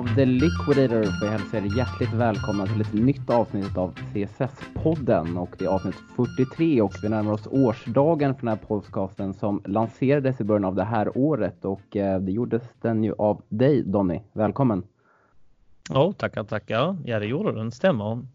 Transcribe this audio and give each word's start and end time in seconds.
Av 0.00 0.14
The 0.14 0.24
Liquidator 0.24 1.02
får 1.02 1.28
jag 1.28 1.38
hälsa 1.38 1.56
er 1.56 1.76
hjärtligt 1.76 2.12
välkomna 2.12 2.66
till 2.66 2.80
ett 2.80 2.92
nytt 2.92 3.30
avsnitt 3.30 3.76
av 3.76 3.94
CSS-podden 3.94 5.38
och 5.38 5.50
det 5.58 5.64
är 5.64 5.68
avsnitt 5.68 5.94
43 6.16 6.82
och 6.82 6.92
vi 7.02 7.08
närmar 7.08 7.32
oss 7.32 7.46
årsdagen 7.50 8.34
för 8.34 8.40
den 8.40 8.48
här 8.48 8.66
podcasten 8.66 9.34
som 9.34 9.62
lanserades 9.66 10.40
i 10.40 10.44
början 10.44 10.64
av 10.64 10.74
det 10.74 10.84
här 10.84 11.18
året 11.18 11.64
och 11.64 11.96
eh, 11.96 12.20
det 12.20 12.32
gjordes 12.32 12.62
den 12.80 13.04
ju 13.04 13.14
av 13.18 13.42
dig 13.48 13.82
Donny. 13.82 14.20
Välkommen! 14.32 14.82
Ja, 15.90 16.04
oh, 16.04 16.12
tackar, 16.12 16.44
tackar. 16.44 16.96
Ja, 17.04 17.18
det 17.18 17.26
gjorde 17.26 17.52
den, 17.52 17.70
stämmer. 17.70 18.26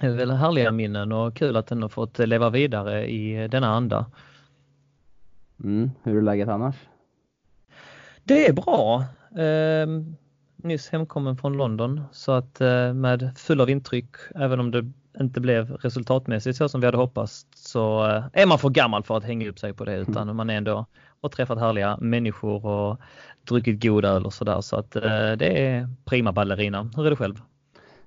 Det 0.00 0.06
är 0.06 0.16
väl 0.16 0.30
härliga 0.30 0.70
minnen 0.70 1.12
och 1.12 1.36
kul 1.36 1.56
att 1.56 1.66
den 1.66 1.82
har 1.82 1.88
fått 1.88 2.18
leva 2.18 2.50
vidare 2.50 3.10
i 3.10 3.48
denna 3.48 3.68
anda. 3.68 4.06
Mm, 5.64 5.90
hur 6.02 6.16
är 6.16 6.22
läget 6.22 6.48
annars? 6.48 6.76
Det 8.24 8.48
är 8.48 8.52
bra. 8.52 9.04
Eh, 9.42 9.86
nyss 10.64 10.88
hemkommen 10.88 11.36
från 11.36 11.52
London 11.52 12.00
så 12.12 12.32
att 12.32 12.60
eh, 12.60 12.92
med 12.92 13.32
full 13.36 13.60
av 13.60 13.70
intryck, 13.70 14.16
även 14.34 14.60
om 14.60 14.70
det 14.70 14.92
inte 15.20 15.40
blev 15.40 15.70
resultatmässigt 15.70 16.56
så 16.56 16.68
som 16.68 16.80
vi 16.80 16.86
hade 16.86 16.98
hoppats 16.98 17.46
så 17.54 18.06
eh, 18.06 18.24
är 18.32 18.46
man 18.46 18.58
för 18.58 18.68
gammal 18.68 19.02
för 19.02 19.16
att 19.16 19.24
hänga 19.24 19.48
upp 19.48 19.58
sig 19.58 19.72
på 19.72 19.84
det 19.84 19.96
utan 19.96 20.22
mm. 20.22 20.36
man 20.36 20.50
är 20.50 20.56
ändå 20.56 20.86
och 21.20 21.32
träffat 21.32 21.58
härliga 21.58 21.98
människor 22.00 22.66
och 22.66 23.00
druckit 23.48 23.82
god 23.82 24.04
öl 24.04 24.26
och 24.26 24.32
sådär 24.32 24.60
så 24.60 24.76
att 24.76 24.96
eh, 24.96 25.32
det 25.38 25.66
är 25.66 25.88
prima 26.04 26.32
ballerina. 26.32 26.90
Hur 26.96 27.06
är 27.06 27.10
det 27.10 27.16
själv? 27.16 27.40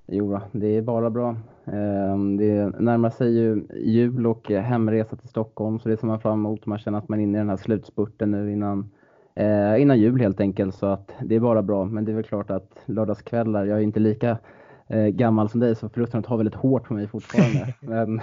Jo, 0.06 0.40
det 0.52 0.76
är 0.76 0.82
bara 0.82 1.10
bra. 1.10 1.36
Ehm, 1.64 2.36
det 2.36 2.80
närmar 2.80 3.10
sig 3.10 3.38
ju 3.38 3.66
jul 3.74 4.26
och 4.26 4.50
hemresa 4.50 5.16
till 5.16 5.28
Stockholm 5.28 5.80
så 5.80 5.88
det 5.88 5.96
ser 5.96 6.06
man 6.06 6.20
fram 6.20 6.32
emot. 6.32 6.66
Man 6.66 6.78
känner 6.78 6.98
att 6.98 7.08
man 7.08 7.18
är 7.18 7.22
inne 7.22 7.38
i 7.38 7.40
den 7.40 7.48
här 7.48 7.56
slutspurten 7.56 8.30
nu 8.30 8.52
innan 8.52 8.90
eh, 9.38 9.82
innan 9.82 9.98
jul 9.98 10.20
helt 10.20 10.40
enkelt 10.40 10.74
så 10.74 10.86
att 10.86 11.12
det 11.22 11.36
är 11.36 11.40
bara 11.40 11.62
bra. 11.62 11.84
Men 11.84 12.04
det 12.04 12.12
är 12.12 12.16
väl 12.16 12.24
klart 12.24 12.50
att 12.50 12.82
lördagskvällar, 12.86 13.64
jag 13.64 13.78
är 13.78 13.82
inte 13.82 14.00
lika 14.00 14.38
eh, 14.86 15.06
gammal 15.06 15.48
som 15.48 15.60
dig 15.60 15.76
så 15.76 15.88
förlusten 15.88 16.22
tar 16.22 16.36
väldigt 16.36 16.54
hårt 16.54 16.84
på 16.84 16.94
mig 16.94 17.08
fortfarande. 17.08 17.74
men 17.80 18.20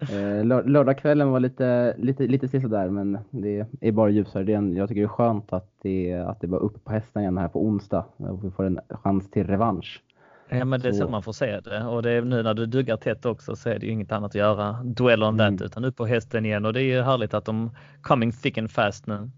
eh, 0.00 0.64
lördagskvällen 0.66 1.30
var 1.30 1.40
lite, 1.40 1.94
lite, 1.98 2.26
lite 2.26 2.60
sådär 2.60 2.88
men 2.88 3.18
det 3.30 3.66
är 3.80 3.92
bara 3.92 4.10
ljusare. 4.10 4.44
Det 4.44 4.52
är 4.52 4.56
en, 4.56 4.76
jag 4.76 4.88
tycker 4.88 5.00
det 5.00 5.06
är 5.06 5.08
skönt 5.08 5.52
att 5.52 5.70
det, 5.82 6.14
att 6.14 6.40
det 6.40 6.46
var 6.46 6.58
uppe 6.58 6.78
på 6.78 6.92
hästen 6.92 7.22
igen 7.22 7.38
här 7.38 7.48
på 7.48 7.64
onsdag 7.64 8.04
och 8.16 8.44
vi 8.44 8.50
får 8.50 8.64
en 8.64 8.80
chans 8.88 9.30
till 9.30 9.46
revansch. 9.46 10.02
Ja 10.52 10.64
men 10.64 10.80
det 10.80 10.88
är 10.88 10.92
så, 10.92 11.08
man 11.08 11.22
får 11.22 11.32
se 11.32 11.60
det 11.60 11.84
och 11.84 12.02
det 12.02 12.10
är 12.10 12.22
nu 12.22 12.42
när 12.42 12.54
du 12.54 12.66
duggar 12.66 12.96
tätt 12.96 13.26
också 13.26 13.56
så 13.56 13.68
är 13.68 13.78
det 13.78 13.86
ju 13.86 13.92
inget 13.92 14.12
annat 14.12 14.30
att 14.30 14.34
göra. 14.34 14.82
Duell 14.84 15.22
on 15.22 15.40
mm. 15.40 15.58
that 15.58 15.66
utan 15.66 15.84
upp 15.84 15.96
på 15.96 16.06
hästen 16.06 16.46
igen 16.46 16.64
och 16.64 16.72
det 16.72 16.82
är 16.82 16.96
ju 16.96 17.02
härligt 17.02 17.34
att 17.34 17.44
de 17.44 17.70
coming 18.02 18.32
thick 18.32 18.58
and 18.58 18.70
fast 18.70 19.06
nu. 19.06 19.30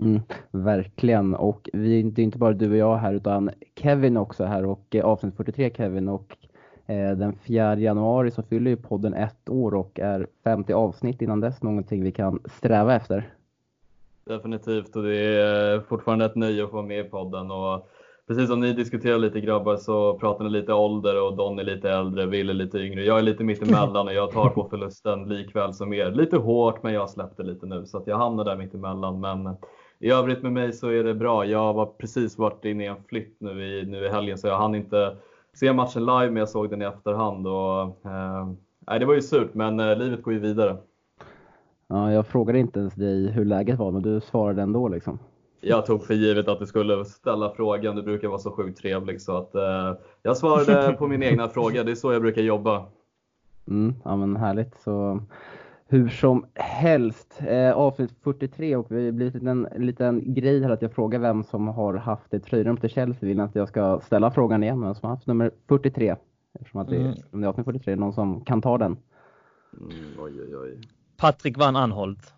Mm, 0.00 0.20
verkligen 0.50 1.34
och 1.34 1.70
vi, 1.72 2.02
det 2.02 2.22
är 2.22 2.24
inte 2.24 2.38
bara 2.38 2.52
du 2.52 2.70
och 2.70 2.76
jag 2.76 2.96
här 2.96 3.14
utan 3.14 3.50
Kevin 3.76 4.16
också 4.16 4.44
här 4.44 4.66
och 4.66 4.86
eh, 4.90 5.04
avsnitt 5.04 5.36
43 5.36 5.70
Kevin 5.76 6.08
och 6.08 6.36
eh, 6.86 7.16
den 7.16 7.32
4 7.32 7.76
januari 7.76 8.30
så 8.30 8.42
fyller 8.42 8.70
ju 8.70 8.76
podden 8.76 9.14
ett 9.14 9.48
år 9.48 9.74
och 9.74 10.00
är 10.00 10.26
50 10.44 10.72
avsnitt 10.72 11.22
innan 11.22 11.40
dess 11.40 11.62
någonting 11.62 12.04
vi 12.04 12.12
kan 12.12 12.38
sträva 12.44 12.94
efter. 12.94 13.34
Definitivt 14.24 14.96
och 14.96 15.02
det 15.02 15.16
är 15.16 15.80
fortfarande 15.80 16.24
ett 16.24 16.36
nöje 16.36 16.64
att 16.64 16.70
få 16.70 16.76
vara 16.76 16.86
med 16.86 17.06
i 17.06 17.08
podden 17.08 17.50
och 17.50 17.88
precis 18.28 18.48
som 18.48 18.60
ni 18.60 18.72
diskuterar 18.72 19.18
lite 19.18 19.40
grabbar 19.40 19.76
så 19.76 20.18
pratar 20.18 20.44
ni 20.44 20.50
lite 20.50 20.72
ålder 20.72 21.22
och 21.22 21.36
Don 21.36 21.58
är 21.58 21.64
lite 21.64 21.90
äldre, 21.90 22.26
Will 22.26 22.50
är 22.50 22.54
lite 22.54 22.78
yngre. 22.78 23.04
Jag 23.04 23.18
är 23.18 23.22
lite 23.22 23.44
mittemellan 23.44 24.06
och 24.06 24.14
jag 24.14 24.30
tar 24.30 24.48
på 24.48 24.68
förlusten 24.70 25.28
likväl 25.28 25.74
som 25.74 25.92
er. 25.92 26.10
Lite 26.10 26.36
hårt 26.36 26.82
men 26.82 26.92
jag 26.92 27.10
släppte 27.10 27.42
lite 27.42 27.66
nu 27.66 27.86
så 27.86 27.98
att 27.98 28.06
jag 28.06 28.18
hamnar 28.18 28.44
där 28.44 28.56
mittemellan. 28.56 29.20
Men 29.20 29.56
i 30.00 30.10
övrigt 30.10 30.42
med 30.42 30.52
mig 30.52 30.72
så 30.72 30.88
är 30.88 31.04
det 31.04 31.14
bra. 31.14 31.46
Jag 31.46 31.74
var 31.74 31.86
precis 31.86 32.38
varit 32.38 32.64
inne 32.64 32.84
i 32.84 32.86
en 32.86 33.04
flytt 33.08 33.36
nu 33.40 33.64
i, 33.66 33.86
nu 33.86 34.04
i 34.04 34.08
helgen 34.08 34.38
så 34.38 34.46
jag 34.46 34.58
hann 34.58 34.74
inte 34.74 35.16
se 35.52 35.72
matchen 35.72 36.06
live 36.06 36.26
men 36.26 36.36
jag 36.36 36.48
såg 36.48 36.70
den 36.70 36.82
i 36.82 36.84
efterhand. 36.84 37.46
Och, 37.46 38.06
eh, 38.06 38.98
det 38.98 39.04
var 39.04 39.14
ju 39.14 39.22
surt 39.22 39.54
men 39.54 39.80
eh, 39.80 39.96
livet 39.98 40.22
går 40.22 40.32
ju 40.32 40.38
vidare. 40.38 40.76
Ja, 41.86 42.12
jag 42.12 42.26
frågade 42.26 42.58
inte 42.58 42.80
ens 42.80 42.94
dig 42.94 43.30
hur 43.30 43.44
läget 43.44 43.78
var 43.78 43.90
men 43.90 44.02
du 44.02 44.20
svarade 44.20 44.62
ändå 44.62 44.88
liksom. 44.88 45.18
Jag 45.60 45.86
tog 45.86 46.04
för 46.04 46.14
givet 46.14 46.48
att 46.48 46.58
du 46.58 46.66
skulle 46.66 47.04
ställa 47.04 47.50
frågan. 47.50 47.96
Du 47.96 48.02
brukar 48.02 48.28
vara 48.28 48.38
så 48.38 48.50
sjukt 48.50 48.78
trevlig 48.78 49.22
så 49.22 49.36
att 49.36 49.54
eh, 49.54 49.94
jag 50.22 50.36
svarade 50.36 50.92
på 50.92 51.06
min 51.06 51.22
egna 51.22 51.48
fråga. 51.54 51.84
Det 51.84 51.90
är 51.90 51.94
så 51.94 52.12
jag 52.12 52.22
brukar 52.22 52.42
jobba. 52.42 52.86
Mm, 53.68 53.94
ja 54.04 54.16
men 54.16 54.36
härligt. 54.36 54.80
Så 54.84 55.20
hur 55.92 56.08
som 56.08 56.46
helst, 56.54 57.42
eh, 57.46 57.72
avsnitt 57.72 58.14
43 58.24 58.76
och 58.76 58.86
vi 58.90 59.04
har 59.04 59.12
blivit 59.12 59.42
en 59.42 59.68
liten 59.76 60.34
grej 60.34 60.62
här 60.62 60.70
att 60.70 60.82
jag 60.82 60.92
frågar 60.92 61.18
vem 61.18 61.44
som 61.44 61.68
har 61.68 61.94
haft 61.94 62.34
ett 62.34 62.44
tröjrum 62.44 62.76
till 62.76 62.90
Chelsea. 62.90 63.28
Vill 63.28 63.40
att 63.40 63.54
jag 63.54 63.68
ska 63.68 64.00
ställa 64.00 64.30
frågan 64.30 64.62
igen, 64.62 64.80
vem 64.80 64.94
som 64.94 65.08
har 65.08 65.16
haft 65.16 65.26
nummer 65.26 65.50
43? 65.68 66.16
Eftersom 66.54 66.80
att 66.80 66.88
det, 66.88 66.96
mm. 66.96 67.14
det 67.30 67.44
är 67.44 67.48
avsnitt 67.48 67.64
43, 67.64 67.96
någon 67.96 68.12
som 68.12 68.44
kan 68.44 68.62
ta 68.62 68.78
den. 68.78 68.96
Mm, 69.80 69.94
oj, 70.18 70.32
oj, 70.42 70.56
oj. 70.56 70.80
Patrik 71.16 71.58
van 71.58 71.76
Anholt. 71.76 72.32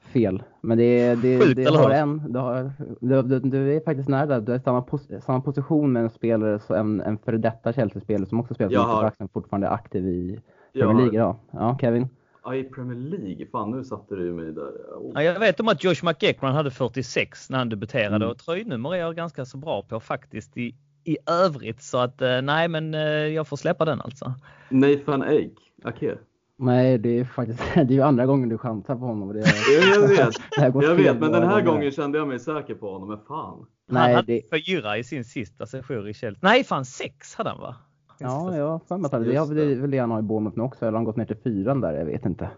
Fel, 0.00 0.42
men 0.60 0.78
det, 0.78 1.14
det, 1.14 1.40
Sjukt, 1.40 1.56
det 1.56 1.76
har 1.76 1.90
en, 1.90 2.32
du, 2.32 2.38
har, 2.38 2.72
du, 3.00 3.22
du, 3.22 3.40
du, 3.40 3.76
är 3.76 3.80
faktiskt 3.80 4.08
nära 4.08 4.26
där. 4.26 4.40
Du 4.40 4.52
är 4.52 4.58
samma, 4.58 4.82
pos, 4.82 5.08
samma 5.20 5.40
position 5.40 5.92
med 5.92 6.02
en 6.02 6.10
spelare, 6.10 6.78
en, 6.78 7.00
en 7.00 7.18
före 7.18 7.38
detta 7.38 7.72
Chelsea-spelare 7.72 8.26
som 8.26 8.40
också 8.40 8.54
spelar 8.54 8.70
som 8.70 8.80
har... 8.80 9.28
fortfarande 9.32 9.68
aktiv 9.68 10.08
i 10.08 10.40
Premier 10.72 10.96
League 10.96 11.14
idag. 11.14 11.36
Ja, 11.50 11.78
Kevin? 11.80 12.08
Ja, 12.44 12.54
i 12.54 12.64
Premier 12.64 12.98
League. 12.98 13.46
Fan, 13.52 13.70
nu 13.70 13.84
satte 13.84 14.16
du 14.16 14.32
mig 14.32 14.52
där. 14.52 14.70
Oh. 14.96 15.12
Ja, 15.14 15.22
jag 15.22 15.40
vet 15.40 15.60
om 15.60 15.68
att 15.68 15.84
Josh 15.84 16.04
McEachran 16.04 16.54
hade 16.54 16.70
46 16.70 17.50
när 17.50 17.58
han 17.58 17.68
debuterade 17.68 18.16
mm. 18.16 18.28
och 18.28 18.38
tröjnummer 18.38 18.94
är 18.94 18.98
jag 18.98 19.16
ganska 19.16 19.44
så 19.44 19.56
bra 19.56 19.82
på 19.82 20.00
faktiskt 20.00 20.56
i, 20.56 20.74
i 21.04 21.16
övrigt. 21.26 21.82
Så 21.82 21.98
att 21.98 22.22
eh, 22.22 22.42
nej, 22.42 22.68
men 22.68 22.94
eh, 22.94 23.00
jag 23.10 23.48
får 23.48 23.56
släppa 23.56 23.84
den 23.84 24.00
alltså. 24.00 24.34
Nathan 24.68 25.22
Ake, 25.22 25.50
Ake. 25.84 26.18
Nej, 26.58 26.98
det 26.98 27.18
är 27.18 27.24
faktiskt 27.24 27.62
det 27.88 27.96
är 27.96 28.02
andra 28.02 28.26
gången 28.26 28.48
du 28.48 28.58
chansar 28.58 28.94
på 28.94 29.04
honom. 29.04 29.32
Det 29.32 29.40
är, 29.40 30.00
jag 30.00 30.08
vet, 30.08 30.34
jag 30.84 30.94
vet 30.94 31.20
men 31.20 31.32
den 31.32 31.42
här 31.42 31.50
gånger. 31.50 31.64
gången 31.64 31.90
kände 31.90 32.18
jag 32.18 32.28
mig 32.28 32.38
säker 32.38 32.74
på 32.74 32.92
honom. 32.92 33.08
Men 33.08 33.18
fan. 33.28 33.66
Nej, 33.88 34.02
han 34.02 34.14
hade 34.14 34.32
det... 34.32 34.64
fyra 34.66 34.98
i 34.98 35.04
sin 35.04 35.24
sista 35.24 35.66
session 35.66 36.08
i 36.08 36.14
Chelsea. 36.14 36.38
Nej, 36.42 36.64
fan 36.64 36.84
sex 36.84 37.34
hade 37.34 37.50
han 37.50 37.60
va? 37.60 37.76
Ja, 38.18 38.56
jag 38.56 38.68
har 38.68 38.78
för 38.78 38.98
mig 38.98 39.06
att 39.06 39.24
det 39.24 39.36
har 39.36 39.86
väl 39.86 39.98
han 39.98 40.10
har 40.10 40.18
i 40.18 40.22
Bournemouth 40.22 40.58
nu 40.58 40.64
också, 40.64 40.84
eller 40.84 40.92
har 40.92 40.98
han 40.98 41.04
gått 41.04 41.16
ner 41.16 41.24
till 41.24 41.36
fyran 41.36 41.80
där? 41.80 41.92
Jag 41.92 42.04
vet 42.04 42.26
inte. 42.26 42.50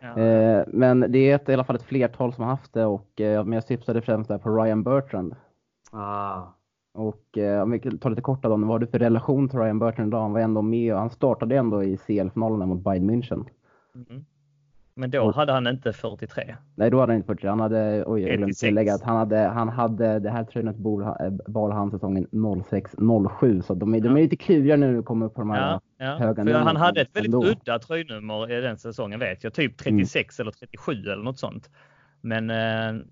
Ja. 0.00 0.18
Eh, 0.18 0.64
men 0.68 1.00
det 1.08 1.18
är 1.18 1.34
ett, 1.34 1.48
i 1.48 1.54
alla 1.54 1.64
fall 1.64 1.76
ett 1.76 1.82
flertal 1.82 2.32
som 2.34 2.44
har 2.44 2.50
haft 2.50 2.72
det 2.72 2.84
och 2.84 3.20
eh, 3.20 3.44
men 3.44 3.52
jag 3.52 3.64
syftade 3.64 4.02
främst 4.02 4.28
där 4.28 4.38
på 4.38 4.50
Ryan 4.50 4.82
Bertrand. 4.82 5.36
Ah. 5.92 6.42
Och 6.94 7.38
eh, 7.38 7.62
om 7.62 7.70
vi 7.70 7.98
tar 7.98 8.10
lite 8.10 8.22
kort 8.22 8.42
då, 8.42 8.48
vad 8.48 8.60
har 8.60 8.78
du 8.78 8.86
för 8.86 8.98
relation 8.98 9.48
till 9.48 9.58
Ryan 9.58 9.78
Bertrand 9.78 10.08
idag? 10.08 10.20
Han 10.20 10.32
var 10.32 10.40
ändå 10.40 10.62
med 10.62 10.94
och 10.94 11.00
han 11.00 11.10
startade 11.10 11.56
ändå 11.56 11.84
i 11.84 11.96
CL-finalen 11.96 12.68
mot 12.68 12.84
Bayern 12.84 13.10
München. 13.10 13.44
Mm. 13.94 14.24
Men 15.00 15.10
då 15.10 15.30
hade 15.30 15.52
han 15.52 15.66
inte 15.66 15.92
43. 15.92 16.56
Nej, 16.74 16.90
då 16.90 17.00
hade 17.00 17.12
han 17.12 17.16
inte 17.16 17.26
43. 17.26 17.48
Han 17.48 17.60
hade, 17.60 18.04
oj, 18.06 18.22
jag 18.22 18.36
glömde 18.36 18.54
tillägga 18.54 18.94
att 18.94 19.02
han 19.02 19.16
hade, 19.16 19.38
han 19.38 19.68
hade, 19.68 20.18
det 20.18 20.30
här 20.30 20.44
tröjnet 20.44 20.76
bar 21.46 21.70
han 21.70 21.90
säsongen 21.90 22.26
06-07. 22.32 23.62
Så 23.62 23.74
de 23.74 23.94
är, 23.94 23.98
ja. 23.98 24.04
de 24.04 24.16
är 24.16 24.20
lite 24.20 24.36
kluriga 24.36 24.76
nu 24.76 24.98
att 24.98 25.04
komma 25.04 25.24
upp 25.24 25.34
på 25.34 25.40
de 25.40 25.50
här 25.50 25.70
ja, 25.70 25.80
ja. 25.98 26.16
höga 26.16 26.44
För 26.44 26.52
Han 26.52 26.76
hade 26.76 27.00
ett 27.00 27.16
väldigt 27.16 27.34
ändå. 27.34 27.46
udda 27.46 27.78
tröjnummer 27.78 28.52
i 28.52 28.60
den 28.60 28.78
säsongen 28.78 29.20
vet 29.20 29.44
jag. 29.44 29.54
Typ 29.54 29.78
36 29.78 30.38
mm. 30.38 30.44
eller 30.44 30.52
37 30.52 30.92
eller 30.92 31.22
något 31.22 31.38
sånt. 31.38 31.70
Men 32.20 32.50
eh, 32.50 33.02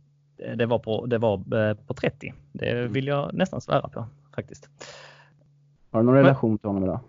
det 0.56 0.66
var 0.66 0.78
på, 0.78 1.06
det 1.06 1.18
var 1.18 1.68
eh, 1.68 1.74
på 1.74 1.94
30. 1.94 2.34
Det 2.52 2.70
mm. 2.70 2.92
vill 2.92 3.06
jag 3.06 3.34
nästan 3.34 3.60
svära 3.60 3.88
på 3.88 4.06
faktiskt. 4.34 4.68
Har 5.90 6.00
du 6.00 6.06
någon 6.06 6.14
relation 6.14 6.58
till 6.58 6.68
honom 6.68 6.84
idag? 6.84 7.00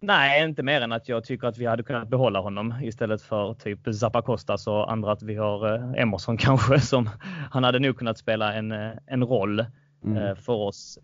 Nej, 0.00 0.44
inte 0.44 0.62
mer 0.62 0.80
än 0.80 0.92
att 0.92 1.08
jag 1.08 1.24
tycker 1.24 1.46
att 1.46 1.58
vi 1.58 1.66
hade 1.66 1.82
kunnat 1.82 2.08
behålla 2.08 2.40
honom 2.40 2.74
istället 2.82 3.22
för 3.22 3.54
typ 3.54 3.94
Zapakostas 3.94 4.66
och 4.66 4.92
andra 4.92 5.12
att 5.12 5.22
vi 5.22 5.34
har 5.34 5.74
eh, 5.74 6.02
Emerson 6.02 6.36
kanske 6.38 6.80
som 6.80 7.10
han 7.50 7.64
hade 7.64 7.78
nog 7.78 7.98
kunnat 7.98 8.18
spela 8.18 8.54
en, 8.54 8.72
eh, 8.72 8.90
en 9.06 9.24
roll 9.24 9.64
mm. 10.04 10.16
Eh, 10.16 10.34
för 10.34 10.52
oss 10.52 10.98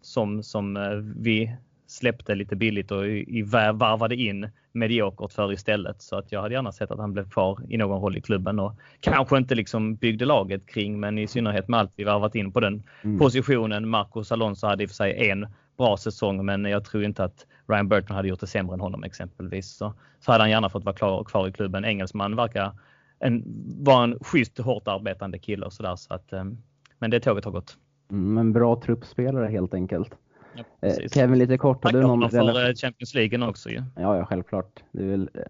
som, 0.00 0.42
som 0.42 0.78
vi 1.16 1.56
släppte 1.90 2.34
lite 2.34 2.56
billigt 2.56 2.90
och 2.90 3.06
i, 3.06 3.42
varvade 3.72 4.16
in 4.16 4.48
mediokert 4.72 5.32
för 5.32 5.52
istället. 5.52 6.02
Så 6.02 6.16
att 6.16 6.32
jag 6.32 6.42
hade 6.42 6.54
gärna 6.54 6.72
sett 6.72 6.90
att 6.90 6.98
han 6.98 7.12
blev 7.12 7.30
kvar 7.30 7.60
i 7.68 7.76
någon 7.76 8.00
roll 8.00 8.16
i 8.16 8.20
klubben 8.20 8.58
och 8.58 8.72
kanske 9.00 9.38
inte 9.38 9.54
liksom 9.54 9.94
byggde 9.94 10.24
laget 10.24 10.66
kring, 10.66 11.00
men 11.00 11.18
i 11.18 11.26
synnerhet 11.26 11.68
med 11.68 11.80
allt 11.80 11.92
vi 11.96 12.04
varvat 12.04 12.34
in 12.34 12.52
på 12.52 12.60
den 12.60 12.82
mm. 13.02 13.18
positionen. 13.18 13.88
Marcos 13.88 14.32
Alonso 14.32 14.66
hade 14.66 14.82
i 14.82 14.86
och 14.86 14.90
för 14.90 14.94
sig 14.94 15.30
en 15.30 15.46
bra 15.76 15.96
säsong, 15.96 16.44
men 16.44 16.64
jag 16.64 16.84
tror 16.84 17.04
inte 17.04 17.24
att 17.24 17.46
Ryan 17.68 17.88
Burton 17.88 18.16
hade 18.16 18.28
gjort 18.28 18.40
det 18.40 18.46
sämre 18.46 18.74
än 18.74 18.80
honom 18.80 19.04
exempelvis. 19.04 19.76
Så, 19.76 19.94
så 20.20 20.32
hade 20.32 20.44
han 20.44 20.50
gärna 20.50 20.68
fått 20.68 20.84
vara 20.84 20.96
klar, 20.96 21.24
kvar 21.24 21.48
i 21.48 21.52
klubben. 21.52 21.84
Engelsman 21.84 22.36
verkar 22.36 22.72
en, 23.18 23.42
vara 23.78 24.04
en 24.04 24.18
schysst, 24.20 24.58
hårt 24.58 24.88
arbetande 24.88 25.38
kille 25.38 25.66
och 25.66 25.72
sådär. 25.72 25.96
Så 25.96 26.14
att, 26.14 26.32
ehm, 26.32 26.58
men 26.98 27.10
det 27.10 27.20
tåget 27.20 27.44
har 27.44 27.52
gått. 27.52 27.76
Mm, 28.10 28.38
en 28.38 28.52
bra 28.52 28.80
truppspelare 28.80 29.46
helt 29.46 29.74
enkelt. 29.74 30.14
Ja, 30.54 30.88
eh, 30.88 31.08
Kevin, 31.12 31.38
lite 31.38 31.58
kort. 31.58 31.84
Har 31.84 31.92
du 31.92 32.00
någon 32.00 32.30
för 32.30 32.68
eh, 32.68 32.74
Champions 32.74 33.14
League 33.14 33.48
också 33.48 33.70
ju. 33.70 33.82
Ja, 33.96 34.16
ja, 34.16 34.24
självklart. 34.24 34.82
Det 34.92 35.02
är 35.02 35.06
väl 35.06 35.30
eh, 35.34 35.42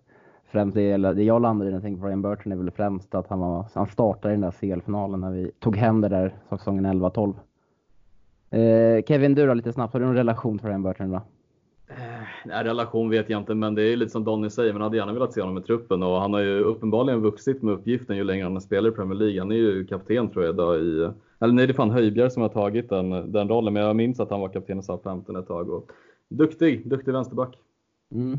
främst 0.51 0.75
det, 0.75 0.97
det 0.97 1.23
jag 1.23 1.43
landade 1.43 1.69
i 1.69 1.71
när 1.71 1.77
jag 1.77 1.83
tänkte 1.83 2.01
på 2.01 2.07
Ryan 2.07 2.23
Burton 2.23 2.53
är 2.53 2.57
väl 2.57 2.71
främst 2.71 3.15
att 3.15 3.29
han, 3.29 3.39
var, 3.39 3.67
han 3.75 3.87
startade 3.87 4.35
i 4.35 4.37
den 4.37 4.41
där 4.41 4.51
CL-finalen 4.51 5.21
när 5.21 5.31
vi 5.31 5.51
tog 5.61 5.77
hem 5.77 6.01
det 6.01 6.09
där 6.09 6.35
säsongen 6.51 6.87
11-12. 6.87 7.35
Eh, 8.51 9.05
Kevin, 9.09 9.35
du 9.35 9.47
då 9.47 9.55
lite 9.55 9.73
snabbt, 9.73 9.93
har 9.93 10.01
du 10.01 10.07
någon 10.07 10.17
relation 10.17 10.59
till 10.59 10.69
Ryan 10.69 10.83
Burton? 10.83 11.11
Då? 11.11 11.23
Nej, 12.45 12.65
relation 12.65 13.11
vet 13.11 13.31
jag 13.31 13.41
inte, 13.41 13.55
men 13.55 13.75
det 13.75 13.83
är 13.83 13.97
lite 13.97 14.11
som 14.11 14.25
Donny 14.25 14.51
säger, 14.51 14.73
man 14.73 14.83
hade 14.83 14.97
gärna 14.97 15.13
velat 15.13 15.33
se 15.33 15.41
honom 15.41 15.59
i 15.59 15.63
truppen 15.63 16.03
och 16.03 16.21
han 16.21 16.33
har 16.33 16.41
ju 16.41 16.61
uppenbarligen 16.61 17.21
vuxit 17.21 17.63
med 17.63 17.75
uppgiften 17.75 18.17
ju 18.17 18.25
längre 18.25 18.45
han 18.45 18.53
har 18.53 18.61
spelat 18.61 18.93
i 18.93 18.97
Premier 18.97 19.19
League. 19.19 19.41
Han 19.41 19.51
är 19.51 19.57
ju 19.57 19.87
kapten 19.87 20.31
tror 20.31 20.45
jag 20.45 20.55
idag 20.55 20.81
i, 20.81 21.11
eller 21.41 21.53
nej 21.53 21.67
det 21.67 21.73
är 21.73 21.75
fan 21.75 21.91
Höjbjerg 21.91 22.31
som 22.31 22.43
har 22.43 22.49
tagit 22.49 22.89
den, 22.89 23.33
den 23.33 23.49
rollen, 23.49 23.73
men 23.73 23.83
jag 23.83 23.97
minns 23.97 24.21
att 24.21 24.31
han 24.31 24.41
var 24.41 24.49
kapten 24.49 24.79
i 24.79 24.83
SA-15 24.83 25.39
ett 25.39 25.47
tag. 25.47 25.71
Och 25.71 25.91
duktig, 26.29 26.91
duktig 26.91 27.13
vänsterback. 27.13 27.57
Mm. 28.15 28.39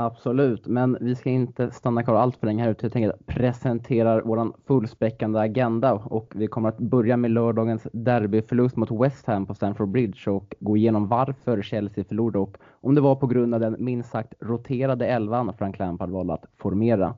Absolut, 0.00 0.66
men 0.66 0.98
vi 1.00 1.14
ska 1.14 1.30
inte 1.30 1.70
stanna 1.70 2.02
kvar 2.02 2.14
allt 2.14 2.36
för 2.36 2.46
länge 2.46 2.62
här 2.62 2.70
ute. 2.70 2.84
Jag 2.86 2.92
tänker 2.92 3.16
presentera 3.26 4.22
vår 4.24 4.52
fullspäckande 4.66 5.38
agenda 5.40 5.92
och 5.92 6.32
vi 6.34 6.46
kommer 6.46 6.68
att 6.68 6.78
börja 6.78 7.16
med 7.16 7.30
lördagens 7.30 7.86
derbyförlust 7.92 8.76
mot 8.76 8.90
West 8.90 9.26
Ham 9.26 9.46
på 9.46 9.54
Stamford 9.54 9.88
Bridge 9.88 10.30
och 10.30 10.54
gå 10.60 10.76
igenom 10.76 11.08
varför 11.08 11.62
Chelsea 11.62 12.04
förlorade 12.04 12.38
och 12.38 12.58
om 12.70 12.94
det 12.94 13.00
var 13.00 13.16
på 13.16 13.26
grund 13.26 13.54
av 13.54 13.60
den 13.60 13.76
minst 13.78 14.10
sagt 14.10 14.34
roterade 14.40 15.06
elvan 15.06 15.52
Frank 15.58 15.78
Lampard 15.78 16.10
valde 16.10 16.32
att 16.32 16.44
formera. 16.56 17.14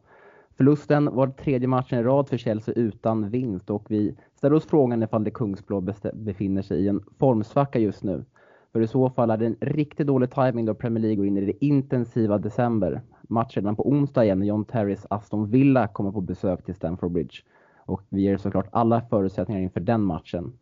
Förlusten 0.57 1.15
var 1.15 1.27
tredje 1.27 1.69
matchen 1.69 1.99
i 1.99 2.03
rad 2.03 2.29
för 2.29 2.37
Chelsea 2.37 2.75
utan 2.75 3.31
vinst 3.31 3.71
och 3.71 3.87
vi 3.89 4.17
ställer 4.41 4.57
oss 4.57 4.67
frågan 4.67 5.03
ifall 5.03 5.25
det 5.25 5.31
Kungsblå 5.31 5.81
befinner 6.13 6.63
sig 6.63 6.81
i 6.81 6.89
en 6.89 7.05
formsvacka 7.19 7.79
just 7.79 8.03
nu. 8.03 8.25
För 8.73 8.81
i 8.81 8.87
så 8.87 9.11
fall 9.11 9.31
är 9.31 9.37
det 9.37 9.47
en 9.47 9.57
riktigt 9.61 10.07
dålig 10.07 10.31
timing 10.31 10.67
då 10.67 10.75
Premier 10.75 11.03
League 11.03 11.17
går 11.17 11.27
in 11.27 11.37
i 11.37 11.45
det 11.45 11.65
intensiva 11.65 12.39
december. 12.39 13.03
Match 13.23 13.57
redan 13.57 13.77
på 13.77 13.89
onsdag 13.89 14.25
igen 14.25 14.39
när 14.39 14.47
John 14.47 14.65
Terrys 14.65 15.07
Aston 15.11 15.51
Villa 15.51 15.89
kommer 15.89 16.13
på 16.13 16.21
besök 16.21 16.65
till 16.65 16.75
Stamford 16.75 17.13
Bridge. 17.13 17.37
Och 17.77 18.03
vi 18.09 18.21
ger 18.23 18.37
såklart 18.37 18.69
alla 18.73 19.01
förutsättningar 19.01 19.61
inför 19.61 19.81
den 19.81 20.03
matchen. 20.03 20.53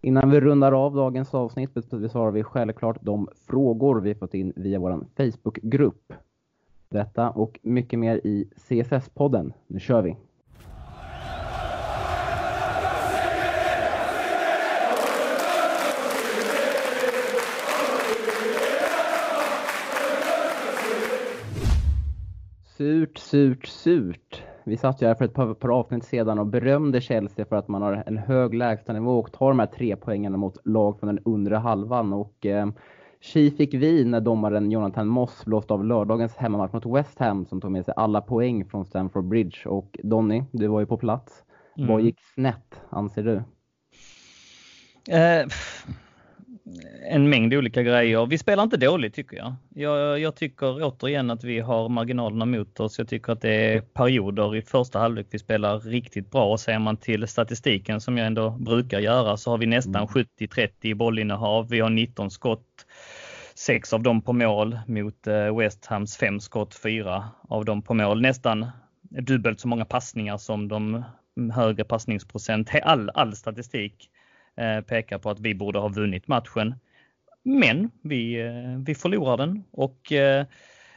Innan 0.00 0.30
vi 0.30 0.40
rundar 0.40 0.72
av 0.72 0.94
dagens 0.94 1.34
avsnitt 1.34 1.74
besvarar 1.74 2.30
vi 2.30 2.42
självklart 2.42 2.98
de 3.00 3.28
frågor 3.46 4.00
vi 4.00 4.14
fått 4.14 4.34
in 4.34 4.52
via 4.56 4.78
vår 4.78 5.06
Facebookgrupp. 5.16 6.12
Detta 6.88 7.30
och 7.30 7.58
mycket 7.62 7.98
mer 7.98 8.20
i 8.24 8.50
CSS-podden. 8.56 9.52
Nu 9.66 9.80
kör 9.80 10.02
vi! 10.02 10.16
Surt, 22.78 23.18
surt, 23.18 23.66
surt. 23.66 24.42
Vi 24.64 24.76
satt 24.76 25.02
ju 25.02 25.06
här 25.06 25.14
för 25.14 25.24
ett 25.24 25.34
par, 25.34 25.54
par 25.54 25.68
avsnitt 25.68 26.04
sedan 26.04 26.38
och 26.38 26.46
berömde 26.46 27.00
Chelsea 27.00 27.44
för 27.44 27.56
att 27.56 27.68
man 27.68 27.82
har 27.82 28.02
en 28.06 28.18
hög 28.18 28.54
lägstanivå 28.54 29.18
och 29.18 29.32
tar 29.32 29.48
de 29.48 29.58
här 29.58 29.66
tre 29.66 29.96
poängen 29.96 30.38
mot 30.38 30.66
lag 30.66 31.00
från 31.00 31.14
den 31.14 31.24
undre 31.24 31.56
halvan. 31.56 32.12
Och 32.12 32.46
eh, 32.46 32.68
Tji 33.20 33.50
fick 33.50 33.74
vi 33.74 34.04
när 34.04 34.20
domaren 34.20 34.70
Jonathan 34.70 35.08
Moss 35.08 35.44
blåste 35.44 35.74
av 35.74 35.84
lördagens 35.84 36.36
hemmamatch 36.36 36.72
mot 36.72 36.86
West 36.86 37.18
Ham 37.18 37.46
som 37.46 37.60
tog 37.60 37.70
med 37.70 37.84
sig 37.84 37.94
alla 37.96 38.20
poäng 38.20 38.64
från 38.64 38.84
Stamford 38.84 39.24
Bridge. 39.24 39.68
Och 39.68 39.98
Donny, 40.02 40.44
du 40.52 40.66
var 40.66 40.80
ju 40.80 40.86
på 40.86 40.96
plats. 40.96 41.44
Mm. 41.76 41.88
Vad 41.88 42.00
gick 42.00 42.20
snett, 42.34 42.80
anser 42.90 43.22
du? 43.22 43.34
Eh, 45.14 45.46
en 47.10 47.28
mängd 47.28 47.54
olika 47.54 47.82
grejer. 47.82 48.26
Vi 48.26 48.38
spelar 48.38 48.62
inte 48.62 48.76
dåligt 48.76 49.14
tycker 49.14 49.36
jag. 49.36 49.54
jag. 49.74 50.20
Jag 50.20 50.34
tycker 50.34 50.82
återigen 50.82 51.30
att 51.30 51.44
vi 51.44 51.60
har 51.60 51.88
marginalerna 51.88 52.44
mot 52.44 52.80
oss. 52.80 52.98
Jag 52.98 53.08
tycker 53.08 53.32
att 53.32 53.40
det 53.40 53.74
är 53.74 53.80
perioder 53.80 54.56
i 54.56 54.62
första 54.62 54.98
halvlek 54.98 55.26
vi 55.30 55.38
spelar 55.38 55.80
riktigt 55.80 56.30
bra. 56.30 56.52
Och 56.52 56.60
ser 56.60 56.78
man 56.78 56.96
till 56.96 57.28
statistiken 57.28 58.00
som 58.00 58.18
jag 58.18 58.26
ändå 58.26 58.50
brukar 58.50 59.00
göra 59.00 59.36
så 59.36 59.50
har 59.50 59.58
vi 59.58 59.66
nästan 59.66 60.06
70-30 60.06 60.24
mm. 60.56 60.70
i 60.80 60.94
bollinnehav. 60.94 61.68
Vi 61.68 61.80
har 61.80 61.90
19 61.90 62.30
skott. 62.30 62.86
Sex 63.54 63.92
av 63.92 64.02
dem 64.02 64.22
på 64.22 64.32
mål 64.32 64.78
mot 64.86 65.26
eh, 65.26 65.56
West 65.56 65.86
Hams 65.86 66.16
fem 66.16 66.40
skott, 66.40 66.74
fyra 66.74 67.28
av 67.48 67.64
dem 67.64 67.82
på 67.82 67.94
mål. 67.94 68.20
Nästan 68.20 68.66
dubbelt 69.02 69.60
så 69.60 69.68
många 69.68 69.84
passningar 69.84 70.36
som 70.36 70.68
de 70.68 71.04
högre 71.54 71.84
passningsprocent. 71.84 72.70
All, 72.82 73.10
all 73.14 73.36
statistik 73.36 74.10
pekar 74.86 75.18
på 75.18 75.30
att 75.30 75.40
vi 75.40 75.54
borde 75.54 75.78
ha 75.78 75.88
vunnit 75.88 76.28
matchen. 76.28 76.74
Men 77.42 77.90
vi, 78.02 78.40
eh, 78.40 78.78
vi 78.86 78.94
förlorar 78.94 79.36
den 79.36 79.64
och 79.70 80.12
eh, 80.12 80.46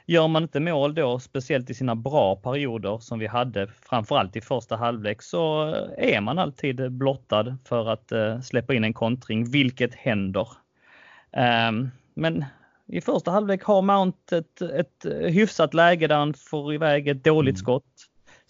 gör 0.05 0.27
man 0.27 0.43
inte 0.43 0.59
mål 0.59 0.95
då, 0.95 1.19
speciellt 1.19 1.69
i 1.69 1.73
sina 1.73 1.95
bra 1.95 2.35
perioder 2.35 2.97
som 2.97 3.19
vi 3.19 3.27
hade, 3.27 3.67
framförallt 3.67 4.35
i 4.35 4.41
första 4.41 4.75
halvlek, 4.75 5.21
så 5.21 5.75
är 5.97 6.21
man 6.21 6.39
alltid 6.39 6.91
blottad 6.91 7.57
för 7.65 7.89
att 7.89 8.11
släppa 8.45 8.73
in 8.73 8.83
en 8.83 8.93
kontring, 8.93 9.51
vilket 9.51 9.95
händer. 9.95 10.47
Ehm, 11.31 11.89
men 12.13 12.45
i 12.87 13.01
första 13.01 13.31
halvlek 13.31 13.63
har 13.63 13.81
Mount 13.81 14.37
ett, 14.37 14.61
ett 14.61 15.05
hyfsat 15.21 15.73
läge 15.73 16.07
där 16.07 16.15
han 16.15 16.33
får 16.33 16.73
iväg 16.73 17.07
ett 17.07 17.23
dåligt 17.23 17.55
mm. 17.55 17.57
skott. 17.57 18.07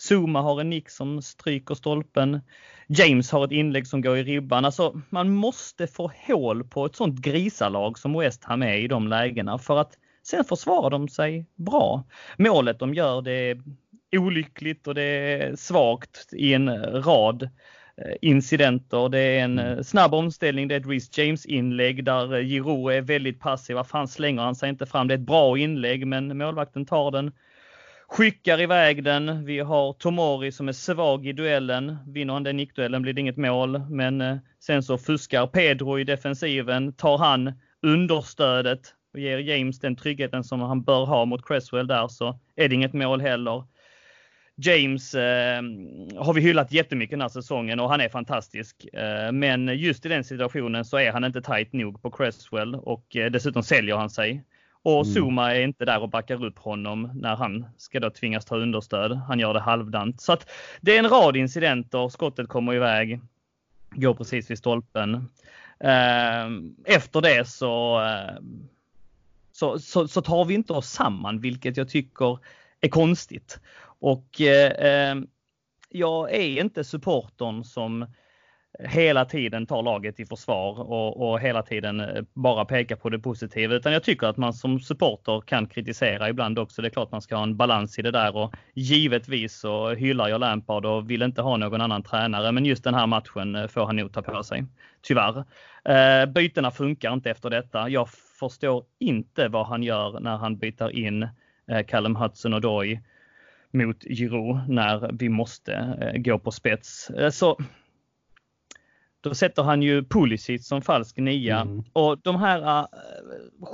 Zuma 0.10 0.42
har 0.42 0.62
en 0.62 0.70
nick 0.70 0.90
som 0.90 1.22
stryker 1.22 1.76
stolpen. 1.76 2.42
James 2.88 3.32
har 3.32 3.46
ett 3.46 3.52
inlägg 3.52 3.88
som 3.88 4.02
går 4.02 4.18
i 4.18 4.24
ribban. 4.24 4.66
Alltså, 4.66 5.02
man 5.10 5.34
måste 5.34 5.88
få 5.88 6.12
hål 6.28 6.64
på 6.64 6.86
ett 6.86 6.96
sånt 6.96 7.20
grisalag 7.20 8.00
som 8.00 8.20
West 8.20 8.44
Ham 8.44 8.64
är 8.64 8.78
i 8.78 8.88
de 8.88 9.08
lägena 9.08 9.58
för 9.58 9.78
att 9.78 9.98
sen 10.24 10.44
försvarar 10.44 10.90
de 10.90 11.08
sig 11.08 11.46
bra. 11.56 12.04
Målet 12.38 12.80
de 12.80 12.94
gör 12.94 13.22
det 13.22 13.32
är 13.32 13.62
olyckligt 14.18 14.88
och 14.88 14.96
det 14.96 15.02
är 15.04 15.56
svagt 15.56 16.30
i 16.34 16.54
en 16.54 16.78
rad 17.04 17.44
eh, 17.98 18.16
incidenter. 18.22 19.10
Det 19.10 19.20
är 19.20 19.44
en 19.44 19.60
mm. 19.60 19.78
eh, 19.78 19.84
snabb 19.84 20.14
omställning. 20.14 20.68
Det 20.68 20.76
är 20.76 20.80
ett 20.80 20.88
Reece 20.88 21.18
James 21.18 21.46
inlägg 21.46 22.06
där 22.06 22.36
eh, 22.36 22.46
Giroud 22.46 22.96
är 22.96 23.02
väldigt 23.02 23.40
passiv. 23.40 23.76
Vad 23.76 23.88
fan 23.88 24.08
slänger 24.08 24.42
han 24.42 24.56
sig 24.56 24.70
inte 24.70 24.86
fram? 24.86 25.08
Det 25.08 25.14
är 25.14 25.18
ett 25.18 25.26
bra 25.26 25.58
inlägg 25.58 26.08
men 26.08 26.38
målvakten 26.38 26.86
tar 26.86 27.12
den 27.12 27.32
skickar 28.12 28.62
iväg 28.62 29.04
den. 29.04 29.46
Vi 29.46 29.60
har 29.60 29.94
Tomori 29.94 30.52
som 30.52 30.68
är 30.68 30.74
svag 30.74 31.28
i 31.28 31.34
duellen. 31.34 31.98
Vinner 32.08 32.34
han 32.34 32.44
den 32.44 32.58
nickduellen 32.58 33.02
blir 33.02 33.14
det 33.14 33.22
inget 33.22 33.38
mål, 33.38 33.80
men 33.90 34.22
eh, 34.22 34.38
sen 34.60 34.84
så 34.84 34.98
fuskar 34.98 35.48
Pedro 35.48 36.00
i 36.00 36.04
defensiven. 36.04 36.94
Tar 36.94 37.18
han 37.18 37.54
understödet 37.82 38.80
och 39.14 39.20
ger 39.20 39.38
James 39.38 39.80
den 39.80 39.96
tryggheten 39.96 40.44
som 40.44 40.62
han 40.62 40.84
bör 40.84 41.06
ha 41.06 41.26
mot 41.26 41.48
Cresswell 41.48 41.88
där 41.88 42.08
så 42.08 42.40
är 42.56 42.70
det 42.70 42.76
inget 42.76 42.94
mål 42.94 43.22
heller. 43.22 43.64
James 44.56 45.16
eh, 45.16 45.62
har 46.18 46.34
vi 46.34 46.42
hyllat 46.42 46.72
jättemycket 46.72 47.14
den 47.14 47.22
här 47.22 47.30
säsongen 47.30 47.80
och 47.80 47.90
han 47.90 48.02
är 48.02 48.10
fantastisk. 48.10 48.86
Eh, 48.94 49.32
men 49.32 49.68
just 49.68 50.06
i 50.06 50.10
den 50.10 50.24
situationen 50.24 50.86
så 50.86 50.98
är 50.98 51.12
han 51.12 51.24
inte 51.24 51.42
tight 51.42 51.74
nog 51.74 52.02
på 52.02 52.12
Cresswell 52.12 52.76
och 52.76 53.16
eh, 53.16 53.32
dessutom 53.32 53.64
säljer 53.64 53.96
han 53.96 54.10
sig. 54.10 54.44
Och 54.84 55.06
mm. 55.06 55.14
Zuma 55.14 55.56
är 55.56 55.62
inte 55.62 55.86
där 55.86 56.02
och 56.02 56.10
backar 56.10 56.46
upp 56.46 56.60
honom 56.60 57.12
när 57.16 57.36
han 57.36 57.66
ska 57.78 58.00
då 58.00 58.10
tvingas 58.10 58.46
ta 58.46 58.58
understöd. 58.58 59.12
Han 59.12 59.40
gör 59.40 59.54
det 59.54 59.60
halvdant. 59.60 60.22
Så 60.22 60.34
att 60.34 60.50
det 60.82 60.96
är 60.96 61.00
en 61.00 61.10
rad 61.10 61.38
incidenter. 61.38 62.10
Skottet 62.10 62.48
kommer 62.48 62.74
iväg. 62.74 63.22
Går 63.92 64.14
precis 64.14 64.52
vid 64.52 64.58
stolpen. 64.58 65.30
Ehm, 65.80 66.76
efter 66.86 67.22
det 67.22 67.48
så, 67.48 68.02
eh, 68.02 68.42
så, 69.52 69.80
så, 69.80 70.08
så 70.08 70.22
tar 70.22 70.46
vi 70.46 70.54
inte 70.54 70.74
oss 70.74 70.90
samman, 70.90 71.40
vilket 71.40 71.78
jag 71.78 71.90
tycker 71.90 72.40
är 72.82 72.90
konstigt. 72.90 73.60
Och 73.84 74.42
eh, 74.42 74.72
ehm, 74.78 75.28
jag 75.90 76.32
är 76.32 76.62
inte 76.62 76.84
supportern 76.84 77.64
som 77.64 78.06
hela 78.80 79.26
tiden 79.26 79.66
tar 79.66 79.84
laget 79.84 80.20
i 80.20 80.26
försvar 80.26 80.80
och, 80.80 81.30
och, 81.30 81.40
hela 81.40 81.64
tiden 81.64 82.00
eh, 82.00 82.24
bara 82.34 82.66
pekar 82.66 82.96
på 82.96 83.10
det 83.10 83.20
positiva. 83.20 83.76
Utan 83.76 83.94
jag 83.94 84.04
tycker 84.04 84.28
att 84.28 84.38
man 84.38 84.54
som 84.54 84.80
supporter 84.80 85.42
kan 85.42 85.68
kritisera 85.68 86.30
ibland 86.30 86.60
också. 86.60 86.82
Det 86.82 86.88
är 86.88 86.90
klart 86.90 87.12
man 87.12 87.22
ska 87.22 87.36
ha 87.36 87.44
en 87.44 87.58
balans 87.58 88.00
i 88.00 88.02
det 88.02 88.12
där 88.12 88.36
och 88.36 88.54
givetvis 88.74 89.60
så 89.60 89.90
hyllar 89.90 90.28
jag 90.28 90.40
Lampard 90.40 90.86
och 90.86 91.10
vill 91.10 91.22
inte 91.22 91.42
ha 91.42 91.58
någon 91.58 91.82
annan 91.82 92.04
tränare. 92.04 92.52
Men 92.52 92.66
just 92.66 92.84
den 92.84 92.94
här 92.94 93.08
matchen 93.08 93.56
eh, 93.56 93.68
får 93.68 93.86
han 93.86 93.96
nog 93.96 94.14
ta 94.14 94.22
på 94.22 94.44
sig. 94.44 94.66
Tyvärr. 95.02 95.44
Eh, 95.86 96.26
bytena 96.26 96.72
funkar 96.72 97.14
inte 97.14 97.32
efter 97.32 97.50
detta. 97.50 97.90
Jag 97.90 98.10
förstår 98.40 98.84
inte 99.00 99.48
vad 99.48 99.68
han 99.68 99.84
gör 99.84 100.20
när 100.20 100.38
han 100.38 100.58
byter 100.58 100.92
in 100.92 101.24
eh, 101.72 101.86
Callum 101.88 102.16
Hudson 102.16 102.54
och 102.54 102.62
Doy 102.62 103.00
mot 103.74 104.04
Giroud 104.04 104.70
när 104.70 105.12
vi 105.14 105.30
måste 105.30 105.98
gå 106.16 106.40
på 106.40 106.52
spets. 106.52 107.12
Så 107.32 107.58
då 109.22 109.34
sätter 109.34 109.64
han 109.64 109.82
ju 109.82 110.04
Pulisic 110.04 110.68
som 110.68 110.82
falsk 110.82 111.18
nia 111.18 111.60
mm. 111.60 111.84
och 111.94 112.18
de 112.22 112.36
här 112.36 112.80
uh, 112.80 112.86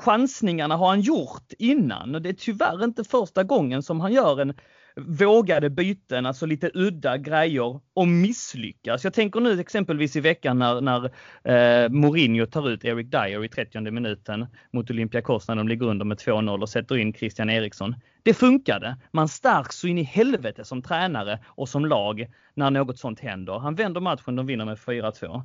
chansningarna 0.02 0.76
har 0.76 0.88
han 0.88 1.02
gjort 1.02 1.54
innan 1.60 2.16
och 2.16 2.22
det 2.22 2.30
är 2.30 2.34
tyvärr 2.34 2.84
inte 2.84 3.04
första 3.04 3.44
gången 3.44 3.84
som 3.84 4.00
han 4.00 4.14
gör 4.14 4.42
en 4.42 4.54
vågade 4.98 5.70
byten, 5.70 6.26
alltså 6.26 6.46
lite 6.46 6.72
udda 6.74 7.18
grejer 7.18 7.80
och 7.94 8.08
misslyckas. 8.08 9.04
Jag 9.04 9.14
tänker 9.14 9.40
nu 9.40 9.60
exempelvis 9.60 10.16
i 10.16 10.20
veckan 10.20 10.60
när, 10.60 10.82
när 10.82 11.06
eh, 11.44 11.90
Mourinho 11.90 12.46
tar 12.46 12.70
ut 12.70 12.86
Eric 12.86 13.08
Dyer 13.12 13.46
i 13.46 13.50
30 13.50 13.92
minuten 13.92 14.46
mot 14.74 14.90
Olympiakos 14.90 15.48
när 15.48 15.56
de 15.56 15.68
ligger 15.68 15.86
under 15.86 16.06
med 16.06 16.18
2-0 16.18 16.62
och 16.62 16.70
sätter 16.70 16.98
in 16.98 17.14
Christian 17.14 17.50
Eriksson. 17.50 17.96
Det 18.24 18.34
funkade. 18.34 18.98
Man 19.12 19.28
stärks 19.28 19.76
så 19.76 19.88
in 19.88 19.98
i 19.98 20.04
helvete 20.04 20.66
som 20.66 20.82
tränare 20.82 21.40
och 21.46 21.70
som 21.70 21.86
lag 21.86 22.28
när 22.54 22.72
något 22.72 23.00
sånt 23.00 23.20
händer. 23.20 23.60
Han 23.60 23.76
vänder 23.76 24.02
matchen, 24.02 24.36
de 24.36 24.46
vinner 24.46 24.66
med 24.66 24.78
4-2. 24.78 25.44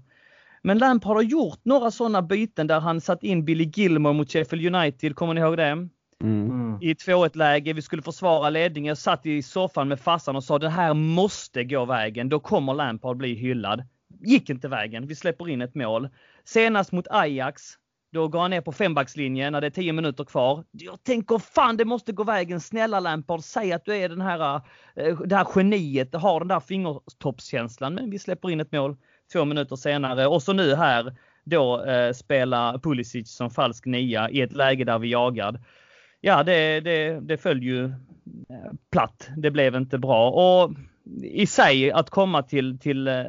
Men 0.63 0.79
Lampard 0.79 1.17
har 1.17 1.23
gjort 1.23 1.61
några 1.63 1.91
sådana 1.91 2.23
byten 2.23 2.67
där 2.67 2.81
han 2.81 3.01
satt 3.01 3.23
in 3.23 3.45
Billy 3.45 3.65
Gilmore 3.75 4.15
mot 4.15 4.33
Sheffield 4.33 4.75
United, 4.75 5.17
kommer 5.17 5.35
ni 5.35 5.41
ihåg 5.41 5.57
det? 5.57 5.89
Mm. 6.23 6.79
I 6.81 6.95
2-1 6.95 7.37
läge, 7.37 7.73
vi 7.73 7.83
skulle 7.83 8.03
försvara 8.03 8.51
ledningen. 8.51 8.89
Jag 8.89 8.99
satt 8.99 9.27
i 9.27 9.43
soffan 9.43 9.89
med 9.89 10.01
farsan 10.01 10.37
och 10.37 10.45
sa 10.45 10.59
det 10.59 10.69
här 10.69 10.95
måste 10.95 11.65
gå 11.65 11.85
vägen. 11.85 12.29
Då 12.29 12.41
kommer 12.41 12.75
Lampard 12.75 13.17
bli 13.17 13.35
hyllad. 13.35 13.83
Gick 14.21 14.51
inte 14.51 14.69
vägen. 14.69 15.07
Vi 15.07 15.15
släpper 15.15 15.49
in 15.49 15.63
ett 15.63 15.75
mål. 15.75 16.09
Senast 16.45 16.93
mot 16.93 17.07
Ajax, 17.11 17.63
då 18.13 18.29
går 18.29 18.41
han 18.41 18.51
ner 18.51 18.61
på 18.61 18.73
fembackslinjen 18.73 19.53
när 19.53 19.61
det 19.61 19.67
är 19.67 19.71
10 19.71 19.93
minuter 19.93 20.25
kvar. 20.25 20.65
Jag 20.71 21.03
tänker 21.03 21.39
fan 21.39 21.77
det 21.77 21.85
måste 21.85 22.13
gå 22.13 22.25
vägen. 22.25 22.61
Snälla 22.61 23.01
Lampard, 23.01 23.41
säg 23.41 23.73
att 23.73 23.85
du 23.85 23.97
är 23.97 24.09
den 24.09 24.21
här, 24.21 24.61
eh, 24.97 25.19
det 25.19 25.37
här 25.37 25.47
geniet, 25.55 26.15
har 26.15 26.41
den 26.41 26.49
där 26.49 26.61
fingertoppskänslan. 26.61 27.95
Men 27.95 28.11
vi 28.11 28.19
släpper 28.19 28.51
in 28.51 28.61
ett 28.61 28.73
mål 28.73 28.97
två 29.33 29.45
minuter 29.45 29.77
senare. 29.77 30.27
Och 30.27 30.43
så 30.43 30.53
nu 30.53 30.75
här 30.75 31.17
då 31.45 31.85
eh, 31.85 32.13
spela 32.13 32.81
Pulisic 32.83 33.37
som 33.37 33.51
falsk 33.51 33.87
nia 33.87 34.31
i 34.31 34.41
ett 34.41 34.53
läge 34.53 34.85
där 34.85 34.99
vi 34.99 35.11
jagar 35.11 35.61
ja, 36.23 36.43
det, 36.43 36.81
det, 36.81 37.21
det 37.21 37.37
föll 37.37 37.63
ju 37.63 37.85
eh, 37.85 38.73
platt. 38.91 39.31
Det 39.37 39.51
blev 39.51 39.75
inte 39.75 39.99
bra. 39.99 40.31
Och 40.31 40.75
i 41.23 41.47
sig 41.47 41.93
att 41.93 42.11
komma 42.11 42.43
till, 42.43 42.79
till 42.79 43.09
eh, 43.09 43.25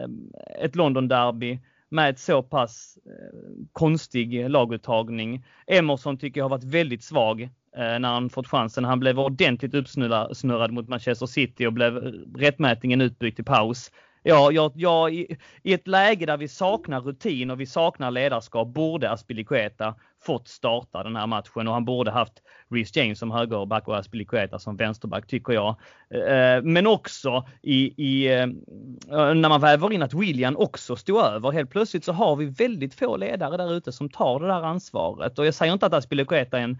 ett 0.59 0.75
London-derby 0.75 1.59
med 1.89 2.09
ett 2.09 2.19
så 2.19 2.43
pass 2.43 2.97
eh, 3.05 3.65
konstig 3.71 4.49
laguttagning. 4.49 5.45
Emerson 5.67 6.17
tycker 6.17 6.39
jag 6.39 6.45
har 6.45 6.57
varit 6.57 6.73
väldigt 6.73 7.03
svag 7.03 7.49
när 7.75 8.09
han 8.13 8.29
fått 8.29 8.47
chansen. 8.47 8.83
Han 8.83 8.99
blev 8.99 9.19
ordentligt 9.19 9.73
uppsnurrad 9.73 10.71
mot 10.71 10.87
Manchester 10.87 11.25
City 11.25 11.65
och 11.65 11.73
blev 11.73 11.95
rättmätningen 12.35 13.01
utbytt 13.01 13.39
i 13.39 13.43
paus. 13.43 13.91
Ja, 14.23 14.51
jag, 14.51 14.71
jag, 14.75 15.13
i, 15.13 15.37
i 15.63 15.73
ett 15.73 15.87
läge 15.87 16.25
där 16.25 16.37
vi 16.37 16.47
saknar 16.47 17.01
rutin 17.01 17.51
och 17.51 17.59
vi 17.59 17.65
saknar 17.65 18.11
ledarskap 18.11 18.67
borde 18.67 19.11
Aspilicueta 19.11 19.95
fått 20.25 20.47
starta 20.47 21.03
den 21.03 21.15
här 21.15 21.27
matchen 21.27 21.67
och 21.67 21.73
han 21.73 21.85
borde 21.85 22.11
haft 22.11 22.33
Reece 22.69 22.95
James 22.95 23.19
som 23.19 23.31
högerback 23.31 23.87
och 23.87 23.97
Aspilicueta 23.97 24.59
som 24.59 24.77
vänsterback 24.77 25.27
tycker 25.27 25.53
jag. 25.53 25.75
Eh, 26.09 26.61
men 26.63 26.87
också 26.87 27.47
i, 27.61 28.03
i, 28.03 28.27
eh, 28.27 28.41
eh, 28.41 29.33
när 29.33 29.49
man 29.49 29.61
väver 29.61 29.93
in 29.93 30.03
att 30.03 30.13
William 30.13 30.57
också 30.57 30.95
stod 30.95 31.25
över. 31.25 31.51
Helt 31.51 31.69
plötsligt 31.69 32.05
så 32.05 32.13
har 32.13 32.35
vi 32.35 32.45
väldigt 32.45 32.93
få 32.93 33.17
ledare 33.17 33.57
där 33.57 33.73
ute 33.73 33.91
som 33.91 34.09
tar 34.09 34.39
det 34.39 34.47
där 34.47 34.63
ansvaret 34.63 35.39
och 35.39 35.45
jag 35.45 35.53
säger 35.53 35.73
inte 35.73 35.85
att 35.85 35.93
Aspilicueta 35.93 36.59
är 36.59 36.63
en 36.63 36.79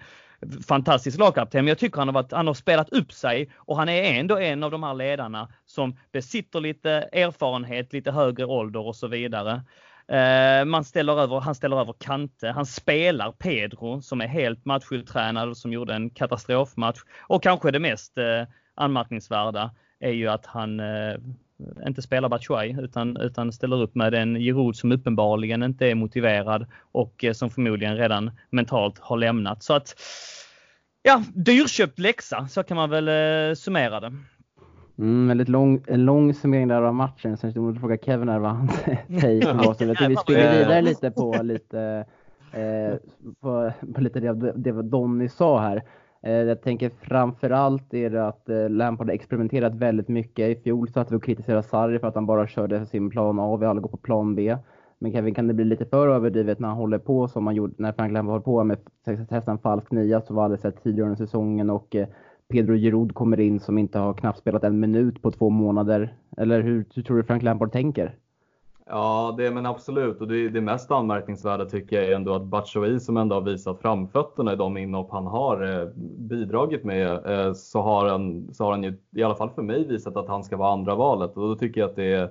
fantastisk 0.68 1.20
lagkapten, 1.20 1.66
men 1.66 1.70
jag 1.70 1.78
tycker 1.78 1.98
han 1.98 2.08
har, 2.08 2.14
varit, 2.14 2.32
han 2.32 2.48
har 2.48 2.54
spelat 2.54 2.90
upp 2.90 3.12
sig 3.12 3.50
och 3.56 3.78
han 3.78 3.90
är 3.90 4.20
ändå 4.20 4.38
en 4.38 4.64
av 4.64 4.72
de 4.72 4.84
här 4.84 4.94
ledarna 4.94 5.50
som 5.66 5.98
besitter 6.12 6.62
lite 6.62 6.92
erfarenhet, 6.92 7.94
lite 7.94 8.12
högre 8.12 8.46
ålder 8.46 8.88
och 8.88 8.96
så 8.96 9.08
vidare. 9.08 9.62
Eh, 10.08 10.66
man 10.66 10.84
ställer 10.84 11.20
över, 11.20 11.40
han 11.40 11.56
ställer 11.56 11.82
över 11.82 11.94
Kante. 12.00 12.48
Han 12.48 12.66
spelar 12.66 13.32
Pedro 13.32 14.02
som 14.02 14.22
är 14.22 14.28
helt 14.28 14.66
matchutränad 14.66 15.50
och 15.50 15.58
som 15.58 15.74
gjorde 15.74 15.94
en 15.94 16.10
katastrofmatch. 16.10 17.00
Och 17.28 17.44
kanske 17.44 17.72
det 17.72 17.80
mest 17.80 18.18
eh, 18.18 18.44
anmärkningsvärda 18.76 19.72
är 20.00 20.12
ju 20.12 20.28
att 20.28 20.46
han 20.46 20.80
eh, 20.80 21.16
inte 21.88 22.02
spelar 22.02 22.30
Batshuay 22.30 22.76
utan, 22.80 23.18
utan 23.18 23.52
ställer 23.52 23.82
upp 23.82 23.96
med 23.96 24.14
en 24.14 24.36
Giroud 24.36 24.76
som 24.76 24.92
uppenbarligen 24.92 25.64
inte 25.64 25.88
är 25.88 25.96
motiverad 25.96 26.66
och 26.92 27.26
som 27.34 27.50
förmodligen 27.50 27.98
redan 27.98 28.32
mentalt 28.50 29.00
har 29.00 29.18
lämnat. 29.18 29.64
Så 29.64 29.74
att 29.74 29.96
ja, 31.04 31.24
dyrköpt 31.36 32.00
läxa, 32.00 32.48
så 32.48 32.64
kan 32.64 32.78
man 32.78 32.90
väl 32.90 33.56
summera 33.56 34.00
det. 34.00 34.14
Mm, 34.98 35.28
väldigt 35.28 35.50
lång, 35.50 35.82
en 35.88 36.06
lång 36.06 36.34
summering 36.34 36.68
där 36.68 36.82
av 36.82 36.96
matchen. 36.96 37.38
Sen 37.38 37.54
måste 37.56 37.80
fråga 37.80 37.98
Kevin 37.98 38.30
här 38.30 38.40
vad 38.40 38.52
han 38.52 38.70
säger 39.22 39.48
jag 39.48 39.98
tror 39.98 40.10
vi 40.10 40.16
springer 40.16 40.60
vidare 40.60 40.82
lite 40.82 41.12
på 41.12 41.40
lite, 41.44 42.06
eh, 42.52 42.96
på, 43.42 43.72
på, 43.94 44.02
lite 44.02 44.20
det, 44.20 44.54
det 44.56 44.72
Donny 44.72 45.30
sa 45.30 45.60
här. 45.60 45.84
Eh, 46.24 46.32
jag 46.32 46.62
tänker 46.62 46.92
framförallt 47.02 47.94
är 47.94 48.10
det 48.10 48.28
att 48.28 48.50
eh, 48.50 48.70
Lampard 48.70 49.08
har 49.08 49.14
experimenterat 49.14 49.76
väldigt 49.76 50.08
mycket. 50.08 50.58
I 50.58 50.62
fjol 50.62 50.90
satt 50.90 51.12
vi 51.12 51.16
och 51.16 51.24
kritiserade 51.24 51.64
Sarri 51.64 52.00
för 52.00 52.08
att 52.08 52.16
han 52.16 52.26
bara 52.26 52.48
körde 52.48 52.86
sin 52.86 53.10
plan 53.10 53.40
A. 53.40 53.58
Vi 53.58 53.66
alla 53.66 53.82
går 53.82 53.90
på 53.90 53.98
plan 53.98 54.36
B. 54.36 54.58
Men 55.00 55.12
Kevin, 55.12 55.34
kan 55.34 55.48
det 55.48 55.54
bli 55.54 55.66
lite 55.66 55.86
för 55.86 56.08
överdrivet 56.08 56.60
när 56.60 56.68
han 56.68 56.78
håller 56.78 56.98
på 56.98 57.28
som 57.28 57.48
han 57.48 57.56
gjorde 57.56 57.74
när 57.78 57.92
Frank 57.92 58.12
Lampard 58.12 58.34
höll 58.34 58.42
på 58.42 58.64
med 58.64 58.78
en 59.48 59.58
falsk 59.58 59.92
nia 59.92 60.22
som 60.22 60.36
var 60.36 60.44
alldeles 60.44 60.62
sett 60.62 60.84
tidigare 60.84 61.10
under 61.10 61.26
säsongen 61.26 61.70
och 61.70 61.96
eh, 61.96 62.08
Pedro 62.54 62.76
Giroud 62.76 63.14
kommer 63.14 63.40
in 63.40 63.60
som 63.60 63.78
inte 63.78 64.00
har 64.00 64.14
knappt 64.14 64.40
spelat 64.40 64.64
en 64.64 64.80
minut 64.80 65.22
på 65.22 65.32
två 65.32 65.50
månader. 65.50 66.14
Eller 66.38 66.62
hur, 66.62 66.86
hur 66.96 67.04
tror 67.04 67.18
du 67.18 67.24
Frank 67.24 67.44
Lampard 67.44 67.72
tänker? 67.72 68.16
Ja, 68.86 69.36
det 69.38 69.52
men 69.52 69.66
absolut. 69.66 70.22
Och 70.22 70.28
det, 70.28 70.50
det 70.50 70.62
mest 70.62 70.92
anmärkningsvärda 70.92 71.66
tycker 71.66 71.96
jag 71.96 72.06
är 72.06 72.16
ändå 72.16 72.34
att 72.36 72.46
Batshuayi 72.46 73.00
som 73.00 73.18
ändå 73.18 73.36
har 73.36 73.42
visat 73.42 73.82
framfötterna 73.82 74.54
i 74.54 74.56
de 74.56 74.78
inhopp 74.78 75.12
han 75.12 75.28
har 75.28 75.82
eh, 75.82 75.88
bidragit 76.18 76.84
med, 76.84 77.26
eh, 77.26 77.54
så, 77.54 77.82
har 77.82 78.10
han, 78.10 78.54
så 78.54 78.64
har 78.64 78.72
han 78.72 78.84
ju 78.84 78.98
i 79.16 79.24
alla 79.24 79.36
fall 79.36 79.50
för 79.50 79.62
mig 79.62 79.88
visat 79.88 80.18
att 80.18 80.28
han 80.28 80.44
ska 80.44 80.58
vara 80.58 80.74
andra 80.74 80.96
valet. 80.96 81.38
Och 81.38 81.48
då 81.48 81.56
tycker 81.56 81.82
jag 81.82 81.90
att 81.90 81.96
det 81.96 82.14
är 82.14 82.30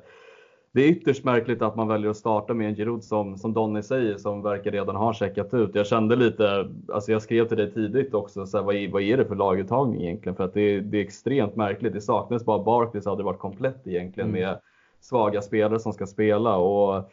det 0.74 0.82
är 0.82 0.88
ytterst 0.88 1.24
märkligt 1.24 1.62
att 1.62 1.76
man 1.76 1.88
väljer 1.88 2.10
att 2.10 2.16
starta 2.16 2.54
med 2.54 2.68
en 2.68 2.74
Giroud 2.74 3.04
som, 3.04 3.36
som 3.36 3.52
Donny 3.52 3.82
säger, 3.82 4.16
som 4.16 4.42
verkar 4.42 4.70
redan 4.70 4.96
ha 4.96 5.14
checkat 5.14 5.54
ut. 5.54 5.74
Jag 5.74 5.86
kände 5.86 6.16
lite, 6.16 6.70
alltså 6.92 7.12
jag 7.12 7.22
skrev 7.22 7.48
till 7.48 7.56
dig 7.56 7.72
tidigt 7.72 8.14
också, 8.14 8.46
så 8.46 8.56
här, 8.56 8.64
vad, 8.64 8.74
är, 8.74 8.88
vad 8.88 9.02
är 9.02 9.16
det 9.16 9.24
för 9.24 9.34
laguttagning 9.34 10.02
egentligen? 10.02 10.36
För 10.36 10.44
att 10.44 10.54
det 10.54 10.60
är, 10.60 10.80
det 10.80 10.98
är 10.98 11.02
extremt 11.02 11.56
märkligt. 11.56 11.92
Det 11.92 12.00
saknas 12.00 12.44
bara 12.44 12.64
Barkley 12.64 13.02
så 13.02 13.10
hade 13.10 13.20
det 13.20 13.24
varit 13.24 13.38
komplett 13.38 13.86
egentligen 13.86 14.30
mm. 14.30 14.40
med 14.40 14.58
svaga 15.00 15.42
spelare 15.42 15.78
som 15.78 15.92
ska 15.92 16.06
spela. 16.06 16.56
Och 16.56 17.10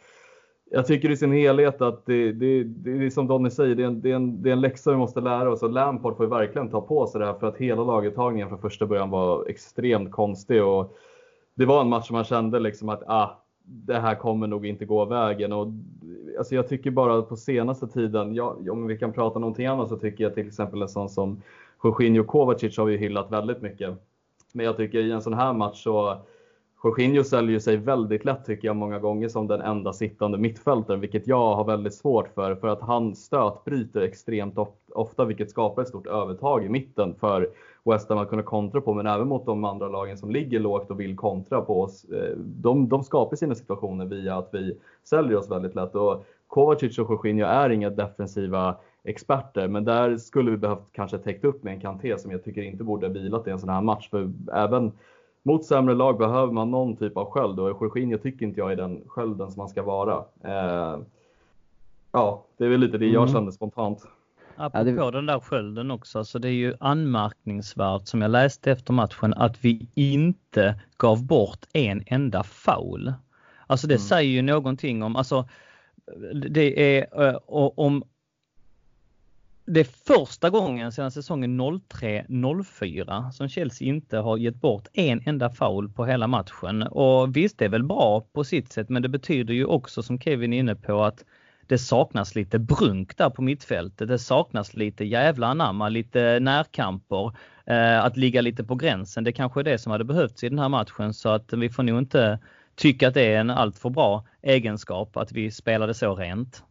jag 0.70 0.86
tycker 0.86 1.10
i 1.10 1.16
sin 1.16 1.32
helhet 1.32 1.82
att 1.82 2.06
det, 2.06 2.32
det, 2.32 2.64
det 2.64 3.06
är 3.06 3.10
som 3.10 3.26
Donny 3.26 3.50
säger, 3.50 3.74
det 3.74 3.82
är, 3.82 3.86
en, 3.86 4.00
det, 4.00 4.10
är 4.10 4.16
en, 4.16 4.42
det 4.42 4.48
är 4.48 4.52
en 4.52 4.60
läxa 4.60 4.90
vi 4.90 4.96
måste 4.96 5.20
lära 5.20 5.50
oss 5.50 5.62
och 5.62 5.70
Lampard 5.70 6.16
får 6.16 6.26
verkligen 6.26 6.70
ta 6.70 6.80
på 6.80 7.06
sig 7.06 7.18
det 7.18 7.26
här 7.26 7.34
för 7.34 7.46
att 7.46 7.56
hela 7.56 7.84
laguttagningen 7.84 8.48
från 8.48 8.60
första 8.60 8.86
början 8.86 9.10
var 9.10 9.48
extremt 9.48 10.12
konstig. 10.12 10.64
Och 10.64 10.96
det 11.54 11.64
var 11.66 11.80
en 11.80 11.88
match 11.88 12.06
som 12.06 12.14
man 12.14 12.24
kände 12.24 12.58
liksom 12.58 12.88
att 12.88 13.02
ah, 13.06 13.40
det 13.70 13.98
här 13.98 14.14
kommer 14.14 14.46
nog 14.46 14.66
inte 14.66 14.84
gå 14.84 15.04
vägen. 15.04 15.52
Och, 15.52 15.68
alltså 16.38 16.54
jag 16.54 16.68
tycker 16.68 16.90
bara 16.90 17.22
på 17.22 17.36
senaste 17.36 17.88
tiden, 17.88 18.34
ja, 18.34 18.56
om 18.70 18.86
vi 18.86 18.98
kan 18.98 19.12
prata 19.12 19.38
någonting 19.38 19.66
annat 19.66 19.88
så 19.88 19.96
tycker 19.96 20.24
jag 20.24 20.34
till 20.34 20.46
exempel 20.46 20.82
en 20.82 20.88
sån 20.88 21.08
som 21.08 21.42
Jorginho 21.84 22.24
Kovacic 22.24 22.78
har 22.78 22.84
vi 22.84 22.96
hyllat 22.96 23.32
väldigt 23.32 23.62
mycket. 23.62 23.94
Men 24.52 24.66
jag 24.66 24.76
tycker 24.76 24.98
i 24.98 25.10
en 25.12 25.22
sån 25.22 25.34
här 25.34 25.52
match 25.52 25.82
så 25.82 26.16
Jorginho 26.84 27.24
säljer 27.24 27.58
sig 27.58 27.76
väldigt 27.76 28.24
lätt 28.24 28.44
tycker 28.44 28.68
jag 28.68 28.76
många 28.76 28.98
gånger 28.98 29.28
som 29.28 29.46
den 29.46 29.60
enda 29.60 29.92
sittande 29.92 30.38
mittfältaren, 30.38 31.00
vilket 31.00 31.26
jag 31.26 31.54
har 31.54 31.64
väldigt 31.64 31.94
svårt 31.94 32.28
för. 32.34 32.54
För 32.54 32.68
att 32.68 32.80
han 32.80 33.16
stötbryter 33.16 34.00
extremt 34.00 34.58
ofta, 34.94 35.24
vilket 35.24 35.50
skapar 35.50 35.82
ett 35.82 35.88
stort 35.88 36.06
övertag 36.06 36.64
i 36.64 36.68
mitten 36.68 37.14
för 37.14 37.50
West 37.84 38.08
Ham 38.08 38.18
att 38.18 38.28
kunna 38.28 38.42
kontra 38.42 38.80
på, 38.80 38.94
men 38.94 39.06
även 39.06 39.28
mot 39.28 39.46
de 39.46 39.64
andra 39.64 39.88
lagen 39.88 40.18
som 40.18 40.30
ligger 40.30 40.60
lågt 40.60 40.90
och 40.90 41.00
vill 41.00 41.16
kontra 41.16 41.60
på 41.60 41.82
oss. 41.82 42.04
Eh, 42.04 42.36
de, 42.36 42.88
de 42.88 43.04
skapar 43.04 43.36
sina 43.36 43.54
situationer 43.54 44.04
via 44.04 44.36
att 44.36 44.48
vi 44.52 44.78
säljer 45.04 45.38
oss 45.38 45.50
väldigt 45.50 45.74
lätt. 45.74 45.94
Och 45.94 46.24
Kovacic 46.46 46.98
och 46.98 47.10
Jorginho 47.10 47.46
är 47.46 47.70
inga 47.70 47.90
defensiva 47.90 48.76
experter, 49.04 49.68
men 49.68 49.84
där 49.84 50.16
skulle 50.16 50.50
vi 50.50 50.56
behövt 50.56 50.92
kanske 50.92 51.18
täckt 51.18 51.44
upp 51.44 51.62
med 51.62 51.74
en 51.74 51.80
Kanté 51.80 52.18
som 52.18 52.30
jag 52.30 52.44
tycker 52.44 52.62
inte 52.62 52.84
borde 52.84 53.08
vilat 53.08 53.46
i 53.46 53.50
en 53.50 53.58
sån 53.58 53.68
här 53.68 53.82
match. 53.82 54.10
För 54.10 54.32
även 54.52 54.92
mot 55.42 55.64
sämre 55.64 55.94
lag 55.94 56.18
behöver 56.18 56.52
man 56.52 56.70
någon 56.70 56.96
typ 56.96 57.16
av 57.16 57.30
sköld 57.30 57.60
och 57.60 57.68
Jorginho 57.68 58.18
tycker 58.18 58.46
inte 58.46 58.60
jag 58.60 58.72
är 58.72 58.76
den 58.76 59.02
skölden 59.06 59.50
som 59.50 59.60
man 59.60 59.68
ska 59.68 59.82
vara. 59.82 60.24
Eh, 60.44 60.98
ja, 62.12 62.44
det 62.56 62.64
är 62.64 62.68
väl 62.68 62.80
lite 62.80 62.98
det 62.98 63.06
jag 63.06 63.22
mm. 63.22 63.34
kände 63.34 63.52
spontant. 63.52 64.06
Apropå 64.60 64.90
ja, 64.96 65.10
det... 65.10 65.18
den 65.18 65.26
där 65.26 65.40
skölden 65.40 65.90
också, 65.90 66.12
så 66.12 66.18
alltså 66.18 66.38
det 66.38 66.48
är 66.48 66.52
ju 66.52 66.74
anmärkningsvärt 66.80 68.08
som 68.08 68.22
jag 68.22 68.30
läste 68.30 68.72
efter 68.72 68.92
matchen 68.92 69.34
att 69.34 69.64
vi 69.64 69.86
inte 69.94 70.80
gav 70.96 71.26
bort 71.26 71.66
en 71.72 72.02
enda 72.06 72.42
foul. 72.42 73.12
Alltså 73.66 73.86
det 73.86 73.94
mm. 73.94 74.02
säger 74.02 74.30
ju 74.30 74.42
någonting 74.42 75.02
om, 75.02 75.16
alltså 75.16 75.48
det 76.52 76.96
är 76.98 77.28
eh, 77.28 77.36
om 77.46 78.04
det 79.64 79.80
är 79.80 80.16
första 80.16 80.50
gången 80.50 80.92
sedan 80.92 81.10
säsongen 81.10 81.60
03-04 81.60 83.30
som 83.30 83.48
Chelsea 83.48 83.88
inte 83.88 84.16
har 84.18 84.36
gett 84.36 84.60
bort 84.60 84.88
en 84.92 85.22
enda 85.26 85.50
foul 85.50 85.88
på 85.88 86.04
hela 86.04 86.26
matchen. 86.26 86.82
Och 86.82 87.36
visst, 87.36 87.58
det 87.58 87.64
är 87.64 87.68
väl 87.68 87.84
bra 87.84 88.20
på 88.32 88.44
sitt 88.44 88.72
sätt, 88.72 88.88
men 88.88 89.02
det 89.02 89.08
betyder 89.08 89.54
ju 89.54 89.64
också 89.64 90.02
som 90.02 90.20
Kevin 90.20 90.52
är 90.52 90.58
inne 90.58 90.74
på 90.74 91.04
att 91.04 91.24
det 91.70 91.78
saknas 91.78 92.34
lite 92.34 92.58
brunk 92.58 93.16
där 93.16 93.30
på 93.30 93.42
mittfältet. 93.42 94.08
Det 94.08 94.18
saknas 94.18 94.74
lite 94.74 95.04
jävla 95.04 95.46
anamma, 95.46 95.88
lite 95.88 96.40
närkamper, 96.40 97.32
eh, 97.66 98.04
att 98.04 98.16
ligga 98.16 98.40
lite 98.40 98.64
på 98.64 98.74
gränsen. 98.74 99.24
Det 99.24 99.32
kanske 99.32 99.60
är 99.60 99.64
det 99.64 99.78
som 99.78 99.92
hade 99.92 100.04
behövts 100.04 100.44
i 100.44 100.48
den 100.48 100.58
här 100.58 100.68
matchen 100.68 101.14
så 101.14 101.28
att 101.28 101.52
vi 101.52 101.70
får 101.70 101.82
nog 101.82 101.98
inte 101.98 102.38
tycka 102.74 103.08
att 103.08 103.14
det 103.14 103.34
är 103.34 103.40
en 103.40 103.50
alltför 103.50 103.90
bra 103.90 104.24
egenskap 104.42 105.16
att 105.16 105.32
vi 105.32 105.50
spelade 105.50 105.94
så 105.94 106.14
rent. 106.14 106.64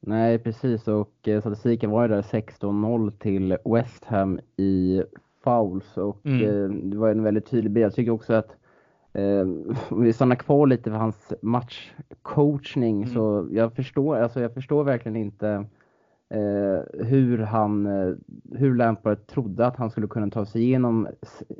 Nej, 0.00 0.38
precis 0.38 0.88
och 0.88 1.28
eh, 1.28 1.40
statistiken 1.40 1.90
var 1.90 2.02
ju 2.02 2.08
där 2.08 2.22
16-0 2.22 3.10
till 3.18 3.56
West 3.64 4.04
Ham 4.04 4.40
i 4.56 5.02
fouls 5.44 5.96
och 5.96 6.26
mm. 6.26 6.42
eh, 6.42 6.90
det 6.90 6.96
var 6.96 7.10
en 7.10 7.22
väldigt 7.22 7.50
tydlig 7.50 7.72
bild. 7.72 7.86
Jag 7.86 7.94
tycker 7.94 8.12
också 8.12 8.32
att 8.32 8.56
om 9.90 10.02
vi 10.02 10.12
stannar 10.12 10.36
kvar 10.36 10.66
lite 10.66 10.90
för 10.90 10.98
hans 10.98 11.32
matchcoachning 11.42 13.02
Mm. 13.02 13.14
så 13.14 13.48
jag 13.52 13.72
förstår, 13.72 14.16
alltså 14.16 14.40
jag 14.40 14.54
förstår 14.54 14.84
verkligen 14.84 15.16
inte 15.16 15.66
eh, 16.30 17.04
hur 17.04 17.38
han, 17.38 17.86
eh, 17.86 18.14
hur 18.52 18.74
Lampard 18.74 19.26
trodde 19.26 19.66
att 19.66 19.76
han 19.76 19.90
skulle 19.90 20.06
kunna 20.06 20.30
ta 20.30 20.46
sig 20.46 20.62
igenom, 20.62 21.08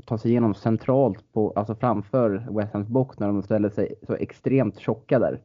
ta 0.07 0.19
sig 0.19 0.31
igenom 0.31 0.55
centralt 0.55 1.33
på, 1.33 1.53
alltså 1.57 1.75
framför 1.75 2.47
West 2.51 2.73
Hams 2.73 2.89
box 2.89 3.19
när 3.19 3.27
de 3.27 3.43
ställer 3.43 3.69
sig 3.69 3.95
så 4.07 4.15
extremt 4.15 4.79
tjocka 4.79 5.19
där. 5.19 5.41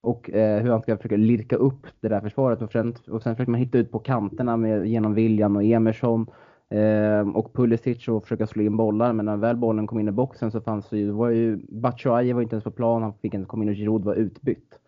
Och 0.00 0.30
eh, 0.30 0.62
hur 0.62 0.70
han 0.70 0.82
ska 0.82 0.96
försöka 0.96 1.16
lirka 1.16 1.56
upp 1.56 1.86
det 2.00 2.08
där 2.08 2.20
försvaret 2.20 2.62
och 2.62 2.72
sen, 2.72 2.94
och 3.10 3.22
sen 3.22 3.36
försöker 3.36 3.50
man 3.50 3.60
hitta 3.60 3.78
ut 3.78 3.92
på 3.92 3.98
kanterna 3.98 4.56
med, 4.56 4.86
genom 4.86 5.14
William 5.14 5.56
och 5.56 5.64
Emerson 5.64 6.26
eh, 6.30 6.34
och 7.34 7.52
Pulisic 7.54 8.08
och 8.08 8.22
försöka 8.22 8.46
slå 8.46 8.62
in 8.62 8.76
bollar. 8.76 9.12
Men 9.12 9.26
när 9.26 9.36
väl 9.36 9.56
bollen 9.56 9.86
kom 9.86 10.00
in 10.00 10.08
i 10.08 10.12
boxen 10.12 10.50
så 10.50 10.60
fanns 10.60 10.88
det 10.88 10.98
ju, 10.98 11.10
var 11.10 11.28
ju 11.28 11.56
Batshuayi 11.68 12.32
var 12.32 12.42
inte 12.42 12.54
ens 12.54 12.64
på 12.64 12.70
plan, 12.70 13.02
han 13.02 13.14
fick 13.14 13.34
inte 13.34 13.46
komma 13.46 13.62
in 13.62 13.68
och 13.68 13.74
Giroud 13.74 14.04
var 14.04 14.14
utbytt. 14.14 14.78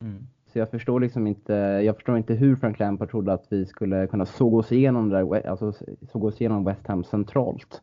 Mm. 0.00 0.26
Så 0.52 0.58
jag 0.58 0.70
förstår 0.70 1.00
liksom 1.00 1.26
inte, 1.26 1.52
jag 1.84 1.94
förstår 1.94 2.16
inte 2.16 2.34
hur 2.34 2.56
Frank 2.56 2.78
Lampard 2.78 3.10
trodde 3.10 3.32
att 3.32 3.46
vi 3.48 3.66
skulle 3.66 4.06
kunna 4.06 4.26
såga 4.26 4.56
oss 4.56 4.72
igenom 4.72 5.08
det 5.08 5.16
där, 5.16 5.46
alltså 5.46 5.72
såga 6.12 6.28
oss 6.28 6.40
igenom 6.40 6.64
West 6.64 6.86
Ham 6.86 7.04
centralt. 7.04 7.82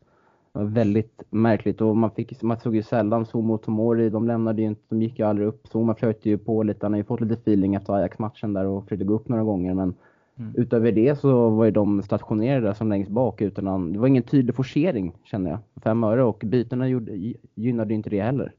Det 0.52 0.58
var 0.58 0.66
väldigt 0.66 1.22
märkligt 1.30 1.80
och 1.80 1.96
man, 1.96 2.10
fick, 2.10 2.42
man 2.42 2.60
såg 2.60 2.74
ju 2.74 2.82
sällan 2.82 3.26
Zoom 3.26 3.50
och 3.50 3.62
Tomori, 3.62 4.10
de 4.10 4.26
lämnade 4.26 4.62
ju 4.62 4.68
inte, 4.68 4.82
de 4.88 5.02
gick 5.02 5.18
ju 5.18 5.24
aldrig 5.24 5.48
upp. 5.48 5.66
Zuma 5.66 5.94
flöt 5.94 6.26
ju 6.26 6.38
på 6.38 6.62
lite, 6.62 6.86
han 6.86 6.92
har 6.92 6.98
ju 6.98 7.04
fått 7.04 7.20
lite 7.20 7.34
feeling 7.34 7.74
efter 7.74 7.92
Ajax-matchen 7.92 8.52
där 8.52 8.66
och 8.66 8.84
försökte 8.84 9.04
gå 9.04 9.14
upp 9.14 9.28
några 9.28 9.44
gånger 9.44 9.74
men 9.74 9.94
Mm. 10.38 10.54
utöver 10.56 10.92
det 10.92 11.18
så 11.18 11.50
var 11.50 11.64
ju 11.64 11.70
de 11.70 12.02
stationerade 12.02 12.74
som 12.74 12.88
längst 12.88 13.10
bak 13.10 13.40
utan 13.40 13.64
någon, 13.64 13.92
det 13.92 13.98
var 13.98 14.06
ingen 14.06 14.22
tydlig 14.22 14.54
forcering 14.54 15.12
känner 15.24 15.50
jag. 15.50 15.58
Fem 15.82 16.04
öre 16.04 16.22
och 16.24 16.42
bytena 16.44 16.88
gjorde, 16.88 17.12
gynnade 17.54 17.94
inte 17.94 18.10
det 18.10 18.20
heller. 18.20 18.52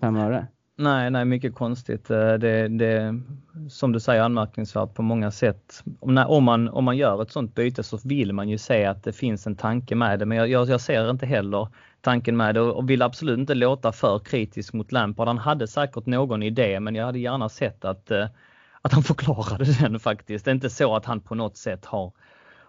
Fem 0.00 0.16
öre. 0.16 0.46
Nej, 0.76 1.10
nej, 1.10 1.24
mycket 1.24 1.54
konstigt. 1.54 2.10
Eh, 2.10 2.32
Det, 2.32 2.68
det 2.68 3.20
som 3.70 3.92
du 3.92 4.00
säger 4.00 4.22
anmärkningsvärt 4.22 4.94
på 4.94 5.02
många 5.02 5.30
sätt. 5.30 5.84
Om, 6.00 6.14
när, 6.14 6.30
om, 6.30 6.44
man, 6.44 6.68
om 6.68 6.84
man 6.84 6.96
gör 6.96 7.22
ett 7.22 7.30
sånt 7.30 7.54
byte 7.54 7.82
så 7.82 7.98
vill 8.04 8.32
man 8.32 8.48
ju 8.48 8.58
se 8.58 8.84
att 8.84 9.04
det 9.04 9.12
finns 9.12 9.46
en 9.46 9.56
tanke 9.56 9.94
med 9.94 10.18
det, 10.18 10.26
men 10.26 10.38
jag, 10.38 10.48
jag, 10.48 10.68
jag 10.68 10.80
ser 10.80 11.10
inte 11.10 11.26
heller 11.26 11.68
tanken 12.00 12.36
med 12.36 12.54
det 12.54 12.60
och 12.60 12.90
vill 12.90 13.02
absolut 13.02 13.38
inte 13.38 13.54
låta 13.54 13.92
för 13.92 14.18
kritisk 14.18 14.72
mot 14.72 14.92
Lampard. 14.92 15.26
Han 15.26 15.38
hade 15.38 15.66
säkert 15.66 16.06
någon 16.06 16.42
idé, 16.42 16.80
men 16.80 16.94
jag 16.94 17.06
hade 17.06 17.18
gärna 17.18 17.48
sett 17.48 17.84
att, 17.84 18.10
eh, 18.10 18.26
att 18.82 18.92
han 18.92 19.02
förklarade 19.02 19.64
den 19.64 20.00
faktiskt. 20.00 20.44
Det 20.44 20.50
är 20.50 20.54
inte 20.54 20.70
så 20.70 20.96
att 20.96 21.04
han 21.04 21.20
på 21.20 21.34
något 21.34 21.56
sätt 21.56 21.84
har 21.84 22.12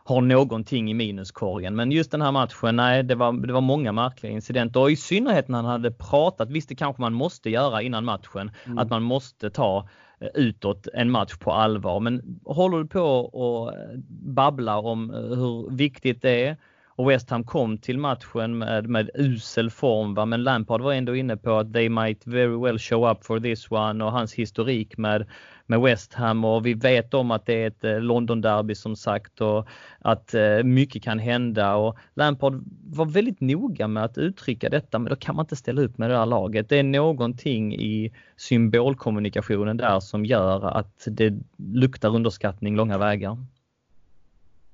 har 0.04 0.22
någonting 0.22 0.92
i 0.92 0.94
minuskorgen. 0.94 1.76
Men 1.76 1.92
just 1.92 2.12
den 2.12 2.22
här 2.22 2.32
matchen, 2.32 2.76
nej, 2.76 3.04
det 3.04 3.16
var, 3.16 3.48
det 3.48 3.54
var 3.54 3.62
många 3.62 3.92
märkliga 3.92 4.32
incidenter 4.32 4.80
och 4.80 4.92
i 4.92 4.96
synnerhet 4.96 5.48
när 5.48 5.58
han 5.58 5.66
hade 5.66 5.92
pratat, 5.92 6.50
visst 6.50 6.70
det 6.70 6.76
kanske 6.76 7.02
man 7.02 7.14
måste 7.14 7.50
göra 7.50 7.82
innan 7.82 8.06
matchen, 8.06 8.52
Mm. 8.66 8.78
att 8.78 8.90
man 8.90 9.04
måste 9.04 9.50
ta 9.50 9.88
eh, 10.20 10.28
utåt 10.34 10.88
en 10.94 11.12
match 11.12 11.38
på 11.38 11.52
allvar. 11.52 12.00
Men 12.00 12.40
håller 12.46 12.78
du 12.78 12.88
på 12.88 13.02
och 13.20 13.74
eh, 13.74 13.98
babbla 14.10 14.78
om 14.78 15.14
eh, 15.14 15.20
hur 15.20 15.76
viktigt 15.76 16.22
det 16.22 16.46
är 16.48 16.58
och 16.96 17.10
West 17.10 17.30
Ham 17.30 17.44
kom 17.44 17.78
till 17.78 17.98
matchen 17.98 18.58
med, 18.58 18.90
med 18.90 19.10
usel 19.14 19.70
form, 19.70 20.14
va? 20.14 20.26
men 20.26 20.44
Lampard 20.44 20.82
var 20.82 20.94
ändå 20.94 21.16
inne 21.16 21.38
på 21.38 21.58
att 21.58 21.74
they 21.74 21.90
might 21.90 22.28
very 22.28 22.58
well 22.64 22.80
show 22.80 23.12
up 23.12 23.26
for 23.26 23.40
this 23.40 23.72
one 23.72 24.04
och 24.04 24.12
hans 24.12 24.34
historik 24.34 24.98
med, 24.98 25.26
med 25.66 25.82
West 25.82 26.14
Ham 26.14 26.46
och 26.46 26.66
vi 26.66 26.74
vet 26.74 27.14
om 27.14 27.32
att 27.32 27.46
det 27.46 27.64
är 27.64 27.68
ett 27.68 27.84
eh, 27.84 28.00
London-derby 28.00 28.76
som 28.76 28.96
sagt 28.96 29.42
och 29.42 29.68
att 30.00 30.34
eh, 30.34 30.64
mycket 30.64 31.04
kan 31.04 31.20
hända 31.20 31.76
och 31.76 31.98
Lampard 32.14 32.64
var 32.86 33.06
väldigt 33.06 33.42
noga 33.42 33.88
med 33.88 34.04
att 34.04 34.18
uttrycka 34.18 34.70
detta 34.70 35.00
men 35.00 35.10
då 35.10 35.16
kan 35.16 35.36
man 35.36 35.44
inte 35.44 35.56
ställa 35.56 35.82
upp 35.82 35.98
med 35.98 36.10
det 36.10 36.18
här 36.18 36.26
laget. 36.26 36.70
Det 36.70 36.80
är 36.80 36.84
någonting 36.84 37.76
i 37.76 38.12
symbolkommunikationen 38.38 39.78
där 39.78 40.00
som 40.00 40.26
gör 40.26 40.78
att 40.78 41.08
det 41.08 41.34
luktar 41.58 42.16
underskattning 42.16 42.76
långa 42.76 42.98
vägar. 42.98 43.38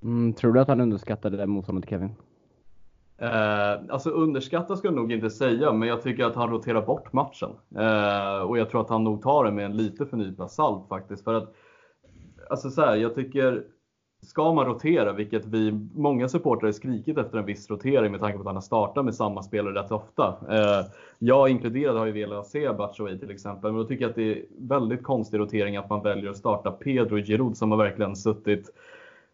Mm, 0.07 0.33
tror 0.33 0.53
du 0.53 0.59
att 0.59 0.67
han 0.67 0.81
underskattade 0.81 1.37
det 1.37 1.47
motståndet 1.47 1.89
Kevin? 1.89 2.09
Eh, 3.17 3.71
alltså 3.89 4.09
underskatta 4.09 4.75
ska 4.75 4.87
jag 4.87 4.95
nog 4.95 5.11
inte 5.11 5.29
säga, 5.29 5.73
men 5.73 5.87
jag 5.87 6.01
tycker 6.01 6.25
att 6.25 6.35
han 6.35 6.49
roterar 6.49 6.81
bort 6.81 7.13
matchen. 7.13 7.49
Eh, 7.75 8.41
och 8.41 8.57
jag 8.57 8.69
tror 8.69 8.81
att 8.81 8.89
han 8.89 9.03
nog 9.03 9.21
tar 9.21 9.45
det 9.45 9.51
med 9.51 9.65
en 9.65 9.77
lite 9.77 10.05
för 10.05 10.17
nypa 10.17 10.47
salt 10.47 10.87
faktiskt. 10.89 11.23
För 11.23 11.33
att, 11.33 11.53
alltså 12.49 12.69
så 12.69 12.81
här, 12.81 12.95
jag 12.95 13.15
tycker, 13.15 13.63
ska 14.21 14.53
man 14.53 14.65
rotera, 14.65 15.13
vilket 15.13 15.45
vi, 15.45 15.71
många 15.95 16.29
supportrar 16.29 16.67
har 16.67 16.73
skrikit 16.73 17.17
efter 17.17 17.37
en 17.37 17.45
viss 17.45 17.69
rotering 17.69 18.11
med 18.11 18.21
tanke 18.21 18.37
på 18.37 18.41
att 18.41 18.47
han 18.47 18.55
har 18.55 18.61
startat 18.61 19.05
med 19.05 19.15
samma 19.15 19.43
spelare 19.43 19.83
rätt 19.83 19.91
ofta. 19.91 20.37
Eh, 20.49 20.85
jag 21.19 21.49
inkluderad 21.49 21.97
har 21.97 22.05
ju 22.05 22.11
velat 22.11 22.47
se 22.47 22.73
Batshuayi 22.73 23.19
till 23.19 23.31
exempel, 23.31 23.71
men 23.71 23.81
då 23.81 23.87
tycker 23.87 24.03
jag 24.03 24.09
att 24.09 24.15
det 24.15 24.31
är 24.31 24.45
väldigt 24.59 25.03
konstig 25.03 25.39
rotering 25.39 25.77
att 25.77 25.89
man 25.89 26.03
väljer 26.03 26.29
att 26.29 26.37
starta 26.37 26.71
Pedro 26.71 27.17
Giroud 27.17 27.57
som 27.57 27.71
har 27.71 27.77
verkligen 27.77 28.15
suttit 28.15 28.71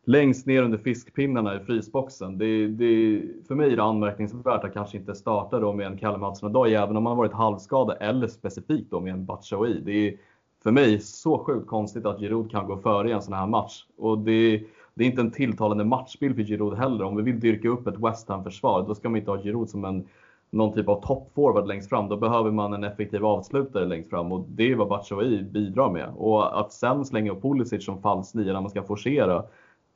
längst 0.06 0.46
ner 0.46 0.64
under 0.64 0.78
fiskpinnarna 0.78 1.56
i 1.56 1.60
frysboxen. 1.60 2.38
Det, 2.38 2.68
det, 2.68 3.22
för 3.48 3.56
mig 3.56 3.72
är 3.72 3.76
det 3.76 3.84
anmärkningsvärt 3.84 4.64
att 4.64 4.74
kanske 4.74 4.98
inte 4.98 5.16
starta 5.16 5.60
då 5.60 5.74
med 5.74 5.88
en 5.88 5.98
Callum 5.98 6.24
Hudson-Odoi, 6.24 6.76
även 6.76 6.98
om 6.98 7.06
han 7.06 7.18
varit 7.18 7.34
halvskadad, 7.34 7.98
eller 8.00 8.28
specifikt 8.28 8.92
då 8.92 9.00
med 9.00 9.14
en 9.14 9.26
Batshuayi. 9.26 9.82
Det 9.86 9.92
är 9.92 10.18
för 10.64 10.72
mig 10.72 11.00
så 11.00 11.38
sjukt 11.38 11.68
konstigt 11.68 12.06
att 12.06 12.20
Giroud 12.20 12.52
kan 12.52 12.68
gå 12.68 12.78
före 12.78 13.10
i 13.10 13.12
en 13.12 13.22
sån 13.22 13.34
här 13.34 13.48
match. 13.48 13.86
Och 13.98 14.18
det, 14.18 14.64
det 14.94 15.04
är 15.04 15.08
inte 15.08 15.22
en 15.22 15.32
tilltalande 15.32 15.84
matchbild 15.84 16.36
för 16.36 16.44
Giroud 16.44 16.78
heller. 16.78 17.06
Om 17.06 17.16
vi 17.16 17.24
vill 17.24 17.40
dyrka 17.40 17.70
upp 17.70 17.88
ett 17.88 18.00
West 18.00 18.30
Ham-försvar, 18.30 18.86
då 18.88 18.96
ska 18.96 19.10
man 19.10 19.20
inte 19.20 19.32
ha 19.32 19.38
Giroud 19.38 19.70
som 19.70 19.86
en 19.86 20.08
någon 20.50 20.74
typ 20.74 20.90
av 20.90 21.02
toppforward 21.02 21.68
längst 21.68 21.90
fram. 21.90 22.10
Då 22.10 22.18
behöver 22.18 22.52
man 22.52 22.74
en 22.74 22.84
effektiv 22.84 23.26
avslutare 23.26 23.86
längst 23.86 24.10
fram 24.10 24.32
och 24.32 24.46
det 24.50 24.72
är 24.72 24.76
vad 24.76 24.88
Batshuayi 24.88 25.44
bidrar 25.44 25.90
med. 25.90 26.10
Och 26.18 26.60
att 26.60 26.74
sen 26.74 27.06
slänga 27.06 27.32
upp 27.32 27.42
Pulisic 27.42 27.86
som 27.86 28.02
falsk 28.02 28.34
nia 28.34 28.54
när 28.54 28.62
man 28.62 28.70
ska 28.70 28.84
forcera, 28.84 29.44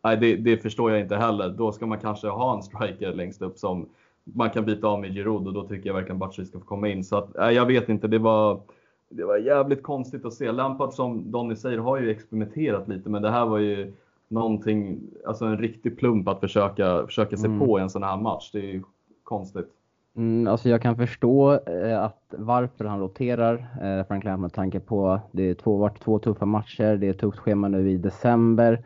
nej, 0.08 0.17
det, 0.17 0.36
det, 0.36 0.58
förstår 0.58 0.91
jag 0.91 1.00
inte 1.00 1.15
heller. 1.15 1.50
Då 1.50 1.72
ska 1.72 1.86
man 1.86 2.00
kanske 2.00 2.28
ha 2.28 2.56
en 2.56 2.63
striker 2.63 3.13
längst 3.13 3.41
upp 3.41 3.58
som 3.58 3.89
man 4.24 4.50
kan 4.50 4.65
byta 4.65 4.88
av 4.88 5.02
med 5.02 5.13
Giroud 5.13 5.48
och 5.48 5.54
då 5.54 5.67
tycker 5.67 5.88
jag 5.89 5.93
verkligen 5.93 6.20
Batshuayi 6.20 6.48
ska 6.48 6.60
få 6.60 6.65
komma 6.65 6.88
in. 6.89 7.04
Så 7.04 7.17
att, 7.17 7.30
nej, 7.36 7.56
jag 7.56 7.65
vet 7.65 7.89
inte, 7.89 8.08
det 8.08 8.20
var, 8.20 8.62
det 9.10 9.24
var 9.24 9.38
jävligt 9.38 9.84
konstigt 9.84 10.26
att 10.26 10.34
se. 10.34 10.52
Lampard 10.52 10.93
som 10.93 11.32
Donny 11.32 11.56
säger 11.56 11.78
har 11.78 12.00
ju 12.00 12.12
experimenterat 12.12 12.88
lite 12.88 13.10
men 13.10 13.22
det 13.22 13.30
här 13.32 13.46
var 13.46 13.58
ju 13.58 13.93
någonting, 14.28 15.00
alltså 15.28 15.46
en 15.46 15.58
riktig 15.58 15.98
plump 15.98 16.28
att 16.28 16.39
försöka, 16.39 17.06
försöka 17.06 17.38
se 17.38 17.48
Mm. 17.48 17.60
på 17.60 17.80
en 17.80 17.89
sån 17.89 18.04
här 18.04 18.17
match. 18.17 18.50
Det 18.54 18.60
är 18.60 18.74
ju 18.74 18.84
konstigt. 19.24 19.67
Mm, 20.15 20.48
alltså 20.48 20.70
jag 20.70 20.82
kan 20.82 20.96
förstå 20.96 21.54
eh, 21.54 22.04
att 22.04 22.34
varför 22.38 22.86
han 22.86 23.00
roterar 23.00 23.54
eh, 23.82 24.08
Frank 24.08 24.24
Lampard 24.24 24.39
med 24.41 24.54
tanke 24.54 24.80
på 24.80 25.20
det 25.32 25.43
är 25.50 25.54
två, 25.54 25.78
varit 25.78 26.00
två 26.00 26.20
tuffa 26.20 26.46
matcher, 26.46 26.98
det 26.98 27.08
är 27.08 27.12
ett 27.12 27.20
tufft 27.20 27.39
schema 27.39 27.67
nu 27.67 27.91
i 27.91 27.98
december. 27.98 28.86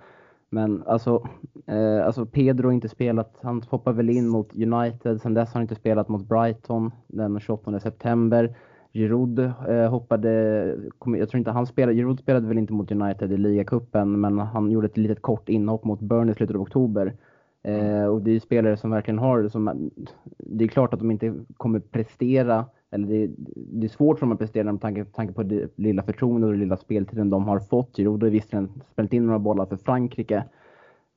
Men 0.54 0.84
alltså, 0.88 1.28
eh, 1.68 2.06
alltså 2.06 2.26
Pedro 2.26 2.68
har 2.68 2.74
inte 2.74 2.90
spelat, 2.90 3.40
han 3.42 3.62
hoppar 3.70 3.94
väl 3.94 4.10
in 4.10 4.28
mot 4.28 4.56
United, 4.56 5.22
sen 5.22 5.34
dess 5.34 5.50
har 5.50 5.54
han 5.54 5.62
inte 5.62 5.76
spelat 5.76 6.10
mot 6.10 6.30
Brighton 6.30 6.92
den 7.08 7.40
28 7.40 7.80
september. 7.80 8.56
Giroud 8.94 9.40
eh, 9.40 9.90
hoppade, 9.90 10.76
kom, 11.00 11.16
jag 11.16 11.30
tror 11.30 11.40
inte 11.40 11.52
han 11.52 11.68
spelade, 11.68 11.96
Giroud 11.96 12.20
spelade 12.20 12.48
väl 12.48 12.58
inte 12.58 12.74
mot 12.74 12.92
United 12.92 13.32
i 13.32 13.38
ligacupen 13.38 14.22
men 14.22 14.40
han 14.40 14.72
gjorde 14.72 14.88
ett 14.88 14.98
litet 14.98 15.22
kort 15.22 15.50
inhopp 15.50 15.84
mot 15.84 16.00
Burnley 16.00 16.32
i 16.32 16.36
slutet 16.36 16.56
av 16.56 16.62
oktober. 16.62 17.16
Eh, 17.64 18.06
och 18.06 18.22
det 18.22 18.32
är 18.32 18.34
ju 18.34 18.40
spelare 18.40 18.78
som 18.78 18.92
verkligen 18.92 19.20
har, 19.20 19.48
som, 19.48 19.92
det 20.38 20.64
är 20.64 20.68
klart 20.68 20.94
att 20.94 21.00
de 21.00 21.12
inte 21.12 21.34
kommer 21.58 21.80
prestera, 21.80 22.66
eller 22.92 23.08
det, 23.08 23.30
det 23.56 23.86
är 23.88 23.90
svårt 23.90 24.20
för 24.20 24.26
dem 24.26 24.34
att 24.34 24.40
prestera 24.40 24.72
med 24.72 24.82
tanke, 24.82 25.06
tanke 25.06 25.34
på 25.34 25.44
det 25.44 25.78
lilla 25.78 26.04
förtroende 26.04 26.48
och 26.48 26.54
den 26.54 26.60
lilla 26.60 26.78
speltiden 26.78 27.30
de 27.30 27.48
har 27.48 27.60
fått. 27.60 27.96
Giroud 27.96 28.24
har 28.24 28.30
visserligen 28.30 28.70
spelat 28.92 29.14
in 29.14 29.26
några 29.26 29.40
bollar 29.40 29.66
för 29.66 29.78
Frankrike. 29.78 30.44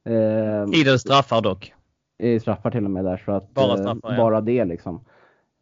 Eh, 0.08 0.80
Idel 0.80 0.98
straffar 0.98 1.40
dock. 1.42 1.72
i 2.18 2.40
straffar 2.40 2.70
till 2.70 2.84
och 2.84 2.90
med 2.90 3.04
där. 3.04 3.22
Så 3.24 3.32
att, 3.32 3.54
Bara 3.54 3.72
eh, 3.72 3.76
straffar, 3.76 4.10
ja. 4.10 4.16
bara 4.16 4.40
det 4.40 4.64
liksom. 4.64 5.00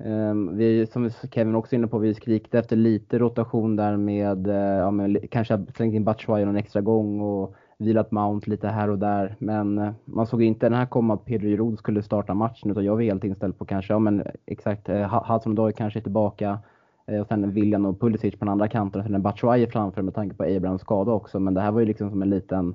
Ehm, 0.04 0.56
vi, 0.56 0.86
som 0.86 1.10
Kevin 1.10 1.54
också 1.54 1.74
är 1.74 1.78
inne 1.78 1.86
på, 1.86 1.98
vi 1.98 2.14
skrikte 2.14 2.58
efter 2.58 2.76
lite 2.76 3.18
rotation 3.18 3.76
där 3.76 3.96
med, 3.96 4.46
eh, 4.46 4.54
ja, 4.56 4.90
li- 4.90 5.28
kanske 5.30 5.64
slängt 5.76 5.94
in 5.94 6.04
Batshuayi 6.04 6.44
någon 6.44 6.56
extra 6.56 6.80
gång 6.80 7.20
och 7.20 7.54
vilat 7.82 8.10
Mount 8.10 8.50
lite 8.50 8.68
här 8.68 8.90
och 8.90 8.98
där. 8.98 9.36
Men 9.38 9.78
eh, 9.78 9.92
man 10.04 10.26
såg 10.26 10.42
inte 10.42 10.66
den 10.66 10.78
här 10.78 10.86
komma 10.86 11.14
att 11.14 11.24
Pedro 11.24 11.46
Giroud 11.46 11.78
skulle 11.78 12.02
starta 12.02 12.34
matchen 12.34 12.70
utan 12.70 12.84
jag 12.84 12.94
var 12.94 13.02
helt 13.02 13.24
inställd 13.24 13.58
på 13.58 13.64
kanske, 13.64 13.92
ja 13.92 13.98
men 13.98 14.22
exakt, 14.46 14.88
eh, 14.88 15.24
Hudson 15.32 15.72
kanske 15.72 15.98
är 15.98 16.02
tillbaka. 16.02 16.58
Eh, 17.06 17.20
och 17.20 17.26
sen 17.26 17.52
William 17.52 17.86
och 17.86 18.00
Pulisic 18.00 18.34
på 18.34 18.44
den 18.44 18.52
andra 18.52 18.68
kanten 18.68 19.00
och 19.00 19.06
sen 19.06 19.14
en 19.14 19.22
Batshuayi 19.22 19.66
framför 19.66 20.02
med 20.02 20.14
tanke 20.14 20.36
på 20.36 20.44
Abrahams 20.44 20.82
skada 20.82 21.12
också. 21.12 21.40
Men 21.40 21.54
det 21.54 21.60
här 21.60 21.70
var 21.70 21.80
ju 21.80 21.86
liksom 21.86 22.10
som 22.10 22.22
en 22.22 22.30
liten 22.30 22.74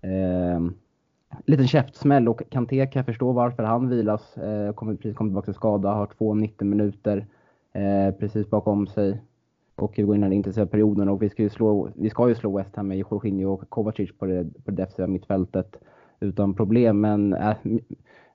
eh, 0.00 0.60
liten 1.46 1.68
käftsmäll 1.68 2.28
och 2.28 2.42
Kanté 2.50 2.86
kan 2.86 3.00
jag 3.00 3.06
förstå 3.06 3.32
varför 3.32 3.62
han 3.62 3.88
vilas. 3.88 4.36
Eh, 4.36 4.72
kommer 4.72 4.94
precis 4.94 5.16
kommit 5.16 5.30
tillbaka 5.30 5.44
till 5.44 5.54
skada, 5.54 5.88
har 5.88 6.06
två 6.06 6.34
90 6.34 6.66
minuter 6.66 7.26
eh, 7.72 8.14
precis 8.14 8.50
bakom 8.50 8.86
sig. 8.86 9.22
Och 9.76 9.94
går 9.96 10.14
in 10.14 10.20
i 10.22 10.24
den 10.24 10.32
intensiva 10.32 10.66
perioden 10.66 11.08
och 11.08 11.22
vi 11.22 11.30
ska 11.30 11.42
ju 11.42 11.48
slå, 11.48 11.88
vi 11.94 12.10
ska 12.10 12.28
ju 12.28 12.34
slå 12.34 12.56
West 12.56 12.76
Ham 12.76 12.88
med 12.88 12.98
Jorginho 12.98 13.52
och 13.52 13.70
Kovacic 13.70 14.18
på 14.18 14.26
det, 14.26 14.64
på 14.64 14.70
det 14.70 14.76
defensiva 14.76 15.08
mittfältet 15.08 15.76
utan 16.20 16.54
problem. 16.54 17.00
Men 17.00 17.32
äh, 17.34 17.56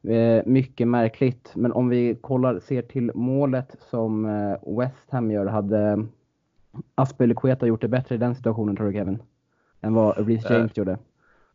Eh, 0.04 0.42
mycket 0.46 0.88
märkligt. 0.88 1.52
Men 1.56 1.72
om 1.72 1.90
vi 1.90 2.16
kollar, 2.22 2.60
ser 2.60 2.82
till 2.82 3.12
målet 3.16 3.76
som 3.80 4.26
eh, 4.26 4.78
West 4.80 5.12
Ham 5.12 5.32
gör, 5.32 5.46
hade 5.46 6.06
Aspelekueta 6.96 7.68
gjort 7.68 7.82
det 7.82 7.88
bättre 7.88 8.16
i 8.16 8.18
den 8.18 8.36
situationen 8.36 8.76
tror 8.76 8.88
du 8.88 8.94
Kevin? 8.94 9.20
Än 9.82 9.94
vad 9.94 10.28
Reece 10.28 10.50
eh, 10.50 10.58
James 10.58 10.78
gjorde? 10.78 10.98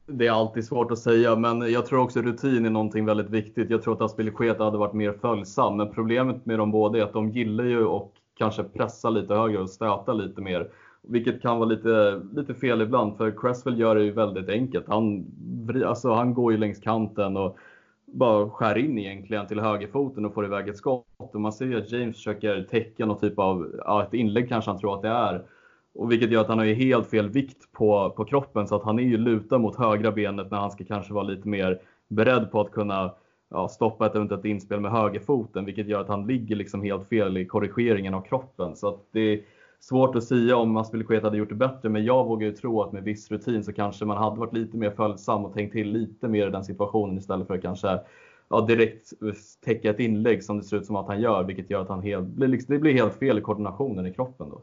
Det 0.06 0.26
är 0.26 0.32
alltid 0.32 0.64
svårt 0.64 0.90
att 0.90 0.98
säga, 0.98 1.36
men 1.36 1.72
jag 1.72 1.86
tror 1.86 2.00
också 2.00 2.22
rutin 2.22 2.66
är 2.66 2.70
någonting 2.70 3.04
väldigt 3.04 3.30
viktigt. 3.30 3.70
Jag 3.70 3.82
tror 3.82 3.94
att 3.94 4.00
Aspelekueta 4.00 4.64
hade 4.64 4.78
varit 4.78 4.92
mer 4.92 5.12
följsam, 5.12 5.76
men 5.76 5.90
problemet 5.90 6.46
med 6.46 6.58
dem 6.58 6.70
båda 6.70 6.98
är 6.98 7.02
att 7.02 7.12
de 7.12 7.30
gillar 7.30 7.64
ju 7.64 7.84
och 7.84 8.12
kanske 8.34 8.62
pressa 8.62 9.10
lite 9.10 9.34
högre 9.34 9.58
och 9.58 9.70
stöta 9.70 10.12
lite 10.12 10.40
mer. 10.40 10.68
Vilket 11.02 11.42
kan 11.42 11.58
vara 11.58 11.68
lite, 11.68 12.22
lite 12.32 12.54
fel 12.54 12.82
ibland, 12.82 13.16
för 13.16 13.30
Cresswell 13.30 13.80
gör 13.80 13.94
det 13.94 14.02
ju 14.02 14.10
väldigt 14.10 14.48
enkelt. 14.48 14.88
Han, 14.88 15.26
alltså, 15.86 16.12
han 16.12 16.34
går 16.34 16.52
ju 16.52 16.58
längs 16.58 16.80
kanten 16.80 17.36
och 17.36 17.58
bara 18.06 18.50
skär 18.50 18.78
in 18.78 18.98
egentligen 18.98 19.46
till 19.46 19.60
högerfoten 19.60 20.24
och 20.24 20.34
får 20.34 20.44
iväg 20.44 20.68
ett 20.68 20.76
skott. 20.76 21.06
Och 21.16 21.40
man 21.40 21.52
ser 21.52 21.64
ju 21.64 21.78
att 21.78 21.92
James 21.92 22.16
försöker 22.16 22.62
täcka 22.62 23.06
någon 23.06 23.18
typ 23.18 23.38
av, 23.38 23.80
ja, 23.84 24.02
ett 24.02 24.14
inlägg 24.14 24.48
kanske 24.48 24.70
han 24.70 24.80
tror 24.80 24.94
att 24.94 25.02
det 25.02 25.08
är. 25.08 25.42
Och 25.94 26.12
vilket 26.12 26.30
gör 26.30 26.40
att 26.40 26.48
han 26.48 26.58
har 26.58 26.64
ju 26.64 26.74
helt 26.74 27.10
fel 27.10 27.28
vikt 27.28 27.72
på, 27.72 28.10
på 28.16 28.24
kroppen 28.24 28.68
så 28.68 28.76
att 28.76 28.84
han 28.84 28.98
är 28.98 29.02
ju 29.02 29.16
lutad 29.16 29.58
mot 29.58 29.76
högra 29.76 30.12
benet 30.12 30.50
när 30.50 30.58
han 30.58 30.70
ska 30.70 30.84
kanske 30.84 31.12
vara 31.12 31.24
lite 31.24 31.48
mer 31.48 31.80
beredd 32.08 32.50
på 32.50 32.60
att 32.60 32.70
kunna 32.70 33.14
ja, 33.54 33.68
stoppa 33.68 34.06
ett 34.06 34.14
eventuellt 34.14 34.44
inspel 34.44 34.80
med 34.80 34.90
högerfoten. 34.90 35.64
Vilket 35.64 35.88
gör 35.88 36.00
att 36.00 36.08
han 36.08 36.26
ligger 36.26 36.56
liksom 36.56 36.82
helt 36.82 37.08
fel 37.08 37.36
i 37.36 37.46
korrigeringen 37.46 38.14
av 38.14 38.20
kroppen. 38.20 38.76
Så 38.76 38.88
att 38.88 39.00
det 39.12 39.20
är 39.20 39.40
svårt 39.80 40.16
att 40.16 40.24
säga 40.24 40.56
om 40.56 40.76
Aspilicueta 40.76 41.26
hade 41.26 41.36
gjort 41.36 41.48
det 41.48 41.54
bättre, 41.54 41.88
men 41.88 42.04
jag 42.04 42.24
vågar 42.24 42.46
ju 42.46 42.52
tro 42.52 42.82
att 42.82 42.92
med 42.92 43.02
viss 43.02 43.30
rutin 43.30 43.64
så 43.64 43.72
kanske 43.72 44.04
man 44.04 44.16
hade 44.16 44.40
varit 44.40 44.52
lite 44.52 44.76
mer 44.76 44.90
följsam 44.90 45.44
och 45.44 45.54
tänkt 45.54 45.72
till 45.72 45.92
lite 45.92 46.28
mer 46.28 46.46
i 46.46 46.50
den 46.50 46.64
situationen 46.64 47.18
istället 47.18 47.46
för 47.46 47.54
att 47.54 47.62
kanske 47.62 47.98
ja, 48.48 48.60
direkt 48.60 49.12
täcka 49.64 49.90
ett 49.90 50.00
inlägg 50.00 50.44
som 50.44 50.58
det 50.58 50.64
ser 50.64 50.76
ut 50.76 50.86
som 50.86 50.96
att 50.96 51.06
han 51.06 51.20
gör, 51.20 51.44
vilket 51.44 51.70
gör 51.70 51.80
att 51.80 51.88
han 51.88 52.02
helt, 52.02 52.38
liksom, 52.38 52.74
det 52.74 52.80
blir 52.80 52.92
helt 52.92 53.14
fel 53.14 53.38
i 53.38 53.40
koordinationen 53.40 54.06
i 54.06 54.12
kroppen 54.12 54.48
då. 54.50 54.60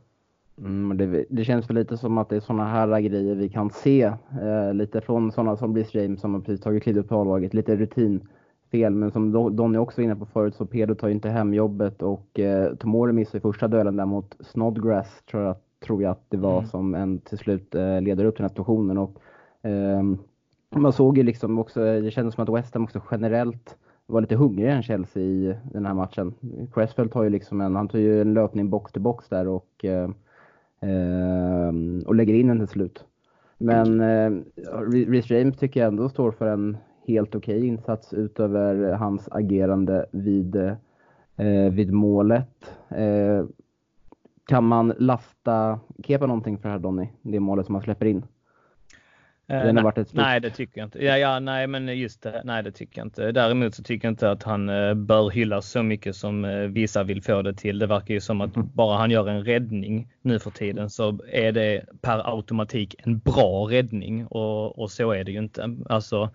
Mm, 0.57 0.97
det, 0.97 1.25
det, 1.29 1.45
känns 1.45 1.69
väl 1.69 1.75
lite 1.75 1.97
som 1.97 2.17
att 2.17 2.29
det 2.29 2.35
är 2.35 2.39
sådana 2.39 2.65
här 2.65 2.99
grejer 2.99 3.35
vi 3.35 3.49
kan 3.49 3.69
se 3.69 4.01
eh, 4.41 4.73
lite 4.73 5.01
från 5.01 5.31
sådana 5.31 5.57
som 5.57 5.73
Bliss 5.73 5.93
James 5.93 6.21
som 6.21 6.33
har 6.33 6.41
precis 6.41 6.61
tagit 6.61 6.83
kliv 6.83 6.97
upp 6.97 7.09
på 7.09 7.21
A-laget, 7.21 7.53
lite 7.53 7.75
rutin 7.75 8.27
fel. 8.71 8.95
Men 8.95 9.11
som 9.11 9.31
Donny 9.55 9.77
också 9.77 10.01
var 10.01 10.03
inne 10.05 10.15
på 10.15 10.25
förut 10.25 10.55
så 10.55 10.65
Pedro 10.65 10.95
tar 10.95 11.07
ju 11.07 11.13
inte 11.13 11.29
hem 11.29 11.53
jobbet 11.53 12.01
och 12.01 12.39
eh, 12.39 12.75
Tomori 12.75 13.13
missar 13.13 13.37
i 13.37 13.41
första 13.41 13.67
duellen 13.67 13.95
där 13.95 14.05
mot 14.05 14.35
Snodgrass 14.39 15.23
tror 15.31 15.43
jag, 15.43 15.55
tror 15.85 16.03
jag 16.03 16.11
att 16.11 16.25
det 16.29 16.37
var 16.37 16.57
mm. 16.57 16.65
som 16.65 16.95
en 16.95 17.19
till 17.19 17.37
slut 17.37 17.75
eh, 17.75 18.01
leder 18.01 18.25
upp 18.25 18.35
till 18.35 18.41
den 18.41 18.49
här 18.49 18.49
situationen. 18.49 18.97
Och, 18.97 19.17
eh, 19.69 20.03
man 20.75 20.93
såg 20.93 21.17
ju 21.17 21.23
liksom 21.23 21.59
också, 21.59 21.79
det 21.79 22.11
kändes 22.11 22.35
som 22.35 22.43
att 22.43 22.59
West 22.59 22.73
Ham 22.73 22.83
också 22.83 23.01
generellt 23.11 23.77
var 24.05 24.21
lite 24.21 24.35
hungrigare 24.35 24.73
än 24.73 24.83
Chelsea 24.83 25.23
i 25.23 25.55
den 25.63 25.85
här 25.85 25.93
matchen. 25.93 26.33
Cresswell 26.73 27.09
tar 27.09 27.23
ju 27.23 27.29
liksom 27.29 27.61
en, 27.61 27.75
han 27.75 27.87
tar 27.87 27.99
ju 27.99 28.21
en 28.21 28.33
löpning 28.33 28.69
box 28.69 28.91
till 28.91 29.01
box 29.01 29.29
där 29.29 29.47
och, 29.47 29.85
eh, 29.85 30.09
eh 30.81 31.73
och 32.05 32.15
lägger 32.15 32.33
in 32.33 32.47
den 32.47 32.59
till 32.59 32.67
slut. 32.67 33.05
Men 33.57 34.01
eh, 34.01 34.31
Rhys 34.87 35.29
James 35.29 35.57
tycker 35.57 35.79
jag 35.79 35.87
ändå 35.87 36.09
står 36.09 36.31
för 36.31 36.47
en 36.47 36.77
helt 37.07 37.35
okej 37.35 37.57
okay 37.57 37.67
insats 37.67 38.13
utöver 38.13 38.93
hans 38.93 39.29
agerande 39.31 40.05
vid, 40.11 40.55
eh, 40.55 41.71
vid 41.71 41.91
målet. 41.93 42.73
Eh, 42.89 43.45
kan 44.45 44.63
man 44.63 44.93
lasta 44.97 45.79
Kepa 46.03 46.25
någonting 46.25 46.57
för 46.57 46.69
det 46.69 46.73
här 46.73 46.79
Donny? 46.79 47.07
Det 47.21 47.39
målet 47.39 47.65
som 47.65 47.75
han 47.75 47.83
släpper 47.83 48.05
in? 48.05 48.23
Eh, 49.51 49.73
nej, 49.73 50.05
nej, 50.11 50.39
det 50.39 50.49
tycker 50.49 50.81
jag 50.81 50.87
inte. 50.87 51.05
Ja, 51.05 51.17
ja, 51.17 51.39
nej, 51.39 51.67
men 51.67 51.99
just 51.99 52.23
det. 52.23 52.41
Nej, 52.45 52.63
det 52.63 52.71
tycker 52.71 52.99
jag 52.99 53.05
inte. 53.05 53.31
Däremot 53.31 53.75
så 53.75 53.83
tycker 53.83 54.07
jag 54.07 54.11
inte 54.11 54.31
att 54.31 54.43
han 54.43 54.69
eh, 54.69 54.93
bör 54.93 55.29
hyllas 55.29 55.71
så 55.71 55.83
mycket 55.83 56.15
som 56.15 56.45
eh, 56.45 56.57
vissa 56.57 57.03
vill 57.03 57.23
få 57.23 57.41
det 57.41 57.53
till. 57.53 57.79
Det 57.79 57.87
verkar 57.87 58.13
ju 58.13 58.21
som 58.21 58.41
att 58.41 58.55
mm. 58.55 58.69
bara 58.73 58.97
han 58.97 59.11
gör 59.11 59.27
en 59.29 59.43
räddning 59.43 60.07
nu 60.21 60.39
för 60.39 60.51
tiden 60.51 60.89
så 60.89 61.19
är 61.31 61.51
det 61.51 61.85
per 62.01 62.35
automatik 62.35 62.95
en 62.97 63.19
bra 63.19 63.67
räddning 63.69 64.27
och, 64.27 64.79
och 64.79 64.91
så 64.91 65.11
är 65.11 65.23
det 65.23 65.31
ju 65.31 65.39
inte. 65.39 65.75
Alltså, 65.89 66.29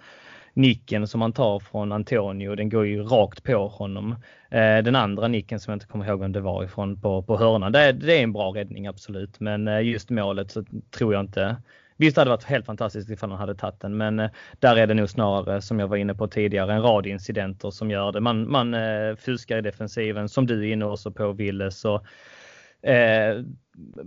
nicken 0.57 1.07
som 1.07 1.21
han 1.21 1.33
tar 1.33 1.59
från 1.59 1.92
Antonio, 1.92 2.55
den 2.55 2.69
går 2.69 2.87
ju 2.87 3.03
rakt 3.03 3.42
på 3.42 3.69
honom. 3.69 4.12
Eh, 4.51 4.79
den 4.79 4.97
andra 4.97 5.29
nicken 5.29 5.61
som 5.61 5.71
jag 5.71 5.77
inte 5.77 5.87
kommer 5.87 6.07
ihåg 6.07 6.21
vem 6.21 6.33
det 6.33 6.40
var 6.40 6.64
ifrån 6.64 7.01
på, 7.01 7.23
på 7.23 7.37
hörnan, 7.37 7.73
det, 7.73 7.92
det 7.92 8.19
är 8.19 8.23
en 8.23 8.33
bra 8.33 8.55
räddning 8.55 8.87
absolut. 8.87 9.40
Men 9.40 9.69
eh, 9.69 9.81
just 9.81 10.11
målet 10.11 10.51
så 10.51 10.64
tror 10.90 11.14
jag 11.14 11.21
inte 11.21 11.57
Visst 11.99 12.14
det 12.14 12.21
hade 12.21 12.31
varit 12.31 12.45
helt 12.45 12.66
fantastiskt 12.66 13.11
ifall 13.11 13.31
han 13.31 13.38
hade 13.38 13.55
tagit 13.55 13.81
den 13.81 13.97
men 13.97 14.21
eh, 14.21 14.31
där 14.59 14.77
är 14.77 14.87
det 14.87 14.95
nog 14.95 15.11
snarare 15.11 15.62
som 15.62 15.81
jag 15.81 15.88
var 15.88 15.97
inne 15.97 16.14
på 16.14 16.29
tidigare 16.29 16.73
en 16.73 16.83
rad 16.83 17.07
incidenter 17.07 17.71
som 17.71 17.90
gör 17.90 18.12
det. 18.12 18.21
Man, 18.21 18.51
man 18.51 18.77
fuskar 19.16 19.59
i 19.59 19.61
defensiven 19.61 20.29
som 20.29 20.47
du 20.47 20.69
är 20.69 20.73
inne 20.73 20.85
också 20.85 21.11
på 21.11 21.33
Ville 21.33 21.71
så 21.71 21.95
eh, 22.83 23.42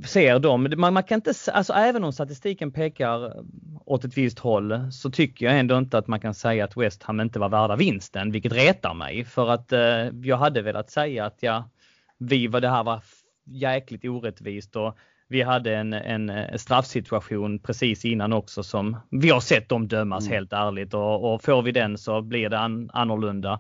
ser 0.06 0.40
dem. 0.40 0.74
Man, 0.78 0.94
man, 0.94 1.04
kan 1.04 1.16
inte, 1.16 1.34
alltså 1.54 1.74
även 1.74 2.04
om 2.04 2.14
statistiken 2.14 2.72
pekar 2.72 3.44
åt 3.86 4.06
ett 4.06 4.18
visst 4.18 4.40
håll 4.40 4.92
så 4.92 5.12
tycker 5.12 5.46
jag 5.46 5.60
ändå 5.60 5.78
inte 5.78 5.98
att 5.98 6.08
man 6.08 6.20
kan 6.20 6.34
säga 6.34 6.64
att 6.64 6.78
West 6.78 7.04
Ham 7.04 7.20
inte 7.20 7.40
var 7.40 7.50
värda 7.50 7.76
vinsten, 7.76 8.32
vilket 8.32 8.54
retar 8.54 8.94
mig. 8.94 9.26
För 9.26 9.50
att 9.50 9.72
eh, 9.72 9.80
jag 10.24 10.38
hade 10.38 10.62
velat 10.62 10.90
säga 10.92 11.26
att 11.26 11.38
ja, 11.40 11.70
vi 12.18 12.48
var, 12.48 12.62
det 12.62 12.70
här 12.70 12.84
var 12.84 13.04
jäkligt 13.46 14.06
orättvist 14.06 14.76
och 14.76 14.98
vi 15.28 15.42
hade 15.42 15.76
en, 15.76 15.94
en 15.94 16.60
straffsituation 16.60 17.60
precis 17.60 18.06
innan 18.06 18.34
också 18.34 18.64
som 18.64 18.98
vi 19.12 19.30
har 19.30 19.40
sett 19.40 19.70
dem 19.70 19.88
dömas 19.88 20.24
mm. 20.24 20.34
helt 20.34 20.54
ärligt 20.54 20.94
och, 20.94 21.34
och 21.34 21.44
får 21.44 21.62
vi 21.62 21.72
den 21.72 21.98
så 21.98 22.22
blir 22.22 22.50
det 22.50 22.60
an, 22.60 22.90
annorlunda. 22.94 23.60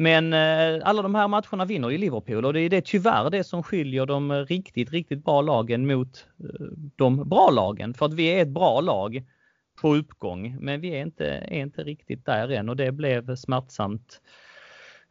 Men 0.00 0.32
eh, 0.32 0.88
alla 0.88 1.02
de 1.02 1.14
här 1.14 1.28
matcherna 1.28 1.64
vinner 1.64 1.90
ju 1.90 1.98
Liverpool 1.98 2.44
och 2.44 2.52
det 2.52 2.60
är 2.60 2.70
det 2.70 2.84
tyvärr 2.84 3.30
det 3.30 3.44
som 3.44 3.62
skiljer 3.62 4.06
de 4.06 4.32
riktigt, 4.32 4.90
riktigt 4.90 5.24
bra 5.24 5.40
lagen 5.40 5.86
mot 5.86 6.26
eh, 6.44 6.66
de 6.96 7.28
bra 7.28 7.50
lagen. 7.50 7.94
För 7.94 8.06
att 8.06 8.14
vi 8.14 8.26
är 8.26 8.42
ett 8.42 8.48
bra 8.48 8.80
lag 8.80 9.22
på 9.80 9.94
uppgång, 9.94 10.56
men 10.60 10.80
vi 10.80 10.88
är 10.88 11.02
inte, 11.02 11.26
är 11.26 11.60
inte 11.60 11.82
riktigt 11.82 12.26
där 12.26 12.48
än 12.48 12.68
och 12.68 12.76
det 12.76 12.92
blev 12.92 13.36
smärtsamt 13.36 14.20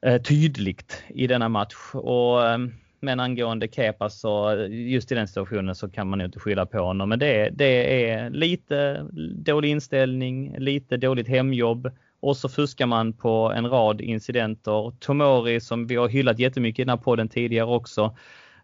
eh, 0.06 0.21
tydligt 0.21 1.04
i 1.10 1.28
denna 1.28 1.49
match. 1.49 1.75
Och, 1.93 2.47
eh, 2.47 2.58
men 2.99 3.19
angående 3.19 3.67
Kepa 3.67 4.10
så 4.10 4.56
just 4.69 5.12
i 5.12 5.15
den 5.15 5.28
situationen 5.28 5.75
så 5.75 5.89
kan 5.89 6.10
man 6.10 6.21
inte 6.21 6.39
skylla 6.39 6.65
på 6.65 6.80
honom. 6.80 7.10
Men 7.10 7.19
det, 7.19 7.49
det 7.49 8.10
är 8.10 8.30
lite 8.30 9.08
dålig 9.36 9.69
inställning, 9.69 10.56
lite 10.58 10.97
dåligt 10.97 11.28
hemjobb 11.28 11.91
och 12.19 12.38
så 12.38 12.49
fuskar 12.49 12.86
man 12.86 13.13
på 13.13 13.51
en 13.55 13.69
rad 13.69 14.01
incidenter. 14.01 14.93
Tomori 14.99 15.60
som 15.60 15.88
vi 15.88 15.95
har 15.95 16.10
hyllat 16.10 16.39
jättemycket 16.39 16.79
i 16.79 16.84
den 16.84 16.89
här 16.89 17.03
podden 17.03 17.29
tidigare 17.29 17.67
också 17.67 18.15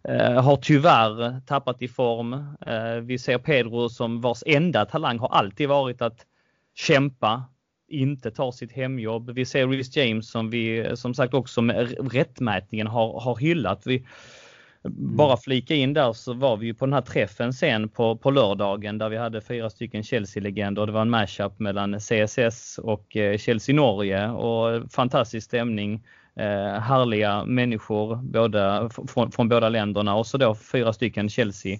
eh, 0.03 0.43
har 0.43 0.57
tyvärr 0.57 1.41
tappat 1.47 1.81
i 1.81 1.87
form. 1.87 2.33
Eh, 2.67 2.95
vi 3.01 3.17
ser 3.17 3.37
Pedro 3.37 3.89
som 3.89 4.21
vars 4.21 4.43
enda 4.45 4.85
talang 4.85 5.19
har 5.19 5.29
alltid 5.29 5.69
varit 5.69 6.01
att 6.01 6.25
kämpa, 6.75 7.43
inte 7.87 8.31
ta 8.31 8.51
sitt 8.51 8.71
hemjobb. 8.71 9.29
Vi 9.29 9.45
ser 9.45 9.67
Rhys 9.67 9.97
James 9.97 10.31
som 10.31 10.49
vi 10.49 10.91
som 10.95 11.13
sagt 11.13 11.33
också 11.33 11.61
med 11.61 12.13
rättmätningen 12.13 12.87
har, 12.87 13.19
har 13.19 13.35
hyllat. 13.35 13.81
Vi, 13.85 14.05
Mm. 14.85 15.15
Bara 15.15 15.37
flika 15.37 15.75
in 15.75 15.93
där 15.93 16.13
så 16.13 16.33
var 16.33 16.57
vi 16.57 16.65
ju 16.65 16.73
på 16.73 16.85
den 16.85 16.93
här 16.93 17.01
träffen 17.01 17.53
sen 17.53 17.89
på, 17.89 18.17
på 18.17 18.31
lördagen 18.31 18.97
där 18.97 19.09
vi 19.09 19.17
hade 19.17 19.41
fyra 19.41 19.69
stycken 19.69 20.03
Chelsea-legender. 20.03 20.85
Det 20.85 20.91
var 20.91 21.01
en 21.01 21.09
mashup 21.09 21.59
mellan 21.59 21.99
CSS 21.99 22.77
och 22.77 23.17
eh, 23.17 23.37
Chelsea 23.37 23.75
Norge 23.75 24.29
och 24.29 24.91
fantastisk 24.91 25.45
stämning. 25.45 26.03
Eh, 26.35 26.79
härliga 26.79 27.45
människor 27.45 28.15
båda, 28.15 28.89
från, 29.07 29.31
från 29.31 29.49
båda 29.49 29.69
länderna 29.69 30.15
och 30.15 30.27
så 30.27 30.37
då 30.37 30.55
fyra 30.55 30.93
stycken 30.93 31.29
Chelsea 31.29 31.79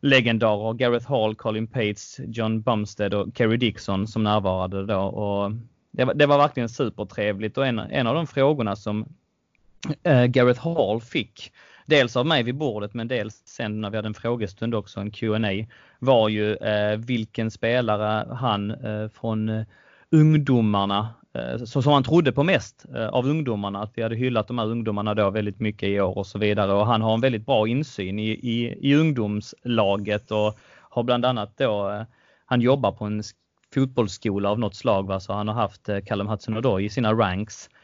legendarer. 0.00 0.74
Gareth 0.74 1.08
Hall, 1.08 1.34
Colin 1.34 1.66
Pates, 1.66 2.20
John 2.26 2.62
Bumstead 2.62 3.14
och 3.14 3.28
Kerry 3.34 3.56
Dixon 3.56 4.06
som 4.06 4.24
närvarade 4.24 4.86
då. 4.86 5.00
Och 5.00 5.52
det, 5.90 6.04
var, 6.04 6.14
det 6.14 6.26
var 6.26 6.38
verkligen 6.38 6.68
supertrevligt 6.68 7.58
och 7.58 7.66
en, 7.66 7.78
en 7.78 8.06
av 8.06 8.14
de 8.14 8.26
frågorna 8.26 8.76
som 8.76 9.06
eh, 10.02 10.24
Gareth 10.24 10.68
Hall 10.68 11.00
fick 11.00 11.52
dels 11.88 12.16
av 12.16 12.26
mig 12.26 12.42
vid 12.42 12.54
bordet 12.54 12.94
men 12.94 13.08
dels 13.08 13.42
sen 13.46 13.80
när 13.80 13.90
vi 13.90 13.96
hade 13.96 14.08
en 14.08 14.14
frågestund 14.14 14.74
också, 14.74 15.00
en 15.00 15.10
Q&A 15.10 15.66
var 15.98 16.28
ju 16.28 16.54
eh, 16.54 16.98
vilken 16.98 17.50
spelare 17.50 18.34
han 18.34 18.70
eh, 18.70 19.08
från 19.08 19.48
eh, 19.48 19.64
ungdomarna, 20.10 21.08
eh, 21.34 21.64
så 21.64 21.82
som 21.82 21.92
han 21.92 22.02
trodde 22.02 22.32
på 22.32 22.42
mest 22.42 22.86
eh, 22.94 23.08
av 23.08 23.26
ungdomarna, 23.26 23.82
att 23.82 23.92
vi 23.94 24.02
hade 24.02 24.16
hyllat 24.16 24.48
de 24.48 24.58
här 24.58 24.66
ungdomarna 24.66 25.14
då 25.14 25.30
väldigt 25.30 25.60
mycket 25.60 25.88
i 25.88 26.00
år 26.00 26.18
och 26.18 26.26
så 26.26 26.38
vidare. 26.38 26.72
Och 26.72 26.86
han 26.86 27.02
har 27.02 27.14
en 27.14 27.20
väldigt 27.20 27.46
bra 27.46 27.68
insyn 27.68 28.18
i, 28.18 28.28
i, 28.28 28.78
i 28.90 28.94
ungdomslaget 28.94 30.30
och 30.30 30.58
har 30.90 31.02
bland 31.02 31.24
annat 31.24 31.58
då, 31.58 31.90
eh, 31.90 32.02
han 32.46 32.60
jobbar 32.60 32.92
på 32.92 33.04
en 33.04 33.22
fotbollsskola 33.74 34.50
av 34.50 34.58
något 34.58 34.76
slag, 34.76 35.06
va? 35.06 35.20
så 35.20 35.32
han 35.32 35.48
har 35.48 35.54
haft 35.54 35.88
eh, 35.88 36.00
Callum 36.00 36.28
Hudson-Odoi 36.28 36.80
i 36.80 36.88
sina 36.88 37.12
ranks. 37.12 37.68
Eh, 37.68 37.77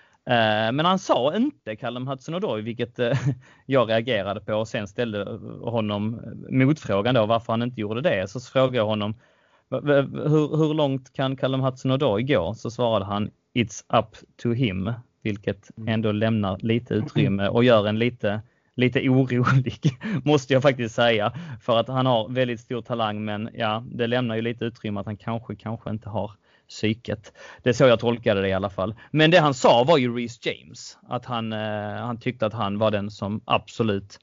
men 0.72 0.84
han 0.84 0.98
sa 0.98 1.36
inte 1.36 1.76
Callum 1.76 2.08
Hudson-Odoi, 2.08 2.62
vilket 2.62 2.98
eh, 2.98 3.18
jag 3.66 3.90
reagerade 3.90 4.40
på 4.40 4.54
och 4.54 4.68
sen 4.68 4.88
ställde 4.88 5.24
honom 5.62 6.20
motfrågan 6.50 7.14
då 7.14 7.26
varför 7.26 7.52
han 7.52 7.62
inte 7.62 7.80
gjorde 7.80 8.00
det. 8.00 8.30
Så 8.30 8.40
frågade 8.40 8.76
jag 8.76 8.86
honom 8.86 9.14
hur, 9.70 10.56
hur 10.56 10.74
långt 10.74 11.12
kan 11.12 11.36
Callum 11.36 11.60
Hudson-Odoi 11.60 12.22
gå? 12.22 12.54
Så 12.54 12.70
svarade 12.70 13.04
han 13.04 13.30
It's 13.54 13.98
up 13.98 14.16
to 14.42 14.52
him. 14.52 14.92
vilket 15.22 15.78
mm. 15.78 15.88
ändå 15.88 16.12
lämnar 16.12 16.58
lite 16.58 16.94
utrymme 16.94 17.48
och 17.48 17.64
gör 17.64 17.86
en 17.86 17.98
lite 17.98 18.40
lite 18.76 19.08
orolig, 19.08 19.80
måste 20.24 20.52
jag 20.52 20.62
faktiskt 20.62 20.94
säga. 20.94 21.32
För 21.60 21.80
att 21.80 21.88
han 21.88 22.06
har 22.06 22.28
väldigt 22.28 22.60
stor 22.60 22.82
talang, 22.82 23.24
men 23.24 23.50
ja, 23.54 23.84
det 23.86 24.06
lämnar 24.06 24.34
ju 24.36 24.42
lite 24.42 24.64
utrymme 24.64 25.00
att 25.00 25.06
han 25.06 25.16
kanske, 25.16 25.56
kanske 25.56 25.90
inte 25.90 26.08
har 26.08 26.30
psyket. 26.68 27.32
Det 27.62 27.68
är 27.68 27.72
så 27.72 27.84
jag 27.84 28.00
tolkade 28.00 28.40
det 28.40 28.48
i 28.48 28.52
alla 28.52 28.70
fall. 28.70 28.94
Men 29.10 29.30
det 29.30 29.38
han 29.38 29.54
sa 29.54 29.84
var 29.84 29.98
ju 29.98 30.16
Reece 30.16 30.46
James. 30.46 30.98
Att 31.08 31.24
han, 31.24 31.52
eh, 31.52 31.58
han 31.94 32.20
tyckte 32.20 32.46
att 32.46 32.52
han 32.52 32.78
var 32.78 32.90
den 32.90 33.10
som 33.10 33.40
absolut 33.44 34.18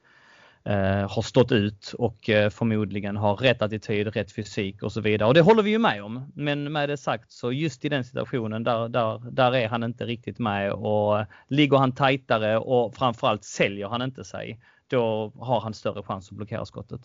eh, 0.63 1.10
har 1.12 1.21
stått 1.21 1.51
ut 1.51 1.93
och 1.97 2.30
eh, 2.30 2.49
förmodligen 2.49 3.17
har 3.17 3.36
rätt 3.36 3.62
attityd, 3.62 4.08
rätt 4.08 4.32
fysik 4.32 4.84
och 4.84 4.91
så 4.91 5.01
vidare. 5.01 5.27
Och 5.27 5.34
det 5.34 5.41
håller 5.41 5.63
vi 5.63 5.69
ju 5.71 5.80
med 5.80 6.04
om. 6.04 6.32
Men 6.36 6.71
med 6.71 6.89
det 6.89 6.97
sagt 6.97 7.32
så 7.32 7.51
just 7.51 7.86
i 7.86 7.89
den 7.89 8.04
situationen 8.04 8.63
där, 8.63 8.89
där, 8.89 9.32
där 9.32 9.56
är 9.56 9.67
han 9.69 9.84
inte 9.84 10.06
riktigt 10.06 10.39
med 10.39 10.71
och 10.71 11.25
ligger 11.47 11.77
han 11.77 11.91
tajtare 11.91 12.58
och 12.58 12.95
framförallt 12.95 13.43
säljer 13.43 13.88
han 13.88 14.01
inte 14.01 14.23
sig, 14.23 14.60
då 14.88 15.34
har 15.39 15.62
han 15.62 15.73
större 15.73 16.04
chans 16.04 16.32
att 16.32 16.38
blockera 16.38 16.65
skottet. 16.65 17.01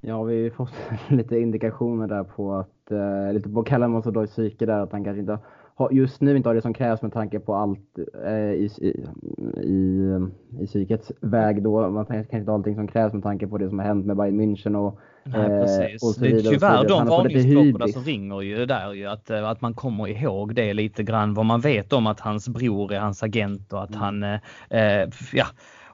Ja, 0.00 0.22
vi 0.22 0.42
har 0.42 0.50
fått 0.50 0.74
lite 1.08 1.38
indikationer 1.38 2.08
där 2.08 2.24
på 2.24 2.54
att, 2.54 2.90
eh, 2.90 3.32
lite 3.32 3.48
på 3.48 3.62
Callum 3.62 3.94
och 3.94 4.26
psyke 4.26 4.66
där, 4.66 4.80
att 4.80 4.92
han 4.92 5.04
kanske 5.04 5.20
inte 5.20 5.38
just 5.90 6.20
nu 6.20 6.36
inte 6.36 6.48
har 6.48 6.54
det 6.54 6.62
som 6.62 6.74
krävs 6.74 7.02
med 7.02 7.12
tanke 7.12 7.40
på 7.40 7.54
allt 7.54 7.98
eh, 8.24 8.32
i, 8.32 8.70
i, 8.78 9.06
i, 9.62 10.12
i 10.60 10.66
psykets 10.66 11.12
väg 11.20 11.62
då. 11.62 11.90
Man 11.90 12.06
kanske 12.06 12.38
inte 12.38 12.50
har 12.50 12.58
allting 12.58 12.74
som 12.74 12.88
krävs 12.88 13.12
med 13.12 13.22
tanke 13.22 13.46
på 13.46 13.58
det 13.58 13.68
som 13.68 13.78
har 13.78 13.86
hänt 13.86 14.06
med 14.06 14.16
Bayern 14.16 14.40
München 14.40 14.76
och, 14.76 14.98
Nej, 15.24 15.40
eh, 15.40 15.60
precis. 15.60 16.02
och. 16.02 16.22
Det 16.22 16.28
är 16.28 16.40
tyvärr 16.40 16.88
de 16.88 17.06
varningsklockorna 17.06 17.88
som 17.88 18.02
ringer 18.02 18.42
ju 18.42 18.66
där 18.66 18.92
ju 18.92 19.06
att, 19.06 19.30
eh, 19.30 19.48
att 19.48 19.60
man 19.60 19.74
kommer 19.74 20.08
ihåg 20.08 20.54
det 20.54 20.74
lite 20.74 21.02
grann 21.02 21.34
vad 21.34 21.46
man 21.46 21.60
vet 21.60 21.92
om 21.92 22.06
att 22.06 22.20
hans 22.20 22.48
bror 22.48 22.92
är 22.92 23.00
hans 23.00 23.22
agent 23.22 23.72
och 23.72 23.82
att 23.82 23.94
mm. 23.94 24.00
han 24.00 24.22
eh, 24.22 25.08
ja, 25.32 25.46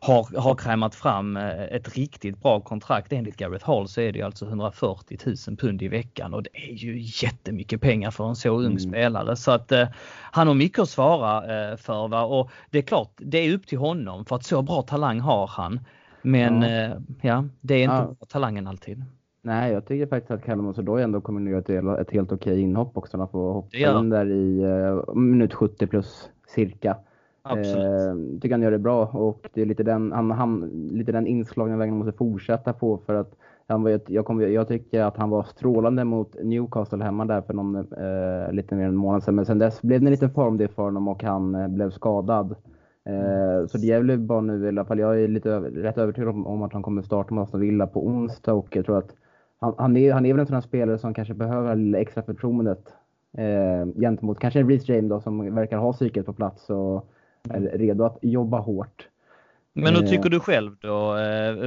har, 0.05 0.41
har 0.41 0.55
krämat 0.55 0.95
fram 0.95 1.37
eh, 1.37 1.63
ett 1.63 1.97
riktigt 1.97 2.43
bra 2.43 2.61
kontrakt. 2.61 3.13
Enligt 3.13 3.37
Gareth 3.37 3.67
Hall 3.67 3.89
så 3.89 4.01
är 4.01 4.13
det 4.13 4.23
alltså 4.23 4.47
140 4.47 5.19
000 5.49 5.57
pund 5.57 5.83
i 5.83 5.89
veckan 5.89 6.35
och 6.35 6.43
det 6.43 6.51
är 6.55 6.73
ju 6.73 6.99
jättemycket 6.99 7.81
pengar 7.81 8.11
för 8.11 8.29
en 8.29 8.37
så 8.37 8.49
ung 8.49 8.67
mm. 8.67 8.79
spelare. 8.79 9.37
Så 9.37 9.51
att 9.51 9.73
eh, 9.73 9.89
han 10.33 10.47
har 10.47 10.55
mycket 10.55 10.79
att 10.79 10.89
svara 10.89 11.37
eh, 11.37 11.77
för. 11.77 12.09
Va? 12.09 12.25
Och 12.25 12.51
det 12.71 12.79
är 12.79 12.83
klart, 12.83 13.13
det 13.17 13.39
är 13.39 13.55
upp 13.55 13.67
till 13.67 13.79
honom 13.79 14.25
för 14.25 14.37
att 14.37 14.45
så 14.45 14.63
bra 14.63 14.83
talang 14.83 15.21
har 15.21 15.47
han. 15.47 15.81
Men 16.23 16.63
ja, 16.63 16.69
eh, 16.69 16.93
ja 17.23 17.45
det 17.61 17.75
är 17.75 17.83
inte 17.83 17.95
ja. 17.95 18.15
bra 18.19 18.27
talangen 18.29 18.67
alltid. 18.67 19.05
Nej, 19.43 19.73
jag 19.73 19.87
tycker 19.87 20.07
faktiskt 20.07 20.31
att 20.31 20.45
Callum 20.45 20.67
Osodoy 20.67 21.03
ändå 21.03 21.21
kommer 21.21 21.55
att 21.59 21.69
göra 21.69 22.01
ett, 22.01 22.09
ett 22.09 22.15
helt 22.15 22.33
okej 22.33 22.61
inhopp 22.61 22.97
också. 22.97 23.19
Han 23.19 23.29
får 23.29 23.53
hoppa 23.53 24.01
in 24.01 24.11
där 24.11 24.31
i 24.31 24.65
uh, 24.65 25.15
minut 25.15 25.55
70 25.55 25.87
plus 25.87 26.31
cirka. 26.47 26.97
Eh, 27.51 28.15
tycker 28.41 28.51
han 28.51 28.63
gör 28.63 28.71
det 28.71 28.79
bra 28.79 29.07
och 29.07 29.51
det 29.55 29.63
är 29.63 29.67
lite 29.67 29.83
den, 29.83 30.13
han, 30.13 30.31
han, 30.31 30.61
lite 30.93 31.13
den 31.13 31.27
inslagna 31.27 31.77
vägen 31.77 31.95
han 31.95 31.99
måste 31.99 32.19
fortsätta 32.19 32.73
på 32.73 32.99
för 32.99 33.15
att 33.15 33.37
han 33.67 33.83
var, 33.83 34.01
jag, 34.07 34.25
kom, 34.25 34.53
jag 34.53 34.69
tycker 34.69 35.03
att 35.03 35.17
han 35.17 35.31
var 35.31 35.43
strålande 35.43 36.05
mot 36.05 36.43
Newcastle 36.43 37.05
hemma 37.05 37.25
där 37.25 37.43
för 37.43 37.55
någon, 37.55 37.77
eh, 37.77 38.53
lite 38.53 38.75
mer 38.75 38.83
än 38.83 38.89
en 38.89 38.97
månad 38.97 39.23
sedan. 39.23 39.35
Men 39.35 39.47
sen 39.47 39.59
dess 39.59 39.83
blev 39.83 40.01
det 40.01 40.07
en 40.07 40.11
liten 40.11 40.31
formdel 40.31 40.69
för 40.69 40.83
honom 40.83 41.09
och 41.09 41.23
han 41.23 41.55
eh, 41.55 41.69
blev 41.69 41.91
skadad. 41.91 42.55
Eh, 43.05 43.67
så 43.67 43.79
det 43.79 43.91
är 43.91 44.03
väl 44.03 44.19
bara 44.19 44.41
nu 44.41 44.65
i 44.65 44.69
alla 44.69 44.85
fall. 44.85 44.99
Jag 44.99 45.21
är 45.21 45.29
lite 45.29 45.51
över, 45.51 45.71
rätt 45.71 45.99
övertygad 45.99 46.29
om, 46.29 46.47
om, 46.47 46.63
att 46.63 46.73
han 46.73 46.83
kommer 46.83 47.03
starta 47.03 47.35
mot 47.35 47.43
Aston 47.43 47.61
Villa 47.61 47.87
på 47.87 48.07
onsdag 48.07 48.53
och 48.53 48.77
jag 48.77 48.87
tror 48.87 48.99
att 48.99 49.11
han, 49.61 49.75
han, 49.79 49.97
är, 49.97 50.13
han 50.13 50.27
är 50.27 50.33
väl 50.33 50.41
en 50.41 50.47
sån 50.47 50.55
här 50.55 50.61
spelare 50.61 50.99
som 50.99 51.15
kanske 51.15 51.35
behöver 51.35 51.95
extra 51.95 52.23
förtroendet 52.23 52.93
eh, 53.39 54.01
gentemot 54.01 54.39
kanske 54.39 54.63
Reece 54.63 54.89
James 54.89 55.09
då 55.09 55.21
som 55.21 55.55
verkar 55.55 55.79
ha 55.79 55.93
psyket 55.93 56.27
på 56.27 56.33
plats 56.33 56.71
och 56.71 57.11
är 57.51 57.79
redo 57.79 58.05
att 58.05 58.19
jobba 58.23 58.59
hårt. 58.59 59.09
Men 59.73 59.95
hur 59.95 60.05
eh. 60.05 60.11
tycker 60.11 60.31
du 60.31 60.41
själv 60.41 60.77
då, 60.81 61.15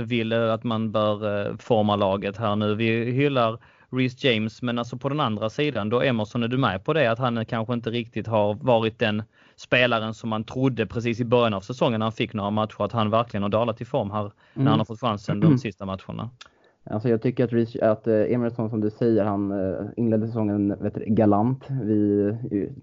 Wille, 0.05 0.47
eh, 0.47 0.53
att 0.53 0.63
man 0.63 0.91
bör 0.91 1.47
eh, 1.49 1.57
forma 1.57 1.95
laget 1.95 2.37
här 2.37 2.55
nu? 2.55 2.75
Vi 2.75 3.11
hyllar 3.11 3.59
Reece 3.89 4.23
James, 4.23 4.61
men 4.61 4.79
alltså 4.79 4.97
på 4.97 5.09
den 5.09 5.19
andra 5.19 5.49
sidan 5.49 5.89
då 5.89 6.01
Emerson, 6.01 6.43
är 6.43 6.47
du 6.47 6.57
med 6.57 6.83
på 6.83 6.93
det 6.93 7.11
att 7.11 7.19
han 7.19 7.45
kanske 7.45 7.73
inte 7.73 7.89
riktigt 7.89 8.27
har 8.27 8.53
varit 8.53 8.99
den 8.99 9.23
spelaren 9.55 10.13
som 10.13 10.29
man 10.29 10.43
trodde 10.43 10.85
precis 10.85 11.19
i 11.19 11.25
början 11.25 11.53
av 11.53 11.61
säsongen 11.61 11.99
när 11.99 12.05
han 12.05 12.11
fick 12.11 12.33
några 12.33 12.49
matcher 12.49 12.83
att 12.83 12.91
han 12.91 13.09
verkligen 13.09 13.43
har 13.43 13.49
dalat 13.49 13.81
i 13.81 13.85
form 13.85 14.11
här 14.11 14.31
när 14.53 14.61
mm. 14.61 14.67
han 14.67 14.79
har 14.79 14.85
fått 14.85 14.99
chansen 14.99 15.39
de 15.39 15.57
sista 15.57 15.85
matcherna? 15.85 16.29
Alltså 16.89 17.10
jag 17.10 17.21
tycker 17.21 17.43
att, 17.43 17.54
Rich, 17.54 17.76
att 17.76 18.08
eh, 18.08 18.34
Emerson, 18.34 18.69
som 18.69 18.82
du 18.82 18.89
säger, 18.89 19.23
han 19.23 19.52
eh, 19.52 19.86
inledde 19.95 20.28
säsongen 20.28 20.67
du, 20.67 21.04
galant. 21.06 21.69
Vi 21.69 22.38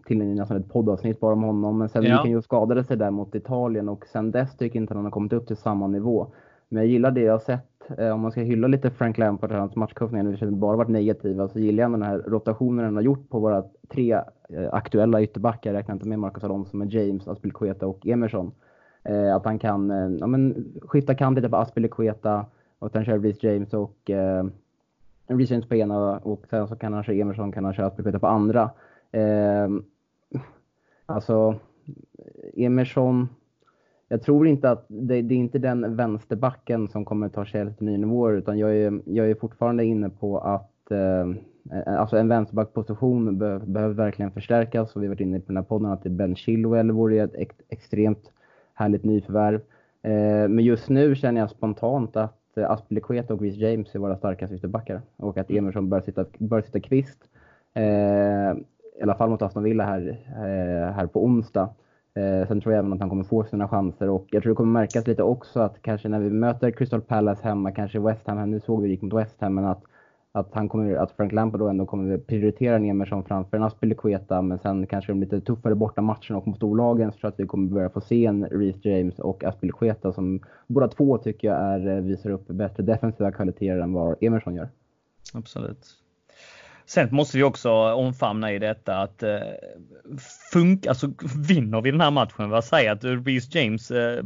tillbringade 0.07 0.41
nästan 0.41 0.57
ett 0.57 0.69
poddavsnitt 0.69 1.21
bara 1.21 1.33
om 1.33 1.43
honom. 1.43 1.79
Men 1.79 1.89
sen 1.89 2.03
ja. 2.03 2.09
gick 2.09 2.19
han 2.19 2.31
ju 2.31 2.37
och 2.37 2.45
skadade 2.45 2.85
sig 2.85 2.97
där 2.97 3.11
mot 3.11 3.35
Italien 3.35 3.89
och 3.89 4.07
sen 4.07 4.31
dess 4.31 4.57
tycker 4.57 4.77
jag 4.77 4.83
inte 4.83 4.93
att 4.93 4.97
han 4.97 5.05
har 5.05 5.11
kommit 5.11 5.33
upp 5.33 5.47
till 5.47 5.57
samma 5.57 5.87
nivå. 5.87 6.33
Men 6.69 6.83
jag 6.83 6.91
gillar 6.91 7.11
det 7.11 7.21
jag 7.21 7.33
har 7.33 7.39
sett. 7.39 7.99
Eh, 7.99 8.11
om 8.11 8.21
man 8.21 8.31
ska 8.31 8.41
hylla 8.41 8.69
lite 8.69 8.91
Frank 8.91 9.19
Lampard 9.19 9.53
och 9.53 9.59
hans 9.59 9.77
matchcoachning, 9.77 10.25
nu 10.25 10.51
bara 10.51 10.77
varit 10.77 10.89
negativa, 10.89 11.49
så 11.49 11.59
gillar 11.59 11.83
jag 11.83 11.93
den 11.93 12.03
här 12.03 12.19
rotationen 12.19 12.85
han 12.85 12.97
har 12.97 13.03
gjort 13.03 13.31
på 13.31 13.41
våra 13.41 13.65
tre 13.89 14.21
aktuella 14.73 15.23
ytterbackar. 15.23 15.71
Jag 15.71 15.79
räknar 15.79 15.95
inte 15.95 16.09
med 16.09 16.19
Marcus 16.19 16.45
Alonso, 16.45 16.77
men 16.77 16.89
James, 16.89 17.29
Aspilicueta 17.29 17.87
och 17.87 18.07
Emerson. 18.07 18.53
Att 19.35 19.45
han 19.45 19.59
kan 19.59 19.91
ja, 20.21 20.27
men, 20.27 20.73
skifta 20.83 21.15
kant 21.15 21.37
lite 21.37 21.49
på 21.49 21.57
Aspilicueta 21.57 22.47
och 22.85 22.91
sen 22.91 23.05
kör 23.05 23.19
Reece 23.19 23.43
James 23.43 23.75
och 23.75 24.11
eh, 24.11 24.45
Reece 25.27 25.51
James 25.51 25.69
på 25.69 25.75
ena 25.75 26.19
och 26.19 26.47
sen 26.51 26.69
så 26.69 26.77
kan 26.77 26.93
han 26.93 27.05
köra 27.05 27.17
Emerson, 27.17 27.53
kan 27.53 27.65
han 27.65 27.75
köra 27.75 27.87
Aspelkueta 27.87 28.19
på 28.19 28.27
andra. 28.27 28.71
Eh, 29.13 29.69
alltså, 31.07 31.55
Emerson, 32.57 33.29
jag 34.09 34.23
tror 34.23 34.47
inte 34.47 34.71
att 34.71 34.85
det, 34.89 35.23
det, 35.23 35.35
är 35.35 35.39
inte 35.39 35.59
den 35.59 35.97
vänsterbacken 35.97 36.89
som 36.89 37.05
kommer 37.05 37.29
ta 37.29 37.45
Chelsea 37.45 37.75
till 37.75 37.87
nya 37.87 37.99
nivåer 37.99 38.33
utan 38.33 38.59
jag 38.59 38.77
är, 38.77 39.01
jag 39.05 39.31
är 39.31 39.35
fortfarande 39.35 39.85
inne 39.85 40.09
på 40.09 40.39
att 40.39 40.91
eh, 40.91 41.27
alltså 41.87 42.17
en 42.17 42.29
vänsterbackposition 42.29 43.39
be, 43.39 43.59
behöver 43.59 43.95
verkligen 43.95 44.31
förstärkas 44.31 44.97
och 44.97 45.03
vi 45.03 45.07
har 45.07 45.15
varit 45.15 45.21
inne 45.21 45.41
på 45.41 45.47
den 45.47 45.57
här 45.57 45.65
podden 45.65 45.91
att 45.91 46.03
Ben 46.03 46.37
Chilwell 46.37 46.91
vore 46.91 47.23
ett 47.23 47.35
ex, 47.35 47.57
extremt 47.69 48.33
härligt 48.75 49.05
nyförvärv. 49.05 49.61
Eh, 50.03 50.49
men 50.49 50.59
just 50.59 50.89
nu 50.89 51.15
känner 51.15 51.41
jag 51.41 51.51
spontant 51.51 52.17
att 52.17 52.44
Eh, 52.57 52.71
Aspelekueta 52.71 53.35
och 53.35 53.41
Reece 53.41 53.57
James 53.57 53.95
är 53.95 53.99
våra 53.99 54.17
starkaste 54.17 54.57
ytterbackar 54.57 55.03
och 55.17 55.39
att 55.39 55.51
mm. 55.51 55.65
Emerson 55.65 55.89
bör 55.89 56.01
sitta, 56.01 56.25
bör 56.39 56.63
sitta 56.63 56.81
kvist. 56.81 57.19
Eh, 57.75 57.83
I 58.99 59.03
alla 59.03 59.15
fall 59.15 59.31
mot 59.31 59.43
Aston 59.43 59.63
Villa 59.63 59.85
här, 59.85 60.19
eh, 60.29 60.93
här 60.95 61.07
på 61.07 61.25
onsdag. 61.25 61.69
Eh, 62.15 62.49
sen 62.49 62.61
tror 62.61 62.75
jag 62.75 62.79
även 62.79 62.93
att 62.93 63.01
han 63.01 63.09
kommer 63.09 63.25
få 63.25 63.45
sina 63.45 63.69
chanser 63.69 64.09
och 64.09 64.27
jag 64.31 64.43
tror 64.43 64.53
det 64.53 64.57
kommer 64.57 64.81
märkas 64.81 65.07
lite 65.07 65.23
också 65.23 65.61
att 65.61 65.83
kanske 65.83 66.09
när 66.09 66.21
vi 66.21 66.31
möter 66.31 66.71
Crystal 66.71 67.01
Palace 67.01 67.49
hemma, 67.49 67.73
kanske 67.73 67.99
West 67.99 68.27
Ham, 68.27 68.51
nu 68.51 68.61
såg 68.61 68.83
vi 68.83 68.89
gick 68.89 69.03
mot 69.03 69.13
West 69.13 69.41
Ham, 69.41 69.55
men 69.55 69.65
att 69.65 69.83
att, 70.35 70.49
han 70.53 70.69
kommer, 70.69 70.95
att 70.95 71.13
Frank 71.13 71.33
Lampard 71.33 71.61
då 71.61 71.69
ändå 71.69 71.87
kommer 71.87 72.19
prioritera 72.19 72.77
en 72.77 72.85
Emerson 72.85 73.25
framför 73.25 73.57
en 73.57 73.63
Aspelikueta 73.63 74.43
men 74.43 74.59
sen 74.59 74.87
kanske 74.87 75.13
de 75.13 75.21
lite 75.21 75.41
tuffare 75.41 75.75
borta 75.75 76.03
matcherna 76.03 76.37
och 76.37 76.47
mot 76.47 76.57
storlagen 76.57 77.13
så 77.13 77.19
tror 77.19 77.29
jag 77.29 77.33
att 77.33 77.41
vi 77.41 77.47
kommer 77.47 77.69
börja 77.69 77.91
få 77.91 78.01
se 78.01 78.27
en 78.27 78.45
Reece 78.45 78.85
James 78.85 79.19
och 79.19 79.45
Aspelikueta 79.45 80.13
som 80.13 80.41
båda 80.67 80.89
två 80.89 81.19
tycker 81.19 81.49
jag 81.49 81.57
är, 81.57 81.89
eh, 81.89 82.03
visar 82.03 82.31
upp 82.31 82.47
bättre 82.47 82.83
defensiva 82.83 83.33
kvaliteter 83.33 83.79
än 83.79 83.93
vad 83.93 84.17
Emerson 84.21 84.55
gör. 84.55 84.69
Absolut. 85.35 85.87
Sen 86.87 87.09
måste 87.11 87.37
vi 87.37 87.43
också 87.43 87.71
omfamna 87.73 88.53
i 88.53 88.59
detta 88.59 88.97
att 88.97 89.23
eh, 89.23 89.39
funka, 90.53 90.89
alltså 90.89 91.13
vinner 91.49 91.81
vi 91.81 91.91
den 91.91 92.01
här 92.01 92.11
matchen, 92.11 92.51
vad 92.51 92.65
säger 92.65 92.93
att 92.93 93.05
Reece 93.05 93.55
James 93.55 93.91
eh, 93.91 94.25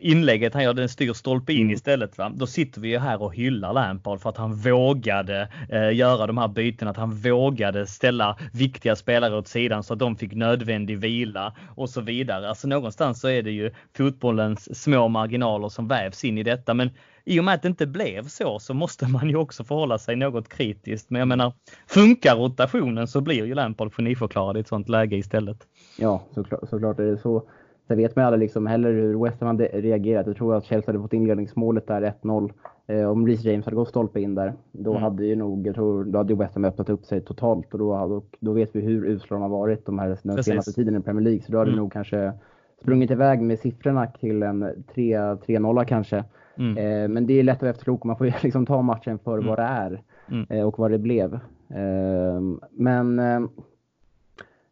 inlägget 0.00 0.54
han 0.54 0.62
gör, 0.62 0.74
den 0.74 0.88
styr 0.88 1.12
stolpe 1.12 1.52
in 1.52 1.60
mm. 1.60 1.74
istället. 1.74 2.18
Va? 2.18 2.32
Då 2.34 2.46
sitter 2.46 2.80
vi 2.80 2.88
ju 2.88 2.98
här 2.98 3.22
och 3.22 3.34
hyllar 3.34 3.72
Lampard 3.72 4.20
för 4.20 4.30
att 4.30 4.36
han 4.36 4.54
vågade 4.54 5.48
eh, 5.68 5.92
göra 5.92 6.26
de 6.26 6.38
här 6.38 6.48
bytena, 6.48 6.90
att 6.90 6.96
han 6.96 7.10
vågade 7.10 7.86
ställa 7.86 8.38
viktiga 8.52 8.96
spelare 8.96 9.36
åt 9.36 9.48
sidan 9.48 9.82
så 9.82 9.92
att 9.92 9.98
de 9.98 10.16
fick 10.16 10.32
nödvändig 10.32 10.98
vila 10.98 11.54
och 11.76 11.90
så 11.90 12.00
vidare. 12.00 12.48
Alltså 12.48 12.68
någonstans 12.68 13.20
så 13.20 13.28
är 13.28 13.42
det 13.42 13.50
ju 13.50 13.70
fotbollens 13.96 14.82
små 14.82 15.08
marginaler 15.08 15.68
som 15.68 15.88
vävs 15.88 16.24
in 16.24 16.38
i 16.38 16.42
detta. 16.42 16.74
Men 16.74 16.90
i 17.24 17.40
och 17.40 17.44
med 17.44 17.54
att 17.54 17.62
det 17.62 17.68
inte 17.68 17.86
blev 17.86 18.28
så 18.28 18.58
så 18.58 18.74
måste 18.74 19.06
man 19.06 19.28
ju 19.28 19.36
också 19.36 19.64
förhålla 19.64 19.98
sig 19.98 20.16
något 20.16 20.48
kritiskt. 20.48 21.10
Men 21.10 21.18
jag 21.18 21.28
menar, 21.28 21.52
funkar 21.86 22.36
rotationen 22.36 23.08
så 23.08 23.20
blir 23.20 23.46
ju 23.46 23.54
Lampard 23.54 23.94
geniförklarad 23.94 24.56
i 24.56 24.60
ett 24.60 24.68
sånt 24.68 24.88
läge 24.88 25.16
istället. 25.16 25.58
Ja, 25.98 26.24
såklart, 26.34 26.68
såklart 26.70 26.98
är 26.98 27.04
det 27.04 27.18
så. 27.18 27.42
Sen 27.88 27.96
vet 27.96 28.16
man 28.16 28.24
aldrig 28.24 28.40
liksom 28.40 28.66
heller 28.66 28.92
hur 28.92 29.24
West 29.24 29.40
Ham 29.40 29.46
hade 29.46 29.64
reagerat. 29.64 30.26
Jag 30.26 30.36
tror 30.36 30.54
att 30.54 30.64
Chelsea 30.64 30.92
hade 30.92 31.02
fått 31.02 31.12
inledningsmålet 31.12 31.86
där 31.86 32.14
1-0. 32.22 32.52
Eh, 32.86 33.10
om 33.10 33.26
Reece 33.26 33.44
James 33.44 33.64
hade 33.64 33.76
gått 33.76 33.88
stolpe 33.88 34.20
in 34.20 34.34
där, 34.34 34.54
då 34.72 34.90
mm. 34.90 35.02
hade 35.02 35.26
ju 35.26 35.36
nog, 35.36 35.66
jag 35.66 35.74
tror, 35.74 36.04
då 36.04 36.18
hade 36.18 36.32
ju 36.32 36.38
West 36.38 36.54
Ham 36.54 36.64
öppnat 36.64 36.90
upp 36.90 37.04
sig 37.04 37.20
totalt 37.20 37.72
och 37.72 37.78
då, 37.78 38.06
då, 38.06 38.22
då 38.40 38.52
vet 38.52 38.76
vi 38.76 38.80
hur 38.80 39.06
usla 39.06 39.34
de 39.36 39.42
har 39.42 39.48
varit 39.48 39.86
de 39.86 39.98
här, 39.98 40.18
den 40.22 40.44
senaste 40.44 40.72
tiden 40.72 40.96
i 40.96 41.00
Premier 41.00 41.24
League. 41.24 41.42
Så 41.42 41.52
då 41.52 41.58
hade 41.58 41.70
mm. 41.70 41.78
nog 41.78 41.92
kanske 41.92 42.32
sprungit 42.80 43.10
iväg 43.10 43.40
med 43.40 43.58
siffrorna 43.58 44.06
till 44.06 44.42
en 44.42 44.64
3-0 44.94 45.84
kanske. 45.84 46.24
Mm. 46.56 46.76
Eh, 46.76 47.08
men 47.08 47.26
det 47.26 47.32
är 47.32 47.42
lätt 47.42 47.56
att 47.56 47.62
vara 47.62 47.70
efterklok 47.70 48.04
man 48.04 48.16
får 48.16 48.26
ju 48.26 48.32
liksom 48.42 48.66
ta 48.66 48.82
matchen 48.82 49.18
för 49.18 49.38
mm. 49.38 49.46
vad 49.46 49.58
det 49.58 49.62
är 49.62 50.02
mm. 50.30 50.46
eh, 50.50 50.66
och 50.66 50.78
vad 50.78 50.90
det 50.90 50.98
blev. 50.98 51.34
Eh, 51.68 52.40
men 52.70 53.20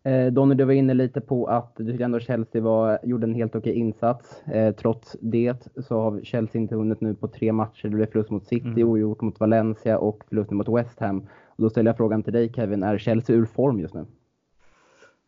eh, 0.06 0.32
Donny, 0.32 0.54
du 0.54 0.64
var 0.64 0.72
inne 0.72 0.94
lite 0.94 1.20
på 1.20 1.46
att 1.46 1.76
du 1.76 1.86
tyckte 1.86 2.04
ändå 2.04 2.20
Chelsea 2.20 2.62
var, 2.62 2.98
gjorde 3.02 3.26
en 3.26 3.34
helt 3.34 3.56
okej 3.56 3.74
insats. 3.74 4.42
Eh, 4.46 4.74
trots 4.74 5.16
det 5.20 5.68
så 5.76 6.00
har 6.00 6.20
Chelsea 6.24 6.60
inte 6.60 6.76
vunnit 6.76 7.00
nu 7.00 7.14
på 7.14 7.28
tre 7.28 7.52
matcher. 7.52 7.88
Det 7.88 7.96
blev 7.96 8.06
förlust 8.06 8.30
mot 8.30 8.46
City, 8.46 8.66
mm. 8.66 8.88
ogjort 8.88 9.20
mot 9.20 9.40
Valencia 9.40 9.98
och 9.98 10.24
förlust 10.28 10.50
mot 10.50 10.68
West 10.68 11.00
Ham. 11.00 11.20
Och 11.46 11.62
då 11.62 11.70
ställer 11.70 11.90
jag 11.90 11.96
frågan 11.96 12.22
till 12.22 12.32
dig 12.32 12.52
Kevin, 12.52 12.82
är 12.82 12.98
Chelsea 12.98 13.36
ur 13.36 13.44
form 13.44 13.80
just 13.80 13.94
nu? 13.94 14.06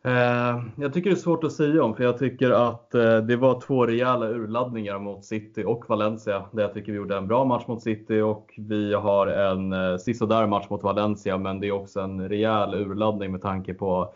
Eh, 0.03 0.63
jag 0.75 0.93
tycker 0.93 1.09
det 1.09 1.15
är 1.15 1.19
svårt 1.19 1.43
att 1.43 1.51
säga 1.51 1.83
om, 1.83 1.95
för 1.95 2.03
jag 2.03 2.17
tycker 2.17 2.51
att 2.51 2.95
eh, 2.95 3.17
det 3.17 3.35
var 3.35 3.61
två 3.61 3.85
rejäla 3.85 4.29
urladdningar 4.29 4.99
mot 4.99 5.25
City 5.25 5.63
och 5.63 5.89
Valencia. 5.89 6.45
Där 6.51 6.61
jag 6.61 6.73
tycker 6.73 6.91
vi 6.91 6.97
gjorde 6.97 7.17
en 7.17 7.27
bra 7.27 7.45
match 7.45 7.67
mot 7.67 7.81
City 7.81 8.21
och 8.21 8.53
vi 8.57 8.93
har 8.93 9.27
en 9.27 9.73
eh, 9.73 9.97
sisådär 9.97 10.47
match 10.47 10.69
mot 10.69 10.83
Valencia, 10.83 11.37
men 11.37 11.59
det 11.59 11.67
är 11.67 11.71
också 11.71 11.99
en 11.99 12.29
rejäl 12.29 12.75
urladdning 12.75 13.31
med 13.31 13.41
tanke 13.41 13.73
på 13.73 14.13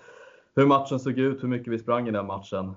hur 0.56 0.66
matchen 0.66 1.00
såg 1.00 1.20
ut, 1.20 1.44
hur 1.44 1.48
mycket 1.48 1.74
vi 1.74 1.80
sprang 1.80 2.08
i 2.08 2.12
den 2.12 2.26
matchen. 2.26 2.74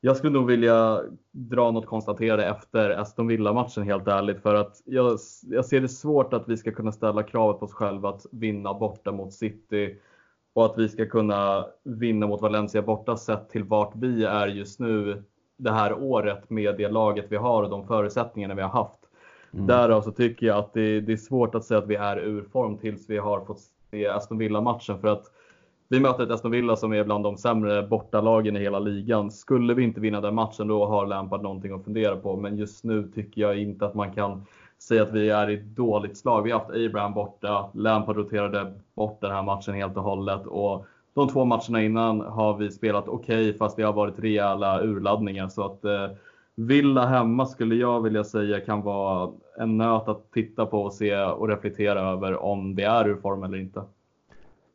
Jag 0.00 0.16
skulle 0.16 0.32
nog 0.32 0.46
vilja 0.46 1.00
dra 1.32 1.70
något 1.70 1.86
konstaterande 1.86 2.44
efter 2.44 2.90
Aston 2.90 3.26
Villa-matchen 3.26 3.82
helt 3.82 4.08
ärligt 4.08 4.42
för 4.42 4.54
att 4.54 4.82
jag, 4.84 5.18
jag 5.42 5.64
ser 5.64 5.80
det 5.80 5.88
svårt 5.88 6.32
att 6.32 6.48
vi 6.48 6.56
ska 6.56 6.72
kunna 6.72 6.92
ställa 6.92 7.22
kravet 7.22 7.58
på 7.60 7.66
oss 7.66 7.72
själva 7.72 8.08
att 8.08 8.26
vinna 8.32 8.74
borta 8.74 9.12
mot 9.12 9.32
City 9.32 9.98
och 10.54 10.64
att 10.64 10.78
vi 10.78 10.88
ska 10.88 11.06
kunna 11.06 11.66
vinna 11.82 12.26
mot 12.26 12.40
Valencia 12.40 12.82
borta 12.82 13.16
sett 13.16 13.50
till 13.50 13.64
vart 13.64 13.92
vi 13.94 14.24
är 14.24 14.46
just 14.46 14.80
nu 14.80 15.22
det 15.56 15.70
här 15.70 15.92
året 15.92 16.50
med 16.50 16.76
det 16.76 16.88
laget 16.88 17.26
vi 17.28 17.36
har 17.36 17.62
och 17.62 17.70
de 17.70 17.86
förutsättningarna 17.86 18.54
vi 18.54 18.62
har 18.62 18.68
haft. 18.68 19.00
Mm. 19.52 19.66
Därav 19.66 20.02
så 20.02 20.10
tycker 20.10 20.46
jag 20.46 20.58
att 20.58 20.72
det, 20.72 21.00
det, 21.00 21.12
är 21.12 21.16
svårt 21.16 21.54
att 21.54 21.64
säga 21.64 21.78
att 21.78 21.86
vi 21.86 21.94
är 21.94 22.16
ur 22.16 22.42
form 22.42 22.78
tills 22.78 23.10
vi 23.10 23.18
har 23.18 23.44
fått 23.44 23.60
se 23.90 24.06
Aston 24.06 24.38
Villa-matchen 24.38 25.00
för 25.00 25.08
att 25.08 25.24
vi 25.88 26.00
möter 26.00 26.24
ett 26.24 26.30
Aston 26.30 26.50
Villa 26.50 26.76
som 26.76 26.92
är 26.92 27.04
bland 27.04 27.24
de 27.24 27.36
sämre 27.36 27.82
bortalagen 27.82 28.56
i 28.56 28.60
hela 28.60 28.78
ligan. 28.78 29.30
Skulle 29.30 29.74
vi 29.74 29.82
inte 29.82 30.00
vinna 30.00 30.20
den 30.20 30.34
matchen 30.34 30.68
då 30.68 30.86
har 30.86 31.06
Lampard 31.06 31.42
någonting 31.42 31.72
att 31.72 31.84
fundera 31.84 32.16
på. 32.16 32.36
Men 32.36 32.56
just 32.56 32.84
nu 32.84 33.10
tycker 33.14 33.42
jag 33.42 33.58
inte 33.58 33.86
att 33.86 33.94
man 33.94 34.12
kan 34.12 34.46
säga 34.78 35.02
att 35.02 35.12
vi 35.12 35.30
är 35.30 35.50
i 35.50 35.56
dåligt 35.56 36.16
slag. 36.16 36.42
Vi 36.42 36.50
har 36.50 36.58
haft 36.58 36.70
Abraham 36.70 37.14
borta, 37.14 37.70
Lampard 37.74 38.16
roterade 38.16 38.72
bort 38.94 39.20
den 39.20 39.30
här 39.30 39.42
matchen 39.42 39.74
helt 39.74 39.96
och 39.96 40.02
hållet 40.02 40.46
och 40.46 40.86
de 41.14 41.28
två 41.28 41.44
matcherna 41.44 41.82
innan 41.82 42.20
har 42.20 42.56
vi 42.56 42.70
spelat 42.70 43.08
okej 43.08 43.48
okay, 43.48 43.58
fast 43.58 43.76
det 43.76 43.82
har 43.82 43.92
varit 43.92 44.18
rejäla 44.18 44.82
urladdningar. 44.82 45.48
Så 45.48 45.64
att 45.64 45.84
eh, 45.84 46.08
Villa 46.54 47.06
hemma 47.06 47.46
skulle 47.46 47.74
jag 47.74 48.02
vilja 48.02 48.24
säga 48.24 48.60
kan 48.60 48.82
vara 48.82 49.30
en 49.58 49.76
nöt 49.76 50.08
att 50.08 50.30
titta 50.32 50.66
på 50.66 50.82
och 50.82 50.92
se 50.92 51.16
och 51.16 51.48
reflektera 51.48 52.00
över 52.00 52.42
om 52.42 52.74
det 52.74 52.82
är 52.82 53.08
ur 53.08 53.16
form 53.16 53.42
eller 53.42 53.58
inte. 53.58 53.82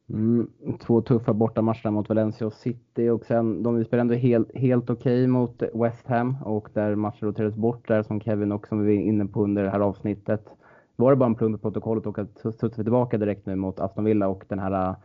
Mm, 0.10 0.48
två 0.80 1.02
tuffa 1.02 1.34
bortamatcher 1.34 1.90
mot 1.90 2.10
Valencia 2.10 2.48
och 2.48 2.54
City 2.54 3.10
och 3.10 3.26
sen 3.26 3.64
de 3.64 3.86
spelade 3.86 4.02
ändå 4.02 4.14
helt, 4.14 4.56
helt 4.56 4.90
okej 4.90 5.24
okay 5.24 5.28
mot 5.28 5.64
West 5.74 6.08
Ham 6.08 6.36
och 6.46 6.70
där 6.74 6.96
matcher 6.96 7.26
roterades 7.26 7.56
bort 7.56 7.88
där 7.88 8.04
som 8.04 8.22
Kevin 8.22 8.52
också 8.52 8.76
var 8.76 8.90
inne 8.90 9.26
på 9.26 9.44
under 9.44 9.64
det 9.64 9.70
här 9.70 9.80
avsnittet. 9.80 10.50
Var 10.96 11.12
det 11.12 11.16
bara 11.16 11.26
en 11.26 11.36
plump 11.36 11.60
i 11.60 11.62
protokollet 11.62 12.06
och 12.06 12.20
att 12.20 12.38
studsa 12.38 12.84
tillbaka 12.84 13.18
direkt 13.18 13.46
nu 13.46 13.56
mot 13.56 13.80
Aston 13.80 14.04
Villa 14.04 14.28
och 14.28 14.44
den 14.48 14.60
här, 14.60 14.96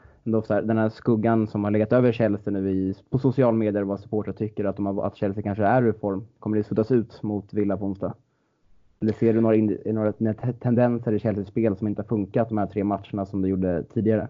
den 0.62 0.78
här 0.78 0.88
skuggan 0.88 1.46
som 1.46 1.64
har 1.64 1.70
legat 1.70 1.92
över 1.92 2.12
Chelsea 2.12 2.52
nu 2.52 2.70
i, 2.70 2.94
på 3.10 3.18
sociala 3.18 3.56
medier 3.56 3.82
vad 3.82 4.00
supportrar 4.00 4.32
tycker 4.32 4.64
att, 4.64 4.76
de 4.76 4.86
har, 4.86 5.06
att 5.06 5.16
Chelsea 5.16 5.42
kanske 5.42 5.64
är 5.64 5.82
ur 5.82 5.92
form. 5.92 6.26
Kommer 6.38 6.56
det 6.56 6.64
suddas 6.64 6.90
ut 6.90 7.22
mot 7.22 7.54
Villa 7.54 7.76
på 7.76 7.84
onsdag? 7.84 8.14
Eller 9.00 9.12
ser 9.12 9.34
du 9.34 9.40
några, 9.40 10.12
några 10.18 10.52
tendenser 10.52 11.12
i 11.12 11.18
Chelseas 11.18 11.48
spel 11.48 11.76
som 11.76 11.88
inte 11.88 12.02
har 12.02 12.06
funkat 12.06 12.48
de 12.48 12.58
här 12.58 12.66
tre 12.66 12.84
matcherna 12.84 13.26
som 13.26 13.42
det 13.42 13.48
gjorde 13.48 13.82
tidigare? 13.82 14.28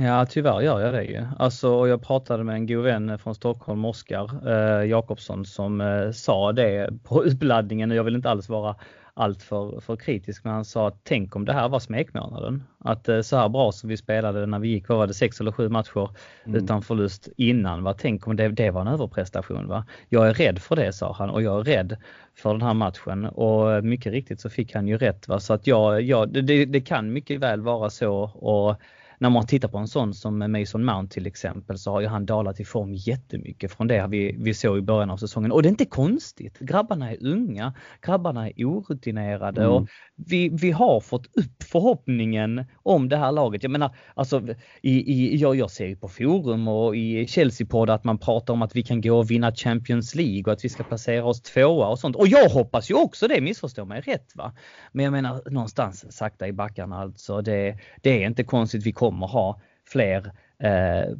Ja, 0.00 0.26
tyvärr 0.26 0.60
gör 0.60 0.80
jag 0.80 0.94
det 0.94 1.04
ju. 1.04 1.24
Alltså, 1.38 1.88
jag 1.88 2.02
pratade 2.02 2.44
med 2.44 2.54
en 2.54 2.66
god 2.66 2.84
vän 2.84 3.18
från 3.18 3.34
Stockholm, 3.34 3.84
Oskar 3.84 4.48
eh, 4.48 4.84
Jakobsson, 4.84 5.44
som 5.44 5.80
eh, 5.80 6.10
sa 6.10 6.52
det 6.52 6.90
på 7.04 7.22
uppladdningen. 7.22 7.90
Jag 7.90 8.04
vill 8.04 8.14
inte 8.14 8.30
alls 8.30 8.48
vara 8.48 8.76
allt 9.14 9.42
för, 9.42 9.80
för 9.80 9.96
kritisk, 9.96 10.44
men 10.44 10.52
han 10.52 10.64
sa 10.64 10.88
att 10.88 11.00
tänk 11.04 11.36
om 11.36 11.44
det 11.44 11.52
här 11.52 11.68
var 11.68 11.78
smekmånaden. 11.78 12.62
Att 12.78 13.08
eh, 13.08 13.20
så 13.20 13.36
här 13.36 13.48
bra 13.48 13.72
som 13.72 13.88
vi 13.88 13.96
spelade 13.96 14.46
när 14.46 14.58
vi 14.58 14.68
gick, 14.68 14.88
vad 14.88 14.98
var 14.98 15.06
det, 15.06 15.14
sex 15.14 15.40
eller 15.40 15.52
sju 15.52 15.68
matcher 15.68 16.10
mm. 16.44 16.64
utan 16.64 16.82
förlust 16.82 17.28
innan. 17.36 17.82
Va? 17.82 17.94
Tänk 17.98 18.26
om 18.26 18.36
det, 18.36 18.48
det 18.48 18.70
var 18.70 18.80
en 18.80 18.88
överprestation. 18.88 19.68
Va? 19.68 19.84
Jag 20.08 20.28
är 20.28 20.34
rädd 20.34 20.58
för 20.58 20.76
det, 20.76 20.92
sa 20.92 21.12
han, 21.12 21.30
och 21.30 21.42
jag 21.42 21.60
är 21.60 21.64
rädd 21.64 21.96
för 22.34 22.52
den 22.52 22.62
här 22.62 22.74
matchen. 22.74 23.24
Och 23.24 23.84
mycket 23.84 24.12
riktigt 24.12 24.40
så 24.40 24.50
fick 24.50 24.74
han 24.74 24.88
ju 24.88 24.98
rätt. 24.98 25.28
Va? 25.28 25.40
Så 25.40 25.54
att 25.54 25.66
jag, 25.66 26.02
jag, 26.02 26.44
det, 26.44 26.64
det 26.64 26.80
kan 26.80 27.12
mycket 27.12 27.40
väl 27.40 27.60
vara 27.60 27.90
så. 27.90 28.14
och 28.22 28.80
när 29.18 29.30
man 29.30 29.46
tittar 29.46 29.68
på 29.68 29.78
en 29.78 29.88
sån 29.88 30.14
som 30.14 30.52
Mason 30.52 30.84
Mount 30.84 31.14
till 31.14 31.26
exempel 31.26 31.78
så 31.78 31.90
har 31.90 32.00
ju 32.00 32.06
han 32.06 32.26
dalat 32.26 32.60
i 32.60 32.64
form 32.64 32.94
jättemycket 32.94 33.72
från 33.72 33.86
det 33.86 34.06
vi, 34.10 34.36
vi 34.38 34.54
såg 34.54 34.78
i 34.78 34.80
början 34.80 35.10
av 35.10 35.16
säsongen. 35.16 35.52
Och 35.52 35.62
det 35.62 35.68
är 35.68 35.70
inte 35.70 35.84
konstigt. 35.84 36.58
Grabbarna 36.58 37.12
är 37.12 37.26
unga, 37.26 37.74
grabbarna 38.02 38.48
är 38.48 38.64
orutinerade 38.64 39.60
mm. 39.60 39.72
och 39.72 39.88
vi, 40.16 40.48
vi 40.48 40.70
har 40.70 41.00
fått 41.00 41.26
upp 41.26 41.62
förhoppningen 41.62 42.64
om 42.82 43.08
det 43.08 43.16
här 43.16 43.32
laget. 43.32 43.62
Jag 43.62 43.70
menar, 43.70 43.94
alltså, 44.14 44.42
i, 44.82 45.12
i, 45.12 45.36
jag, 45.36 45.56
jag 45.56 45.70
ser 45.70 45.86
ju 45.86 45.96
på 45.96 46.08
forum 46.08 46.68
och 46.68 46.96
i 46.96 47.26
Chelsea-podd 47.26 47.90
att 47.90 48.04
man 48.04 48.18
pratar 48.18 48.54
om 48.54 48.62
att 48.62 48.76
vi 48.76 48.82
kan 48.82 49.00
gå 49.00 49.18
och 49.18 49.30
vinna 49.30 49.52
Champions 49.52 50.14
League 50.14 50.42
och 50.42 50.52
att 50.52 50.64
vi 50.64 50.68
ska 50.68 50.82
placera 50.82 51.24
oss 51.24 51.42
tvåa 51.42 51.88
och 51.88 51.98
sånt. 51.98 52.16
Och 52.16 52.28
jag 52.28 52.48
hoppas 52.48 52.90
ju 52.90 52.94
också 52.94 53.28
det, 53.28 53.40
missförstå 53.40 53.84
mig 53.84 54.00
rätt 54.00 54.32
va. 54.34 54.52
Men 54.92 55.04
jag 55.04 55.12
menar 55.12 55.42
någonstans 55.50 56.16
sakta 56.16 56.48
i 56.48 56.52
backarna 56.52 56.98
alltså. 56.98 57.42
Det, 57.42 57.78
det 58.02 58.22
är 58.22 58.26
inte 58.26 58.44
konstigt 58.44 58.86
vi 58.86 58.92
kommer 58.92 59.07
ha 59.14 59.60
fler 59.84 60.32
eh, 60.62 61.14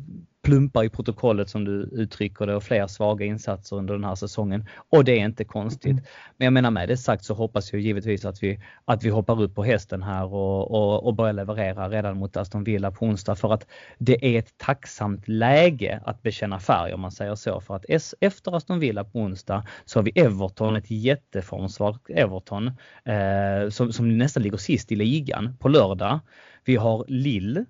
plumpar 0.49 0.85
i 0.85 0.89
protokollet 0.89 1.49
som 1.49 1.65
du 1.65 1.91
uttrycker 1.93 2.47
det 2.47 2.55
och 2.55 2.63
fler 2.63 2.87
svaga 2.87 3.27
insatser 3.27 3.77
under 3.77 3.95
den 3.95 4.05
här 4.05 4.15
säsongen. 4.15 4.67
Och 4.89 5.05
det 5.05 5.13
är 5.13 5.25
inte 5.25 5.45
konstigt. 5.45 5.93
Mm. 5.93 6.05
Men 6.37 6.45
jag 6.45 6.53
menar 6.53 6.71
med 6.71 6.89
det 6.89 6.97
sagt 6.97 7.25
så 7.25 7.35
hoppas 7.35 7.73
jag 7.73 7.83
givetvis 7.83 8.25
att 8.25 8.43
vi, 8.43 8.61
att 8.85 9.05
vi 9.05 9.09
hoppar 9.09 9.43
upp 9.43 9.55
på 9.55 9.65
hästen 9.65 10.03
här 10.03 10.35
och, 10.35 10.71
och, 10.71 11.07
och 11.07 11.15
börjar 11.15 11.33
leverera 11.33 11.89
redan 11.89 12.19
mot 12.19 12.37
Aston 12.37 12.65
Villa 12.65 12.91
på 12.91 13.07
onsdag 13.07 13.35
för 13.35 13.55
att 13.55 13.67
det 13.99 14.37
är 14.37 14.39
ett 14.39 14.59
tacksamt 14.59 15.29
läge 15.29 16.01
att 16.05 16.23
bekänna 16.23 16.61
färg 16.61 16.95
om 16.95 17.01
man 17.01 17.13
säger 17.13 17.35
så. 17.35 17.61
För 17.61 17.77
att 17.77 17.85
efter 18.21 18.57
Aston 18.57 18.81
Villa 18.81 19.05
på 19.05 19.19
onsdag 19.19 19.67
så 19.85 19.99
har 19.99 20.05
vi 20.05 20.13
Everton, 20.15 20.77
ett 20.77 20.91
jätteformsvagt 20.91 22.11
Everton 22.11 22.67
eh, 23.05 23.69
som, 23.71 23.93
som 23.93 24.19
nästan 24.19 24.43
ligger 24.43 24.57
sist 24.57 24.93
i 24.93 24.97
ligan 24.97 25.57
på 25.57 25.69
lördag. 25.69 26.21
Vi 26.65 26.77
har 26.77 27.05
Lill 27.09 27.65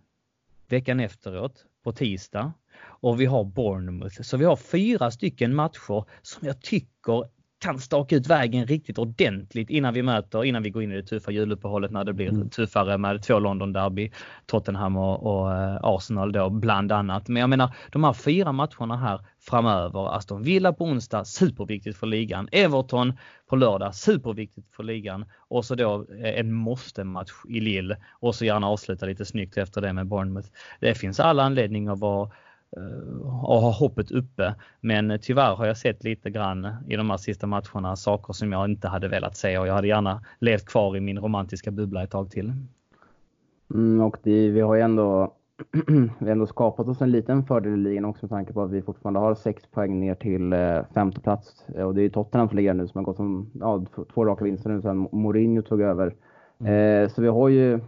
veckan 0.68 1.00
efteråt 1.00 1.64
på 1.84 1.92
tisdag 1.92 2.52
och 2.80 3.20
vi 3.20 3.26
har 3.26 3.44
Bournemouth. 3.44 4.22
Så 4.22 4.36
vi 4.36 4.44
har 4.44 4.56
fyra 4.56 5.10
stycken 5.10 5.54
matcher 5.54 6.04
som 6.22 6.46
jag 6.46 6.62
tycker 6.62 7.24
kan 7.60 7.78
staka 7.78 8.16
ut 8.16 8.26
vägen 8.26 8.66
riktigt 8.66 8.98
ordentligt 8.98 9.70
innan 9.70 9.94
vi 9.94 10.02
möter, 10.02 10.44
innan 10.44 10.62
vi 10.62 10.70
går 10.70 10.82
in 10.82 10.92
i 10.92 10.96
det 10.96 11.02
tuffa 11.02 11.30
juluppehållet 11.30 11.90
när 11.90 12.04
det 12.04 12.12
blir 12.12 12.28
mm. 12.28 12.50
tuffare 12.50 12.98
med 12.98 13.22
två 13.22 13.38
London-derby, 13.38 14.12
Tottenham 14.46 14.96
och, 14.96 15.26
och, 15.26 15.56
eh, 15.56 15.78
Arsenal 15.82 16.32
då 16.32 16.50
bland 16.50 16.92
annat. 16.92 17.28
Men 17.28 17.40
jag 17.40 17.50
menar 17.50 17.74
de 17.92 18.04
här 18.04 18.12
fyra 18.12 18.52
matcherna 18.52 18.96
här 18.96 19.20
framöver, 19.48 20.16
Aston 20.16 20.42
Villa 20.42 20.72
på 20.72 20.84
onsdag, 20.84 21.24
superviktigt 21.24 21.96
för 21.96 22.06
ligan. 22.06 22.48
Everton 22.52 23.12
på 23.46 23.56
lördag, 23.56 23.94
superviktigt 23.94 24.74
för 24.74 24.82
ligan. 24.82 25.24
Och 25.38 25.64
så 25.64 25.74
då 25.74 26.06
eh, 26.22 26.40
en 26.40 26.52
måste-match 26.52 27.32
i 27.48 27.60
Lille 27.60 27.96
och 28.10 28.34
så 28.34 28.44
gärna 28.44 28.66
avsluta 28.66 29.06
lite 29.06 29.24
snyggt 29.24 29.56
efter 29.56 29.80
det 29.80 29.92
med 29.92 30.06
Bournemouth. 30.06 30.48
Det 30.80 30.94
finns 30.94 31.20
alla 31.20 31.42
anledningar 31.42 31.92
att 31.92 31.98
vara 31.98 32.30
eh, 32.76 33.44
och 33.44 33.60
ha 33.60 33.72
hoppet 33.72 34.10
uppe. 34.10 34.54
Men 34.80 35.18
tyvärr 35.22 35.54
har 35.54 35.66
jag 35.66 35.76
sett 35.76 36.04
lite 36.04 36.30
grann 36.30 36.68
i 36.88 36.96
de 36.96 37.10
här 37.10 37.16
sista 37.16 37.46
matcherna 37.46 37.96
saker 37.96 38.32
som 38.32 38.52
jag 38.52 38.70
inte 38.70 38.88
hade 38.88 39.08
velat 39.08 39.36
se 39.36 39.58
och 39.58 39.66
jag 39.66 39.74
hade 39.74 39.88
gärna 39.88 40.22
levt 40.38 40.64
kvar 40.64 40.96
i 40.96 41.00
min 41.00 41.18
romantiska 41.18 41.70
bubbla 41.70 42.02
ett 42.02 42.10
tag 42.10 42.30
till. 42.30 42.52
Mm, 43.74 44.00
och 44.00 44.16
det, 44.22 44.48
vi 44.50 44.60
har 44.60 44.74
ju 44.74 44.80
ändå, 44.80 45.34
vi 46.18 46.24
har 46.24 46.32
ändå 46.32 46.46
skapat 46.46 46.88
oss 46.88 47.02
en 47.02 47.10
liten 47.10 47.44
fördel 47.44 47.72
i 47.72 47.76
ligan 47.76 48.04
också 48.04 48.26
med 48.26 48.30
tanke 48.30 48.52
på 48.52 48.62
att 48.62 48.70
vi 48.70 48.82
fortfarande 48.82 49.20
har 49.20 49.34
sex 49.34 49.66
poäng 49.66 50.00
ner 50.00 50.14
till 50.14 50.52
eh, 50.52 50.80
femte 50.94 51.20
plats. 51.20 51.64
Och 51.66 51.94
det 51.94 52.00
är 52.00 52.02
ju 52.02 52.10
Tottenham 52.10 52.48
som 52.48 52.56
ligger 52.56 52.74
nu 52.74 52.88
som 52.88 52.98
har 52.98 53.04
gått 53.04 53.16
som 53.16 53.50
ja, 53.60 53.84
två 54.14 54.24
raka 54.24 54.44
vinster 54.44 54.70
nu 54.70 54.82
sedan 54.82 55.08
Mourinho 55.12 55.62
tog 55.62 55.80
över. 55.80 56.14
Mm. 56.60 57.02
Eh, 57.02 57.08
så 57.08 57.22
vi 57.22 57.28
har 57.28 57.48
ju 57.48 57.72
Eh, 57.74 57.80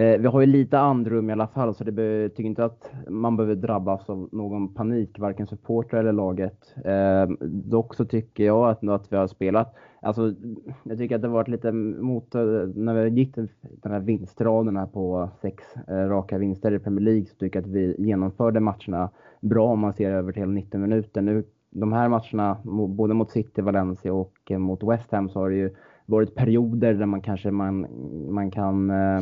Eh, 0.00 0.18
vi 0.18 0.26
har 0.26 0.40
ju 0.40 0.46
lite 0.46 0.78
andrum 0.78 1.30
i 1.30 1.32
alla 1.32 1.46
fall, 1.46 1.74
så 1.74 1.84
det 1.84 1.92
betyder 1.92 2.48
inte 2.48 2.64
att 2.64 2.92
man 3.08 3.36
behöver 3.36 3.54
drabbas 3.54 4.10
av 4.10 4.28
någon 4.32 4.74
panik, 4.74 5.18
varken 5.18 5.46
supportrar 5.46 6.00
eller 6.00 6.12
laget. 6.12 6.74
Eh, 6.84 7.46
dock 7.48 7.94
så 7.94 8.04
tycker 8.04 8.44
jag 8.44 8.68
att, 8.68 8.88
att 8.88 9.12
vi 9.12 9.16
har 9.16 9.26
spelat, 9.26 9.74
alltså 10.02 10.34
jag 10.82 10.98
tycker 10.98 11.16
att 11.16 11.22
det 11.22 11.28
varit 11.28 11.48
lite 11.48 11.72
mot, 11.72 12.34
eh, 12.34 12.42
när 12.74 12.94
vi 12.94 13.10
gick 13.10 13.34
den, 13.34 13.48
den 13.60 13.92
här 13.92 14.00
vinstraden 14.00 14.76
här 14.76 14.86
på 14.86 15.30
sex 15.42 15.64
eh, 15.88 15.94
raka 15.94 16.38
vinster 16.38 16.72
i 16.72 16.78
Premier 16.78 17.04
League, 17.04 17.26
så 17.26 17.34
tycker 17.34 17.58
jag 17.58 17.66
att 17.66 17.74
vi 17.74 17.94
genomförde 17.98 18.60
matcherna 18.60 19.10
bra 19.40 19.66
om 19.66 19.80
man 19.80 19.92
ser 19.92 20.10
över 20.10 20.32
till 20.32 20.46
90 20.46 20.80
minuter. 20.80 21.20
Nu, 21.20 21.44
de 21.70 21.92
här 21.92 22.08
matcherna, 22.08 22.58
både 22.88 23.14
mot 23.14 23.30
City, 23.30 23.62
Valencia 23.62 24.12
och 24.12 24.34
eh, 24.50 24.58
mot 24.58 24.82
West 24.82 25.12
Ham, 25.12 25.28
så 25.28 25.38
har 25.38 25.50
det 25.50 25.56
ju 25.56 25.70
varit 26.06 26.34
perioder 26.34 26.94
där 26.94 27.06
man 27.06 27.20
kanske 27.20 27.50
man, 27.50 27.86
man 28.30 28.50
kan 28.50 28.90
eh, 28.90 29.20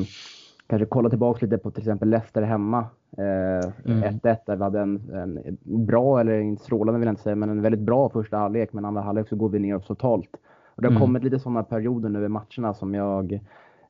kanske 0.69 0.87
kolla 0.87 1.11
tillbaka 1.11 1.47
lite 1.47 1.59
på 1.59 1.71
till 1.71 1.83
exempel 1.83 2.09
Leicester 2.09 2.43
hemma. 2.43 2.87
1-1 3.17 3.73
mm. 3.85 4.19
där 4.23 4.57
vi 4.57 4.63
hade 4.63 4.81
en, 4.81 5.11
en, 5.15 5.59
bra, 5.87 6.21
eller 6.21 6.39
inte 6.39 6.65
strålande 6.65 6.99
vill 6.99 7.07
jag 7.07 7.13
inte 7.13 7.23
säga, 7.23 7.37
men 7.37 7.51
en 7.51 7.63
väldigt 7.63 7.81
bra 7.81 8.09
första 8.09 8.37
halvlek. 8.37 8.73
Men 8.73 8.85
andra 8.85 9.03
halvlek 9.03 9.29
så 9.29 9.37
går 9.37 9.49
vi 9.49 9.59
ner 9.59 9.77
oss 9.77 9.87
totalt. 9.87 10.31
Och 10.75 10.83
det 10.83 10.89
har 10.89 10.93
mm. 10.93 11.01
kommit 11.01 11.25
lite 11.25 11.39
sådana 11.39 11.63
perioder 11.63 12.09
nu 12.09 12.25
i 12.25 12.29
matcherna 12.29 12.75
som 12.75 12.95
jag 12.95 13.41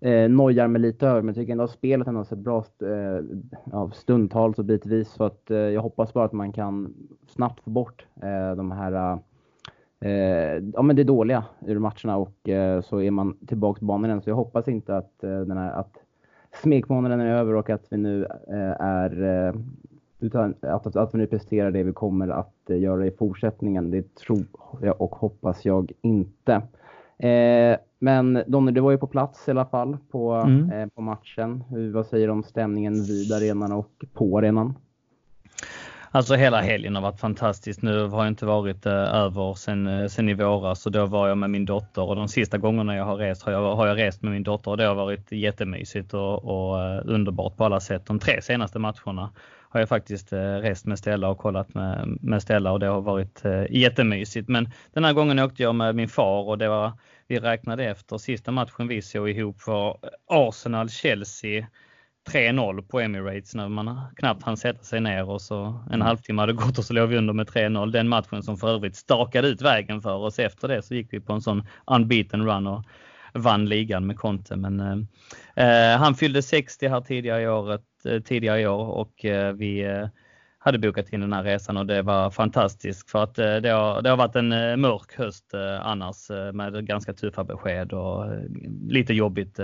eh, 0.00 0.30
nojar 0.30 0.68
mig 0.68 0.80
lite 0.80 1.06
över. 1.06 1.20
Men 1.22 1.26
jag 1.26 1.36
tycker 1.36 1.52
ändå 1.52 1.64
att 1.64 1.70
spelet 1.70 2.08
ändå 2.08 2.20
har 2.20 2.24
sett 2.24 2.38
bra 2.38 2.64
eh, 2.82 3.90
stundtals 3.92 4.58
och 4.58 4.64
bitvis. 4.64 5.08
Så 5.08 5.24
att, 5.24 5.50
eh, 5.50 5.56
jag 5.56 5.82
hoppas 5.82 6.12
bara 6.12 6.24
att 6.24 6.32
man 6.32 6.52
kan 6.52 6.94
snabbt 7.26 7.64
få 7.64 7.70
bort 7.70 8.06
eh, 8.22 8.56
de 8.56 8.72
här 8.72 9.18
eh, 10.00 10.62
ja, 10.74 10.82
men 10.82 10.96
det 10.96 11.04
dåliga 11.04 11.44
ur 11.66 11.78
matcherna 11.78 12.16
och 12.16 12.48
eh, 12.48 12.80
så 12.80 13.00
är 13.00 13.10
man 13.10 13.36
tillbaka 13.46 13.78
på 13.78 13.84
banan 13.84 14.10
igen. 14.10 14.22
Så 14.22 14.30
jag 14.30 14.36
hoppas 14.36 14.68
inte 14.68 14.96
att, 14.96 15.24
eh, 15.24 15.40
den 15.40 15.58
här, 15.58 15.72
att 15.72 15.96
smekmånaden 16.62 17.20
är 17.20 17.34
över 17.34 17.54
och 17.54 17.70
att 17.70 17.86
vi 17.90 17.96
nu 17.96 18.24
eh, 18.48 18.80
är 18.80 19.52
utan 20.20 20.54
att, 20.60 20.96
att 20.96 21.14
vi 21.14 21.18
nu 21.18 21.26
presterar 21.26 21.70
det 21.70 21.82
vi 21.82 21.92
kommer 21.92 22.28
att 22.28 22.54
göra 22.66 23.06
i 23.06 23.10
fortsättningen. 23.10 23.90
Det 23.90 24.14
tror 24.14 24.44
jag 24.82 25.00
och 25.00 25.14
hoppas 25.14 25.64
jag 25.64 25.92
inte. 26.02 26.62
Eh, 27.18 27.76
men 27.98 28.42
Donny, 28.46 28.72
du 28.72 28.80
var 28.80 28.90
ju 28.90 28.98
på 28.98 29.06
plats 29.06 29.48
i 29.48 29.50
alla 29.50 29.66
fall 29.66 29.96
på, 30.10 30.32
mm. 30.32 30.70
eh, 30.70 30.88
på 30.88 31.02
matchen. 31.02 31.64
Hur, 31.68 31.92
vad 31.92 32.06
säger 32.06 32.26
du 32.26 32.32
om 32.32 32.42
stämningen 32.42 32.94
vid 32.94 33.32
arenan 33.32 33.72
och 33.72 34.04
på 34.12 34.38
arenan? 34.38 34.74
Alltså 36.18 36.34
hela 36.34 36.60
helgen 36.60 36.94
har 36.94 37.02
varit 37.02 37.20
fantastiskt. 37.20 37.82
Nu 37.82 38.08
har 38.08 38.24
jag 38.24 38.28
inte 38.28 38.46
varit 38.46 38.86
eh, 38.86 38.92
över 38.92 39.54
sen, 39.54 39.86
eh, 39.86 40.06
sen 40.06 40.28
i 40.28 40.34
våras 40.34 40.86
och 40.86 40.92
då 40.92 41.06
var 41.06 41.28
jag 41.28 41.38
med 41.38 41.50
min 41.50 41.64
dotter 41.64 42.02
och 42.02 42.16
de 42.16 42.28
sista 42.28 42.58
gångerna 42.58 42.96
jag 42.96 43.04
har 43.04 43.16
rest 43.16 43.42
har 43.42 43.52
jag, 43.52 43.76
har 43.76 43.86
jag 43.86 43.98
rest 43.98 44.22
med 44.22 44.32
min 44.32 44.42
dotter 44.42 44.70
och 44.70 44.76
det 44.76 44.84
har 44.84 44.94
varit 44.94 45.32
jättemysigt 45.32 46.14
och, 46.14 46.44
och 46.44 46.84
eh, 46.84 47.02
underbart 47.04 47.56
på 47.56 47.64
alla 47.64 47.80
sätt. 47.80 48.06
De 48.06 48.18
tre 48.18 48.42
senaste 48.42 48.78
matcherna 48.78 49.30
har 49.68 49.80
jag 49.80 49.88
faktiskt 49.88 50.32
rest 50.32 50.86
med 50.86 50.98
Stella 50.98 51.28
och 51.28 51.38
kollat 51.38 51.74
med, 51.74 52.18
med 52.20 52.42
Stella 52.42 52.72
och 52.72 52.80
det 52.80 52.86
har 52.86 53.00
varit 53.00 53.42
jättemysigt. 53.70 54.48
Men 54.48 54.70
den 54.92 55.04
här 55.04 55.12
gången 55.12 55.38
åkte 55.38 55.62
jag 55.62 55.74
med 55.74 55.94
min 55.94 56.08
far 56.08 56.48
och 56.48 56.58
det 56.58 56.68
var, 56.68 56.92
vi 57.26 57.38
räknade 57.38 57.84
efter 57.84 58.18
sista 58.18 58.50
matchen 58.50 58.88
vi 58.88 59.02
såg 59.02 59.30
ihop 59.30 59.66
var 59.66 59.98
Arsenal-Chelsea 60.26 61.66
3-0 62.28 62.82
på 62.82 63.00
Emirates 63.00 63.54
när 63.54 63.68
man 63.68 64.00
knappt 64.16 64.42
hann 64.42 64.56
sätta 64.56 64.82
sig 64.82 65.00
ner 65.00 65.30
och 65.30 65.40
så 65.40 65.84
en 65.90 66.02
halvtimme 66.02 66.42
hade 66.42 66.52
gått 66.52 66.78
och 66.78 66.84
så 66.84 66.92
låg 66.92 67.08
vi 67.08 67.16
under 67.16 67.32
med 67.32 67.48
3-0. 67.48 67.90
Den 67.90 68.08
matchen 68.08 68.42
som 68.42 68.56
för 68.56 68.68
övrigt 68.68 68.96
stakade 68.96 69.48
ut 69.48 69.62
vägen 69.62 70.00
för 70.00 70.14
oss. 70.14 70.38
Efter 70.38 70.68
det 70.68 70.82
så 70.82 70.94
gick 70.94 71.12
vi 71.12 71.20
på 71.20 71.32
en 71.32 71.40
sån 71.40 71.66
unbeaten 71.86 72.46
run 72.46 72.66
och 72.66 72.84
vann 73.32 73.66
ligan 73.66 74.06
med 74.06 74.18
Conte. 74.18 74.56
Men 74.56 74.80
eh, 74.80 75.92
eh 75.92 75.98
han 75.98 76.14
fyllde 76.14 76.42
60 76.42 76.88
här 76.88 77.00
tidigare 77.00 77.42
i 77.42 77.48
året, 77.48 77.84
eh, 78.04 78.20
tidigare 78.20 78.60
i 78.60 78.66
år 78.66 78.86
och 78.86 79.24
eh, 79.24 79.52
vi 79.52 79.80
eh, 79.80 80.08
hade 80.58 80.78
bokat 80.78 81.12
in 81.12 81.20
den 81.20 81.32
här 81.32 81.42
resan 81.42 81.76
och 81.76 81.86
det 81.86 82.02
var 82.02 82.30
fantastiskt 82.30 83.10
för 83.10 83.22
att 83.22 83.34
det 83.34 83.68
har, 83.68 84.02
det 84.02 84.10
har 84.10 84.16
varit 84.16 84.36
en 84.36 84.80
mörk 84.80 85.18
höst 85.18 85.54
annars 85.80 86.30
med 86.52 86.86
ganska 86.86 87.12
tuffa 87.12 87.44
besked 87.44 87.92
och 87.92 88.24
lite 88.88 89.14
jobbigt 89.14 89.60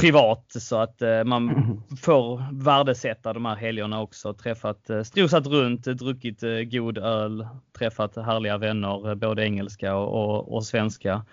privat 0.00 0.44
så 0.48 0.76
att 0.76 1.02
eh, 1.02 1.24
man 1.24 1.48
mm. 1.48 1.82
får 2.02 2.44
värdesätta 2.64 3.32
de 3.32 3.44
här 3.44 3.56
helgerna 3.56 4.00
också. 4.00 4.34
Träffat, 4.34 4.90
eh, 4.90 5.02
strosat 5.02 5.46
runt, 5.46 5.84
druckit 5.84 6.42
eh, 6.42 6.50
god 6.50 6.98
öl, 6.98 7.46
träffat 7.78 8.16
härliga 8.16 8.58
vänner, 8.58 9.14
både 9.14 9.44
engelska 9.44 9.94
och, 9.94 10.54
och, 10.54 10.64
svenska. 10.64 11.24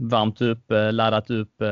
Varmt 0.00 0.40
upp, 0.40 0.64
laddat 0.90 1.30
upp. 1.30 1.62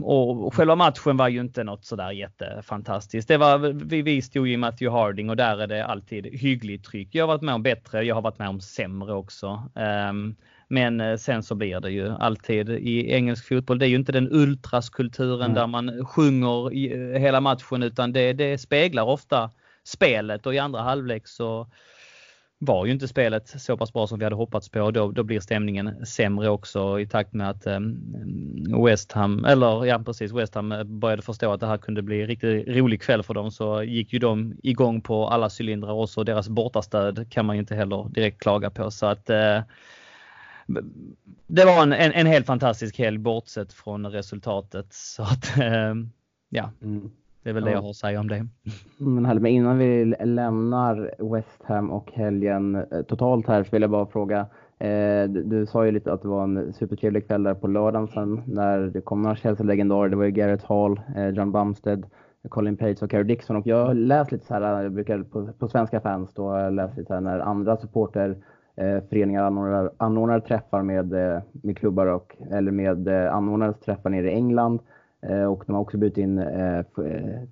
Och 0.00 0.54
själva 0.54 0.76
matchen 0.76 1.16
var 1.16 1.28
ju 1.28 1.40
inte 1.40 1.64
något 1.64 1.84
sådär 1.84 2.10
jättefantastiskt. 2.10 3.28
Det 3.28 3.36
var, 3.36 3.58
vi, 3.58 4.02
vi 4.02 4.22
stod 4.22 4.48
i 4.48 4.56
Matthew 4.56 5.00
Harding 5.00 5.30
och 5.30 5.36
där 5.36 5.58
är 5.58 5.66
det 5.66 5.86
alltid 5.86 6.26
hyggligt 6.26 6.84
tryck. 6.84 7.08
Jag 7.12 7.22
har 7.22 7.28
varit 7.28 7.42
med 7.42 7.54
om 7.54 7.62
bättre, 7.62 8.02
jag 8.02 8.14
har 8.14 8.22
varit 8.22 8.38
med 8.38 8.48
om 8.48 8.60
sämre 8.60 9.12
också. 9.12 9.62
Men 10.72 11.00
eh, 11.00 11.16
sen 11.16 11.42
så 11.42 11.54
blir 11.54 11.80
det 11.80 11.90
ju 11.90 12.08
alltid 12.08 12.70
i 12.70 13.12
engelsk 13.12 13.48
fotboll, 13.48 13.78
det 13.78 13.86
är 13.86 13.88
ju 13.88 13.96
inte 13.96 14.12
den 14.12 14.32
ultraskulturen 14.32 15.42
mm. 15.42 15.54
där 15.54 15.66
man 15.66 16.06
sjunger 16.06 16.72
eh, 16.74 17.20
hela 17.20 17.40
matchen 17.40 17.82
utan 17.82 18.12
det, 18.12 18.32
det 18.32 18.58
speglar 18.58 19.02
ofta 19.02 19.50
spelet 19.84 20.46
och 20.46 20.54
i 20.54 20.58
andra 20.58 20.80
halvlek 20.80 21.28
så 21.28 21.66
var 22.58 22.86
ju 22.86 22.92
inte 22.92 23.08
spelet 23.08 23.48
så 23.48 23.76
pass 23.76 23.92
bra 23.92 24.06
som 24.06 24.18
vi 24.18 24.24
hade 24.24 24.36
hoppats 24.36 24.68
på 24.68 24.80
och 24.80 24.92
då, 24.92 25.10
då 25.10 25.22
blir 25.22 25.40
stämningen 25.40 26.06
sämre 26.06 26.48
också 26.48 27.00
i 27.00 27.06
takt 27.06 27.32
med 27.32 27.50
att 27.50 27.66
um, 27.66 28.84
West 28.84 29.12
Ham, 29.12 29.44
eller 29.44 29.84
ja 29.84 29.98
precis, 29.98 30.32
West 30.32 30.54
Ham 30.54 30.74
började 30.86 31.22
förstå 31.22 31.52
att 31.52 31.60
det 31.60 31.66
här 31.66 31.78
kunde 31.78 32.02
bli 32.02 32.26
riktigt 32.26 32.68
rolig 32.68 33.02
kväll 33.02 33.22
för 33.22 33.34
dem 33.34 33.50
så 33.50 33.82
gick 33.82 34.12
ju 34.12 34.18
de 34.18 34.54
igång 34.62 35.00
på 35.00 35.28
alla 35.28 35.48
cylindrar 35.60 35.92
också. 35.92 36.24
Deras 36.24 36.48
bortastöd 36.48 37.30
kan 37.30 37.46
man 37.46 37.56
ju 37.56 37.60
inte 37.60 37.74
heller 37.74 38.08
direkt 38.08 38.42
klaga 38.42 38.70
på 38.70 38.90
så 38.90 39.06
att 39.06 39.30
uh, 39.30 39.60
det 41.46 41.64
var 41.64 41.82
en, 41.82 41.92
en, 41.92 42.12
en, 42.12 42.26
helt 42.26 42.46
fantastisk 42.46 42.98
helg 42.98 43.18
bortsett 43.18 43.72
från 43.72 44.06
resultatet. 44.06 44.86
Så 44.90 45.22
att, 45.22 45.58
eh, 45.58 45.94
ja, 46.48 46.70
mm. 46.82 47.10
det 47.42 47.50
är 47.50 47.54
väl 47.54 47.62
ja. 47.62 47.68
det 47.68 47.72
jag 47.72 47.82
har 47.82 47.90
att 47.90 47.96
säga 47.96 48.20
om 48.20 48.28
det. 48.28 48.46
Men, 48.98 49.24
härligt. 49.24 49.42
Men 49.42 49.52
innan 49.52 49.78
vi 49.78 50.04
lämnar 50.24 51.14
West 51.34 51.62
Ham 51.64 51.90
och 51.90 52.12
helgen 52.12 52.74
eh, 52.74 53.02
totalt 53.02 53.46
här 53.46 53.64
så 53.64 53.70
vill 53.70 53.82
jag 53.82 53.90
bara 53.90 54.06
fråga. 54.06 54.46
Eh, 54.78 55.28
du, 55.28 55.42
du, 55.42 55.66
sa 55.66 55.86
ju 55.86 55.92
lite 55.92 56.12
att 56.12 56.22
det 56.22 56.28
var 56.28 56.44
en 56.44 56.72
supertrevlig 56.72 57.26
kväll 57.26 57.42
där 57.42 57.54
på 57.54 57.66
lördagen 57.66 58.08
sen 58.08 58.42
när 58.46 58.78
det 58.78 59.00
kom 59.00 59.22
några 59.22 59.36
Chelsea-legendarer. 59.36 60.08
Det 60.08 60.16
var 60.16 60.24
ju 60.24 60.30
Garrett 60.30 60.64
Hall, 60.64 61.00
eh, 61.16 61.28
John 61.28 61.52
Bumstead, 61.52 62.06
Colin 62.48 62.76
Page 62.76 63.02
och 63.02 63.10
Kerry 63.10 63.24
Dixon. 63.24 63.56
Och 63.56 63.66
jag 63.66 63.86
har 63.86 63.94
läst 63.94 64.32
lite 64.32 64.46
så 64.46 64.54
här, 64.54 64.82
jag 64.82 64.92
brukar 64.92 65.22
på, 65.22 65.52
på 65.58 65.68
svenska 65.68 66.00
fans 66.00 66.34
då, 66.34 66.68
läst 66.70 66.96
lite 66.96 67.14
här 67.14 67.20
när 67.20 67.38
andra 67.38 67.76
supporter 67.76 68.36
eh, 68.80 69.02
föreningar 69.08 69.44
anordnar, 69.44 69.90
anordnar 69.96 70.40
träffar 70.40 70.82
med, 70.82 71.12
eh, 71.12 71.42
med 71.52 71.78
klubbar 71.78 72.06
och, 72.06 72.36
eller 72.50 72.72
med 72.72 73.08
eh, 73.08 73.34
anordnade 73.34 73.72
träffar 73.72 74.10
nere 74.10 74.30
i 74.30 74.34
England. 74.34 74.80
Eh, 75.22 75.44
och 75.44 75.62
de 75.66 75.72
har 75.72 75.82
också 75.82 75.98
bjudit 75.98 76.18
in 76.18 76.38
eh, 76.38 76.84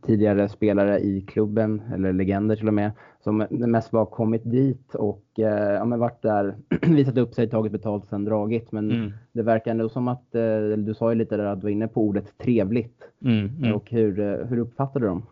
tidigare 0.03 0.49
spelare 0.49 0.99
i 0.99 1.21
klubben, 1.21 1.83
eller 1.95 2.13
legender 2.13 2.57
till 2.57 2.69
och 2.69 2.75
med, 2.75 2.91
som 3.25 3.47
mest 3.51 3.91
bara 3.91 4.07
kommit 4.07 4.43
dit 4.45 4.95
och 4.95 5.25
ja, 5.35 5.85
men 5.85 5.99
varit 5.99 6.23
där, 6.23 6.57
visat 6.87 7.19
upp 7.19 7.35
sig, 7.35 7.51
tagit 7.51 7.73
betalt 7.73 8.03
och 8.03 8.09
sen 8.09 8.25
dragit. 8.25 8.73
Men 8.73 8.91
mm. 8.91 9.13
det 9.33 9.43
verkar 9.43 9.71
ändå 9.71 9.89
som 9.89 10.09
att, 10.09 10.33
du 10.79 10.95
sa 10.97 11.13
ju 11.13 11.19
lite 11.19 11.37
där 11.37 11.45
att 11.45 11.61
du 11.61 11.65
var 11.65 11.71
inne 11.71 11.89
på 11.89 12.03
ordet 12.03 12.39
trevligt. 12.39 13.03
Mm, 13.25 13.51
mm. 13.59 13.75
Och 13.75 13.91
hur, 13.91 14.45
hur 14.45 14.59
uppfattade 14.59 15.05
du 15.05 15.09
dem? 15.09 15.23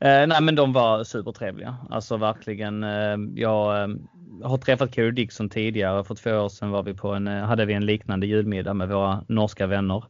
Eh, 0.00 0.26
nej 0.26 0.42
men 0.42 0.54
de 0.54 0.72
var 0.72 1.04
supertrevliga. 1.04 1.76
Alltså 1.90 2.16
verkligen. 2.16 2.84
Eh, 2.84 3.16
jag 3.34 3.96
har 4.42 4.58
träffat 4.58 4.94
Kerry 4.94 5.10
Dixon 5.10 5.48
tidigare. 5.48 6.04
För 6.04 6.14
två 6.14 6.30
år 6.30 6.48
sedan 6.48 6.70
var 6.70 6.82
vi 6.82 6.94
på 6.94 7.08
en, 7.12 7.26
hade 7.26 7.64
vi 7.64 7.74
en 7.74 7.86
liknande 7.86 8.26
julmiddag 8.26 8.74
med 8.74 8.88
våra 8.88 9.24
norska 9.28 9.66
vänner. 9.66 10.04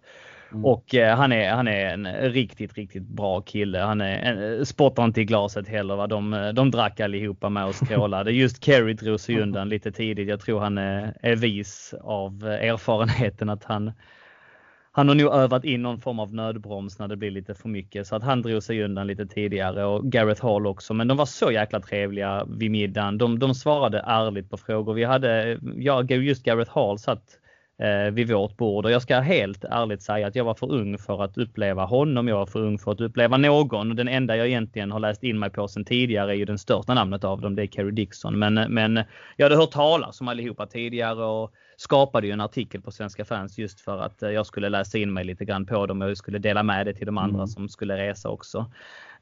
Mm. 0.53 0.64
Och 0.64 0.95
eh, 0.95 1.16
han, 1.16 1.32
är, 1.32 1.51
han 1.51 1.68
är 1.68 1.93
en 1.93 2.07
riktigt, 2.32 2.74
riktigt 2.74 3.09
bra 3.09 3.41
kille. 3.41 3.78
Han 3.78 4.01
är, 4.01 4.18
en, 4.18 4.66
spottar 4.66 5.05
inte 5.05 5.20
i 5.20 5.24
glaset 5.24 5.68
heller. 5.68 5.97
Va? 5.97 6.07
De, 6.07 6.53
de 6.55 6.70
drack 6.70 7.01
allihopa 7.01 7.49
med 7.49 7.66
och 7.66 7.74
skrålade. 7.74 8.30
Just 8.32 8.64
Kerry 8.64 8.95
drog 8.95 9.20
sig 9.20 9.41
undan 9.41 9.68
lite 9.68 9.93
tidigt. 9.93 10.28
Jag 10.28 10.41
tror 10.41 10.61
han 10.61 10.78
är, 10.78 11.16
är 11.22 11.37
vis 11.37 11.95
av 12.01 12.45
erfarenheten 12.45 13.49
att 13.49 13.64
han 13.64 13.93
han 14.97 15.09
har 15.09 15.15
nog 15.15 15.35
övat 15.35 15.65
in 15.65 15.83
någon 15.83 16.01
form 16.01 16.19
av 16.19 16.35
nödbroms 16.35 16.99
när 16.99 17.09
det 17.09 17.17
blir 17.17 17.31
lite 17.31 17.55
för 17.55 17.69
mycket 17.69 18.07
så 18.07 18.17
att 18.17 18.23
han 18.23 18.43
drog 18.43 18.63
sig 18.63 18.83
undan 18.83 19.07
lite 19.07 19.27
tidigare 19.27 19.85
och 19.85 20.05
Gareth 20.05 20.47
Hall 20.47 20.67
också. 20.67 20.95
Men 20.95 21.09
de 21.09 21.17
var 21.17 21.27
så 21.27 21.53
jäkla 21.53 21.81
trevliga 21.81 22.45
vid 22.49 22.71
middagen. 22.71 23.19
De, 23.19 23.39
de 23.39 23.55
svarade 23.55 24.05
ärligt 24.07 24.51
på 24.51 24.57
frågor. 24.57 24.95
Vi 24.95 25.05
hade, 25.05 25.59
jag 25.77 26.11
just 26.11 26.45
Gareth 26.45 26.75
Hall 26.75 26.99
satt 26.99 27.23
eh, 27.79 28.13
vid 28.13 28.33
vårt 28.33 28.57
bord 28.57 28.85
och 28.85 28.91
jag 28.91 29.03
ska 29.03 29.21
helt 29.21 29.65
ärligt 29.65 30.03
säga 30.03 30.27
att 30.27 30.37
jag 30.37 30.45
var 30.45 30.55
för 30.55 30.73
ung 30.73 30.99
för 30.99 31.25
att 31.25 31.39
uppleva 31.39 31.85
honom. 31.85 32.29
Jag 32.29 32.37
var 32.37 32.47
för 32.47 32.61
ung 32.61 32.79
för 32.79 32.93
att 32.93 33.01
uppleva 33.01 33.37
någon. 33.37 33.97
Den 33.97 34.09
enda 34.09 34.37
jag 34.37 34.47
egentligen 34.47 34.93
har 34.93 35.01
läst 35.01 35.23
in 35.23 35.39
mig 35.39 35.51
på 35.51 35.69
sedan 35.69 35.85
tidigare 35.85 36.33
är 36.33 36.37
ju 36.37 36.45
den 36.45 36.59
största 36.59 36.95
namnet 36.95 37.25
av 37.25 37.41
dem. 37.41 37.57
Det 37.57 37.63
är 37.63 37.67
Kerry 37.67 37.91
Dixon. 37.91 38.39
Men, 38.39 38.55
men 38.55 39.01
jag 39.37 39.45
hade 39.45 39.57
hört 39.57 39.71
talas 39.71 40.21
om 40.21 40.29
allihopa 40.29 40.67
tidigare 40.67 41.25
och 41.25 41.53
skapade 41.77 42.27
ju 42.27 42.33
en 42.33 42.41
artikel 42.41 42.81
på 42.81 42.91
Svenska 42.91 43.24
fans 43.24 43.59
just 43.59 43.81
för 43.81 43.99
att 43.99 44.22
eh, 44.22 44.31
jag 44.31 44.47
skulle 44.47 44.68
läsa 44.68 44.99
in 44.99 45.12
mig 45.12 45.24
lite 45.24 45.45
grann 45.45 45.66
på 45.66 45.87
dem 45.87 46.03
och 46.03 46.11
jag 46.11 46.16
skulle 46.16 46.39
dela 46.39 46.62
med 46.62 46.87
det 46.87 46.95
till 46.95 47.07
de 47.07 47.18
andra 47.18 47.39
mm. 47.39 47.47
som 47.47 47.68
skulle 47.68 47.97
resa 47.97 48.29
också. 48.29 48.59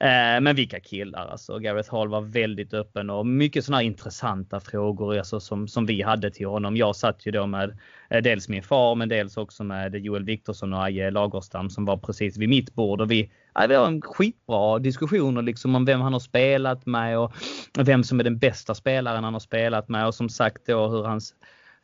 Eh, 0.01 0.41
men 0.41 0.57
vilka 0.57 0.81
killar 0.81 1.27
alltså. 1.27 1.59
Gareth 1.59 1.93
Hall 1.93 2.09
var 2.09 2.21
väldigt 2.21 2.75
öppen 2.75 3.11
och 3.11 3.27
mycket 3.27 3.65
sådana 3.65 3.83
intressanta 3.83 4.61
frågor 4.61 5.19
alltså, 5.19 5.41
som, 5.41 5.69
som 5.69 5.87
vi 5.87 6.03
hade 6.03 6.31
till 6.31 6.47
honom. 6.47 6.77
Jag 6.77 6.97
satt 6.97 7.27
ju 7.27 7.31
då 7.31 7.47
med 7.47 7.79
eh, 8.11 8.23
dels 8.23 8.49
min 8.49 8.63
far 8.63 8.95
men 8.95 9.09
dels 9.09 9.37
också 9.37 9.65
med 9.65 9.95
Joel 9.95 10.25
Viktorsson 10.25 10.73
och 10.73 10.85
Aje 10.85 11.11
Lagerstam 11.11 11.71
som 11.71 11.85
var 11.85 11.97
precis 11.97 12.37
vid 12.37 12.49
mitt 12.49 12.75
bord 12.75 13.01
och 13.01 13.11
vi, 13.11 13.31
ja, 13.55 13.61
har 13.61 13.87
en 13.87 14.03
skitbra 14.03 14.79
diskussioner 14.79 15.43
liksom 15.43 15.75
om 15.75 15.85
vem 15.85 16.01
han 16.01 16.13
har 16.13 16.21
spelat 16.21 16.87
med 16.87 17.19
och 17.19 17.33
vem 17.79 18.05
som 18.05 18.21
är 18.21 18.25
den 18.25 18.39
bästa 18.39 18.75
spelaren 18.75 19.25
han 19.25 19.33
har 19.33 19.41
spelat 19.41 19.89
med 19.89 20.07
och 20.07 20.15
som 20.15 20.29
sagt 20.29 20.67
då 20.67 20.89
hur 20.89 21.03
hans 21.05 21.35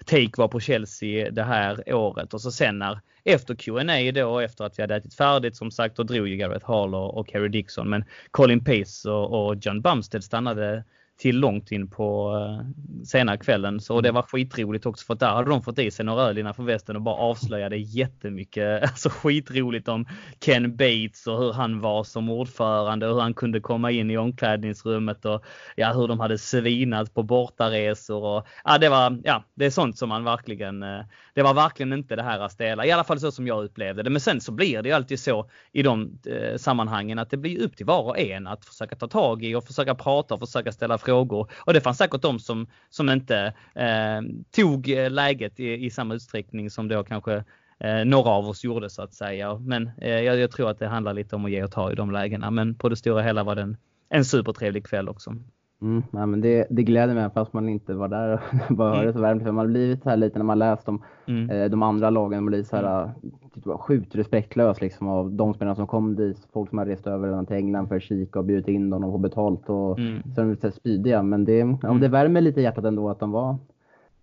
take 0.05 0.32
var 0.36 0.48
på 0.48 0.61
Chelsea 0.61 1.30
det 1.30 1.42
här 1.42 1.94
året. 1.94 2.34
Och 2.34 2.40
så 2.40 2.53
sen 2.53 2.78
när 2.78 3.01
efter 3.24 3.55
Q&A 3.55 4.12
då 4.12 4.38
efter 4.38 4.64
att 4.64 4.78
vi 4.78 4.82
hade 4.82 4.96
ätit 4.96 5.14
färdigt 5.14 5.57
som 5.57 5.70
sagt 5.70 5.96
då 5.96 6.03
drog 6.03 6.28
ju 6.28 6.36
Gareth 6.36 6.66
Hall 6.66 6.94
och, 6.94 7.18
och 7.18 7.28
Kerry 7.28 7.48
Dixon 7.48 7.90
men 7.90 8.05
Colin 8.30 8.64
Pace 8.64 9.11
och, 9.11 9.46
och 9.46 9.57
John 9.61 9.80
Bumstead 9.80 10.24
stannade 10.24 10.84
till 11.20 11.38
långt 11.38 11.72
in 11.72 11.90
på 11.90 12.36
uh, 12.36 12.60
sena 13.04 13.36
kvällen. 13.36 13.80
Så 13.80 14.00
det 14.00 14.08
mm. 14.08 14.14
var 14.14 14.22
skitroligt 14.22 14.86
också 14.86 15.06
för 15.06 15.14
där 15.14 15.30
hade 15.30 15.50
de 15.50 15.62
fått 15.62 15.78
i 15.78 15.90
sig 15.90 16.04
några 16.04 16.22
öl 16.22 16.38
innanför 16.38 16.62
västen 16.62 16.96
och 16.96 17.02
bara 17.02 17.14
avslöjade 17.14 17.76
jättemycket. 17.76 18.82
Alltså 18.90 19.08
skitroligt 19.08 19.88
om 19.88 20.06
Ken 20.44 20.76
Bates 20.76 21.26
och 21.26 21.38
hur 21.38 21.52
han 21.52 21.80
var 21.80 22.04
som 22.04 22.30
ordförande 22.30 23.08
och 23.08 23.14
hur 23.14 23.20
han 23.20 23.34
kunde 23.34 23.60
komma 23.60 23.90
in 23.90 24.10
i 24.10 24.18
omklädningsrummet 24.18 25.24
och 25.24 25.44
ja, 25.76 25.92
hur 25.92 26.08
de 26.08 26.20
hade 26.20 26.38
svinat 26.38 27.14
på 27.14 27.22
bortaresor. 27.22 28.24
Och, 28.24 28.46
ja, 28.64 28.78
det 28.78 28.88
var, 28.88 29.20
ja, 29.24 29.44
det 29.54 29.66
är 29.66 29.70
sånt 29.70 29.98
som 29.98 30.08
man 30.08 30.24
verkligen, 30.24 30.82
uh, 30.82 31.04
det 31.34 31.42
var 31.42 31.54
verkligen 31.54 31.92
inte 31.92 32.16
det 32.16 32.22
här 32.22 32.40
att 32.40 32.52
stela. 32.52 32.86
I 32.86 32.92
alla 32.92 33.04
fall 33.04 33.20
så 33.20 33.32
som 33.32 33.46
jag 33.46 33.64
upplevde 33.64 34.02
det. 34.02 34.10
Men 34.10 34.20
sen 34.20 34.40
så 34.40 34.52
blir 34.52 34.82
det 34.82 34.88
ju 34.88 34.94
alltid 34.94 35.20
så 35.20 35.50
i 35.72 35.82
de 35.82 36.18
uh, 36.28 36.56
sammanhangen 36.56 37.18
att 37.18 37.30
det 37.30 37.36
blir 37.36 37.62
upp 37.62 37.76
till 37.76 37.86
var 37.86 38.02
och 38.02 38.18
en 38.18 38.46
att 38.46 38.64
försöka 38.64 38.96
ta 38.96 39.08
tag 39.08 39.44
i 39.44 39.54
och 39.54 39.64
försöka 39.64 39.94
prata 39.94 40.34
och 40.34 40.40
försöka 40.40 40.72
ställa 40.72 40.98
frågor 40.98 41.09
frågor. 41.11 41.50
Och 41.66 41.74
det 41.74 41.80
fanns 41.80 41.98
säkert 41.98 42.22
de 42.22 42.38
som, 42.38 42.66
som 42.90 43.11
inte 43.11 43.54
eh, 43.74 44.20
tog 44.50 44.86
läget 45.11 45.61
i, 45.61 45.86
i 45.86 45.90
samma 45.90 46.14
utsträckning 46.14 46.70
som 46.70 46.88
då 46.88 47.04
kanske 47.04 47.44
eh, 47.80 48.04
några 48.04 48.30
av 48.30 48.48
oss 48.48 48.64
gjorde 48.64 48.90
så 48.90 49.02
att 49.02 49.14
säga. 49.14 49.58
Men 49.58 49.90
eh, 50.00 50.20
jag, 50.20 50.38
jag, 50.38 50.50
tror 50.50 50.70
att 50.70 50.78
det 50.78 50.88
handlar 50.88 51.14
lite 51.14 51.36
om 51.36 51.44
att 51.44 51.50
ge 51.50 51.64
och 51.64 51.72
ta 51.72 51.92
i 51.92 51.94
de 51.94 52.11
lägena. 52.11 52.50
Men 52.50 52.74
på 52.74 52.88
det 52.88 52.96
stora 52.96 53.22
hela 53.22 53.44
var 53.44 53.56
det 53.56 53.62
en, 53.62 53.76
en 54.11 54.24
supertrevlig 54.24 54.86
kväll 54.86 55.08
också. 55.08 55.34
Mm, 55.82 56.02
ja, 56.12 56.26
men 56.26 56.40
det, 56.40 56.66
det 56.70 56.82
gläder 56.82 57.14
mig 57.14 57.30
fast 57.34 57.52
man 57.52 57.68
inte 57.68 57.94
var 57.94 58.08
där 58.08 58.32
och 58.32 58.40
bara 58.76 58.96
hörde 58.96 59.12
så 59.12 59.20
varmt. 59.20 59.42
För 59.42 59.52
man 59.52 59.66
har 59.66 59.72
blivit 59.72 60.02
så 60.02 60.10
här 60.10 60.16
lite 60.16 60.38
när 60.38 60.44
man 60.44 60.58
läst 60.58 60.88
om 60.88 61.02
mm. 61.26 61.50
eh, 61.50 61.70
de 61.70 61.82
andra 61.82 62.10
lagen. 62.10 62.44
Man 62.44 62.46
blir 62.46 62.62
så 62.62 62.76
här 62.76 63.02
mm. 63.02 63.14
typ, 63.54 63.64
sjukt 63.80 64.14
respektlös 64.14 64.80
liksom 64.80 65.08
av 65.08 65.32
de 65.32 65.54
spelarna 65.54 65.74
som 65.74 65.86
kom 65.86 66.16
dit. 66.16 66.48
Folk 66.52 66.68
som 66.68 66.78
har 66.78 66.86
rest 66.86 67.06
över 67.06 67.44
till 67.44 67.56
England 67.56 67.88
för 67.88 67.96
att 67.96 68.02
kika 68.02 68.38
och 68.38 68.44
bjudit 68.44 68.68
in 68.68 68.90
dem 68.90 69.04
och 69.04 69.12
få 69.12 69.18
betalt. 69.18 69.68
Och, 69.68 69.98
mm. 69.98 70.22
Så 70.34 70.40
är 70.40 70.44
de 70.44 70.50
lite 70.50 70.72
spydiga. 70.72 71.22
Men 71.22 71.44
det, 71.44 71.58
ja, 71.58 71.76
det 71.82 71.88
mm. 71.88 72.10
värmer 72.10 72.40
lite 72.40 72.60
i 72.60 72.62
hjärtat 72.62 72.84
ändå 72.84 73.10
att 73.10 73.20
de 73.20 73.30
var 73.30 73.58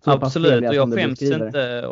Absolut, 0.04 0.68
och 0.68 0.74
jag 0.74 0.94
skäms 0.94 1.22
inte 1.22 1.88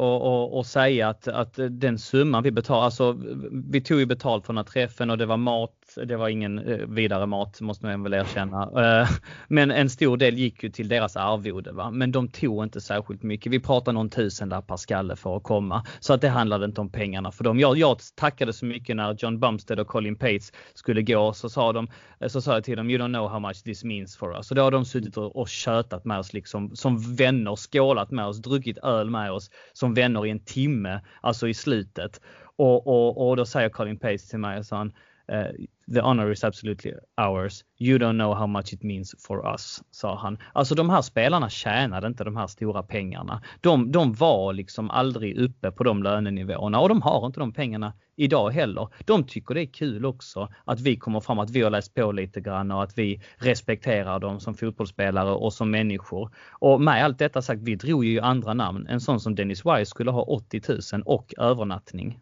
att 0.61 0.67
säga 0.67 1.09
att, 1.09 1.29
att 1.29 1.59
den 1.71 1.99
summan 1.99 2.43
vi 2.43 2.51
betalar, 2.51 2.85
alltså 2.85 3.17
vi 3.53 3.81
tog 3.81 3.99
ju 3.99 4.07
betalt 4.07 4.47
från 4.47 4.57
den 4.57 4.65
här 4.65 4.73
träffen 4.73 5.11
och 5.11 5.19
det 5.19 5.27
var 5.27 5.37
mat, 5.37 5.77
det 6.05 6.17
var 6.17 6.29
ingen 6.29 6.59
eh, 6.59 6.77
vidare 6.77 7.27
mat 7.27 7.61
måste 7.61 7.87
man 7.87 8.03
väl 8.03 8.15
erkänna. 8.15 8.63
Eh, 8.63 9.09
men 9.49 9.71
en 9.71 9.91
stor 9.91 10.17
del 10.17 10.39
gick 10.39 10.63
ju 10.63 10.71
till 10.71 10.89
deras 10.89 11.17
arvode. 11.17 11.73
Va? 11.73 11.91
Men 11.91 12.13
de 12.13 12.29
tog 12.29 12.65
inte 12.65 12.81
särskilt 12.81 13.23
mycket. 13.23 13.53
Vi 13.53 13.61
pratar 13.61 13.93
någon 13.93 14.11
tusen 14.11 14.49
per 14.49 14.77
skalle 14.77 15.17
för 15.17 15.37
att 15.37 15.43
komma. 15.43 15.87
Så 16.01 16.15
att 16.15 16.21
det 16.21 16.29
handlade 16.29 16.65
inte 16.65 16.81
om 16.81 16.91
pengarna 16.91 17.33
för 17.33 17.45
dem. 17.45 17.59
Jag, 17.59 17.79
jag 17.79 17.99
tackade 18.15 18.53
så 18.53 18.67
mycket 18.67 18.97
när 18.97 19.17
John 19.19 19.41
Bumstead 19.41 19.81
och 19.81 19.87
Colin 19.87 20.17
Pates 20.17 20.53
skulle 20.75 21.03
gå 21.03 21.33
så 21.33 21.49
sa, 21.49 21.73
de, 21.73 21.89
eh, 22.21 22.29
så 22.29 22.41
sa 22.41 22.53
jag 22.53 22.65
till 22.65 22.77
dem, 22.77 22.91
you 22.91 23.03
don't 23.03 23.15
know 23.15 23.29
how 23.29 23.41
much 23.41 23.63
this 23.63 23.85
means 23.85 24.17
for 24.17 24.37
us. 24.37 24.47
Så 24.47 24.55
då 24.55 24.63
har 24.63 24.71
de 24.71 24.85
suttit 24.85 25.17
och, 25.17 25.37
och 25.37 25.49
tjötat 25.49 26.05
med 26.05 26.19
oss 26.19 26.33
liksom 26.33 26.77
som 26.77 27.15
vänner, 27.17 27.57
skålat 27.57 28.11
med 28.11 28.27
oss, 28.27 28.39
druckit 28.39 28.79
öl 28.79 29.11
med 29.11 29.33
oss 29.33 29.51
som 29.73 29.95
vänner 29.95 30.27
i 30.27 30.31
en 30.31 30.41
timme, 30.41 31.01
alltså 31.21 31.49
i 31.49 31.55
slutet. 31.55 32.21
Och, 32.57 32.87
och, 32.87 33.29
och 33.29 33.37
då 33.37 33.47
säger 33.47 33.69
Colin 33.69 33.99
Pace 33.99 34.31
till 34.31 34.39
mig, 34.39 34.65
sa 34.65 34.77
han, 34.77 34.93
uh, 35.33 35.67
the 35.95 36.01
honor 36.01 36.33
is 36.33 36.45
absolutely 36.45 36.93
ours. 37.17 37.65
You 37.79 37.99
don't 37.99 38.17
know 38.17 38.35
how 38.35 38.47
much 38.47 38.73
it 38.73 38.83
means 38.83 39.15
for 39.19 39.53
us, 39.53 39.83
sa 39.91 40.17
han. 40.19 40.39
Alltså 40.53 40.75
de 40.75 40.91
här 40.91 41.03
spelarna 41.03 41.51
tjänade 41.51 42.07
inte 42.07 42.25
de 42.25 42.37
här 42.37 42.47
stora 42.47 42.83
pengarna. 42.83 43.43
De, 43.61 43.93
de 43.93 44.13
var 44.13 44.53
liksom 44.53 44.91
aldrig 44.91 45.39
uppe 45.39 45.71
på 45.71 45.85
de 45.85 46.03
lönenivåerna 46.03 46.81
och 46.81 46.89
de 46.89 47.03
har 47.03 47.27
inte 47.27 47.41
de 47.41 47.53
pengarna 47.53 47.93
idag 48.17 48.51
heller. 48.51 48.89
De 49.05 49.25
tycker 49.25 49.55
det 49.55 49.61
är 49.61 49.73
kul 49.73 50.07
också 50.07 50.49
att 50.65 50.81
vi 50.81 50.97
kommer 50.97 51.21
fram, 51.21 51.39
att 51.39 51.51
vi 51.51 51.63
har 51.63 51.71
läst 51.71 51.95
på 51.95 52.13
lite 52.13 52.41
grann 52.41 52.71
och 52.71 52.83
att 52.83 52.99
vi 52.99 53.21
respekterar 53.37 54.21
dem 54.21 54.41
som 54.41 54.55
fotbollsspelare 54.55 55.31
och 55.31 55.53
som 55.53 55.71
människor. 55.71 56.31
Och 56.51 56.81
med 56.81 57.05
allt 57.05 57.19
detta 57.19 57.43
sagt, 57.43 57.63
vi 57.63 57.75
drog 57.75 58.05
ju 58.05 58.21
andra 58.21 58.55
namn. 58.55 58.87
En 58.87 59.01
sån 59.01 59.21
som 59.21 59.35
Dennis 59.35 59.67
Wise 59.67 59.87
skulle 59.87 60.11
ha 60.11 60.23
80 60.23 60.63
000 60.93 61.03
och 61.05 61.35
övernattning. 61.39 62.21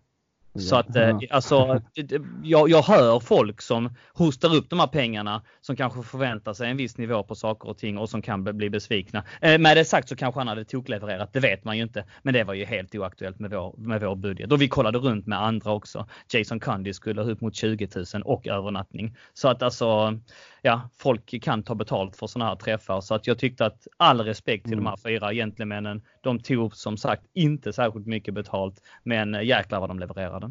Så 0.59 0.77
att 0.77 0.97
eh, 0.97 1.19
alltså, 1.31 1.81
jag, 2.43 2.71
jag 2.71 2.83
hör 2.83 3.21
folk 3.21 3.63
som 3.63 3.95
hostar 4.13 4.55
upp 4.55 4.71
de 4.71 4.81
här 4.81 4.87
pengarna 4.87 5.43
som 5.61 5.77
kanske 5.77 6.03
förväntar 6.03 6.53
sig 6.53 6.71
en 6.71 6.77
viss 6.77 6.99
nivå 6.99 7.23
på 7.23 7.35
saker 7.35 7.69
och 7.69 7.79
ting 7.79 7.99
och 7.99 8.11
som 8.11 8.23
kan 8.23 8.45
bli 8.45 8.71
besvikna. 8.71 9.25
Eh, 9.41 9.59
med 9.59 9.77
det 9.77 9.85
sagt 9.85 10.09
så 10.09 10.17
kanske 10.17 10.41
han 10.41 10.49
hade 10.49 10.65
toklevererat, 10.65 11.33
det 11.33 11.41
vet 11.41 11.65
man 11.65 11.77
ju 11.77 11.83
inte. 11.83 12.05
Men 12.23 12.35
det 12.35 12.45
var 12.45 12.55
ju 12.55 12.65
helt 12.65 12.95
oaktuellt 12.95 13.39
med 13.39 13.51
vår, 13.51 13.75
med 13.77 14.01
vår 14.01 14.17
budget. 14.17 14.53
Och 14.53 14.63
vi 14.63 14.69
kollade 14.69 14.99
runt 14.99 15.27
med 15.27 15.43
andra 15.43 15.73
också. 15.73 16.07
Jason 16.33 16.61
Cundy 16.61 16.93
skulle 16.93 17.23
ha 17.23 17.31
upp 17.31 17.41
mot 17.41 17.55
20 17.55 17.89
000 18.15 18.23
och 18.25 18.47
övernattning. 18.47 19.17
Så 19.35 19.49
att 19.49 19.63
alltså, 19.63 20.19
ja, 20.63 20.91
folk 20.99 21.43
kan 21.43 21.63
ta 21.63 21.75
betalt 21.75 22.17
för 22.17 22.27
sådana 22.27 22.51
här 22.51 22.57
träffar. 22.57 23.01
Så 23.01 23.15
att 23.15 23.27
jag 23.27 23.39
tyckte 23.39 23.67
att 23.67 23.87
all 23.97 24.21
respekt 24.21 24.65
till 24.65 24.73
mm. 24.73 24.85
de 24.85 24.91
här 24.91 24.97
fyra 24.97 25.33
gentlemännen. 25.33 26.03
De 26.21 26.41
tog 26.41 26.77
som 26.77 26.97
sagt 26.97 27.23
inte 27.35 27.73
särskilt 27.73 28.07
mycket 28.07 28.35
betalt, 28.35 28.81
men 29.03 29.47
jäklar 29.47 29.81
vad 29.81 29.91
de 29.91 29.99
levererade. 29.99 30.43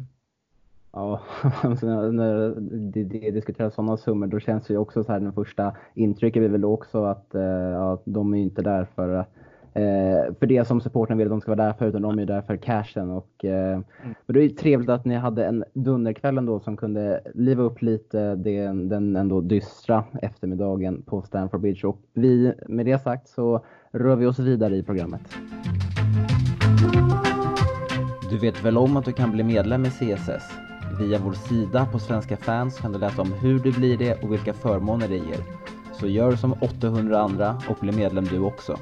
Ja, 0.94 1.20
alltså 1.62 1.86
när 1.86 2.54
det, 2.60 3.04
det 3.04 3.30
diskuteras 3.30 3.74
sådana 3.74 3.96
summor 3.96 4.26
då 4.26 4.40
känns 4.40 4.66
det 4.66 4.74
ju 4.74 4.78
också 4.78 5.04
så 5.04 5.12
här 5.12 5.20
den 5.20 5.32
första 5.32 5.76
intrycket 5.94 6.42
är 6.42 6.48
väl 6.48 6.64
också 6.64 7.04
att 7.04 7.34
eh, 7.34 7.42
ja, 7.42 8.02
de 8.04 8.34
är 8.34 8.38
inte 8.38 8.62
där 8.62 8.86
för 8.94 9.18
eh, 9.72 10.34
för 10.38 10.46
det 10.46 10.66
som 10.66 10.80
supporten 10.80 11.18
vill 11.18 11.26
att 11.26 11.30
de 11.30 11.40
ska 11.40 11.54
vara 11.54 11.66
där 11.66 11.72
för 11.72 11.86
utan 11.86 12.02
de 12.02 12.18
är 12.18 12.26
där 12.26 12.42
för 12.42 12.56
cashen. 12.56 13.10
Och, 13.10 13.44
eh, 13.44 13.72
mm. 13.72 13.84
Men 14.26 14.34
det 14.34 14.44
är 14.44 14.48
trevligt 14.48 14.90
att 14.90 15.04
ni 15.04 15.14
hade 15.14 15.46
en 15.46 15.64
dunderkväll 15.72 16.38
ändå 16.38 16.60
som 16.60 16.76
kunde 16.76 17.20
liva 17.34 17.62
upp 17.62 17.82
lite 17.82 18.34
den, 18.34 18.88
den 18.88 19.16
ändå 19.16 19.40
dystra 19.40 20.04
eftermiddagen 20.22 21.02
på 21.02 21.22
Stamford 21.22 21.60
Bridge. 21.60 21.86
Och 21.86 21.98
vi, 22.12 22.52
med 22.68 22.86
det 22.86 22.98
sagt 22.98 23.28
så 23.28 23.64
rör 23.92 24.16
vi 24.16 24.26
oss 24.26 24.38
vidare 24.38 24.76
i 24.76 24.82
programmet. 24.82 25.22
Du 28.30 28.38
vet 28.38 28.64
väl 28.64 28.78
om 28.78 28.96
att 28.96 29.04
du 29.04 29.12
kan 29.12 29.30
bli 29.30 29.42
medlem 29.42 29.84
i 29.84 29.90
CSS? 29.90 30.63
Via 30.98 31.18
vår 31.18 31.32
sida 31.32 31.86
på 31.92 31.98
Svenska 31.98 32.36
fans 32.36 32.78
kan 32.78 32.92
du 32.92 32.98
läsa 32.98 33.22
om 33.22 33.32
hur 33.32 33.58
du 33.58 33.72
blir 33.72 33.96
det 33.96 34.22
och 34.22 34.32
vilka 34.32 34.54
förmåner 34.54 35.08
det 35.08 35.16
ger. 35.16 35.44
Så 35.92 36.06
gör 36.06 36.36
som 36.36 36.52
800 36.52 37.18
andra 37.18 37.62
och 37.68 37.76
bli 37.80 37.92
medlem 37.92 38.24
du 38.24 38.38
också. 38.38 38.78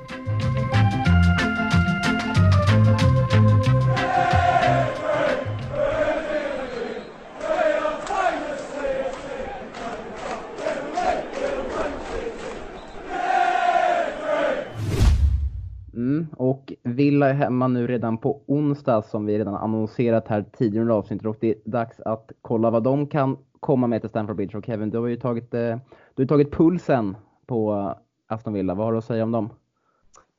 Och 16.36 16.72
Villa 16.82 17.28
är 17.28 17.34
hemma 17.34 17.68
nu 17.68 17.86
redan 17.86 18.18
på 18.18 18.42
onsdag 18.46 19.02
som 19.02 19.26
vi 19.26 19.38
redan 19.38 19.54
annonserat 19.54 20.28
här 20.28 20.44
tidigare 20.58 20.82
under 20.82 20.94
avsnittet 20.94 21.26
och 21.26 21.36
det 21.40 21.50
är 21.50 21.56
dags 21.64 22.00
att 22.00 22.32
kolla 22.42 22.70
vad 22.70 22.82
de 22.82 23.06
kan 23.06 23.36
komma 23.60 23.86
med 23.86 24.00
till 24.00 24.10
Stamford 24.10 24.36
Bridge. 24.36 24.58
Och 24.58 24.64
Kevin, 24.64 24.90
du 24.90 24.98
har 24.98 25.06
ju 25.06 25.16
tagit, 25.16 25.54
eh, 25.54 25.76
du 26.14 26.22
har 26.22 26.26
tagit 26.26 26.52
pulsen 26.52 27.16
på 27.46 27.72
eh, 27.72 28.34
Aston 28.34 28.52
Villa. 28.52 28.74
Vad 28.74 28.86
har 28.86 28.92
du 28.92 28.98
att 28.98 29.04
säga 29.04 29.22
om 29.22 29.32
dem? 29.32 29.50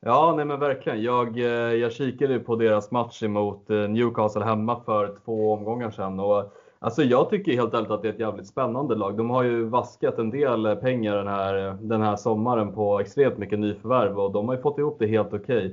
Ja, 0.00 0.34
nej 0.36 0.44
men 0.44 0.60
verkligen. 0.60 1.02
Jag, 1.02 1.38
eh, 1.38 1.74
jag 1.74 1.92
kikade 1.92 2.38
på 2.38 2.56
deras 2.56 2.90
match 2.90 3.22
emot 3.22 3.68
Newcastle 3.68 4.44
hemma 4.44 4.80
för 4.80 5.16
två 5.24 5.52
omgångar 5.52 5.90
sedan. 5.90 6.20
Och 6.20 6.52
Alltså 6.84 7.02
jag 7.02 7.30
tycker 7.30 7.52
helt 7.52 7.74
ärligt 7.74 7.90
att 7.90 8.02
det 8.02 8.08
är 8.08 8.12
ett 8.12 8.18
jävligt 8.18 8.46
spännande 8.46 8.94
lag. 8.94 9.16
De 9.16 9.30
har 9.30 9.42
ju 9.42 9.64
vaskat 9.64 10.18
en 10.18 10.30
del 10.30 10.76
pengar 10.76 11.16
den 11.16 11.26
här, 11.26 11.76
den 11.80 12.02
här 12.02 12.16
sommaren 12.16 12.72
på 12.72 13.00
extremt 13.00 13.38
mycket 13.38 13.58
nyförvärv 13.58 14.20
och 14.20 14.32
de 14.32 14.48
har 14.48 14.54
ju 14.54 14.62
fått 14.62 14.78
ihop 14.78 14.96
det 14.98 15.06
helt 15.06 15.32
okej. 15.32 15.66
Okay. 15.66 15.72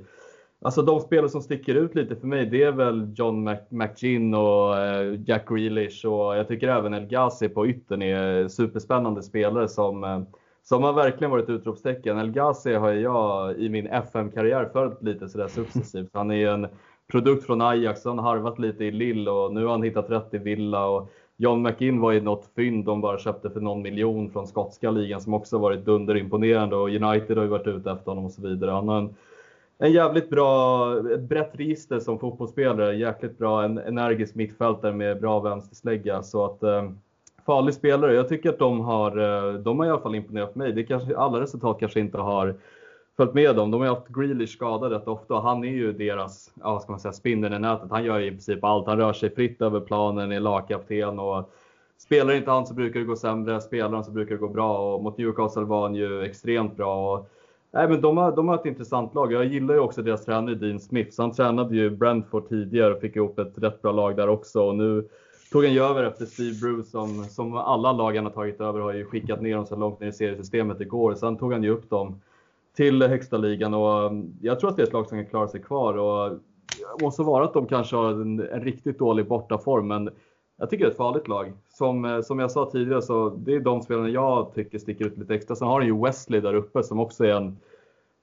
Alltså 0.61 0.81
de 0.81 0.99
spelare 0.99 1.29
som 1.29 1.41
sticker 1.41 1.75
ut 1.75 1.95
lite 1.95 2.15
för 2.15 2.27
mig 2.27 2.45
det 2.45 2.63
är 2.63 2.71
väl 2.71 3.13
John 3.15 3.49
McGinn 3.69 4.33
och 4.33 4.77
eh, 4.77 5.19
Jack 5.25 5.49
Grealish 5.49 6.05
och 6.05 6.37
jag 6.37 6.47
tycker 6.47 6.67
även 6.67 6.93
El 6.93 7.05
Ghazi 7.05 7.49
på 7.49 7.67
yttern 7.67 8.01
är 8.01 8.47
superspännande 8.47 9.23
spelare 9.23 9.67
som, 9.67 10.03
eh, 10.03 10.21
som 10.63 10.83
har 10.83 10.93
verkligen 10.93 11.31
varit 11.31 11.49
utropstecken. 11.49 12.17
El 12.17 12.31
Ghazi 12.31 12.73
har 12.73 12.91
jag 12.91 13.55
i 13.57 13.69
min 13.69 13.87
FM-karriär 13.87 14.69
följt 14.73 15.03
lite 15.03 15.29
sådär 15.29 15.47
successivt. 15.47 16.09
Han 16.13 16.31
är 16.31 16.35
ju 16.35 16.47
en 16.47 16.67
produkt 17.11 17.45
från 17.45 17.61
Ajax, 17.61 18.05
han 18.05 18.19
har 18.19 18.29
harvat 18.29 18.59
lite 18.59 18.85
i 18.85 18.91
Lill 18.91 19.27
och 19.27 19.53
nu 19.53 19.63
har 19.63 19.71
han 19.71 19.83
hittat 19.83 20.09
rätt 20.09 20.33
i 20.33 20.37
Villa. 20.37 20.85
Och 20.85 21.11
John 21.37 21.61
McInn 21.61 22.01
var 22.01 22.11
ju 22.11 22.21
något 22.21 22.49
fynd 22.55 22.85
de 22.85 23.01
bara 23.01 23.19
köpte 23.19 23.49
för 23.49 23.59
någon 23.59 23.81
miljon 23.81 24.29
från 24.31 24.47
skotska 24.47 24.91
ligan 24.91 25.21
som 25.21 25.33
också 25.33 25.57
varit 25.57 25.85
dunderimponerande 25.85 26.75
och 26.75 26.89
United 26.89 27.37
har 27.37 27.43
ju 27.43 27.49
varit 27.49 27.67
ute 27.67 27.91
efter 27.91 28.11
honom 28.11 28.25
och 28.25 28.31
så 28.31 28.41
vidare. 28.41 28.71
Han 28.71 28.87
har 28.87 28.97
en, 28.97 29.15
en 29.77 29.91
jävligt 29.91 30.29
bra, 30.29 30.93
ett 31.13 31.21
brett 31.21 31.51
register 31.53 31.99
som 31.99 32.19
fotbollsspelare, 32.19 32.95
jäkligt 32.95 33.37
bra, 33.37 33.63
en 33.63 33.77
energisk 33.77 34.35
mittfältare 34.35 34.93
med 34.93 35.21
bra 35.21 35.39
vänsterslägga. 35.39 36.23
Så 36.23 36.45
att, 36.45 36.63
eh, 36.63 36.91
farlig 37.45 37.73
spelare. 37.73 38.13
Jag 38.13 38.29
tycker 38.29 38.49
att 38.49 38.59
de 38.59 38.79
har, 38.79 39.17
eh, 39.17 39.53
de 39.53 39.79
har 39.79 39.85
i 39.85 39.89
alla 39.89 40.01
fall 40.01 40.15
imponerat 40.15 40.55
mig. 40.55 40.73
Det 40.73 40.83
kanske, 40.83 41.17
alla 41.17 41.41
resultat 41.41 41.79
kanske 41.79 41.99
inte 41.99 42.17
har 42.17 42.55
följt 43.17 43.33
med 43.33 43.55
dem. 43.55 43.71
De 43.71 43.81
har 43.81 43.87
ju 43.87 43.93
haft 43.93 44.07
Grealish 44.07 44.53
skadad 44.53 44.91
rätt 44.91 45.07
ofta 45.07 45.33
och 45.33 45.41
han 45.41 45.63
är 45.63 45.71
ju 45.71 45.93
deras, 45.93 46.51
ja, 46.61 46.79
ska 46.79 46.91
man 46.91 46.99
säga, 46.99 47.13
spindeln 47.13 47.53
i 47.53 47.59
nätet. 47.59 47.89
Han 47.89 48.03
gör 48.03 48.19
i 48.19 48.29
princip 48.29 48.63
allt. 48.63 48.87
Han 48.87 48.97
rör 48.97 49.13
sig 49.13 49.35
fritt 49.35 49.61
över 49.61 49.79
planen, 49.79 50.31
är 50.31 50.39
lagkapten 50.39 51.19
och 51.19 51.51
spelar 51.97 52.33
inte 52.33 52.51
han 52.51 52.67
så 52.67 52.73
brukar 52.73 52.99
det 52.99 53.05
gå 53.05 53.15
sämre. 53.15 53.61
Spelar 53.61 53.89
han 53.89 54.03
så 54.03 54.11
brukar 54.11 54.35
det 54.35 54.41
gå 54.41 54.49
bra 54.49 54.93
och 54.93 55.03
mot 55.03 55.17
Newcastle 55.17 55.63
var 55.63 55.81
han 55.81 55.95
ju 55.95 56.23
extremt 56.23 56.77
bra. 56.77 57.13
Och, 57.13 57.29
nej, 57.71 57.89
men 57.89 58.01
de, 58.01 58.17
har, 58.17 58.35
de 58.35 58.47
har 58.47 58.55
ett 58.55 58.65
intressant 58.65 59.15
lag. 59.15 59.33
Jag 59.33 59.45
gillar 59.45 59.73
ju 59.73 59.79
också 59.79 60.01
deras 60.01 60.25
tränare 60.25 60.55
Dean 60.55 60.79
Smith. 60.79 61.11
Så 61.11 61.21
han 61.21 61.31
tränade 61.31 61.75
ju 61.75 61.89
Brentford 61.89 62.49
tidigare 62.49 62.93
och 62.93 63.01
fick 63.01 63.15
ihop 63.15 63.39
ett 63.39 63.53
rätt 63.57 63.81
bra 63.81 63.91
lag 63.91 64.15
där 64.15 64.27
också. 64.27 64.61
Och 64.61 64.75
nu 64.75 65.07
tog 65.51 65.63
han 65.63 65.73
ju 65.73 65.83
över 65.83 66.03
efter 66.03 66.25
Steve 66.25 66.55
Bruce 66.61 66.89
som, 66.89 67.23
som 67.23 67.53
alla 67.53 67.91
lagen 67.91 68.23
har 68.23 68.31
tagit 68.31 68.61
över 68.61 68.79
har 68.79 68.93
ju 68.93 69.05
skickat 69.05 69.41
ner 69.41 69.55
dem 69.55 69.65
så 69.65 69.75
långt 69.75 69.99
ner 69.99 70.07
i 70.07 70.13
seriesystemet 70.13 70.81
igår. 70.81 71.15
Sen 71.15 71.37
tog 71.37 71.53
han 71.53 71.63
ju 71.63 71.69
upp 71.69 71.89
dem 71.89 72.19
till 72.75 73.03
högsta 73.03 73.37
ligan 73.37 73.73
och 73.73 74.05
um, 74.05 74.33
jag 74.41 74.59
tror 74.59 74.69
att 74.69 74.75
det 74.75 74.81
är 74.81 74.87
ett 74.87 74.93
lag 74.93 75.07
som 75.07 75.17
kan 75.17 75.29
klara 75.29 75.47
sig 75.47 75.61
kvar. 75.61 75.97
Och 75.97 76.39
måste 77.01 77.21
vara 77.23 77.45
att 77.45 77.53
de 77.53 77.67
kanske 77.67 77.95
har 77.95 78.11
en, 78.11 78.39
en 78.39 78.61
riktigt 78.61 78.99
dålig 78.99 79.27
bortaform, 79.27 79.87
men 79.87 80.09
jag 80.57 80.69
tycker 80.69 80.85
det 80.85 80.89
är 80.89 80.91
ett 80.91 80.97
farligt 80.97 81.27
lag. 81.27 81.53
Som, 81.69 82.05
eh, 82.05 82.21
som 82.21 82.39
jag 82.39 82.51
sa 82.51 82.69
tidigare 82.71 83.01
så 83.01 83.29
det 83.29 83.55
är 83.55 83.59
de 83.59 83.81
spelarna 83.81 84.09
jag 84.09 84.53
tycker 84.53 84.79
sticker 84.79 85.05
ut 85.05 85.17
lite 85.17 85.35
extra. 85.35 85.55
Sen 85.55 85.67
har 85.67 85.79
de 85.79 85.85
ju 85.85 86.01
Wesley 86.01 86.41
där 86.41 86.53
uppe 86.53 86.83
som 86.83 86.99
också 86.99 87.25
är 87.25 87.33
en 87.33 87.57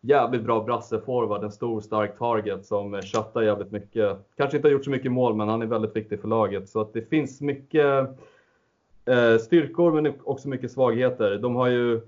jävligt 0.00 0.42
bra 0.42 0.64
brasseforward, 0.64 1.44
en 1.44 1.52
stor 1.52 1.80
stark 1.80 2.18
target 2.18 2.66
som 2.66 3.02
köttar 3.02 3.42
jävligt 3.42 3.70
mycket. 3.70 4.18
Kanske 4.36 4.56
inte 4.56 4.68
har 4.68 4.72
gjort 4.72 4.84
så 4.84 4.90
mycket 4.90 5.12
mål, 5.12 5.34
men 5.34 5.48
han 5.48 5.62
är 5.62 5.66
väldigt 5.66 5.96
viktig 5.96 6.20
för 6.20 6.28
laget. 6.28 6.68
Så 6.68 6.80
att 6.80 6.92
det 6.92 7.02
finns 7.02 7.40
mycket 7.40 8.08
eh, 9.04 9.36
styrkor, 9.40 9.92
men 9.92 10.12
också 10.24 10.48
mycket 10.48 10.72
svagheter. 10.72 11.38
De 11.38 11.56
har 11.56 11.68
ju 11.68 12.00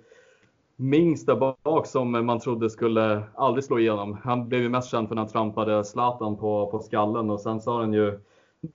Mings 0.81 1.27
där 1.27 1.55
bak 1.65 1.87
som 1.87 2.27
man 2.27 2.41
trodde 2.41 2.71
skulle 2.71 3.23
aldrig 3.35 3.65
slå 3.65 3.79
igenom. 3.79 4.19
Han 4.23 4.49
blev 4.49 4.63
ju 4.63 4.69
mest 4.69 4.91
känd 4.91 5.09
för 5.09 5.15
när 5.15 5.23
han 5.23 5.31
trampade 5.31 5.85
Zlatan 5.85 6.37
på, 6.37 6.71
på 6.71 6.79
skallen 6.79 7.31
och 7.31 7.41
sen 7.41 7.61
så 7.61 7.73
har 7.73 7.81
han 7.81 7.93
ju 7.93 8.19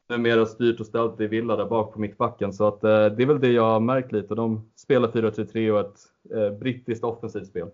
numera 0.10 0.46
styrt 0.46 0.80
och 0.80 0.86
ställt 0.86 1.22
i 1.22 1.28
Villa 1.28 1.56
där 1.56 1.66
bak 1.66 1.94
på 1.94 2.00
mittbacken. 2.00 2.54
Så 2.54 2.68
att, 2.68 2.84
eh, 2.84 2.90
det 2.90 3.24
är 3.24 3.26
väl 3.26 3.40
det 3.40 3.52
jag 3.52 3.64
har 3.64 3.80
märkt 3.80 4.12
lite. 4.12 4.36
De 4.36 4.70
spelar 4.76 5.08
4-3-3 5.08 5.72
och 5.72 5.80
ett 5.80 6.00
eh, 6.36 6.60
brittiskt 6.60 7.04
offensivt 7.04 7.48
spel. 7.48 7.68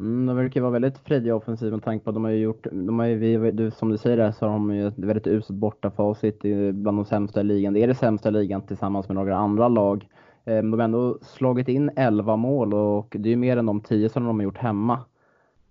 Mm, 0.00 0.26
de 0.26 0.36
verkar 0.36 0.60
vara 0.60 0.70
väldigt 0.70 0.98
frediga 0.98 1.34
offensivt 1.34 1.72
med 1.72 1.82
tanke 1.82 2.04
på 2.04 2.10
att 2.10 2.16
de 2.16 2.24
har 2.24 2.30
ju 2.30 2.42
gjort, 2.42 2.66
de 2.72 2.98
har 2.98 3.06
ju, 3.06 3.50
du, 3.50 3.70
som 3.70 3.88
du 3.88 3.98
säger 3.98 4.16
där, 4.16 4.32
så 4.32 4.46
har 4.46 4.52
de 4.52 4.74
ju 4.74 4.86
ett 4.86 4.98
väldigt 4.98 5.26
uselt 5.26 5.58
bortafacit 5.58 6.40
bland 6.72 6.98
de 6.98 7.04
sämsta 7.04 7.40
i 7.40 7.44
ligan. 7.44 7.72
Det 7.74 7.82
är 7.82 7.86
det 7.86 7.94
sämsta 7.94 8.28
i 8.28 8.32
ligan 8.32 8.62
tillsammans 8.62 9.08
med 9.08 9.14
några 9.14 9.36
andra 9.36 9.68
lag. 9.68 10.06
Ehm, 10.44 10.70
de 10.70 10.80
har 10.80 10.84
ändå 10.84 11.18
slagit 11.22 11.68
in 11.68 11.90
11 11.96 12.36
mål 12.36 12.74
och 12.74 13.16
det 13.18 13.32
är 13.32 13.36
mer 13.36 13.56
än 13.56 13.66
de 13.66 13.80
10 13.80 14.08
som 14.08 14.24
de 14.24 14.36
har 14.36 14.44
gjort 14.44 14.58
hemma. 14.58 15.00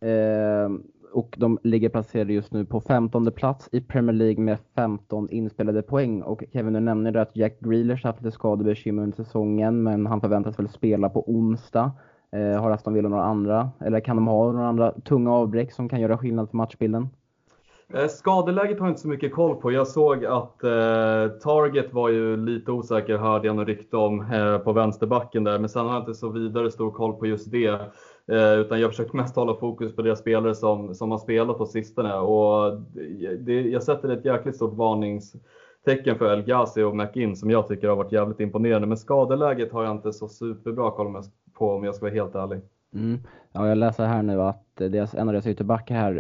Ehm, 0.02 0.84
och 1.14 1.36
de 1.40 1.60
ligger 1.64 1.90
placerade 1.90 2.34
just 2.34 2.54
nu 2.54 2.66
på 2.66 2.82
15 2.82 3.32
plats 3.32 3.70
i 3.72 3.82
Premier 3.82 4.16
League 4.16 4.44
med 4.44 4.58
15 4.76 5.30
inspelade 5.30 5.82
poäng. 5.82 6.22
Och 6.22 6.44
Kevin, 6.54 6.74
du 6.74 6.80
nämner 6.80 7.18
att 7.18 7.36
Jack 7.36 7.60
Grealish 7.60 8.06
haft 8.06 8.22
lite 8.22 8.32
skadebekymmer 8.32 9.04
under 9.04 9.16
säsongen, 9.16 9.84
men 9.84 10.06
han 10.06 10.22
förväntas 10.22 10.60
väl 10.60 10.70
spela 10.70 11.10
på 11.10 11.30
onsdag. 11.30 11.92
Ehm, 12.32 12.60
har 12.60 12.72
Aston 12.72 12.94
Villa 12.94 13.10
några 13.10 13.24
andra, 13.24 13.70
eller 13.80 14.00
kan 14.00 14.16
de 14.16 14.28
ha 14.28 14.52
några 14.52 14.68
andra 14.68 14.92
tunga 14.92 15.32
avbräck 15.32 15.72
som 15.72 15.90
kan 15.90 16.02
göra 16.02 16.18
skillnad 16.18 16.50
för 16.50 16.58
matchbilden? 16.58 17.10
Eh, 17.94 18.08
skadeläget 18.08 18.80
har 18.80 18.88
jag 18.88 18.92
inte 18.92 19.02
så 19.02 19.08
mycket 19.08 19.34
koll 19.34 19.56
på. 19.56 19.72
Jag 19.72 19.88
såg 19.88 20.26
att 20.26 20.64
eh, 20.64 21.28
Target 21.44 21.94
var 21.94 22.10
ju 22.10 22.38
lite 22.38 22.72
osäker, 22.72 23.18
hörde 23.18 23.48
jag 23.48 23.56
något 23.56 23.68
rykte 23.68 23.98
om, 23.98 24.22
eh, 24.22 24.58
på 24.58 24.74
vänsterbacken 24.74 25.44
där. 25.44 25.60
Men 25.60 25.70
sen 25.70 25.86
har 25.86 25.94
jag 25.94 26.02
inte 26.02 26.14
så 26.14 26.30
vidare 26.30 26.72
stor 26.72 26.92
koll 26.92 27.14
på 27.14 27.26
just 27.26 27.52
det. 27.52 27.82
Eh, 28.32 28.54
utan 28.60 28.80
jag 28.80 28.90
försöker 28.90 29.18
mest 29.18 29.36
hålla 29.36 29.56
fokus 29.56 29.96
på 29.96 30.02
deras 30.02 30.20
spelare 30.20 30.56
som, 30.56 30.96
som 30.96 31.12
har 31.12 31.18
spelat 31.18 31.58
på 31.58 31.66
sistone. 31.66 32.14
Och 32.14 32.82
det, 33.40 33.62
jag 33.62 33.84
sätter 33.84 34.10
ett 34.10 34.26
jäkligt 34.26 34.56
stort 34.56 34.74
varningstecken 34.74 36.16
för 36.18 36.34
El 36.34 36.42
Ghazi 36.42 36.84
och 36.84 36.96
McInn 36.96 37.36
som 37.36 37.50
jag 37.50 37.68
tycker 37.68 37.88
har 37.88 37.96
varit 37.96 38.12
jävligt 38.12 38.40
imponerande. 38.40 38.88
Men 38.88 38.98
skadeläget 38.98 39.72
har 39.72 39.84
jag 39.84 39.92
inte 39.92 40.14
så 40.14 40.28
superbra 40.28 40.92
koll 40.92 41.24
på 41.54 41.72
om 41.72 41.84
jag 41.84 41.96
ska 41.96 42.06
vara 42.06 42.14
helt 42.14 42.36
ärlig. 42.36 42.62
Mm. 42.94 43.20
Ja, 43.52 43.68
jag 43.68 43.78
läser 43.78 44.06
här 44.06 44.24
nu 44.24 44.42
att 44.42 44.69
deras, 44.80 45.16
en 45.16 45.28
av 45.28 45.34
deras 45.34 45.48
ytterbackar 45.48 45.96
här, 45.96 46.14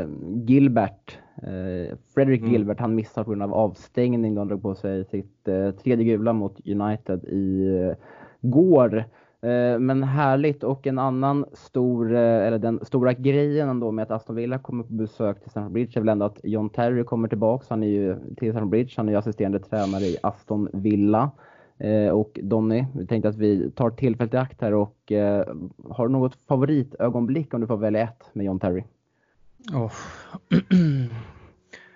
eh, 0.00 0.06
Gilbert, 0.46 1.18
eh, 1.42 1.96
Fredrik 2.14 2.40
mm. 2.40 2.52
Gilbert, 2.52 2.80
han 2.80 2.94
missar 2.94 3.24
på 3.24 3.30
grund 3.30 3.42
av 3.42 3.54
avstängning 3.54 4.34
då 4.34 4.40
han 4.40 4.48
drog 4.48 4.62
på 4.62 4.74
sig 4.74 5.04
sitt 5.04 5.48
eh, 5.48 5.70
tredje 5.70 6.04
gula 6.04 6.32
mot 6.32 6.68
United 6.68 7.24
i 7.24 7.66
eh, 7.66 7.96
går. 8.40 9.04
Eh, 9.44 9.78
men 9.78 10.02
härligt 10.02 10.64
och 10.64 10.86
en 10.86 10.98
annan 10.98 11.44
stor, 11.52 12.14
eh, 12.14 12.46
eller 12.46 12.58
den 12.58 12.80
stora 12.84 13.12
grejen 13.12 13.68
ändå 13.68 13.90
med 13.90 14.02
att 14.02 14.10
Aston 14.10 14.36
Villa 14.36 14.58
kommer 14.58 14.84
på 14.84 14.92
besök 14.92 15.40
till 15.40 15.50
Stamford 15.50 15.72
Bridge 15.72 15.98
är 15.98 16.00
väl 16.00 16.08
ändå 16.08 16.26
att 16.26 16.40
John 16.42 16.70
Terry 16.70 17.04
kommer 17.04 17.28
tillbaks. 17.28 17.68
Han 17.68 17.82
är 17.82 17.88
ju 17.88 18.16
till 18.36 18.52
Stamford 18.52 18.70
Bridge, 18.70 18.94
han 18.96 19.08
är 19.08 19.12
ju 19.12 19.18
assisterande 19.18 19.58
tränare 19.58 20.04
i 20.04 20.16
Aston 20.22 20.68
Villa. 20.72 21.30
Eh, 21.78 22.08
och 22.08 22.38
Donny, 22.42 22.84
vi 22.94 23.06
tänkte 23.06 23.28
att 23.28 23.36
vi 23.36 23.70
tar 23.70 23.90
tillfället 23.90 24.34
i 24.34 24.36
akt 24.36 24.60
här 24.60 24.74
och 24.74 25.12
eh, 25.12 25.46
har 25.90 26.06
du 26.06 26.12
något 26.12 26.38
favoritögonblick 26.48 27.54
om 27.54 27.60
du 27.60 27.66
får 27.66 27.76
välja 27.76 28.02
ett 28.02 28.30
med 28.32 28.46
John 28.46 28.60
Terry? 28.60 28.84
Oh. 29.72 29.92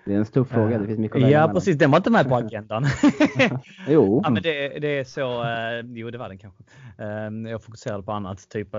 Det 0.05 0.13
är 0.13 0.17
en 0.17 0.25
stor 0.25 0.43
fråga, 0.43 0.77
det 0.77 0.87
finns 0.87 0.99
mycket 0.99 1.15
att 1.15 1.23
välja 1.23 1.39
Ja, 1.39 1.53
precis. 1.53 1.77
Den 1.77 1.91
var 1.91 1.97
inte 1.97 2.11
med 2.11 2.29
på 2.29 2.35
agendan. 2.35 2.85
jo. 3.87 4.21
Ja, 4.23 4.29
men 4.29 4.43
det, 4.43 4.79
det, 4.79 4.99
är 4.99 5.03
så, 5.03 5.43
eh, 5.43 5.85
jo 5.85 6.09
det 6.09 6.17
var 6.17 6.29
den 6.29 6.37
kanske. 6.37 6.63
Jag 7.49 7.63
fokuserade 7.63 8.03
på 8.03 8.11
annat, 8.11 8.49
typ 8.49 8.75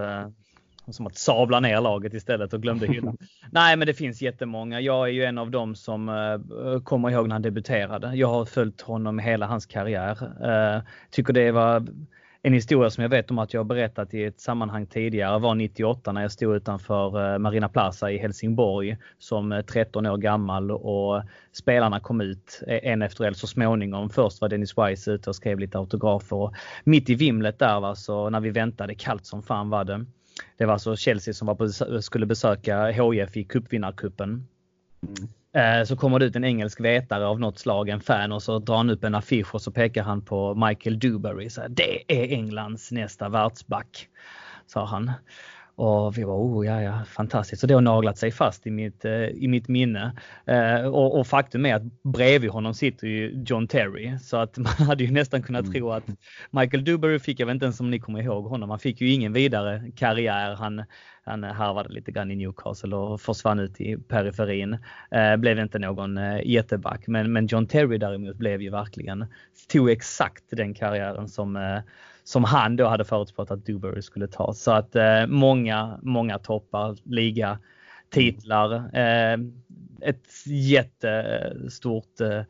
som 0.93 1.07
att 1.07 1.19
sabla 1.19 1.61
ner 1.61 1.81
laget 1.81 2.15
istället 2.15 2.53
och 2.53 2.63
glömde 2.63 2.87
hyllan. 2.87 3.17
Nej, 3.51 3.77
men 3.77 3.87
det 3.87 3.95
finns 3.95 4.23
jättemånga. 4.23 4.81
Jag 4.81 5.09
är 5.09 5.13
ju 5.13 5.25
en 5.25 5.39
av 5.39 5.51
dem 5.51 5.75
som 5.75 6.09
uh, 6.09 6.81
kommer 6.81 7.11
ihåg 7.11 7.29
när 7.29 7.35
han 7.35 7.43
debuterade. 7.43 8.15
Jag 8.15 8.29
har 8.29 8.45
följt 8.45 8.81
honom 8.81 9.19
hela 9.19 9.47
hans 9.47 9.67
karriär. 9.67 10.19
Uh, 10.23 10.83
tycker 11.11 11.33
det 11.33 11.51
var 11.51 11.87
en 12.43 12.53
historia 12.53 12.91
som 12.91 13.03
jag 13.03 13.09
vet 13.09 13.31
om 13.31 13.39
att 13.39 13.55
jag 13.55 13.67
berättat 13.67 14.15
i 14.15 14.25
ett 14.25 14.41
sammanhang 14.41 14.87
tidigare 14.87 15.39
var 15.39 15.55
98 15.55 16.13
när 16.13 16.23
jag 16.23 16.33
stod 16.33 16.57
utanför 16.57 17.39
Marina 17.39 17.69
Plaza 17.69 18.11
i 18.11 18.19
Helsingborg 18.19 18.97
som 19.19 19.63
13 19.67 20.07
år 20.07 20.17
gammal 20.17 20.71
och 20.71 21.23
spelarna 21.53 22.01
kom 22.01 22.21
ut 22.21 22.63
en 22.67 23.03
efter 23.03 23.25
en 23.25 23.35
så 23.35 23.47
småningom. 23.47 24.11
Först 24.11 24.41
var 24.41 24.49
Dennis 24.49 24.79
Wise 24.79 25.11
ute 25.11 25.31
och 25.31 25.37
skrev 25.37 25.59
lite 25.59 25.79
autografer. 25.79 26.57
Mitt 26.85 27.11
i 27.11 27.15
vimlet 27.15 27.59
där 27.59 27.81
va, 27.81 27.95
så 27.95 28.31
när 28.31 28.41
vi 28.41 28.51
väntade, 28.51 28.95
kallt 28.95 29.27
som 29.27 29.43
fan 29.43 29.71
var 29.71 29.85
det. 29.85 30.07
Det 30.57 30.67
var 30.67 30.73
alltså 30.73 30.97
Chelsea 30.97 31.35
som 31.35 31.47
var 31.47 32.01
skulle 32.01 32.27
besöka 32.27 32.87
HIF 32.87 33.37
i 33.37 33.45
cupvinnarcupen. 33.45 34.47
Mm. 35.53 35.87
Så 35.87 35.97
kommer 35.97 36.19
det 36.19 36.25
ut 36.25 36.37
en 36.37 36.45
engelsk 36.45 36.81
vetare 36.81 37.27
av 37.27 37.41
något 37.41 37.59
slag, 37.59 37.89
en 37.89 38.01
fan, 38.01 38.33
och 38.33 38.43
så 38.43 38.59
drar 38.59 38.77
han 38.77 38.91
upp 38.91 39.05
en 39.05 39.15
affisch 39.15 39.55
och 39.55 39.63
så 39.63 39.71
pekar 39.71 40.03
han 40.03 40.23
på 40.25 40.55
Michael 40.55 40.99
Dewberry. 40.99 41.51
Så 41.51 41.61
här, 41.61 41.69
det 41.69 42.13
är 42.13 42.33
Englands 42.33 42.93
nästa 42.93 43.29
världsback, 43.29 44.09
sa 44.67 44.87
han. 44.87 45.13
Och 45.81 46.19
vi 46.19 46.25
var 46.25 46.35
oh 46.35 46.67
ja, 46.67 46.83
ja, 46.83 47.05
fantastiskt. 47.05 47.61
Så 47.61 47.67
det 47.67 47.75
har 47.75 47.81
naglat 47.81 48.19
sig 48.19 48.31
fast 48.31 48.67
i 48.67 48.71
mitt, 48.71 49.05
eh, 49.05 49.13
i 49.13 49.49
mitt 49.49 49.69
minne. 49.69 50.13
Eh, 50.47 50.87
och, 50.87 51.19
och, 51.19 51.27
faktum 51.27 51.67
är 51.67 51.75
att 51.75 51.83
bredvid 52.03 52.51
honom 52.51 52.75
sitter 52.75 53.07
ju 53.07 53.43
John 53.47 53.69
Terry. 53.69 54.19
Så 54.19 54.37
att 54.37 54.59
man 54.59 54.73
hade 54.73 55.05
ju 55.05 55.11
nästan 55.11 55.43
kunnat 55.43 55.65
mm. 55.65 55.73
tro 55.73 55.91
att 55.91 56.05
Michael 56.51 56.85
Dewberry 56.85 57.19
fick, 57.19 57.41
jag 57.41 57.47
vet 57.47 57.55
inte 57.55 57.65
ens 57.65 57.81
om 57.81 57.91
ni 57.91 58.01
kommer 58.01 58.23
ihåg 58.23 58.45
honom, 58.45 58.71
han 58.71 58.79
fick 58.79 59.01
ju 59.01 59.11
ingen 59.11 59.33
vidare 59.33 59.91
karriär. 59.97 60.55
Han, 60.55 60.83
han 61.25 61.45
harvade 61.45 61.89
lite 61.89 62.13
grann 62.13 62.31
i 62.31 62.37
Newcastle 62.37 62.97
och 62.97 63.21
försvann 63.21 63.59
ut 63.59 63.81
i 63.81 63.97
periferin. 63.97 64.79
Eh, 65.11 65.37
blev 65.37 65.59
inte 65.59 65.79
någon 65.79 66.19
eh, 66.19 66.41
jätteback. 66.45 67.07
Men, 67.07 67.33
men 67.33 67.47
John 67.47 67.67
Terry 67.67 67.99
däremot 67.99 68.37
blev 68.37 68.63
ju 68.63 68.71
verkligen, 68.71 69.27
tog 69.69 69.91
exakt 69.91 70.45
den 70.51 70.75
karriären 70.75 71.29
som 71.29 71.57
eh, 71.57 71.79
som 72.31 72.45
han 72.45 72.77
då 72.77 72.87
hade 72.87 73.05
förutspått 73.05 73.51
att 73.51 73.67
Dewberry 73.67 74.03
skulle 74.03 74.27
ta. 74.27 74.55
Så 74.55 74.71
att 74.71 74.97
eh, 74.97 75.27
många, 75.27 75.99
många 76.03 76.39
toppar, 76.39 76.97
liga, 77.05 77.59
titlar. 78.11 78.75
Eh, 78.75 79.39
ett 80.01 80.47
jättestort 80.47 82.21
eh, 82.21 82.43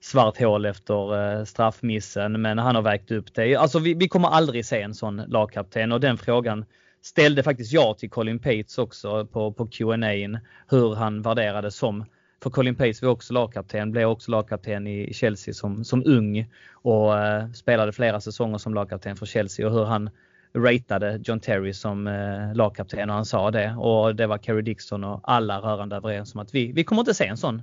svart 0.00 0.38
hål 0.38 0.66
efter 0.66 1.38
eh, 1.38 1.44
straffmissen, 1.44 2.42
men 2.42 2.58
han 2.58 2.74
har 2.74 2.82
vägt 2.82 3.10
upp 3.10 3.34
det. 3.34 3.56
Alltså 3.56 3.78
vi, 3.78 3.94
vi 3.94 4.08
kommer 4.08 4.28
aldrig 4.28 4.66
se 4.66 4.82
en 4.82 4.94
sån 4.94 5.16
lagkapten 5.16 5.92
och 5.92 6.00
den 6.00 6.18
frågan 6.18 6.64
ställde 7.02 7.42
faktiskt 7.42 7.72
jag 7.72 7.98
till 7.98 8.10
Colin 8.10 8.38
Pates 8.38 8.78
också 8.78 9.26
på, 9.26 9.52
på 9.52 9.66
Q&A 9.66 10.40
hur 10.68 10.94
han 10.94 11.22
värderades 11.22 11.76
som 11.76 12.04
för 12.42 12.50
Colin 12.50 12.74
Pace 12.74 13.06
var 13.06 13.12
också 13.12 13.32
lagkapten, 13.32 13.92
blev 13.92 14.08
också 14.08 14.30
lagkapten 14.30 14.86
i 14.86 15.14
Chelsea 15.14 15.54
som, 15.54 15.84
som 15.84 16.02
ung 16.06 16.50
och 16.72 17.18
eh, 17.18 17.50
spelade 17.52 17.92
flera 17.92 18.20
säsonger 18.20 18.58
som 18.58 18.74
lagkapten 18.74 19.16
för 19.16 19.26
Chelsea 19.26 19.66
och 19.66 19.72
hur 19.72 19.84
han 19.84 20.10
ratade 20.54 21.20
John 21.24 21.40
Terry 21.40 21.72
som 21.72 22.06
eh, 22.06 22.54
lagkapten 22.54 23.10
och 23.10 23.16
han 23.16 23.24
sa 23.24 23.50
det 23.50 23.74
och 23.78 24.16
det 24.16 24.26
var 24.26 24.38
Kerry 24.38 24.62
Dixon 24.62 25.04
och 25.04 25.20
alla 25.22 25.58
rörande 25.58 25.96
överens 25.96 26.34
om 26.34 26.40
att 26.40 26.54
vi, 26.54 26.72
vi 26.72 26.84
kommer 26.84 27.00
inte 27.00 27.14
se 27.14 27.26
en 27.26 27.36
sån 27.36 27.62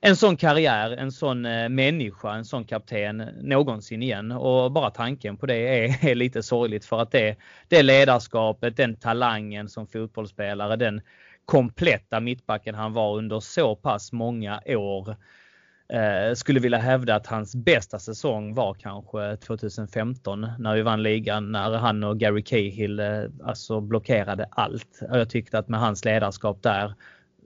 en 0.00 0.16
sån 0.16 0.36
karriär, 0.36 0.90
en 0.90 1.12
sån 1.12 1.46
eh, 1.46 1.68
människa, 1.68 2.34
en 2.34 2.44
sån 2.44 2.64
kapten 2.64 3.16
någonsin 3.42 4.02
igen. 4.02 4.32
Och 4.32 4.72
bara 4.72 4.90
tanken 4.90 5.36
på 5.36 5.46
det 5.46 5.84
är, 5.84 6.04
är 6.10 6.14
lite 6.14 6.42
sorgligt 6.42 6.84
för 6.84 7.02
att 7.02 7.10
det, 7.10 7.36
det 7.68 7.82
ledarskapet, 7.82 8.76
den 8.76 8.96
talangen 8.96 9.68
som 9.68 9.86
fotbollsspelare, 9.86 10.76
den 10.76 11.00
kompletta 11.46 12.20
mittbacken 12.20 12.74
han 12.74 12.92
var 12.92 13.16
under 13.16 13.40
så 13.40 13.76
pass 13.76 14.12
många 14.12 14.60
år. 14.66 15.16
Eh, 15.88 16.34
skulle 16.34 16.60
vilja 16.60 16.78
hävda 16.78 17.14
att 17.14 17.26
hans 17.26 17.56
bästa 17.56 17.98
säsong 17.98 18.54
var 18.54 18.74
kanske 18.74 19.36
2015 19.36 20.48
när 20.58 20.74
vi 20.74 20.82
vann 20.82 21.02
ligan 21.02 21.52
när 21.52 21.76
han 21.76 22.04
och 22.04 22.18
Gary 22.18 22.42
Cahill 22.42 23.00
eh, 23.00 23.22
alltså 23.44 23.80
blockerade 23.80 24.48
allt. 24.50 25.00
Jag 25.00 25.30
tyckte 25.30 25.58
att 25.58 25.68
med 25.68 25.80
hans 25.80 26.04
ledarskap 26.04 26.62
där 26.62 26.94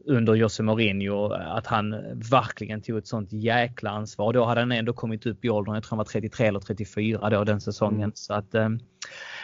under 0.05 0.35
Jose 0.35 0.63
Mourinho 0.63 1.33
att 1.33 1.67
han 1.67 1.91
verkligen 2.31 2.83
tog 2.83 2.99
ett 2.99 3.07
sånt 3.07 3.33
jäkla 3.33 3.91
ansvar. 3.91 4.33
Då 4.33 4.45
hade 4.45 4.61
han 4.61 4.73
ändå 4.73 4.93
kommit 4.93 5.27
upp 5.27 5.45
i 5.45 5.51
åldern, 5.51 5.75
jag 5.75 5.85
tror 5.85 5.91
han 5.91 5.99
var 5.99 6.05
33 6.05 6.47
eller 6.47 6.61
34 6.61 7.31
då 7.31 7.45
den 7.45 7.61
säsongen. 7.61 8.01
Mm. 8.01 8.13
Så 8.15 8.35
att, 8.35 8.55
eh, 8.55 8.69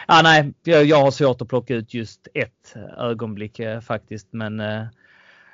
ja, 0.07 0.21
nej, 0.23 0.53
jag 0.63 1.01
har 1.01 1.11
svårt 1.11 1.41
att 1.41 1.47
plocka 1.47 1.75
ut 1.75 1.93
just 1.93 2.27
ett 2.33 2.75
ögonblick 2.97 3.59
eh, 3.59 3.79
faktiskt, 3.79 4.27
men 4.31 4.59
eh, 4.59 4.85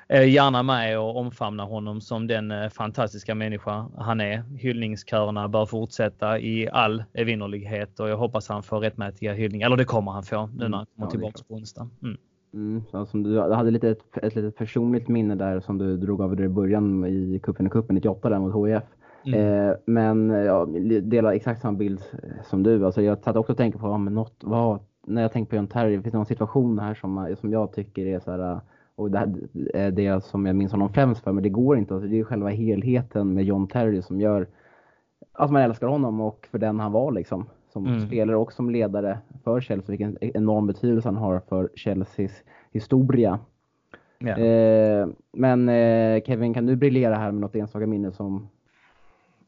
gärna 0.08 0.62
med 0.62 0.98
och 0.98 1.16
omfamna 1.16 1.64
honom 1.64 2.00
som 2.00 2.26
den 2.26 2.70
fantastiska 2.70 3.34
människa 3.34 3.88
han 3.98 4.20
är. 4.20 4.44
Hyllningskörerna 4.58 5.48
bör 5.48 5.66
fortsätta 5.66 6.38
i 6.38 6.68
all 6.68 7.04
evinnerlighet 7.14 8.00
och 8.00 8.08
jag 8.08 8.16
hoppas 8.16 8.48
han 8.48 8.62
får 8.62 8.80
rättmätiga 8.80 9.32
hyllningar. 9.32 9.66
Eller 9.66 9.76
det 9.76 9.84
kommer 9.84 10.12
han 10.12 10.22
få 10.22 10.46
nu 10.46 10.68
när 10.68 10.76
han 10.76 10.86
kommer 10.96 11.10
tillbaka 11.10 11.42
på 11.48 11.54
onsdag. 11.54 11.88
Mm. 12.02 12.16
Mm, 12.54 12.82
som 13.06 13.22
du, 13.22 13.40
hade 13.40 13.70
lite 13.70 13.90
ett, 13.90 14.18
ett 14.22 14.34
litet 14.34 14.56
personligt 14.56 15.08
minne 15.08 15.34
där 15.34 15.60
som 15.60 15.78
du 15.78 15.96
drog 15.96 16.20
av 16.20 16.40
i 16.40 16.48
början 16.48 17.06
i 17.06 17.40
cupen 17.42 17.66
i 17.66 17.70
cupen 17.70 17.94
98 17.94 18.28
där 18.28 18.38
mot 18.38 18.68
HIF. 18.68 18.82
Mm. 19.26 19.68
Eh, 19.68 19.74
men 19.86 20.30
jag 20.30 20.68
delar 21.02 21.32
exakt 21.32 21.60
samma 21.60 21.78
bild 21.78 22.00
som 22.44 22.62
du. 22.62 22.86
Alltså 22.86 23.02
jag 23.02 23.18
satt 23.18 23.36
också 23.36 23.52
och 23.52 23.58
tänkte 23.58 23.80
på 23.80 23.86
ja, 23.86 23.98
men 23.98 24.14
något, 24.14 24.36
vad, 24.40 24.78
när 25.06 25.22
jag 25.22 25.32
tänker 25.32 25.50
på 25.50 25.56
John 25.56 25.66
Terry, 25.66 26.02
finns 26.02 26.12
det 26.12 26.18
någon 26.18 26.26
situation 26.26 26.78
här 26.78 26.94
som, 26.94 27.36
som 27.40 27.52
jag 27.52 27.72
tycker 27.72 28.06
är 28.06 28.20
så 28.20 28.30
här, 28.30 28.60
och 28.96 29.10
det 29.10 29.18
här 29.18 29.34
är 29.74 29.90
det 29.90 30.24
som 30.24 30.46
jag 30.46 30.56
minns 30.56 30.72
honom 30.72 30.88
främst 30.88 31.24
för, 31.24 31.32
men 31.32 31.42
det 31.42 31.48
går 31.48 31.78
inte. 31.78 31.94
Alltså 31.94 32.08
det 32.08 32.20
är 32.20 32.24
själva 32.24 32.48
helheten 32.48 33.34
med 33.34 33.44
John 33.44 33.68
Terry 33.68 34.02
som 34.02 34.20
gör 34.20 34.46
att 35.32 35.50
man 35.50 35.62
älskar 35.62 35.86
honom 35.86 36.20
och 36.20 36.48
för 36.50 36.58
den 36.58 36.80
han 36.80 36.92
var 36.92 37.12
liksom 37.12 37.46
som 37.74 37.86
mm. 37.86 38.06
spelare 38.06 38.36
och 38.36 38.52
som 38.52 38.70
ledare 38.70 39.18
för 39.44 39.60
Chelsea, 39.60 39.90
vilken 39.90 40.18
enorm 40.20 40.66
betydelse 40.66 41.08
han 41.08 41.16
har 41.16 41.40
för 41.48 41.70
Chelseas 41.74 42.32
historia. 42.72 43.38
Ja. 44.18 44.38
Eh, 44.38 45.06
men 45.32 45.68
eh, 45.68 46.22
Kevin, 46.22 46.54
kan 46.54 46.66
du 46.66 46.76
briljera 46.76 47.14
här 47.14 47.32
med 47.32 47.40
något 47.40 47.54
enstaka 47.54 47.86
minne 47.86 48.12
som... 48.12 48.48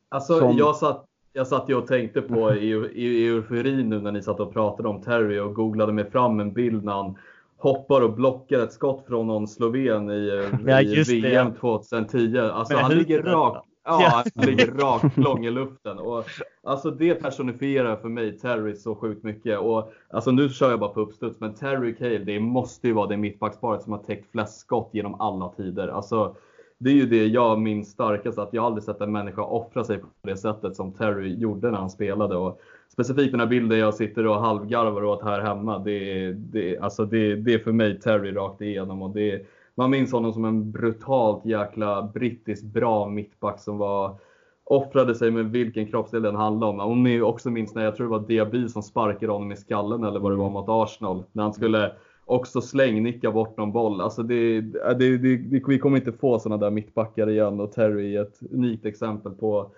Alltså, 0.08 0.38
som... 0.38 0.56
Jag, 0.56 0.76
satt, 0.76 1.04
jag 1.32 1.46
satt 1.46 1.68
ju 1.68 1.74
och 1.74 1.86
tänkte 1.86 2.22
på 2.22 2.54
i, 2.54 2.70
i, 2.94 3.28
euforin 3.28 3.88
nu 3.88 4.00
när 4.00 4.12
ni 4.12 4.22
satt 4.22 4.40
och 4.40 4.52
pratade 4.52 4.88
om 4.88 5.02
Terry 5.02 5.38
och 5.38 5.54
googlade 5.54 5.92
mig 5.92 6.10
fram 6.10 6.40
en 6.40 6.52
bild 6.52 6.84
när 6.84 6.92
han 6.92 7.18
hoppar 7.56 8.00
och 8.00 8.12
blockar 8.12 8.58
ett 8.58 8.72
skott 8.72 9.04
från 9.06 9.26
någon 9.26 9.48
sloven 9.48 10.10
i, 10.10 10.50
ja, 10.66 10.80
i 10.80 11.02
VM 11.02 11.50
det. 11.50 11.58
2010. 11.60 12.38
Alltså 12.38 12.76
han 12.76 12.94
ligger 12.94 13.22
rakt 13.22 13.66
Ja, 13.86 14.24
han 14.34 14.46
ligger 14.46 14.66
rakt 14.66 15.16
lång 15.16 15.46
i 15.46 15.50
luften. 15.50 15.98
Och, 15.98 16.24
alltså 16.62 16.90
det 16.90 17.14
personifierar 17.14 17.96
för 17.96 18.08
mig 18.08 18.38
Terry 18.38 18.76
så 18.76 18.94
sjukt 18.94 19.22
mycket. 19.22 19.58
Och, 19.58 19.92
alltså 20.10 20.30
nu 20.30 20.48
kör 20.48 20.70
jag 20.70 20.80
bara 20.80 20.90
på 20.90 21.00
uppstuds, 21.00 21.40
men 21.40 21.54
Terry 21.54 21.94
Cale, 21.94 22.18
det 22.18 22.40
måste 22.40 22.86
ju 22.86 22.92
vara 22.92 23.06
det 23.06 23.16
mittbacksparet 23.16 23.82
som 23.82 23.92
har 23.92 23.98
täckt 23.98 24.30
flest 24.32 24.60
skott 24.60 24.90
genom 24.92 25.20
alla 25.20 25.48
tider. 25.48 25.88
Alltså, 25.88 26.36
det 26.78 26.90
är 26.90 26.94
ju 26.94 27.06
det 27.06 27.26
jag 27.26 27.60
minns 27.60 27.90
starkast, 27.90 28.38
att 28.38 28.52
jag 28.52 28.64
aldrig 28.64 28.84
sett 28.84 29.00
en 29.00 29.12
människa 29.12 29.42
offra 29.42 29.84
sig 29.84 29.98
på 29.98 30.06
det 30.22 30.36
sättet 30.36 30.76
som 30.76 30.92
Terry 30.92 31.34
gjorde 31.34 31.70
när 31.70 31.78
han 31.78 31.90
spelade. 31.90 32.36
Och 32.36 32.60
specifikt 32.92 33.30
den 33.30 33.40
här 33.40 33.46
bilden 33.46 33.78
jag 33.78 33.94
sitter 33.94 34.26
och 34.26 34.40
halvgarvar 34.40 35.04
åt 35.04 35.22
här 35.22 35.40
hemma, 35.40 35.78
det, 35.78 36.32
det, 36.32 36.78
alltså 36.78 37.04
det, 37.04 37.36
det 37.36 37.54
är 37.54 37.58
för 37.58 37.72
mig 37.72 38.00
Terry 38.00 38.32
rakt 38.32 38.60
igenom. 38.60 39.02
Och 39.02 39.10
det, 39.10 39.46
man 39.76 39.90
minns 39.90 40.12
honom 40.12 40.32
som 40.32 40.44
en 40.44 40.70
brutalt 40.72 41.44
jäkla 41.44 42.02
brittisk 42.02 42.64
bra 42.64 43.08
mittback 43.08 43.60
som 43.60 43.78
var 43.78 44.18
offrade 44.64 45.14
sig 45.14 45.30
med 45.30 45.50
vilken 45.50 45.86
kroppsdel 45.86 46.22
den 46.22 46.36
handlade 46.36 46.72
om. 46.72 46.80
Om 46.80 47.02
ni 47.02 47.20
också 47.20 47.50
minns 47.50 47.74
när 47.74 47.84
jag 47.84 47.96
tror 47.96 48.06
det 48.06 48.10
var 48.10 48.26
Diaby 48.26 48.68
som 48.68 48.82
sparkade 48.82 49.32
honom 49.32 49.52
i 49.52 49.56
skallen 49.56 50.04
eller 50.04 50.20
vad 50.20 50.32
det 50.32 50.36
var 50.36 50.50
mot 50.50 50.68
Arsenal. 50.68 51.24
När 51.32 51.42
han 51.42 51.52
skulle 51.52 51.92
också 52.24 52.60
slängnicka 52.60 53.30
bort 53.30 53.56
någon 53.56 53.72
boll. 53.72 54.00
Alltså 54.00 54.22
det, 54.22 54.56
äh, 54.56 54.62
det, 54.98 55.18
det, 55.18 55.36
det 55.36 55.62
vi 55.68 55.78
kommer 55.78 55.96
inte 55.96 56.12
få 56.12 56.38
sådana 56.38 56.64
där 56.64 56.70
mittbackar 56.70 57.30
igen 57.30 57.60
och 57.60 57.72
Terry 57.72 58.16
är 58.16 58.22
ett 58.22 58.40
unikt 58.50 58.86
exempel 58.86 59.32
på, 59.32 59.70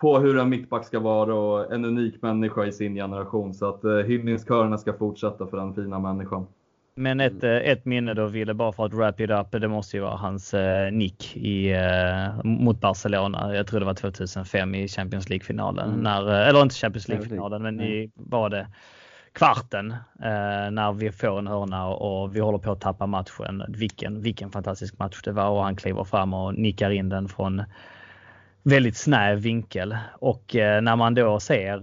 på 0.00 0.18
hur 0.18 0.38
en 0.38 0.48
mittback 0.48 0.86
ska 0.86 1.00
vara 1.00 1.34
och 1.34 1.72
en 1.72 1.84
unik 1.84 2.22
människa 2.22 2.66
i 2.66 2.72
sin 2.72 2.94
generation. 2.94 3.54
Så 3.54 3.68
att 3.68 3.84
eh, 3.84 3.96
hyllningskörerna 3.96 4.78
ska 4.78 4.92
fortsätta 4.92 5.46
för 5.46 5.56
den 5.56 5.74
fina 5.74 5.98
människan. 5.98 6.46
Men 6.98 7.20
ett, 7.20 7.42
mm. 7.42 7.56
eh, 7.56 7.70
ett 7.72 7.84
minne 7.84 8.14
då 8.14 8.26
Ville, 8.26 8.54
bara 8.54 8.72
för 8.72 8.86
att 8.86 8.94
wrap 8.94 9.20
it 9.20 9.30
up, 9.30 9.50
det 9.50 9.68
måste 9.68 9.96
ju 9.96 10.02
vara 10.02 10.16
hans 10.16 10.54
eh, 10.54 10.92
nick 10.92 11.36
i, 11.36 11.72
eh, 11.72 12.44
mot 12.44 12.80
Barcelona. 12.80 13.54
Jag 13.54 13.66
tror 13.66 13.80
det 13.80 13.86
var 13.86 13.94
2005 13.94 14.74
i 14.74 14.88
Champions 14.88 15.28
League-finalen. 15.28 15.92
Mm. 15.94 16.06
Eh, 16.06 16.48
eller 16.48 16.62
inte 16.62 16.74
Champions 16.74 17.08
League-finalen, 17.08 17.62
men 17.62 17.80
i, 17.80 18.10
var 18.14 18.50
det 18.50 18.66
kvarten 19.32 19.90
eh, 20.22 20.70
när 20.70 20.92
vi 20.92 21.12
får 21.12 21.38
en 21.38 21.46
hörna 21.46 21.88
och, 21.88 22.22
och, 22.22 22.36
vi 22.36 22.40
håller 22.40 22.58
på 22.58 22.72
att 22.72 22.80
tappa 22.80 23.06
matchen. 23.06 23.64
Vilken, 23.68 24.22
vilken 24.22 24.50
fantastisk 24.50 24.98
match 24.98 25.20
det 25.24 25.32
var 25.32 25.48
och 25.48 25.62
han 25.62 25.76
kliver 25.76 26.04
fram 26.04 26.34
och 26.34 26.54
nickar 26.54 26.90
in 26.90 27.08
den 27.08 27.28
från 27.28 27.62
väldigt 28.62 28.96
snäv 28.96 29.38
vinkel. 29.38 29.96
Och 30.12 30.56
eh, 30.56 30.82
när 30.82 30.96
man 30.96 31.14
då 31.14 31.40
ser 31.40 31.80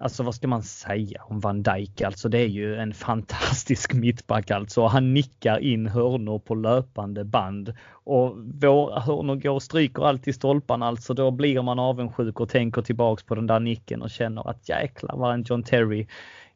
Alltså 0.00 0.22
vad 0.22 0.34
ska 0.34 0.48
man 0.48 0.62
säga 0.62 1.22
om 1.22 1.40
Van 1.40 1.62
Dijk? 1.62 2.02
Alltså 2.02 2.28
det 2.28 2.38
är 2.38 2.48
ju 2.48 2.76
en 2.76 2.94
fantastisk 3.08 3.94
mittback 3.94 4.50
alltså. 4.50 4.86
Han 4.86 5.14
nickar 5.14 5.58
in 5.58 5.86
hörnor 5.86 6.38
på 6.38 6.54
löpande 6.54 7.24
band 7.24 7.74
och 7.90 8.36
våra 8.62 9.00
hörnor 9.00 9.36
går 9.36 9.50
och 9.50 9.62
stryker 9.62 10.02
alltid 10.02 10.34
stolparna 10.34 10.86
alltså. 10.86 11.14
Då 11.14 11.30
blir 11.30 11.62
man 11.62 11.78
avundsjuk 11.78 12.40
och 12.40 12.48
tänker 12.48 12.82
tillbaks 12.82 13.22
på 13.22 13.34
den 13.34 13.46
där 13.46 13.60
nicken 13.60 14.02
och 14.02 14.10
känner 14.10 14.50
att 14.50 14.68
jäklar 14.68 15.16
vad 15.16 15.34
en 15.34 15.42
John 15.42 15.62
Terry 15.62 16.06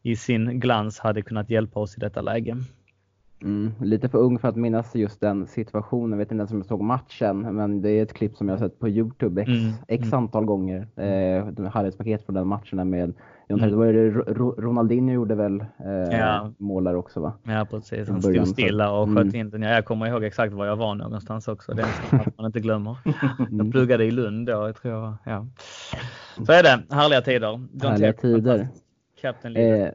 i 0.03 0.17
sin 0.17 0.61
glans 0.61 0.99
hade 0.99 1.23
kunnat 1.23 1.51
hjälpa 1.51 1.81
oss 1.81 1.97
i 1.97 2.01
detta 2.01 2.21
läge. 2.21 2.57
Mm, 3.43 3.73
lite 3.81 4.09
för 4.09 4.19
ung 4.19 4.39
för 4.39 4.49
att 4.49 4.57
minnas 4.57 4.95
just 4.95 5.21
den 5.21 5.47
situationen. 5.47 6.11
Jag 6.11 6.19
vet 6.19 6.33
inte 6.33 6.41
ens 6.41 6.51
om 6.51 6.57
jag 6.57 6.67
såg 6.67 6.81
matchen, 6.81 7.41
men 7.57 7.83
det 7.83 7.91
är 7.91 8.03
ett 8.03 8.13
klipp 8.13 8.37
som 8.37 8.49
jag 8.49 8.57
har 8.57 8.69
sett 8.69 8.79
på 8.79 8.89
Youtube 8.89 9.43
x, 9.43 9.51
mm. 9.51 9.73
x 9.89 10.05
mm. 10.05 10.19
antal 10.19 10.45
gånger. 10.45 10.89
Eh, 10.97 11.47
Highlights-paket 11.47 12.23
från 12.27 12.35
den 12.35 12.47
matchen 12.47 12.91
med 12.91 13.15
John 13.49 13.61
mm. 13.61 13.79
var 13.79 13.87
det 13.87 14.11
Ronaldinho 14.63 15.15
gjorde 15.15 15.35
väl 15.35 15.61
eh, 15.61 16.19
ja. 16.19 16.53
mål 16.59 16.85
där 16.85 16.95
också 16.95 17.21
va? 17.21 17.33
Ja 17.43 17.67
precis, 17.71 18.09
han 18.09 18.23
stod 18.23 18.49
stilla 18.49 18.93
och 18.93 19.09
sköt 19.09 19.23
mm. 19.23 19.35
in 19.35 19.51
den. 19.51 19.63
Ja, 19.63 19.71
jag 19.71 19.85
kommer 19.85 20.07
ihåg 20.07 20.25
exakt 20.25 20.53
var 20.53 20.67
jag 20.67 20.77
var 20.77 20.95
någonstans 20.95 21.49
också. 21.49 21.75
Det 21.75 21.83
är 21.83 21.87
en 21.87 22.19
sak 22.19 22.33
man 22.37 22.47
inte 22.47 22.61
glömmer. 22.61 22.97
Mm. 23.39 23.59
Jag 23.59 23.73
pluggade 23.73 24.05
i 24.05 24.11
Lund 24.11 24.47
då, 24.47 24.53
jag 24.53 24.77
tror 24.77 25.17
Ja. 25.25 25.47
Så 26.47 26.53
är 26.53 26.63
det, 26.63 26.95
härliga 26.95 27.21
tider. 27.21 27.49
John 27.49 27.71
härliga 27.83 28.13
tider. 28.13 28.69
Captain 29.21 29.57
Eh, 29.57 29.89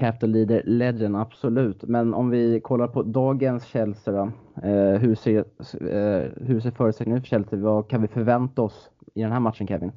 Capital 0.00 0.30
Leader 0.30 0.62
Legend, 0.66 1.16
absolut. 1.16 1.82
Men 1.82 2.14
om 2.14 2.30
vi 2.30 2.60
kollar 2.60 2.88
på 2.88 3.02
dagens 3.02 3.64
Chelsea 3.64 4.14
då. 4.14 4.32
Eh, 4.68 5.00
hur, 5.00 5.14
ser, 5.14 5.38
eh, 5.38 6.30
hur 6.36 6.60
ser 6.60 6.70
förutsättningarna 6.70 7.18
ut 7.18 7.24
för 7.24 7.36
Chelsea? 7.36 7.58
Vad 7.58 7.88
kan 7.88 8.02
vi 8.02 8.08
förvänta 8.08 8.62
oss 8.62 8.90
i 9.14 9.22
den 9.22 9.32
här 9.32 9.40
matchen 9.40 9.66
Kevin? 9.66 9.92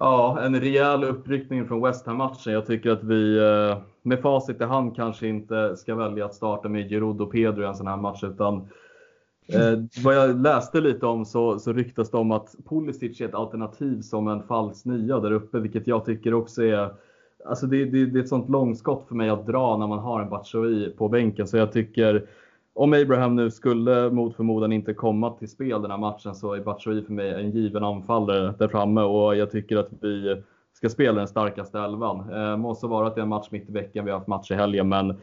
Ja, 0.00 0.40
en 0.40 0.60
rejäl 0.60 1.04
uppryckning 1.04 1.66
från 1.66 1.82
West 1.82 2.06
Ham-matchen. 2.06 2.52
Jag 2.52 2.66
tycker 2.66 2.90
att 2.90 3.04
vi 3.04 3.38
eh, 3.38 3.78
med 4.02 4.20
facit 4.20 4.60
i 4.60 4.64
hand 4.64 4.96
kanske 4.96 5.28
inte 5.28 5.76
ska 5.76 5.94
välja 5.94 6.24
att 6.24 6.34
starta 6.34 6.68
med 6.68 6.88
Giroud 6.88 7.20
och 7.20 7.32
Pedro 7.32 7.62
i 7.62 7.66
en 7.66 7.74
sån 7.74 7.86
här 7.86 7.96
match. 7.96 8.24
Utan, 8.24 8.56
eh, 9.48 10.02
vad 10.04 10.14
jag 10.14 10.42
läste 10.42 10.80
lite 10.80 11.06
om 11.06 11.24
så, 11.24 11.58
så 11.58 11.72
ryktas 11.72 12.10
det 12.10 12.16
om 12.16 12.30
att 12.30 12.54
Pulisic 12.68 13.20
är 13.20 13.24
ett 13.28 13.34
alternativ 13.34 14.00
som 14.00 14.28
en 14.28 14.42
falsk 14.42 14.84
nia 14.84 15.20
där 15.20 15.32
uppe, 15.32 15.58
vilket 15.58 15.86
jag 15.86 16.04
tycker 16.04 16.34
också 16.34 16.62
är 16.62 16.90
Alltså 17.44 17.66
det, 17.66 17.84
det, 17.84 18.06
det, 18.06 18.18
är 18.18 18.22
ett 18.22 18.28
sånt 18.28 18.48
långskott 18.48 19.04
för 19.08 19.14
mig 19.14 19.28
att 19.28 19.46
dra 19.46 19.76
när 19.76 19.86
man 19.86 19.98
har 19.98 20.20
en 20.20 20.28
Batshuayi 20.28 20.90
på 20.90 21.08
bänken. 21.08 21.46
Så 21.46 21.56
jag 21.56 21.72
tycker, 21.72 22.26
om 22.74 22.92
Abraham 22.92 23.36
nu 23.36 23.50
skulle 23.50 24.10
mot 24.10 24.36
förmodan 24.36 24.72
inte 24.72 24.94
komma 24.94 25.30
till 25.30 25.50
spel 25.50 25.82
den 25.82 25.90
här 25.90 25.98
matchen 25.98 26.34
så 26.34 26.54
är 26.54 26.60
Batshuayi 26.60 27.02
för 27.02 27.12
mig 27.12 27.30
en 27.30 27.50
given 27.50 27.84
anfallare 27.84 28.54
där 28.58 28.68
framme 28.68 29.00
och 29.00 29.36
jag 29.36 29.50
tycker 29.50 29.76
att 29.76 29.88
vi 30.00 30.42
ska 30.72 30.88
spela 30.88 31.18
den 31.18 31.28
starkaste 31.28 31.78
elvan. 31.78 32.32
Eh, 32.32 32.56
måste 32.56 32.86
vara 32.86 33.06
att 33.06 33.14
det 33.14 33.20
är 33.20 33.22
en 33.22 33.28
match 33.28 33.48
mitt 33.50 33.68
i 33.68 33.72
veckan, 33.72 34.04
vi 34.04 34.10
har 34.10 34.18
haft 34.18 34.28
match 34.28 34.50
i 34.50 34.54
helgen, 34.54 34.88
men 34.88 35.14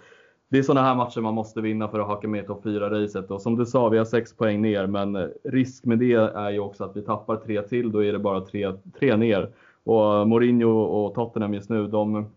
det 0.50 0.58
är 0.58 0.64
sådana 0.64 0.88
här 0.88 0.96
matcher 0.96 1.22
man 1.22 1.34
måste 1.34 1.62
vinna 1.62 1.88
för 1.88 2.00
att 2.00 2.08
haka 2.08 2.28
med 2.28 2.44
i 2.44 2.48
topp 2.48 2.66
4-racet. 2.66 3.32
Och 3.32 3.42
som 3.42 3.58
du 3.58 3.66
sa, 3.66 3.90
vi 3.90 3.98
har 3.98 4.06
6 4.06 4.34
poäng 4.34 4.62
ner, 4.62 4.88
men 4.88 5.30
risk 5.44 5.86
med 5.86 6.00
det 6.00 6.14
är 6.14 6.50
ju 6.50 6.60
också 6.60 6.84
att 6.84 6.98
vi 6.98 7.02
tappar 7.02 7.36
tre 7.36 7.62
till, 7.62 7.92
då 7.92 8.04
är 8.04 8.14
det 8.14 8.20
bara 8.20 8.42
tre, 8.42 8.74
tre 9.00 9.16
ner. 9.16 9.50
Och 9.84 10.28
Mourinho 10.28 10.82
och 10.82 11.14
Tottenham 11.14 11.54
just 11.54 11.70
nu, 11.70 11.88
de 11.88 12.30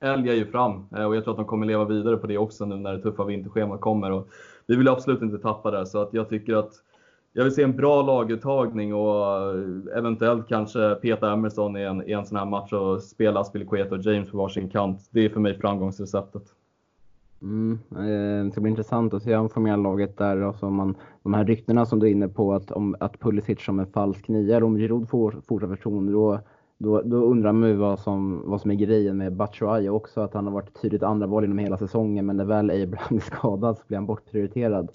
älgar 0.00 0.34
ju 0.34 0.46
fram 0.46 0.86
eh, 0.96 1.04
och 1.04 1.16
jag 1.16 1.24
tror 1.24 1.32
att 1.32 1.38
de 1.38 1.46
kommer 1.46 1.66
leva 1.66 1.84
vidare 1.84 2.16
på 2.16 2.26
det 2.26 2.38
också 2.38 2.66
nu 2.66 2.76
när 2.76 2.92
det 2.92 3.02
tuffa 3.02 3.24
vinterschemat 3.24 3.80
kommer. 3.80 4.10
Och 4.10 4.28
vi 4.66 4.76
vill 4.76 4.88
absolut 4.88 5.22
inte 5.22 5.38
tappa 5.38 5.70
det, 5.70 5.86
så 5.86 6.02
att 6.02 6.14
jag 6.14 6.28
tycker 6.28 6.54
att 6.54 6.72
jag 7.32 7.44
vill 7.44 7.54
se 7.54 7.62
en 7.62 7.76
bra 7.76 8.02
laguttagning 8.02 8.94
och 8.94 9.26
eh, 9.26 9.98
eventuellt 9.98 10.48
kanske 10.48 10.94
peta 10.94 11.32
Emerson 11.32 11.76
i 11.76 11.82
en, 11.82 12.08
i 12.08 12.12
en 12.12 12.26
sån 12.26 12.38
här 12.38 12.46
match 12.46 12.72
och 12.72 13.02
spela 13.02 13.40
Aspilicueta 13.40 13.94
och 13.94 14.02
James 14.02 14.30
på 14.30 14.36
varsin 14.36 14.68
kant. 14.68 15.08
Det 15.10 15.24
är 15.24 15.28
för 15.28 15.40
mig 15.40 15.58
framgångsreceptet. 15.58 16.42
Mm, 17.42 17.78
eh, 17.90 18.44
det 18.44 18.50
ska 18.50 18.60
bli 18.60 18.70
intressant 18.70 19.14
att 19.14 19.22
se 19.22 19.34
han 19.34 19.48
får 19.48 19.76
laget 19.76 20.18
där. 20.18 20.40
Alltså 20.40 20.70
man, 20.70 20.94
de 21.22 21.34
här 21.34 21.44
ryktena 21.44 21.86
som 21.86 21.98
du 21.98 22.06
är 22.06 22.10
inne 22.10 22.28
på 22.28 22.52
att, 22.52 22.70
om, 22.70 22.96
att 23.00 23.20
Pulisic 23.20 23.64
som 23.64 23.80
en 23.80 23.86
falsk 23.86 24.28
nia, 24.28 24.64
om 24.64 24.76
Giroud 24.76 25.08
får 25.08 25.36
fortsatt 25.48 25.70
förtroende, 25.70 26.12
då, 26.12 26.40
då, 26.82 27.02
då 27.02 27.16
undrar 27.16 27.52
man 27.52 27.68
ju 27.68 27.74
vad 27.74 27.98
som, 27.98 28.42
vad 28.44 28.60
som 28.60 28.70
är 28.70 28.74
grejen 28.74 29.16
med 29.16 29.32
Batshuayi 29.32 29.88
också. 29.88 30.20
Att 30.20 30.34
han 30.34 30.46
har 30.46 30.52
varit 30.52 30.82
tydligt 30.82 31.02
andra 31.02 31.26
val 31.26 31.44
inom 31.44 31.58
hela 31.58 31.78
säsongen, 31.78 32.26
men 32.26 32.36
när 32.36 32.44
väl 32.44 32.70
Abraham 32.70 33.16
är 33.16 33.20
skadad 33.20 33.78
så 33.78 33.82
blir 33.86 33.98
han 33.98 34.06
bortprioriterad. 34.06 34.88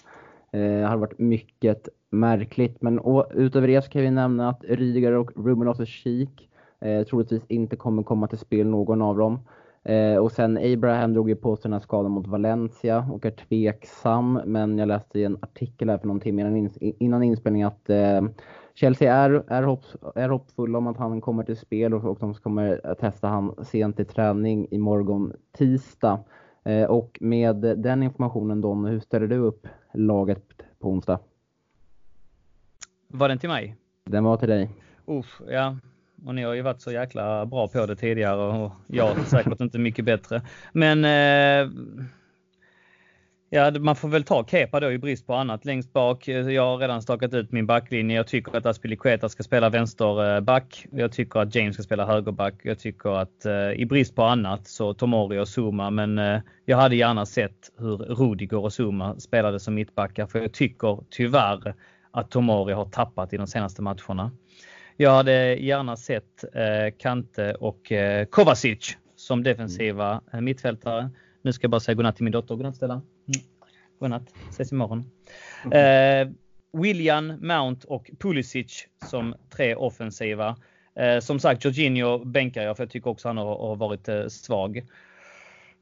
Eh, 0.52 0.60
det 0.60 0.88
har 0.88 0.98
varit 0.98 1.20
mycket 1.20 1.90
märkligt, 2.10 2.82
men 2.82 3.00
och, 3.00 3.26
utöver 3.34 3.68
det 3.68 3.82
så 3.82 3.90
kan 3.90 4.02
vi 4.02 4.12
nämna 4.12 4.50
att 4.50 4.64
Rydiger 4.64 5.12
och 5.12 5.32
Ruben 5.36 5.68
och 5.68 5.90
Sheek 5.90 6.50
eh, 6.80 7.04
troligtvis 7.04 7.44
inte 7.48 7.76
kommer 7.76 8.04
komma 8.04 8.28
till 8.28 8.38
spel, 8.38 8.68
någon 8.68 9.02
av 9.02 9.18
dem. 9.18 9.40
Eh, 9.84 10.18
och 10.18 10.32
sen 10.32 10.58
Abraham 10.58 11.14
drog 11.14 11.30
ju 11.30 11.36
på 11.36 11.56
sig 11.56 11.64
den 11.64 11.74
här 11.74 11.80
skadan 11.80 12.12
mot 12.12 12.28
Valencia 12.28 13.08
och 13.12 13.26
är 13.26 13.32
tveksam. 13.32 14.42
Men 14.46 14.78
jag 14.78 14.88
läste 14.88 15.20
i 15.20 15.24
en 15.24 15.38
artikel 15.42 15.90
här 15.90 15.98
för 15.98 16.08
någon 16.08 16.20
timme 16.20 16.42
innan, 16.42 16.70
innan 16.80 17.24
inspelning 17.24 17.64
att 17.64 17.90
eh, 17.90 18.22
Chelsea 18.80 19.16
är, 19.16 19.44
är, 19.48 19.64
hopp, 19.64 19.86
är 20.16 20.30
hoppfulla 20.30 20.78
om 20.78 20.88
att 20.88 20.98
han 20.98 21.22
kommer 21.22 21.44
till 21.44 21.58
spel 21.58 21.94
och, 21.94 22.06
och 22.06 22.18
de 22.20 22.34
kommer 22.34 22.96
testa 23.00 23.28
han 23.28 23.66
sent 23.66 24.00
i 24.00 24.06
träning 24.06 24.68
imorgon 24.72 25.34
tisdag. 25.58 26.24
Eh, 26.64 26.84
och 26.84 27.18
med 27.22 27.56
den 27.56 28.04
informationen 28.04 28.62
Don, 28.62 28.86
hur 28.86 29.00
ställer 29.00 29.28
du 29.28 29.36
upp 29.36 29.68
laget 29.94 30.44
på 30.80 30.90
onsdag? 30.90 31.20
Var 33.08 33.30
den 33.30 33.40
till 33.40 33.50
mig? 33.50 33.76
Den 34.04 34.24
var 34.24 34.38
till 34.38 34.50
dig. 34.50 34.70
Uff, 35.06 35.42
ja, 35.48 35.78
och 36.26 36.36
ni 36.36 36.44
har 36.44 36.54
ju 36.54 36.62
varit 36.62 36.82
så 36.82 36.92
jäkla 36.92 37.46
bra 37.46 37.68
på 37.68 37.86
det 37.86 37.96
tidigare 37.96 38.64
och 38.64 38.72
jag 38.88 39.18
säkert 39.18 39.62
inte 39.62 39.80
mycket 39.80 40.06
bättre. 40.06 40.42
Men 40.74 41.06
eh, 41.06 41.72
ja, 43.50 43.72
man 43.80 43.96
får 43.96 44.08
väl 44.10 44.24
ta 44.24 44.46
Kepa 44.46 44.80
då 44.80 44.92
i 44.92 44.98
brist 44.98 45.28
på 45.28 45.34
annat 45.34 45.66
längst 45.66 45.94
bak. 45.94 46.28
Jag 46.28 46.66
har 46.66 46.78
redan 46.78 47.02
stakat 47.02 47.34
ut 47.34 47.52
min 47.52 47.66
backlinje. 47.66 48.16
Jag 48.16 48.28
tycker 48.28 48.58
att 48.58 48.66
Aspilicueta 48.66 49.30
ska 49.30 49.44
spela 49.44 49.70
vänsterback. 49.70 50.86
Jag 50.92 51.12
tycker 51.12 51.40
att 51.40 51.56
James 51.56 51.74
ska 51.74 51.84
spela 51.84 52.06
högerback. 52.06 52.54
Jag 52.64 52.80
tycker 52.80 53.10
att 53.10 53.46
eh, 53.46 53.72
i 53.72 53.86
brist 53.86 54.16
på 54.16 54.24
annat 54.24 54.68
så 54.68 54.94
Tomori 54.94 55.40
och 55.40 55.48
Zuma. 55.48 55.90
Men 55.90 56.18
eh, 56.18 56.40
jag 56.66 56.78
hade 56.78 56.96
gärna 56.96 57.26
sett 57.26 57.72
hur 57.78 57.98
Rudiger 57.98 58.58
och 58.58 58.74
Zuma 58.80 59.20
spelade 59.20 59.60
som 59.60 59.74
mittbackar 59.74 60.26
för 60.26 60.40
jag 60.40 60.54
tycker 60.54 61.04
tyvärr 61.10 61.74
att 62.12 62.32
Tomori 62.32 62.74
har 62.74 62.86
tappat 62.86 63.34
i 63.34 63.38
de 63.38 63.48
senaste 63.48 63.82
matcherna. 63.82 64.32
Jag 64.98 65.12
hade 65.12 65.56
gärna 65.56 65.98
sett 65.98 66.44
eh, 66.54 66.98
Kante 66.98 67.54
och 67.54 67.92
eh, 67.92 68.26
Kovacic 68.26 68.98
som 69.16 69.44
defensiva 69.44 70.22
mm. 70.32 70.46
mittfältare. 70.46 71.10
Nu 71.42 71.54
ska 71.54 71.64
jag 71.64 71.72
bara 71.72 71.80
säga 71.80 71.96
godnatt 71.96 72.16
till 72.16 72.24
min 72.24 72.32
dotter. 72.32 72.56
Godnatt 72.56 72.76
Stella. 72.76 73.02
Godnatt. 74.00 74.34
Ses 74.50 74.72
imorgon. 74.72 75.12
Mm. 75.66 76.28
Eh, 76.28 76.34
William, 76.82 77.34
Mount 77.42 77.88
och 77.88 78.10
Pulisic 78.20 78.88
som 79.06 79.36
tre 79.50 79.76
offensiva. 79.76 80.58
Eh, 80.96 81.20
som 81.20 81.40
sagt, 81.40 81.66
Jorginho 81.66 82.26
bänkar 82.26 82.64
jag 82.64 82.78
för 82.78 82.84
jag 82.84 82.92
tycker 82.92 83.10
också 83.10 83.30
han 83.30 83.38
har, 83.38 83.58
har 83.68 83.76
varit 83.76 84.08
eh, 84.08 84.28
svag 84.28 84.84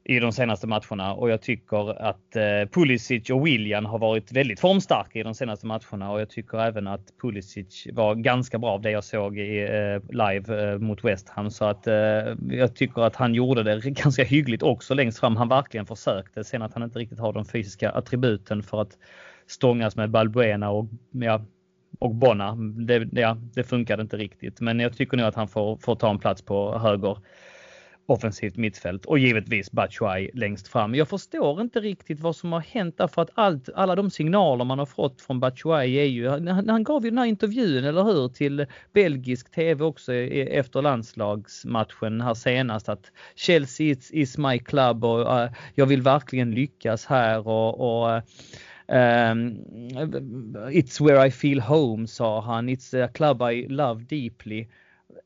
i 0.08 0.20
de 0.20 0.32
senaste 0.32 0.66
matcherna 0.66 1.14
och 1.14 1.30
jag 1.30 1.42
tycker 1.42 2.02
att 2.02 2.36
eh, 2.36 2.68
Pulisic 2.72 3.30
och 3.30 3.46
William 3.46 3.84
har 3.84 3.98
varit 3.98 4.32
väldigt 4.32 4.60
formstarka 4.60 5.18
i 5.18 5.22
de 5.22 5.34
senaste 5.34 5.66
matcherna 5.66 6.10
och 6.10 6.20
jag 6.20 6.30
tycker 6.30 6.58
även 6.58 6.86
att 6.86 7.02
Pulisic 7.22 7.86
var 7.92 8.14
ganska 8.14 8.58
bra 8.58 8.70
av 8.70 8.82
det 8.82 8.90
jag 8.90 9.04
såg 9.04 9.38
i 9.38 9.62
eh, 9.62 10.10
live 10.10 10.72
eh, 10.72 10.78
mot 10.78 11.04
West 11.04 11.28
Ham 11.28 11.50
så 11.50 11.64
att 11.64 11.86
eh, 11.86 11.94
jag 12.50 12.74
tycker 12.74 13.02
att 13.02 13.16
han 13.16 13.34
gjorde 13.34 13.62
det 13.62 13.90
ganska 13.90 14.24
hyggligt 14.24 14.62
också 14.62 14.94
längst 14.94 15.18
fram. 15.18 15.36
Han 15.36 15.48
verkligen 15.48 15.86
försökte. 15.86 16.44
Sen 16.44 16.62
att 16.62 16.74
han 16.74 16.82
inte 16.82 16.98
riktigt 16.98 17.18
har 17.18 17.32
de 17.32 17.44
fysiska 17.44 17.90
attributen 17.90 18.62
för 18.62 18.82
att 18.82 18.98
stångas 19.46 19.96
med 19.96 20.10
Balbuena 20.10 20.70
och 20.70 20.86
ja, 21.10 21.44
och 21.98 22.14
Bonna. 22.14 22.54
Det, 22.86 23.08
ja, 23.12 23.36
det 23.54 23.64
funkade 23.64 24.02
inte 24.02 24.16
riktigt, 24.16 24.60
men 24.60 24.80
jag 24.80 24.96
tycker 24.96 25.16
nog 25.16 25.26
att 25.26 25.34
han 25.34 25.48
får, 25.48 25.76
får 25.76 25.94
ta 25.94 26.10
en 26.10 26.18
plats 26.18 26.42
på 26.42 26.78
höger 26.78 27.18
offensivt 28.06 28.56
mittfält 28.56 29.06
och 29.06 29.18
givetvis 29.18 29.72
Batshuay 29.72 30.30
längst 30.34 30.68
fram. 30.68 30.94
Jag 30.94 31.08
förstår 31.08 31.60
inte 31.60 31.80
riktigt 31.80 32.20
vad 32.20 32.36
som 32.36 32.52
har 32.52 32.60
hänt 32.60 32.98
därför 32.98 33.22
att 33.22 33.30
allt, 33.34 33.68
alla 33.74 33.94
de 33.94 34.10
signaler 34.10 34.64
man 34.64 34.78
har 34.78 34.86
fått 34.86 35.20
från 35.20 35.40
Batshuay 35.40 35.96
är 35.98 36.04
ju, 36.04 36.28
han, 36.28 36.68
han 36.68 36.84
gav 36.84 37.04
ju 37.04 37.10
den 37.10 37.18
här 37.18 37.26
intervjun, 37.26 37.84
eller 37.84 38.02
hur, 38.02 38.28
till 38.28 38.66
belgisk 38.92 39.50
TV 39.50 39.84
också 39.84 40.12
efter 40.12 40.82
landslagsmatchen 40.82 42.20
här 42.20 42.34
senast 42.34 42.88
att 42.88 43.10
Chelsea 43.34 43.86
is, 43.86 44.10
is 44.10 44.38
my 44.38 44.58
club 44.58 45.04
och 45.04 45.20
uh, 45.20 45.50
jag 45.74 45.86
vill 45.86 46.02
verkligen 46.02 46.50
lyckas 46.50 47.06
här 47.06 47.48
och, 47.48 47.80
och 47.80 48.22
Um, 48.88 49.58
it's 50.70 51.00
where 51.00 51.26
I 51.26 51.30
feel 51.30 51.60
home 51.60 52.06
sa 52.06 52.40
han. 52.40 52.68
It's 52.68 53.04
a 53.04 53.08
club 53.08 53.42
I 53.42 53.66
love 53.68 54.04
deeply 54.04 54.68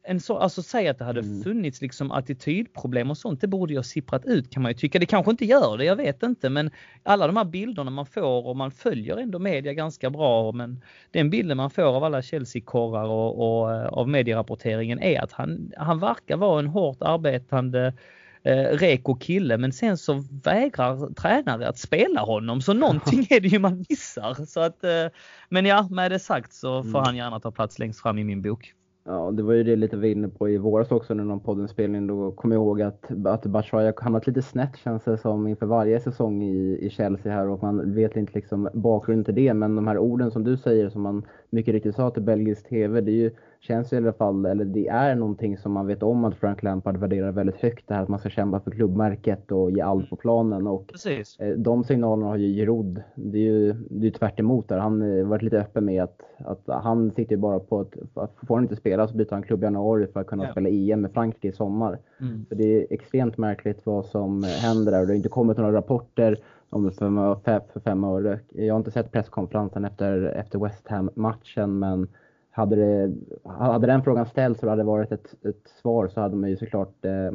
en 0.03 0.21
så, 0.21 0.39
alltså 0.39 0.63
säg 0.63 0.89
att 0.89 0.99
det 0.99 1.05
hade 1.05 1.21
mm. 1.21 1.43
funnits 1.43 1.81
liksom 1.81 2.13
attitydproblem 2.13 3.11
och 3.11 3.19
sånt, 3.19 3.41
det 3.41 3.47
borde 3.47 3.73
ju 3.73 3.79
ha 3.79 3.85
sipprat 3.85 4.25
ut 4.25 4.51
kan 4.51 4.63
man 4.63 4.73
ju 4.73 4.79
tycka. 4.79 4.99
Det 4.99 5.07
kanske 5.07 5.31
inte 5.31 5.45
gör 5.45 5.79
det, 5.79 5.85
jag 5.85 5.97
vet 5.97 6.23
inte, 6.23 6.51
men 6.51 6.71
alla 7.03 7.27
de 7.27 7.37
här 7.37 7.45
bilderna 7.45 7.91
man 7.91 8.07
får 8.07 8.47
och 8.47 8.57
man 8.57 8.71
följer 8.71 9.17
ändå 9.17 9.39
media 9.39 9.73
ganska 9.73 10.11
bra, 10.11 10.53
men 10.53 10.81
den 11.11 11.31
bilden 11.31 11.57
man 11.57 11.71
får 11.71 11.83
av 11.83 12.05
alla 12.05 12.23
Chelsea-korrar 12.23 13.05
och, 13.05 13.63
och, 13.63 13.75
eh, 13.75 13.87
av 13.87 14.09
medierapporteringen 14.09 15.03
är 15.03 15.21
att 15.21 15.33
han, 15.33 15.73
han 15.77 15.99
verkar 15.99 16.37
vara 16.37 16.59
en 16.59 16.67
hårt 16.67 16.99
arbetande 17.01 17.95
eh, 18.43 18.79
reko 18.79 19.15
kille 19.15 19.59
men 19.59 19.73
sen 19.73 19.99
så 19.99 20.25
vägrar 20.45 21.15
tränare 21.15 21.69
att 21.69 21.79
spela 21.79 22.21
honom 22.21 22.63
så 22.63 22.73
någonting 22.73 23.27
är 23.31 23.41
det 23.41 23.49
ju 23.49 23.59
man 23.59 23.85
missar. 23.89 24.47
Så 24.47 24.61
att, 24.61 24.85
eh, 24.85 25.07
men 25.49 25.67
ja, 25.67 25.89
med 25.91 26.11
det 26.11 26.19
sagt 26.19 26.53
så 26.53 26.83
får 26.83 26.89
mm. 26.89 27.03
han 27.05 27.17
gärna 27.17 27.41
ta 27.41 27.51
plats 27.51 27.79
längst 27.79 28.01
fram 28.01 28.19
i 28.19 28.25
min 28.25 28.43
bok. 28.43 28.75
Ja, 29.05 29.31
det 29.31 29.43
var 29.43 29.53
ju 29.55 29.63
det 29.63 29.77
lite 29.77 29.97
vi 29.97 30.01
var 30.09 30.19
inne 30.19 30.29
på 30.29 30.49
i 30.49 30.59
våras 30.59 30.93
också 30.93 31.15
när 31.15 31.25
någon 31.25 31.41
poddinspelning. 31.41 32.07
Då 32.07 32.33
kom 32.33 32.53
jag 32.53 32.59
ihåg 32.59 32.83
att, 32.83 33.27
att 33.27 33.47
Batshuayi 33.47 33.93
hamnat 33.97 34.27
lite 34.27 34.43
snett 34.43 34.77
känns 34.77 35.05
det 35.05 35.19
som 35.19 35.47
inför 35.47 35.67
varje 35.67 36.01
säsong 36.01 36.43
i, 36.43 36.79
i 36.81 36.91
Chelsea 36.91 37.33
här 37.33 37.49
och 37.49 37.63
man 37.63 37.95
vet 37.95 38.17
inte 38.17 38.33
liksom 38.35 38.69
bakgrunden 38.75 39.25
till 39.25 39.35
det. 39.35 39.55
Men 39.55 39.77
de 39.77 39.87
här 39.87 39.99
orden 39.99 40.31
som 40.31 40.45
du 40.45 40.57
säger 40.57 40.91
som 40.91 41.03
man 41.03 41.23
mycket 41.51 41.73
riktigt 41.75 41.97
sa 41.97 42.11
till 42.11 42.23
belgisk 42.23 42.69
TV, 42.69 43.01
det 43.01 43.11
är 43.11 43.15
ju 43.15 43.31
känns 43.61 43.93
i 43.93 43.97
alla 43.97 44.13
fall, 44.13 44.47
eller 44.47 44.65
det 44.65 44.89
är 44.89 45.15
någonting 45.15 45.59
som 45.59 45.73
man 45.73 45.87
vet 45.87 46.03
om 46.03 46.25
att 46.25 46.37
Frank 46.37 46.63
Lampard 46.63 46.97
värderar 46.97 47.33
väldigt 47.33 47.57
högt. 47.57 47.89
Det 47.89 47.95
här 47.95 48.03
att 48.03 48.09
man 48.09 48.19
ska 48.19 48.29
kämpa 48.29 48.61
för 48.61 48.71
klubbmärket 48.71 49.53
och 49.53 49.71
ge 49.71 49.81
allt 49.81 50.11
på 50.11 50.17
planen. 50.17 50.67
Och 50.67 50.87
Precis. 50.87 51.41
Eh, 51.41 51.57
de 51.57 51.85
signalerna 51.85 52.27
har 52.27 52.37
ju 52.37 52.55
Giroud, 52.55 53.03
det 53.15 53.39
är 53.39 53.43
ju 53.43 53.73
det 53.73 54.07
är 54.07 54.11
tvärt 54.11 54.41
emot 54.41 54.69
där. 54.69 54.79
Han 54.79 55.01
har 55.01 55.23
varit 55.23 55.43
lite 55.43 55.61
öppen 55.61 55.85
med 55.85 56.03
att, 56.03 56.21
att 56.39 56.83
han 56.83 57.11
sitter 57.11 57.31
ju 57.33 57.37
bara 57.37 57.61
på 57.61 57.81
att, 58.15 58.35
får 58.47 58.55
han 58.55 58.65
inte 58.65 58.77
spela 58.77 59.09
så 59.09 59.17
byter 59.17 59.31
han 59.31 59.43
klubb 59.43 59.63
i 59.63 59.65
januari 59.65 60.07
för 60.07 60.21
att 60.21 60.27
kunna 60.27 60.45
ja. 60.45 60.51
spela 60.51 60.69
EM 60.69 61.01
med 61.01 61.13
Frankrike 61.13 61.49
i 61.49 61.53
sommar. 61.53 61.99
Mm. 62.21 62.47
Så 62.49 62.55
det 62.55 62.65
är 62.65 62.87
extremt 62.91 63.39
märkligt 63.39 63.87
vad 63.87 64.05
som 64.07 64.43
händer 64.43 64.93
där 64.93 65.01
och 65.01 65.07
det 65.07 65.13
har 65.13 65.17
inte 65.17 65.29
kommit 65.29 65.59
några 65.59 65.73
rapporter 65.73 66.37
om 66.71 66.85
det 66.85 66.91
för, 66.91 67.73
för 67.73 67.81
fem 67.81 68.05
öre. 68.05 68.41
Jag 68.49 68.75
har 68.75 68.79
inte 68.79 68.91
sett 68.91 69.13
presskonferensen 69.13 69.85
efter, 69.85 70.23
efter 70.23 70.59
West 70.59 70.89
Ham-matchen 70.89 71.79
men 71.79 72.09
hade, 72.51 72.77
det, 72.77 73.15
hade 73.45 73.87
den 73.87 74.03
frågan 74.03 74.27
ställts 74.27 74.61
och 74.61 74.67
det 74.67 74.71
hade 74.71 74.83
varit 74.83 75.13
ett, 75.13 75.35
ett 75.45 75.69
svar 75.83 76.09
så 76.09 76.21
hade 76.21 76.37
man 76.37 76.51
ju 76.51 76.57
såklart 76.57 77.05
eh, 77.05 77.33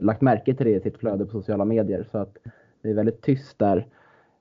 lagt 0.00 0.20
märke 0.20 0.54
till 0.54 0.66
det 0.66 0.72
i 0.72 0.80
sitt 0.80 0.98
flöde 0.98 1.24
på 1.24 1.30
sociala 1.30 1.64
medier. 1.64 2.06
Så 2.10 2.18
att 2.18 2.36
det 2.82 2.90
är 2.90 2.94
väldigt 2.94 3.22
tyst 3.22 3.58
där. 3.58 3.86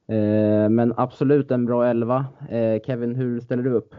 Eh, 0.08 0.70
men 0.70 0.94
absolut 0.98 1.52
en 1.52 1.66
bra 1.66 1.86
elva. 1.88 2.26
Eh, 2.50 2.82
Kevin, 2.86 3.16
hur 3.16 3.40
ställer 3.40 3.64
du 3.64 3.74
upp? 3.74 3.96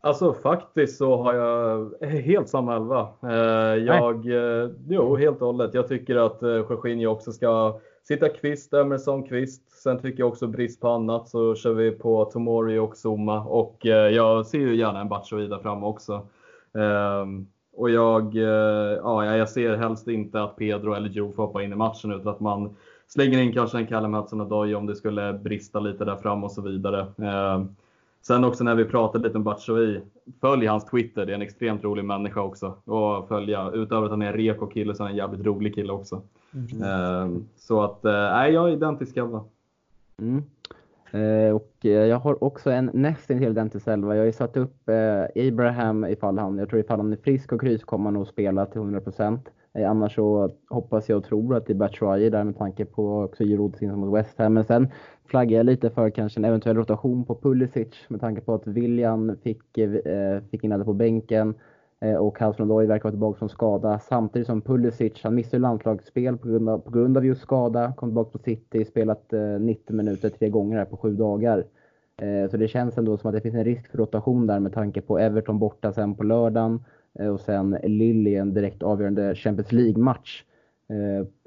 Alltså 0.00 0.32
faktiskt 0.32 0.98
så 0.98 1.22
har 1.22 1.34
jag 1.34 2.06
helt 2.08 2.48
samma 2.48 2.76
elva. 2.76 3.08
Eh, 3.22 3.84
jag, 3.84 4.26
eh, 4.26 4.70
jo, 4.88 5.16
helt 5.16 5.40
och 5.40 5.46
hållet. 5.46 5.74
Jag 5.74 5.88
tycker 5.88 6.16
att 6.16 6.42
eh, 6.42 6.48
Jorginho 6.48 7.06
också 7.10 7.32
ska 7.32 7.80
sitta 8.08 8.28
kvist, 8.28 8.72
Emerson 8.74 9.22
kvist. 9.22 9.70
Sen 9.82 9.98
tycker 9.98 10.20
jag 10.20 10.28
också 10.28 10.46
brist 10.46 10.80
på 10.80 10.88
annat 10.88 11.28
så 11.28 11.54
kör 11.54 11.72
vi 11.72 11.90
på 11.90 12.24
Tomori 12.24 12.78
och 12.78 12.96
Zuma 12.96 13.44
och 13.44 13.86
eh, 13.86 14.14
jag 14.14 14.46
ser 14.46 14.58
ju 14.58 14.76
gärna 14.76 15.00
en 15.00 15.08
Batshuayi 15.08 15.46
där 15.46 15.58
framme 15.58 15.86
också. 15.86 16.26
Ehm, 16.74 17.46
och 17.76 17.90
jag, 17.90 18.36
eh, 18.36 18.98
ja, 19.02 19.36
jag 19.36 19.48
ser 19.48 19.76
helst 19.76 20.08
inte 20.08 20.42
att 20.42 20.56
Pedro 20.56 20.94
eller 20.94 21.08
Joe 21.08 21.32
får 21.32 21.46
hoppa 21.46 21.62
in 21.62 21.72
i 21.72 21.76
matchen 21.76 22.12
utan 22.12 22.32
att 22.32 22.40
man 22.40 22.76
slänger 23.06 23.38
in 23.42 23.52
kanske 23.52 23.78
en 23.78 23.86
Callum 23.86 24.14
Hudson-Odoi 24.14 24.74
om 24.74 24.86
det 24.86 24.96
skulle 24.96 25.32
brista 25.32 25.80
lite 25.80 26.04
där 26.04 26.16
fram 26.16 26.44
och 26.44 26.52
så 26.52 26.62
vidare. 26.62 27.06
Ehm, 27.18 27.76
sen 28.22 28.44
också 28.44 28.64
när 28.64 28.74
vi 28.74 28.84
pratade 28.84 29.26
lite 29.26 29.38
om 29.38 29.44
Batshuayi, 29.44 30.00
följ 30.40 30.66
hans 30.66 30.84
Twitter, 30.84 31.26
det 31.26 31.32
är 31.32 31.34
en 31.34 31.42
extremt 31.42 31.84
rolig 31.84 32.04
människa 32.04 32.40
också 32.40 32.66
att 32.66 33.28
följa. 33.28 33.70
Utöver 33.70 34.04
att 34.04 34.10
han 34.10 34.22
är 34.22 34.26
en 34.26 34.32
reko 34.32 34.66
kille 34.66 34.94
så 34.94 35.02
är 35.02 35.04
han 35.04 35.12
en 35.12 35.18
jävligt 35.18 35.46
rolig 35.46 35.74
kille 35.74 35.92
också. 35.92 36.22
Mm. 36.56 37.44
Så 37.56 37.82
att, 37.82 38.04
nej, 38.04 38.52
jag 38.52 38.68
är 38.68 38.72
identisk 38.72 39.16
alla. 39.16 39.44
Mm. 40.18 40.42
Eh, 41.10 41.54
och 41.54 41.72
eh, 41.84 41.90
jag 41.90 42.18
har 42.18 42.44
också 42.44 42.70
en 42.70 42.90
nästan 42.94 43.38
till 43.38 43.54
Dentes 43.54 43.88
11. 43.88 44.14
Jag 44.14 44.22
har 44.22 44.26
ju 44.26 44.32
satt 44.32 44.56
upp 44.56 44.88
eh, 44.88 45.48
Abraham 45.48 46.04
ifall 46.04 46.38
han, 46.38 46.58
jag 46.58 46.68
tror 46.68 46.80
ifall 46.80 47.00
han 47.00 47.12
är 47.12 47.16
frisk 47.16 47.52
och 47.52 47.60
krys 47.60 47.84
kommer 47.84 48.04
han 48.04 48.14
nog 48.14 48.28
spela 48.28 48.66
till 48.66 48.80
100%. 48.80 49.38
Eh, 49.74 49.90
annars 49.90 50.14
så 50.14 50.50
hoppas 50.68 51.08
jag 51.08 51.18
och 51.18 51.24
tror 51.24 51.56
att 51.56 51.66
det 51.66 51.72
är 51.72 51.74
Batshuayi 51.74 52.30
där 52.30 52.44
med 52.44 52.58
tanke 52.58 52.84
på 52.84 53.22
också 53.22 53.44
Giroud 53.44 53.82
mot 53.82 54.18
West 54.18 54.38
Ham. 54.38 54.54
Men 54.54 54.64
sen 54.64 54.88
flaggar 55.24 55.56
jag 55.56 55.66
lite 55.66 55.90
för 55.90 56.10
kanske 56.10 56.40
en 56.40 56.44
eventuell 56.44 56.76
rotation 56.76 57.24
på 57.24 57.34
Pulisic 57.34 57.88
med 58.08 58.20
tanke 58.20 58.40
på 58.40 58.54
att 58.54 58.66
William 58.66 59.36
fick, 59.42 59.78
eh, 59.78 60.40
fick 60.50 60.64
in 60.64 60.84
på 60.84 60.92
bänken. 60.92 61.54
Eh, 62.00 62.16
och 62.16 62.38
Hudson 62.38 62.68
Lloyd 62.68 62.88
verkar 62.88 63.04
vara 63.04 63.12
tillbaka 63.12 63.38
från 63.38 63.48
skada. 63.48 63.98
Samtidigt 63.98 64.46
som 64.46 64.62
Pulisic, 64.62 65.12
han 65.22 65.34
missade 65.34 65.58
landslagsspel 65.58 66.36
på 66.36 66.48
grund, 66.48 66.68
av, 66.68 66.78
på 66.78 66.90
grund 66.90 67.16
av 67.16 67.26
just 67.26 67.40
skada. 67.40 67.92
Kom 67.96 68.08
tillbaka 68.08 68.30
på 68.30 68.38
City, 68.38 68.84
spelat 68.84 69.32
eh, 69.32 69.40
90 69.40 69.96
minuter 69.96 70.28
tre 70.28 70.48
gånger 70.48 70.78
här 70.78 70.84
på 70.84 70.96
sju 70.96 71.14
dagar. 71.14 71.64
Eh, 72.16 72.50
så 72.50 72.56
det 72.56 72.68
känns 72.68 72.98
ändå 72.98 73.16
som 73.16 73.28
att 73.28 73.34
det 73.34 73.40
finns 73.40 73.54
en 73.54 73.64
risk 73.64 73.90
för 73.90 73.98
rotation 73.98 74.46
där 74.46 74.60
med 74.60 74.72
tanke 74.72 75.00
på 75.00 75.18
Everton 75.18 75.58
borta 75.58 75.92
sen 75.92 76.14
på 76.14 76.22
lördagen. 76.22 76.84
Eh, 77.18 77.28
och 77.28 77.40
sen 77.40 77.78
Lille 77.82 78.30
en 78.30 78.54
direkt 78.54 78.82
avgörande 78.82 79.34
Champions 79.34 79.72
League-match 79.72 80.42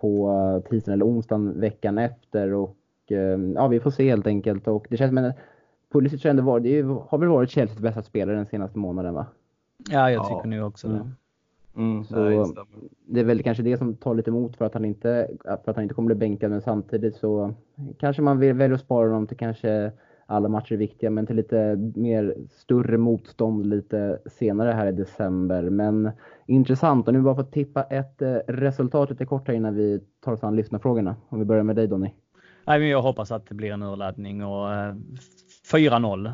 på 0.01 0.61
tisdagen 0.69 0.93
eller 0.93 1.05
onsdagen 1.05 1.59
veckan 1.59 1.97
efter. 1.97 2.53
Och 2.53 2.75
ja, 3.55 3.67
vi 3.67 3.79
får 3.79 3.91
se 3.91 4.09
helt 4.09 4.27
enkelt. 4.27 4.67
Och 4.67 4.87
det 4.89 4.97
känns 4.97 5.09
som 5.09 5.17
att 5.17 5.35
Pulisic 5.91 6.23
har, 6.23 6.29
ändå 6.29 6.43
varit, 6.43 6.63
det 6.63 6.81
har 6.81 7.17
väl 7.17 7.29
varit 7.29 7.51
Chelseas 7.51 7.79
bästa 7.79 8.01
spelare 8.01 8.35
den 8.35 8.45
senaste 8.45 8.79
månaden 8.79 9.13
va? 9.13 9.25
Ja, 9.89 10.11
jag 10.11 10.23
tycker 10.23 10.41
ja. 10.43 10.57
nog 10.57 10.67
också 10.67 10.87
det. 10.87 10.93
Mm. 10.95 11.11
mm 11.91 12.03
så 12.03 12.15
det 13.05 13.19
är 13.19 13.23
väl 13.23 13.43
kanske 13.43 13.63
det 13.63 13.77
som 13.77 13.95
tar 13.95 14.15
lite 14.15 14.29
emot 14.29 14.57
för 14.57 14.65
att 14.65 14.73
han 14.73 14.85
inte, 14.85 15.29
för 15.43 15.69
att 15.71 15.75
han 15.75 15.83
inte 15.83 15.95
kommer 15.95 16.07
bli 16.07 16.15
bänkad, 16.15 16.51
men 16.51 16.61
samtidigt 16.61 17.15
så 17.15 17.53
kanske 17.99 18.21
man 18.21 18.39
vill 18.39 18.53
välja 18.53 18.75
att 18.75 18.81
spara 18.81 19.07
honom 19.07 19.27
till 19.27 19.37
kanske 19.37 19.91
alla 20.29 20.49
matcher 20.49 20.73
är 20.73 20.77
viktiga, 20.77 21.09
men 21.09 21.25
till 21.25 21.35
lite 21.35 21.75
mer 21.95 22.35
större 22.51 22.97
motstånd 22.97 23.65
lite 23.65 24.19
senare 24.25 24.71
här 24.71 24.87
i 24.87 24.91
december. 24.91 25.69
Men 25.69 26.11
intressant 26.45 27.07
och 27.07 27.13
nu 27.13 27.21
bara 27.21 27.35
få 27.35 27.43
tippa 27.43 27.83
ett 27.83 28.21
eh, 28.21 28.35
resultat 28.47 29.09
lite 29.09 29.25
kort 29.25 29.47
här 29.47 29.55
innan 29.55 29.75
vi 29.75 30.01
tar 30.23 30.31
oss 30.31 30.43
an 30.43 30.55
lyssnarfrågorna. 30.55 31.15
Om 31.29 31.39
vi 31.39 31.45
börjar 31.45 31.63
med 31.63 31.75
dig 31.75 31.87
Donny. 31.87 32.13
Nej, 32.67 32.79
men 32.79 32.87
jag 32.87 33.01
hoppas 33.01 33.31
att 33.31 33.47
det 33.47 33.55
blir 33.55 33.71
en 33.71 33.83
urladdning 33.83 34.43
och 34.43 34.67
4-0 35.71 36.25
eh, 36.25 36.33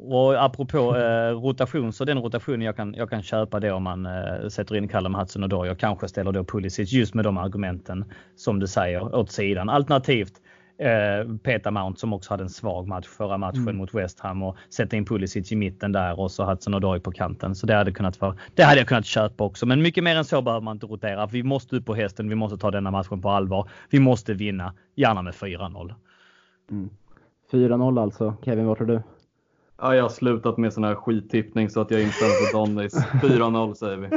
och 0.00 0.44
apropå 0.44 0.96
eh, 0.96 1.40
rotation, 1.40 1.92
så 1.92 2.04
den 2.04 2.18
rotationen 2.18 2.60
jag 2.60 2.76
kan, 2.76 2.94
jag 2.94 3.10
kan 3.10 3.22
köpa 3.22 3.60
det 3.60 3.72
om 3.72 3.82
man 3.82 4.06
eh, 4.06 4.48
sätter 4.48 4.76
in 4.76 4.88
Callum 4.88 5.14
Hudson 5.14 5.42
och 5.42 5.48
då 5.48 5.66
jag 5.66 5.78
kanske 5.78 6.08
ställer 6.08 6.32
då 6.32 6.44
Pulisic 6.44 6.92
just 6.92 7.14
med 7.14 7.24
de 7.24 7.38
argumenten 7.38 8.04
som 8.36 8.60
du 8.60 8.66
säger 8.66 9.14
åt 9.14 9.30
sidan. 9.30 9.68
Alternativt 9.68 10.32
eh, 10.78 11.36
Peter 11.42 11.70
Mount 11.70 12.00
som 12.00 12.12
också 12.12 12.32
hade 12.32 12.42
en 12.42 12.50
svag 12.50 12.88
match 12.88 13.06
förra 13.06 13.38
matchen 13.38 13.62
mm. 13.62 13.76
mot 13.76 13.94
West 13.94 14.20
Ham 14.20 14.42
och 14.42 14.56
sätta 14.70 14.96
in 14.96 15.04
Pulisic 15.04 15.52
i 15.52 15.56
mitten 15.56 15.92
där 15.92 16.20
och 16.20 16.30
så 16.30 16.44
Hudson 16.44 16.74
Odoi 16.74 17.00
på 17.00 17.12
kanten. 17.12 17.54
Så 17.54 17.66
det 17.66 17.74
hade, 17.74 17.92
kunnat 17.92 18.20
vara, 18.20 18.36
det 18.54 18.62
hade 18.62 18.78
jag 18.78 18.88
kunnat 18.88 19.06
köpa 19.06 19.44
också. 19.44 19.66
Men 19.66 19.82
mycket 19.82 20.04
mer 20.04 20.16
än 20.16 20.24
så 20.24 20.42
behöver 20.42 20.64
man 20.64 20.76
inte 20.76 20.86
rotera. 20.86 21.26
Vi 21.26 21.42
måste 21.42 21.76
upp 21.76 21.86
på 21.86 21.94
hästen. 21.94 22.28
Vi 22.28 22.34
måste 22.34 22.58
ta 22.58 22.70
denna 22.70 22.90
matchen 22.90 23.22
på 23.22 23.30
allvar. 23.30 23.68
Vi 23.90 24.00
måste 24.00 24.34
vinna, 24.34 24.74
gärna 24.94 25.22
med 25.22 25.34
4-0. 25.34 25.94
Mm. 26.70 26.90
4-0 27.52 28.02
alltså. 28.02 28.34
Kevin, 28.44 28.66
vad 28.66 28.76
tror 28.76 28.86
du? 28.86 29.02
Ja, 29.78 29.94
jag 29.94 30.02
har 30.02 30.08
slutat 30.08 30.58
med 30.58 30.72
sån 30.72 30.84
här 30.84 30.94
skittippning 30.94 31.70
så 31.70 31.80
att 31.80 31.90
jag 31.90 32.00
är 32.00 32.04
inställd 32.04 32.32
på 32.52 32.58
Donnys. 32.58 32.94
4-0 33.22 33.74
säger 33.74 33.96
vi. 33.96 34.08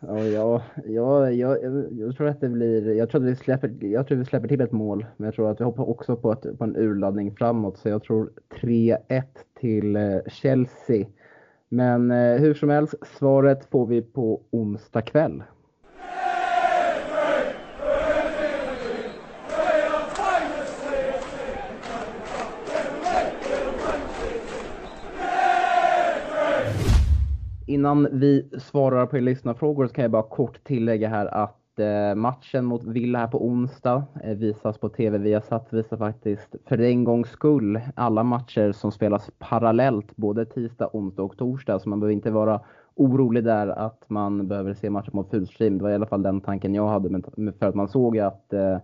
Ja, 0.00 0.24
ja, 0.24 0.62
ja, 0.86 1.30
jag, 1.30 1.58
jag 1.92 2.16
tror 2.16 2.28
att 2.28 2.40
det 2.40 2.48
blir, 2.48 2.96
jag 2.96 3.10
tror 3.10 3.20
att 3.22 3.28
vi 3.28 3.36
släpper, 3.36 3.76
jag 3.80 4.06
tror 4.06 4.18
vi 4.18 4.24
släpper 4.24 4.48
till 4.48 4.60
ett 4.60 4.72
mål. 4.72 5.06
Men 5.16 5.24
jag 5.24 5.34
tror 5.34 5.50
att 5.50 5.60
vi 5.60 5.64
hoppar 5.64 5.88
också 5.88 6.16
på, 6.16 6.32
ett, 6.32 6.58
på 6.58 6.64
en 6.64 6.76
urladdning 6.76 7.36
framåt. 7.36 7.78
Så 7.78 7.88
jag 7.88 8.02
tror 8.02 8.30
3-1 8.60 9.22
till 9.60 9.96
eh, 9.96 10.02
Chelsea. 10.28 11.06
Men 11.68 12.10
eh, 12.10 12.36
hur 12.36 12.54
som 12.54 12.68
helst, 12.68 12.94
svaret 13.18 13.70
får 13.70 13.86
vi 13.86 14.02
på 14.02 14.40
onsdag 14.50 15.02
kväll. 15.02 15.42
Innan 27.66 28.08
vi 28.12 28.50
svarar 28.58 29.06
på 29.06 29.16
era 29.16 29.24
lyssnarfrågor 29.24 29.86
så 29.86 29.92
kan 29.92 30.02
jag 30.02 30.10
bara 30.10 30.22
kort 30.22 30.64
tillägga 30.64 31.08
här 31.08 31.26
att 31.26 31.78
eh, 31.78 32.14
matchen 32.14 32.64
mot 32.64 32.84
Villa 32.84 33.18
här 33.18 33.26
på 33.26 33.46
onsdag 33.46 34.04
eh, 34.24 34.36
visas 34.36 34.78
på 34.78 34.88
TV. 34.88 35.18
Vi 35.18 35.32
har 35.32 35.40
satt 35.40 35.72
visar 35.72 35.96
faktiskt 35.96 36.56
för 36.68 36.80
en 36.80 37.04
gångs 37.04 37.28
skull 37.28 37.80
alla 37.94 38.22
matcher 38.22 38.72
som 38.72 38.92
spelas 38.92 39.30
parallellt 39.38 40.16
både 40.16 40.46
tisdag, 40.46 40.90
onsdag 40.92 41.22
och 41.22 41.36
torsdag. 41.36 41.78
Så 41.78 41.88
man 41.88 42.00
behöver 42.00 42.14
inte 42.14 42.30
vara 42.30 42.60
orolig 42.94 43.44
där 43.44 43.66
att 43.66 44.04
man 44.08 44.48
behöver 44.48 44.74
se 44.74 44.90
matchen 44.90 45.10
mot 45.14 45.30
fullstream. 45.30 45.78
Det 45.78 45.84
var 45.84 45.90
i 45.90 45.94
alla 45.94 46.06
fall 46.06 46.22
den 46.22 46.40
tanken 46.40 46.74
jag 46.74 46.88
hade 46.88 47.22
för 47.58 47.66
att 47.66 47.74
man 47.74 47.88
såg 47.88 48.18
att 48.18 48.52
eh, 48.52 48.78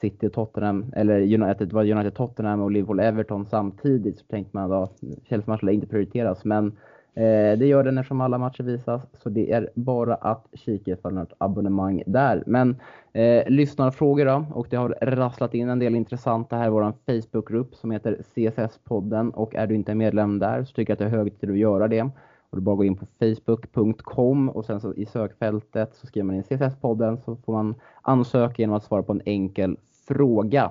City-Tottenham, 0.00 0.92
eller 0.96 1.20
United, 1.20 1.72
var 1.72 1.84
United 1.84 2.14
Tottenham 2.14 2.60
och 2.60 2.70
Liverpool 2.70 3.00
Everton 3.00 3.46
samtidigt 3.46 4.18
så 4.18 4.24
tänkte 4.26 4.56
man 4.56 4.72
att 4.72 5.00
Chelsea-matchen 5.28 5.68
inte 5.68 5.86
prioriteras. 5.86 6.44
Men 6.44 6.76
Eh, 7.14 7.58
det 7.58 7.66
gör 7.66 7.84
den 7.84 7.98
eftersom 7.98 8.20
alla 8.20 8.38
matcher 8.38 8.62
visas, 8.62 9.02
så 9.22 9.28
det 9.28 9.52
är 9.52 9.70
bara 9.74 10.14
att 10.14 10.46
kika 10.52 10.90
ifall 10.90 11.14
något 11.14 11.32
abonnemang 11.38 12.02
där. 12.06 12.42
Men 12.46 12.76
eh, 13.12 13.48
lyssnarfrågor 13.48 14.24
då, 14.24 14.46
och 14.54 14.66
det 14.70 14.76
har 14.76 14.98
rasslat 15.00 15.54
in 15.54 15.68
en 15.68 15.78
del 15.78 15.94
intressanta 15.94 16.56
här 16.56 16.66
i 16.66 16.70
vår 16.70 16.92
Facebookgrupp 17.06 17.74
som 17.74 17.90
heter 17.90 18.22
CSS-podden 18.34 19.30
och 19.30 19.54
är 19.54 19.66
du 19.66 19.74
inte 19.74 19.94
medlem 19.94 20.38
där 20.38 20.64
så 20.64 20.72
tycker 20.72 20.90
jag 20.90 20.94
att 20.94 20.98
det 20.98 21.16
är 21.16 21.18
hög 21.18 21.40
tid 21.40 21.50
att 21.50 21.58
göra 21.58 21.88
det. 21.88 22.02
Och 22.50 22.56
du 22.56 22.60
bara 22.60 22.76
gå 22.76 22.84
in 22.84 22.96
på 22.96 23.06
facebook.com 23.18 24.48
och 24.48 24.64
sen 24.64 24.80
så 24.80 24.94
i 24.94 25.06
sökfältet 25.06 25.94
så 25.94 26.06
skriver 26.06 26.26
man 26.26 26.36
in 26.36 26.42
CSS-podden 26.42 27.16
så 27.24 27.36
får 27.36 27.52
man 27.52 27.74
ansöka 28.02 28.54
genom 28.62 28.76
att 28.76 28.84
svara 28.84 29.02
på 29.02 29.12
en 29.12 29.22
enkel 29.24 29.76
fråga. 30.08 30.70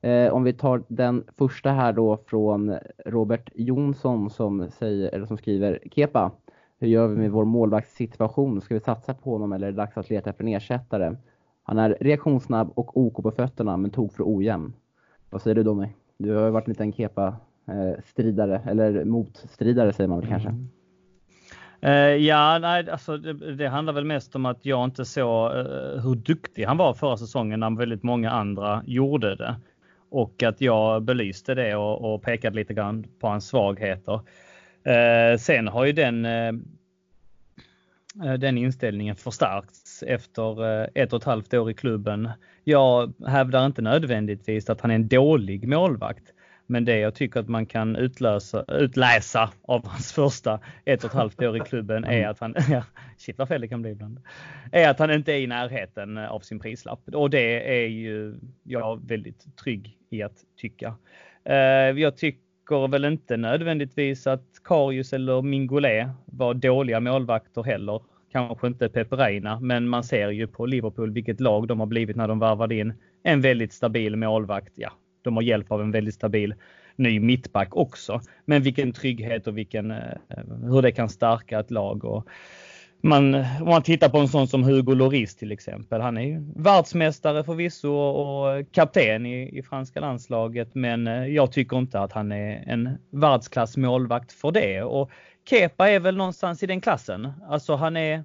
Eh, 0.00 0.32
om 0.32 0.44
vi 0.44 0.52
tar 0.52 0.82
den 0.88 1.24
första 1.38 1.70
här 1.70 1.92
då 1.92 2.18
från 2.26 2.78
Robert 3.06 3.50
Jonsson 3.54 4.30
som, 4.30 4.70
säger, 4.70 5.14
eller 5.14 5.26
som 5.26 5.38
skriver 5.38 5.78
Kepa. 5.92 6.30
Hur 6.78 6.88
gör 6.88 7.08
vi 7.08 7.16
med 7.16 7.30
vår 7.30 7.44
målvaktssituation? 7.44 8.60
Ska 8.60 8.74
vi 8.74 8.80
satsa 8.80 9.14
på 9.14 9.32
honom 9.32 9.52
eller 9.52 9.66
är 9.66 9.72
det 9.72 9.76
dags 9.76 9.96
att 9.96 10.10
leta 10.10 10.30
efter 10.30 10.44
en 10.44 10.48
ersättare? 10.48 11.16
Han 11.62 11.78
är 11.78 11.96
reaktionssnabb 12.00 12.72
och 12.74 12.96
OK 12.96 13.22
på 13.22 13.30
fötterna 13.30 13.76
men 13.76 13.90
tog 13.90 14.12
för 14.12 14.36
ojämn. 14.36 14.72
Vad 15.30 15.42
säger 15.42 15.54
du 15.54 15.62
Domi? 15.62 15.88
Du 16.18 16.34
har 16.34 16.44
ju 16.44 16.50
varit 16.50 16.66
en 16.66 16.72
liten 16.72 16.92
Kepa-stridare, 16.92 18.54
eh, 18.54 18.68
eller 18.68 19.04
motstridare 19.04 19.92
säger 19.92 20.08
man 20.08 20.20
väl 20.20 20.28
kanske? 20.28 20.48
Mm. 20.48 20.68
Uh, 21.84 22.16
ja, 22.16 22.58
nej, 22.58 22.90
alltså 22.90 23.16
det, 23.16 23.54
det, 23.54 23.68
handlar 23.68 23.92
väl 23.92 24.04
mest 24.04 24.36
om 24.36 24.46
att 24.46 24.66
jag 24.66 24.84
inte 24.84 25.04
såg 25.04 25.52
uh, 25.52 25.62
hur 26.02 26.14
duktig 26.14 26.64
han 26.64 26.76
var 26.76 26.94
förra 26.94 27.16
säsongen 27.16 27.60
när 27.60 27.78
väldigt 27.78 28.02
många 28.02 28.30
andra 28.30 28.82
gjorde 28.86 29.36
det. 29.36 29.56
Och 30.16 30.42
att 30.42 30.60
jag 30.60 31.02
belyste 31.02 31.54
det 31.54 31.76
och, 31.76 32.14
och 32.14 32.22
pekade 32.22 32.56
lite 32.56 32.74
grann 32.74 33.06
på 33.20 33.28
hans 33.28 33.48
svagheter. 33.48 34.20
Eh, 34.84 35.38
sen 35.38 35.68
har 35.68 35.84
ju 35.84 35.92
den, 35.92 36.24
eh, 36.24 36.48
eh, 38.24 38.34
den 38.38 38.58
inställningen 38.58 39.16
förstärkts 39.16 40.02
efter 40.02 40.82
eh, 40.82 40.88
ett 40.94 41.12
och 41.12 41.16
ett 41.16 41.24
halvt 41.24 41.54
år 41.54 41.70
i 41.70 41.74
klubben. 41.74 42.30
Jag 42.64 43.12
hävdar 43.26 43.66
inte 43.66 43.82
nödvändigtvis 43.82 44.70
att 44.70 44.80
han 44.80 44.90
är 44.90 44.94
en 44.94 45.08
dålig 45.08 45.68
målvakt. 45.68 46.32
Men 46.66 46.84
det 46.84 46.98
jag 46.98 47.14
tycker 47.14 47.40
att 47.40 47.48
man 47.48 47.66
kan 47.66 47.96
utlösa, 47.96 48.64
utläsa 48.68 49.50
av 49.62 49.86
hans 49.86 50.12
första 50.12 50.60
ett 50.84 51.04
och 51.04 51.10
ett 51.10 51.16
halvt 51.16 51.42
år 51.42 51.56
i 51.56 51.60
klubben 51.60 52.04
är 52.04 52.28
att 52.28 52.40
han, 52.40 52.54
ja, 52.70 52.84
shit 53.16 53.38
vad 53.38 53.48
fel 53.48 53.60
det 53.60 53.68
kan 53.68 53.82
bli 53.82 53.90
ibland, 53.90 54.20
är 54.72 54.88
att 54.88 54.98
han 54.98 55.10
inte 55.10 55.32
är 55.32 55.38
i 55.38 55.46
närheten 55.46 56.18
av 56.18 56.40
sin 56.40 56.60
prislapp. 56.60 57.00
Och 57.12 57.30
det 57.30 57.82
är 57.82 57.86
ju 57.86 58.34
jag 58.62 59.08
väldigt 59.08 59.56
trygg 59.56 59.96
i 60.10 60.22
att 60.22 60.36
tycka. 60.56 60.94
Eh, 61.44 61.56
jag 62.00 62.16
tycker 62.16 62.88
väl 62.88 63.04
inte 63.04 63.36
nödvändigtvis 63.36 64.26
att 64.26 64.46
Karius 64.64 65.12
eller 65.12 65.42
Mingolé 65.42 66.08
var 66.24 66.54
dåliga 66.54 67.00
målvakter 67.00 67.62
heller. 67.62 68.00
Kanske 68.32 68.66
inte 68.66 68.88
Peperina, 68.88 69.60
men 69.60 69.88
man 69.88 70.04
ser 70.04 70.30
ju 70.30 70.46
på 70.46 70.66
Liverpool 70.66 71.10
vilket 71.10 71.40
lag 71.40 71.68
de 71.68 71.80
har 71.80 71.86
blivit 71.86 72.16
när 72.16 72.28
de 72.28 72.38
varvade 72.38 72.74
in 72.74 72.94
en 73.22 73.40
väldigt 73.40 73.72
stabil 73.72 74.16
målvakt. 74.16 74.72
Ja, 74.74 74.92
de 75.26 75.36
har 75.36 75.42
hjälp 75.42 75.72
av 75.72 75.80
en 75.80 75.90
väldigt 75.90 76.14
stabil 76.14 76.54
ny 76.96 77.20
mittback 77.20 77.76
också. 77.76 78.20
Men 78.44 78.62
vilken 78.62 78.92
trygghet 78.92 79.46
och 79.46 79.58
vilken, 79.58 79.90
eh, 79.90 80.18
hur 80.62 80.82
det 80.82 80.92
kan 80.92 81.08
stärka 81.08 81.60
ett 81.60 81.70
lag. 81.70 82.04
Och 82.04 82.28
man, 83.00 83.34
om 83.34 83.44
man 83.64 83.82
tittar 83.82 84.08
på 84.08 84.18
en 84.18 84.28
sån 84.28 84.48
som 84.48 84.64
Hugo 84.64 84.94
Lloris 84.94 85.36
till 85.36 85.52
exempel. 85.52 86.00
Han 86.00 86.16
är 86.16 86.22
ju 86.22 86.52
världsmästare 86.56 87.44
förvisso 87.44 87.92
och 87.92 88.72
kapten 88.72 89.26
i, 89.26 89.58
i 89.58 89.62
franska 89.62 90.00
landslaget. 90.00 90.74
Men 90.74 91.06
eh, 91.06 91.26
jag 91.26 91.52
tycker 91.52 91.78
inte 91.78 92.00
att 92.00 92.12
han 92.12 92.32
är 92.32 92.64
en 92.66 92.98
världsklass 93.10 93.76
målvakt 93.76 94.32
för 94.32 94.50
det. 94.50 94.82
Och 94.82 95.10
Kepa 95.48 95.90
är 95.90 96.00
väl 96.00 96.16
någonstans 96.16 96.62
i 96.62 96.66
den 96.66 96.80
klassen. 96.80 97.32
Alltså 97.48 97.74
han 97.74 97.96
är 97.96 98.24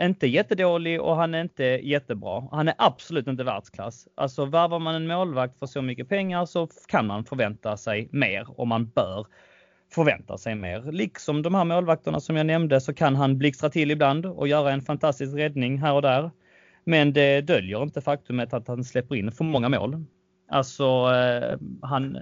inte 0.00 0.26
jättedålig 0.26 1.00
och 1.00 1.16
han 1.16 1.34
är 1.34 1.40
inte 1.40 1.64
jättebra. 1.64 2.48
Han 2.50 2.68
är 2.68 2.74
absolut 2.78 3.26
inte 3.26 3.44
världsklass. 3.44 4.08
Alltså 4.14 4.44
värvar 4.44 4.78
man 4.78 4.94
en 4.94 5.06
målvakt 5.06 5.58
för 5.58 5.66
så 5.66 5.82
mycket 5.82 6.08
pengar 6.08 6.46
så 6.46 6.68
kan 6.86 7.06
man 7.06 7.24
förvänta 7.24 7.76
sig 7.76 8.08
mer 8.12 8.60
och 8.60 8.68
man 8.68 8.86
bör 8.88 9.26
förvänta 9.94 10.38
sig 10.38 10.54
mer. 10.54 10.92
Liksom 10.92 11.42
de 11.42 11.54
här 11.54 11.64
målvakterna 11.64 12.20
som 12.20 12.36
jag 12.36 12.46
nämnde 12.46 12.80
så 12.80 12.94
kan 12.94 13.16
han 13.16 13.38
blixtra 13.38 13.70
till 13.70 13.90
ibland 13.90 14.26
och 14.26 14.48
göra 14.48 14.72
en 14.72 14.82
fantastisk 14.82 15.36
räddning 15.36 15.78
här 15.78 15.94
och 15.94 16.02
där. 16.02 16.30
Men 16.84 17.12
det 17.12 17.40
döljer 17.40 17.82
inte 17.82 18.00
faktumet 18.00 18.52
att 18.52 18.68
han 18.68 18.84
släpper 18.84 19.14
in 19.16 19.32
för 19.32 19.44
många 19.44 19.68
mål. 19.68 20.04
Alltså 20.50 20.84
eh, 21.14 21.58
han... 21.82 22.18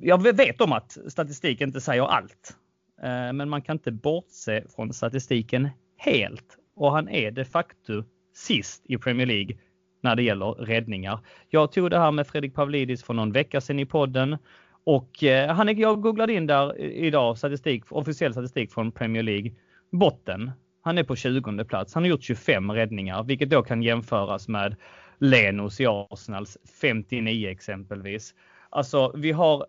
Jag 0.00 0.22
vet 0.22 0.60
om 0.60 0.72
att 0.72 0.98
statistik 1.08 1.60
inte 1.60 1.80
säger 1.80 2.02
allt. 2.02 2.56
Eh, 3.02 3.32
men 3.32 3.48
man 3.48 3.62
kan 3.62 3.76
inte 3.76 3.92
bortse 3.92 4.64
från 4.76 4.92
statistiken 4.92 5.68
helt. 6.02 6.58
Och 6.74 6.92
han 6.92 7.08
är 7.08 7.30
de 7.30 7.44
facto 7.44 8.04
sist 8.34 8.82
i 8.84 8.98
Premier 8.98 9.26
League 9.26 9.56
när 10.00 10.16
det 10.16 10.22
gäller 10.22 10.46
räddningar. 10.46 11.18
Jag 11.48 11.72
tog 11.72 11.90
det 11.90 11.98
här 11.98 12.12
med 12.12 12.26
Fredrik 12.26 12.54
Pavlidis 12.54 13.04
för 13.04 13.14
någon 13.14 13.32
vecka 13.32 13.60
sedan 13.60 13.78
i 13.78 13.86
podden 13.86 14.36
och 14.84 15.24
eh, 15.24 15.54
han, 15.54 15.78
jag 15.78 16.00
googlade 16.00 16.32
in 16.32 16.46
där 16.46 16.80
idag 16.80 17.38
statistik, 17.38 17.84
officiell 17.92 18.32
statistik 18.32 18.72
från 18.72 18.92
Premier 18.92 19.22
League. 19.22 19.52
Botten. 19.90 20.50
Han 20.82 20.98
är 20.98 21.04
på 21.04 21.16
20 21.16 21.64
plats. 21.64 21.94
Han 21.94 22.02
har 22.02 22.10
gjort 22.10 22.22
25 22.22 22.72
räddningar, 22.72 23.22
vilket 23.24 23.50
då 23.50 23.62
kan 23.62 23.82
jämföras 23.82 24.48
med 24.48 24.76
Lenos 25.18 25.80
i 25.80 25.86
Arsenals 25.86 26.58
59 26.80 27.48
exempelvis. 27.48 28.34
Alltså, 28.70 29.12
vi 29.16 29.32
har 29.32 29.66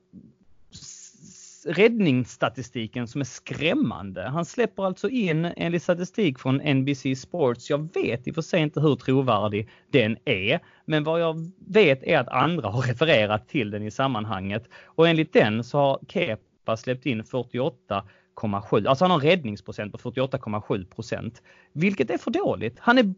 räddningsstatistiken 1.66 3.08
som 3.08 3.22
är 3.22 3.26
skrämmande. 3.26 4.22
Han 4.22 4.46
släpper 4.46 4.84
alltså 4.84 5.10
in 5.10 5.46
enligt 5.46 5.84
statistik 5.84 6.40
från 6.40 6.56
NBC 6.56 7.16
Sports. 7.18 7.70
Jag 7.70 7.94
vet 7.94 8.28
i 8.28 8.32
och 8.32 8.36
för 8.36 8.42
sig 8.42 8.62
inte 8.62 8.82
hur 8.82 8.96
trovärdig 8.96 9.70
den 9.92 10.18
är, 10.26 10.60
men 10.86 11.04
vad 11.04 11.22
jag 11.22 11.52
vet 11.68 12.04
är 12.04 12.20
att 12.20 12.28
andra 12.28 12.70
har 12.70 12.82
refererat 12.82 13.50
till 13.50 13.72
den 13.72 13.84
i 13.84 13.92
sammanhanget 13.92 14.70
och 14.86 15.08
enligt 15.08 15.34
den 15.34 15.64
så 15.64 15.78
har 15.78 16.00
Kepa 16.08 16.78
släppt 16.78 17.06
in 17.06 17.24
48 17.24 18.04
48,7. 18.36 18.88
Alltså 18.88 19.04
han 19.04 19.12
har 19.12 19.20
en 19.20 19.26
räddningsprocent 19.26 19.92
på 19.92 19.98
48,7 19.98 20.86
procent. 20.86 21.42
Vilket 21.74 22.10
är 22.10 22.18
för 22.18 22.32
dåligt. 22.32 22.80
Han 22.80 22.98
är 22.98 23.14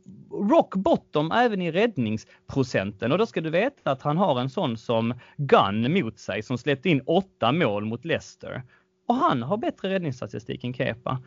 rock 0.49 0.75
bottom 0.75 1.31
även 1.31 1.61
i 1.61 1.71
räddningsprocenten 1.71 3.11
och 3.11 3.17
då 3.17 3.25
ska 3.25 3.41
du 3.41 3.49
veta 3.49 3.91
att 3.91 4.01
han 4.01 4.17
har 4.17 4.39
en 4.39 4.49
sån 4.49 4.77
som 4.77 5.13
Gunn 5.37 5.93
mot 5.93 6.19
sig 6.19 6.43
som 6.43 6.57
släppte 6.57 6.89
in 6.89 7.01
åtta 7.05 7.51
mål 7.51 7.85
mot 7.85 8.05
Leicester. 8.05 8.63
Och 9.07 9.15
han 9.15 9.43
har 9.43 9.57
bättre 9.57 9.89
räddningsstatistik 9.89 10.63
än 10.63 10.73
Kepa. 10.73 11.21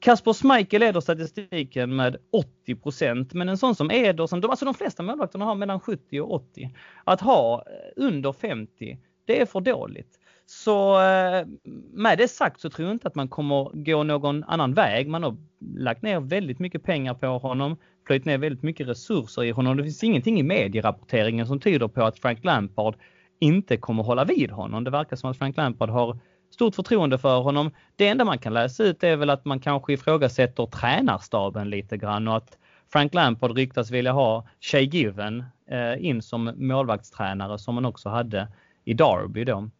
Kasper 0.00 0.32
Schmeichel 0.32 0.80
leder 0.80 1.00
statistiken 1.00 1.96
med 1.96 2.16
80 2.32 2.74
procent, 2.74 3.32
men 3.32 3.48
en 3.48 3.58
sån 3.58 3.74
som 3.74 3.90
Ederson, 3.90 4.44
alltså 4.44 4.64
de 4.64 4.74
flesta 4.74 5.02
målvakterna 5.02 5.44
har 5.44 5.54
mellan 5.54 5.80
70 5.80 6.20
och 6.20 6.34
80. 6.34 6.70
Att 7.04 7.20
ha 7.20 7.64
under 7.96 8.32
50, 8.32 8.98
det 9.24 9.40
är 9.40 9.46
för 9.46 9.60
dåligt. 9.60 10.19
Så 10.52 11.02
eh, 11.02 11.46
med 11.92 12.18
det 12.18 12.28
sagt 12.28 12.60
så 12.60 12.70
tror 12.70 12.88
jag 12.88 12.94
inte 12.94 13.08
att 13.08 13.14
man 13.14 13.28
kommer 13.28 13.70
gå 13.84 14.02
någon 14.02 14.44
annan 14.44 14.74
väg. 14.74 15.08
Man 15.08 15.22
har 15.22 15.36
lagt 15.76 16.02
ner 16.02 16.20
väldigt 16.20 16.58
mycket 16.58 16.82
pengar 16.82 17.14
på 17.14 17.26
honom, 17.26 17.76
plöjt 18.06 18.24
ner 18.24 18.38
väldigt 18.38 18.62
mycket 18.62 18.88
resurser 18.88 19.44
i 19.44 19.50
honom. 19.50 19.76
Det 19.76 19.82
finns 19.82 20.04
ingenting 20.04 20.40
i 20.40 20.42
medierapporteringen 20.42 21.46
som 21.46 21.60
tyder 21.60 21.88
på 21.88 22.02
att 22.02 22.18
Frank 22.18 22.44
Lampard 22.44 22.94
inte 23.40 23.76
kommer 23.76 24.02
hålla 24.02 24.24
vid 24.24 24.50
honom. 24.50 24.84
Det 24.84 24.90
verkar 24.90 25.16
som 25.16 25.30
att 25.30 25.38
Frank 25.38 25.56
Lampard 25.56 25.90
har 25.90 26.18
stort 26.50 26.74
förtroende 26.74 27.18
för 27.18 27.40
honom. 27.40 27.70
Det 27.96 28.08
enda 28.08 28.24
man 28.24 28.38
kan 28.38 28.54
läsa 28.54 28.84
ut 28.84 29.04
är 29.04 29.16
väl 29.16 29.30
att 29.30 29.44
man 29.44 29.60
kanske 29.60 29.92
ifrågasätter 29.92 30.66
tränarstaben 30.66 31.70
lite 31.70 31.96
grann 31.96 32.28
och 32.28 32.36
att 32.36 32.58
Frank 32.92 33.14
Lampard 33.14 33.56
ryktas 33.56 33.90
vilja 33.90 34.12
ha 34.12 34.46
Shay 34.60 34.84
Given 34.84 35.44
eh, 35.70 36.06
in 36.06 36.22
som 36.22 36.52
målvaktstränare 36.56 37.58
som 37.58 37.74
man 37.74 37.84
också 37.84 38.08
hade 38.08 38.48
i 38.84 38.94
Derby 38.94 39.44
då. 39.44 39.70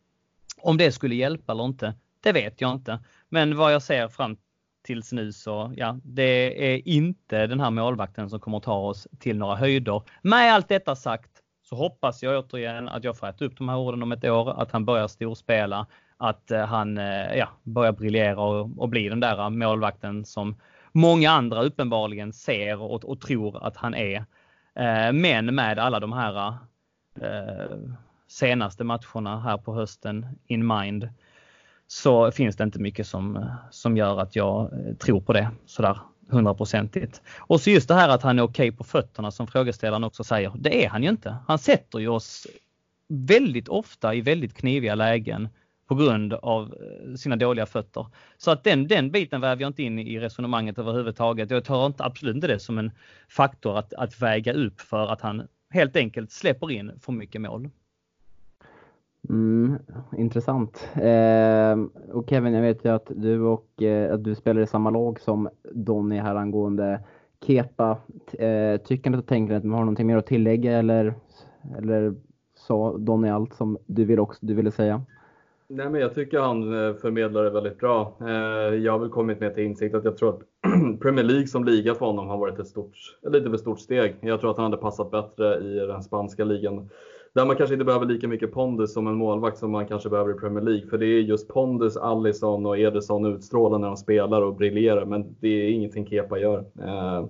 Om 0.63 0.77
det 0.77 0.93
skulle 0.93 1.15
hjälpa 1.15 1.53
eller 1.53 1.65
inte, 1.65 1.95
det 2.21 2.33
vet 2.33 2.61
jag 2.61 2.73
inte. 2.73 2.99
Men 3.29 3.57
vad 3.57 3.73
jag 3.73 3.83
ser 3.83 4.09
fram 4.09 4.37
tills 4.83 5.13
nu 5.13 5.33
så, 5.33 5.73
ja, 5.77 5.99
det 6.05 6.73
är 6.75 6.89
inte 6.89 7.47
den 7.47 7.61
här 7.61 7.71
målvakten 7.71 8.31
som 8.31 8.41
kommer 8.41 8.61
ta 8.61 8.75
oss 8.75 9.09
till 9.19 9.39
några 9.39 9.57
höjder. 9.57 10.03
Med 10.23 10.53
allt 10.55 10.69
detta 10.69 10.97
sagt 10.97 11.31
så 11.63 11.77
hoppas 11.77 12.23
jag 12.23 12.45
återigen 12.45 12.89
att 12.89 13.05
jag 13.05 13.19
får 13.19 13.27
äta 13.27 13.45
upp 13.45 13.59
de 13.59 13.69
här 13.69 13.77
orden 13.77 14.03
om 14.03 14.13
ett 14.13 14.25
år, 14.25 14.63
att 14.63 14.73
han 14.73 14.85
börjar 14.85 15.09
storspela, 15.09 15.87
att 16.17 16.51
eh, 16.51 16.65
han 16.65 16.99
eh, 16.99 17.35
ja, 17.35 17.49
börjar 17.63 17.93
briljera 17.93 18.41
och, 18.41 18.71
och 18.79 18.89
bli 18.89 19.09
den 19.09 19.21
där 19.21 19.51
målvakten 19.51 20.25
som 20.25 20.57
många 20.93 21.31
andra 21.31 21.63
uppenbarligen 21.63 22.33
ser 22.33 22.81
och, 22.81 23.05
och 23.05 23.21
tror 23.21 23.67
att 23.67 23.77
han 23.77 23.95
är. 23.95 24.17
Eh, 24.75 25.13
men 25.13 25.55
med 25.55 25.79
alla 25.79 26.01
de 26.01 26.13
här 26.13 26.59
senaste 28.31 28.85
matcherna 28.85 29.41
här 29.41 29.57
på 29.57 29.75
hösten 29.75 30.27
in 30.47 30.67
mind 30.67 31.09
så 31.87 32.31
finns 32.31 32.57
det 32.57 32.65
inte 32.65 32.79
mycket 32.79 33.07
som, 33.07 33.47
som 33.71 33.97
gör 33.97 34.21
att 34.21 34.37
jag 34.37 34.73
eh, 34.73 34.95
tror 34.95 35.21
på 35.21 35.33
det 35.33 35.51
sådär 35.67 35.99
hundraprocentigt. 36.29 37.23
Och 37.39 37.61
så 37.61 37.71
just 37.71 37.89
det 37.89 37.95
här 37.95 38.09
att 38.09 38.23
han 38.23 38.39
är 38.39 38.43
okej 38.43 38.69
okay 38.69 38.77
på 38.77 38.85
fötterna 38.85 39.31
som 39.31 39.47
frågeställaren 39.47 40.05
också 40.05 40.25
säger. 40.25 40.53
Det 40.57 40.85
är 40.85 40.89
han 40.89 41.03
ju 41.03 41.09
inte. 41.09 41.37
Han 41.47 41.59
sätter 41.59 41.99
ju 41.99 42.09
oss 42.09 42.47
väldigt 43.09 43.69
ofta 43.69 44.15
i 44.15 44.21
väldigt 44.21 44.55
kniviga 44.55 44.95
lägen 44.95 45.49
på 45.89 45.95
grund 45.95 46.33
av 46.33 46.75
eh, 46.75 47.15
sina 47.15 47.37
dåliga 47.37 47.67
fötter. 47.67 48.07
Så 48.39 48.51
att 48.51 48.65
den, 48.65 48.89
den 48.89 49.11
biten 49.11 49.41
väver 49.41 49.63
jag 49.63 49.69
inte 49.69 49.83
in 49.83 49.99
i 49.99 50.21
resonemanget 50.21 50.79
överhuvudtaget. 50.79 51.51
Jag 51.51 51.65
tar 51.65 51.87
inte, 51.87 52.05
absolut 52.05 52.35
inte 52.35 52.47
det 52.47 52.59
som 52.59 52.79
en 52.79 52.91
faktor 53.29 53.79
att, 53.79 53.95
att 53.95 54.23
väga 54.23 54.53
upp 54.53 54.81
för 54.81 55.13
att 55.13 55.21
han 55.21 55.43
helt 55.71 55.97
enkelt 55.97 56.33
släpper 56.33 56.71
in 56.71 56.93
för 57.01 57.13
mycket 57.13 57.41
mål. 57.41 57.71
Mm, 59.29 59.79
intressant. 60.17 60.89
Eh, 60.95 61.79
och 62.13 62.31
Kevin, 62.31 62.55
jag 62.55 62.63
vet 62.63 62.85
ju 62.85 62.89
att 62.89 63.13
du 63.17 63.41
och 63.41 63.83
eh, 63.83 64.15
att 64.15 64.25
du 64.25 64.35
spelar 64.35 64.63
i 64.63 64.67
samma 64.67 64.91
lag 64.91 65.21
som 65.21 65.49
Donny 65.73 66.17
här 66.17 66.35
angående 66.35 67.01
Kepa. 67.47 67.99
Eh, 68.33 68.77
tycker 68.81 69.19
och 69.19 69.27
tänkandet, 69.27 69.57
att 69.57 69.63
du 69.63 69.71
har 69.71 69.79
någonting 69.79 70.07
mer 70.07 70.17
att 70.17 70.27
tillägga 70.27 70.79
eller, 70.79 71.15
eller 71.79 72.15
sa 72.55 72.97
Donny 72.99 73.29
allt 73.29 73.55
som 73.55 73.79
du, 73.87 74.05
vill 74.05 74.21
också, 74.21 74.47
du 74.47 74.55
ville 74.55 74.71
säga? 74.71 75.03
Nej, 75.69 75.91
men 75.91 76.01
jag 76.01 76.15
tycker 76.15 76.41
han 76.41 76.63
eh, 76.63 76.95
förmedlar 76.95 77.45
det 77.45 77.51
väldigt 77.51 77.79
bra. 77.79 78.17
Eh, 78.21 78.75
jag 78.75 78.93
har 78.93 78.99
väl 78.99 79.09
kommit 79.09 79.41
med 79.41 79.55
till 79.55 79.65
insikt 79.65 79.95
att 79.95 80.05
jag 80.05 80.17
tror 80.17 80.29
att 80.29 80.41
Premier 81.01 81.25
League 81.25 81.47
som 81.47 81.65
liga 81.65 81.95
för 81.95 82.07
honom 82.07 82.29
har 82.29 82.39
varit 82.39 82.59
ett 82.59 82.67
stort, 82.67 82.97
lite 83.23 83.51
för 83.51 83.57
stort 83.57 83.81
steg. 83.81 84.17
Jag 84.21 84.41
tror 84.41 84.51
att 84.51 84.57
han 84.57 84.65
hade 84.65 84.77
passat 84.77 85.11
bättre 85.11 85.59
i 85.59 85.87
den 85.87 86.03
spanska 86.03 86.45
ligan 86.45 86.89
där 87.33 87.47
man 87.47 87.57
kanske 87.57 87.75
inte 87.75 87.85
behöver 87.85 88.07
lika 88.07 88.29
mycket 88.29 88.53
pondus 88.53 88.93
som 88.93 89.07
en 89.07 89.15
målvakt 89.15 89.59
som 89.59 89.71
man 89.71 89.87
kanske 89.87 90.09
behöver 90.09 90.31
i 90.31 90.39
Premier 90.39 90.65
League. 90.65 90.87
För 90.87 90.99
det 90.99 91.07
är 91.07 91.21
just 91.21 91.49
pondus, 91.49 91.97
Allison 91.97 92.67
och 92.67 92.79
Ederson 92.79 93.27
utstrålar 93.27 93.79
när 93.79 93.87
de 93.87 93.97
spelar 93.97 94.43
och 94.43 94.55
briljerar. 94.55 95.05
Men 95.05 95.37
det 95.41 95.49
är 95.49 95.71
ingenting 95.71 96.07
Kepa 96.07 96.39
gör. 96.39 96.59
Eh, 96.59 97.25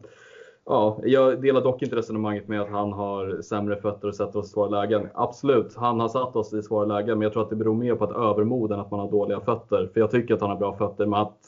ja, 0.66 1.00
jag 1.04 1.42
delar 1.42 1.60
dock 1.60 1.82
inte 1.82 1.96
resonemanget 1.96 2.48
med 2.48 2.60
att 2.60 2.70
han 2.70 2.92
har 2.92 3.42
sämre 3.42 3.76
fötter 3.76 4.08
och 4.08 4.14
sätter 4.14 4.38
oss 4.38 4.46
i 4.46 4.50
svåra 4.50 4.68
lägen. 4.68 5.08
Absolut, 5.14 5.74
han 5.76 6.00
har 6.00 6.08
satt 6.08 6.36
oss 6.36 6.52
i 6.52 6.62
svåra 6.62 6.84
lägen, 6.84 7.18
men 7.18 7.22
jag 7.22 7.32
tror 7.32 7.42
att 7.42 7.50
det 7.50 7.56
beror 7.56 7.74
mer 7.74 7.94
på 7.94 8.04
ett 8.04 8.16
övermod 8.16 8.72
än 8.72 8.80
att 8.80 8.90
man 8.90 9.00
har 9.00 9.10
dåliga 9.10 9.40
fötter. 9.40 9.90
För 9.92 10.00
jag 10.00 10.10
tycker 10.10 10.34
att 10.34 10.40
han 10.40 10.50
har 10.50 10.56
bra 10.56 10.76
fötter, 10.76 11.06
men 11.06 11.20
att 11.20 11.38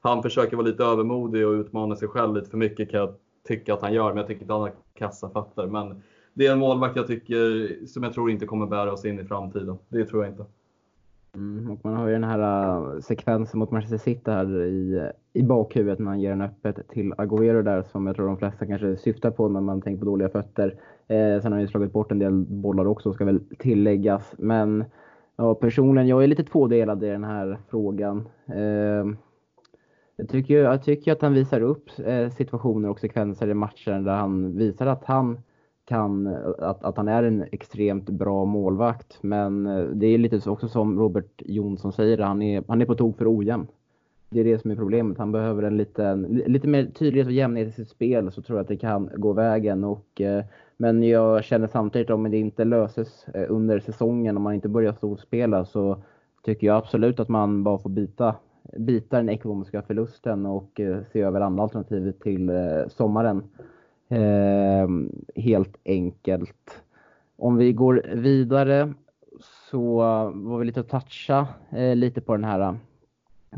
han 0.00 0.22
försöker 0.22 0.56
vara 0.56 0.66
lite 0.66 0.84
övermodig 0.84 1.46
och 1.46 1.52
utmana 1.52 1.96
sig 1.96 2.08
själv 2.08 2.34
lite 2.34 2.50
för 2.50 2.56
mycket 2.56 2.90
kan 2.90 3.00
jag 3.00 3.14
tycka 3.48 3.74
att 3.74 3.82
han 3.82 3.94
gör. 3.94 4.08
Men 4.08 4.16
jag 4.16 4.26
tycker 4.26 4.42
inte 4.42 4.54
att 4.54 4.60
han 4.60 4.68
har 4.68 4.76
kassa 4.94 5.30
fötter. 5.30 5.66
Men 5.66 6.02
det 6.34 6.46
är 6.46 6.52
en 6.52 6.58
målvakt 6.58 6.96
jag 6.96 7.06
tycker, 7.06 7.86
som 7.86 8.02
jag 8.02 8.12
tror 8.12 8.30
inte 8.30 8.46
kommer 8.46 8.66
bära 8.66 8.92
oss 8.92 9.04
in 9.04 9.20
i 9.20 9.24
framtiden. 9.24 9.78
Det 9.88 10.04
tror 10.04 10.24
jag 10.24 10.32
inte. 10.32 10.44
Mm, 11.34 11.70
och 11.70 11.84
man 11.84 11.94
har 11.94 12.06
ju 12.06 12.12
den 12.12 12.24
här 12.24 12.80
uh, 12.80 13.00
sekvensen 13.00 13.58
mot 13.58 13.70
Manchester 13.70 13.98
City 13.98 14.30
här 14.30 14.62
i, 14.62 15.10
i 15.32 15.42
bakhuvudet 15.42 15.98
när 15.98 16.06
han 16.06 16.20
ger 16.20 16.30
den 16.30 16.40
öppet 16.40 16.88
till 16.88 17.12
Agüero 17.12 17.62
där 17.62 17.82
som 17.82 18.06
jag 18.06 18.16
tror 18.16 18.26
de 18.26 18.36
flesta 18.36 18.66
kanske 18.66 18.96
syftar 18.96 19.30
på 19.30 19.48
när 19.48 19.60
man 19.60 19.82
tänker 19.82 19.98
på 19.98 20.04
dåliga 20.04 20.28
fötter. 20.28 20.68
Eh, 21.08 21.40
sen 21.40 21.42
har 21.42 21.50
han 21.50 21.60
ju 21.60 21.68
slagit 21.68 21.92
bort 21.92 22.12
en 22.12 22.18
del 22.18 22.32
bollar 22.32 22.86
också 22.86 23.12
ska 23.12 23.24
väl 23.24 23.40
tilläggas. 23.58 24.34
Men 24.38 24.84
ja, 25.36 25.54
personligen, 25.54 26.08
jag 26.08 26.22
är 26.22 26.26
lite 26.26 26.44
tvådelad 26.44 27.04
i 27.04 27.06
den 27.06 27.24
här 27.24 27.58
frågan. 27.68 28.28
Eh, 28.46 29.14
jag 30.16 30.28
tycker, 30.28 30.58
jag 30.58 30.82
tycker 30.82 31.12
att 31.12 31.22
han 31.22 31.34
visar 31.34 31.60
upp 31.60 31.90
eh, 32.04 32.28
situationer 32.28 32.88
och 32.88 33.00
sekvenser 33.00 33.48
i 33.48 33.54
matchen 33.54 34.04
där 34.04 34.14
han 34.14 34.56
visar 34.56 34.86
att 34.86 35.04
han 35.04 35.38
kan, 35.84 36.26
att, 36.58 36.84
att 36.84 36.96
han 36.96 37.08
är 37.08 37.22
en 37.22 37.44
extremt 37.52 38.10
bra 38.10 38.44
målvakt. 38.44 39.18
Men 39.20 39.66
eh, 39.66 39.84
det 39.84 40.06
är 40.06 40.18
lite 40.18 40.50
också 40.50 40.68
som 40.68 40.98
Robert 40.98 41.42
Jonsson 41.44 41.92
säger, 41.92 42.18
han 42.18 42.42
är, 42.42 42.64
han 42.68 42.82
är 42.82 42.86
på 42.86 42.94
tok 42.94 43.18
för 43.18 43.36
ojämn. 43.38 43.66
Det 44.30 44.40
är 44.40 44.44
det 44.44 44.58
som 44.58 44.70
är 44.70 44.76
problemet. 44.76 45.18
Han 45.18 45.32
behöver 45.32 45.62
en 45.62 45.76
liten, 45.76 46.22
lite 46.22 46.68
mer 46.68 46.86
tydlighet 46.86 47.26
och 47.26 47.32
jämnhet 47.32 47.68
i 47.68 47.72
sitt 47.72 47.88
spel 47.88 48.32
så 48.32 48.42
tror 48.42 48.58
jag 48.58 48.62
att 48.62 48.68
det 48.68 48.76
kan 48.76 49.10
gå 49.16 49.32
vägen. 49.32 49.84
Och, 49.84 50.20
eh, 50.20 50.44
men 50.76 51.02
jag 51.02 51.44
känner 51.44 51.66
samtidigt 51.66 52.10
om 52.10 52.30
det 52.30 52.38
inte 52.38 52.64
löses 52.64 53.28
eh, 53.28 53.46
under 53.48 53.80
säsongen, 53.80 54.36
om 54.36 54.42
man 54.42 54.54
inte 54.54 54.68
börjar 54.68 54.92
storspela 54.92 55.64
så 55.64 56.02
tycker 56.42 56.66
jag 56.66 56.76
absolut 56.76 57.20
att 57.20 57.28
man 57.28 57.64
bara 57.64 57.78
får 57.78 57.90
bita, 57.90 58.34
bita 58.78 59.16
den 59.16 59.28
ekonomiska 59.28 59.82
förlusten 59.82 60.46
och 60.46 60.80
se 61.12 61.20
över 61.20 61.40
andra 61.40 61.62
alternativ 61.62 62.12
till 62.12 62.50
sommaren. 62.88 63.42
Ehm, 64.08 65.12
helt 65.34 65.76
enkelt. 65.84 66.82
Om 67.36 67.56
vi 67.56 67.72
går 67.72 68.02
vidare 68.14 68.94
så 69.70 69.96
var 70.34 70.58
vi 70.58 70.64
lite 70.64 70.80
att 70.80 70.88
toucha 70.88 71.48
eh, 71.70 71.96
lite 71.96 72.20
på 72.20 72.36
den 72.36 72.44
här 72.44 72.76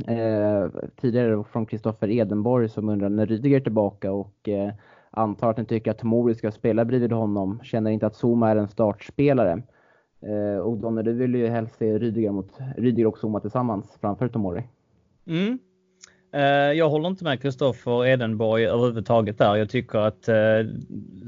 eh, 0.06 0.70
tidigare 1.01 1.44
från 1.44 1.66
Kristoffer 1.66 2.10
Edenborg 2.10 2.68
som 2.68 2.89
undrar 2.89 3.09
när 3.09 3.27
Rydiger 3.27 3.56
är 3.56 3.60
tillbaka 3.60 4.12
och 4.12 4.48
eh, 4.48 4.73
antar 5.10 5.51
att 5.51 5.56
ni 5.56 5.64
tycker 5.64 5.90
att 5.90 5.98
Tomori 5.98 6.35
ska 6.35 6.51
spela 6.51 6.85
bredvid 6.85 7.12
honom. 7.12 7.60
Känner 7.62 7.90
inte 7.90 8.06
att 8.06 8.16
Zuma 8.23 8.51
är 8.51 8.56
en 8.56 8.68
startspelare. 8.68 9.62
Eh, 10.20 10.59
och 10.59 10.77
Donner, 10.77 11.02
du 11.02 11.12
vill 11.12 11.35
ju 11.35 11.47
helst 11.47 11.78
se 11.78 11.98
Rydiger, 11.98 12.31
mot, 12.31 12.59
Rydiger 12.77 13.06
och 13.06 13.18
Zuma 13.23 13.40
tillsammans 13.40 13.98
framför 14.01 14.28
Tomori. 14.28 14.62
Mm. 15.27 15.59
Eh, 16.36 16.72
jag 16.72 16.90
håller 16.90 17.08
inte 17.08 17.24
med 17.24 17.42
Kristoffer 17.42 18.06
Edenborg 18.06 18.66
överhuvudtaget 18.66 19.38
där. 19.38 19.56
Jag 19.56 19.70
tycker 19.70 19.98
att 19.98 20.28
eh, 20.28 20.36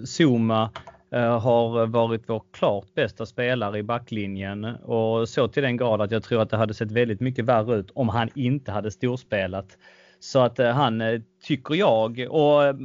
Zuma 0.07 0.71
eh, 1.11 1.41
har 1.41 1.87
varit 1.87 2.23
vår 2.27 2.43
klart 2.53 2.95
bästa 2.95 3.27
spelare 3.27 3.79
i 3.79 3.83
backlinjen 3.83 4.65
och 4.65 5.29
så 5.29 5.49
till 5.49 5.63
den 5.63 5.77
grad 5.77 6.01
att 6.01 6.11
jag 6.11 6.23
tror 6.23 6.43
att 6.43 6.51
det 6.51 6.57
hade 6.57 6.75
sett 6.75 6.93
väldigt 6.93 7.21
mycket 7.21 7.45
värre 7.45 7.77
ut 7.77 7.91
om 7.95 8.09
han 8.09 8.29
inte 8.35 8.73
hade 8.73 8.91
storspelat. 8.91 9.79
Så 10.21 10.39
att 10.39 10.59
han 10.59 11.03
tycker 11.43 11.75
jag 11.75 12.27
och 12.31 12.77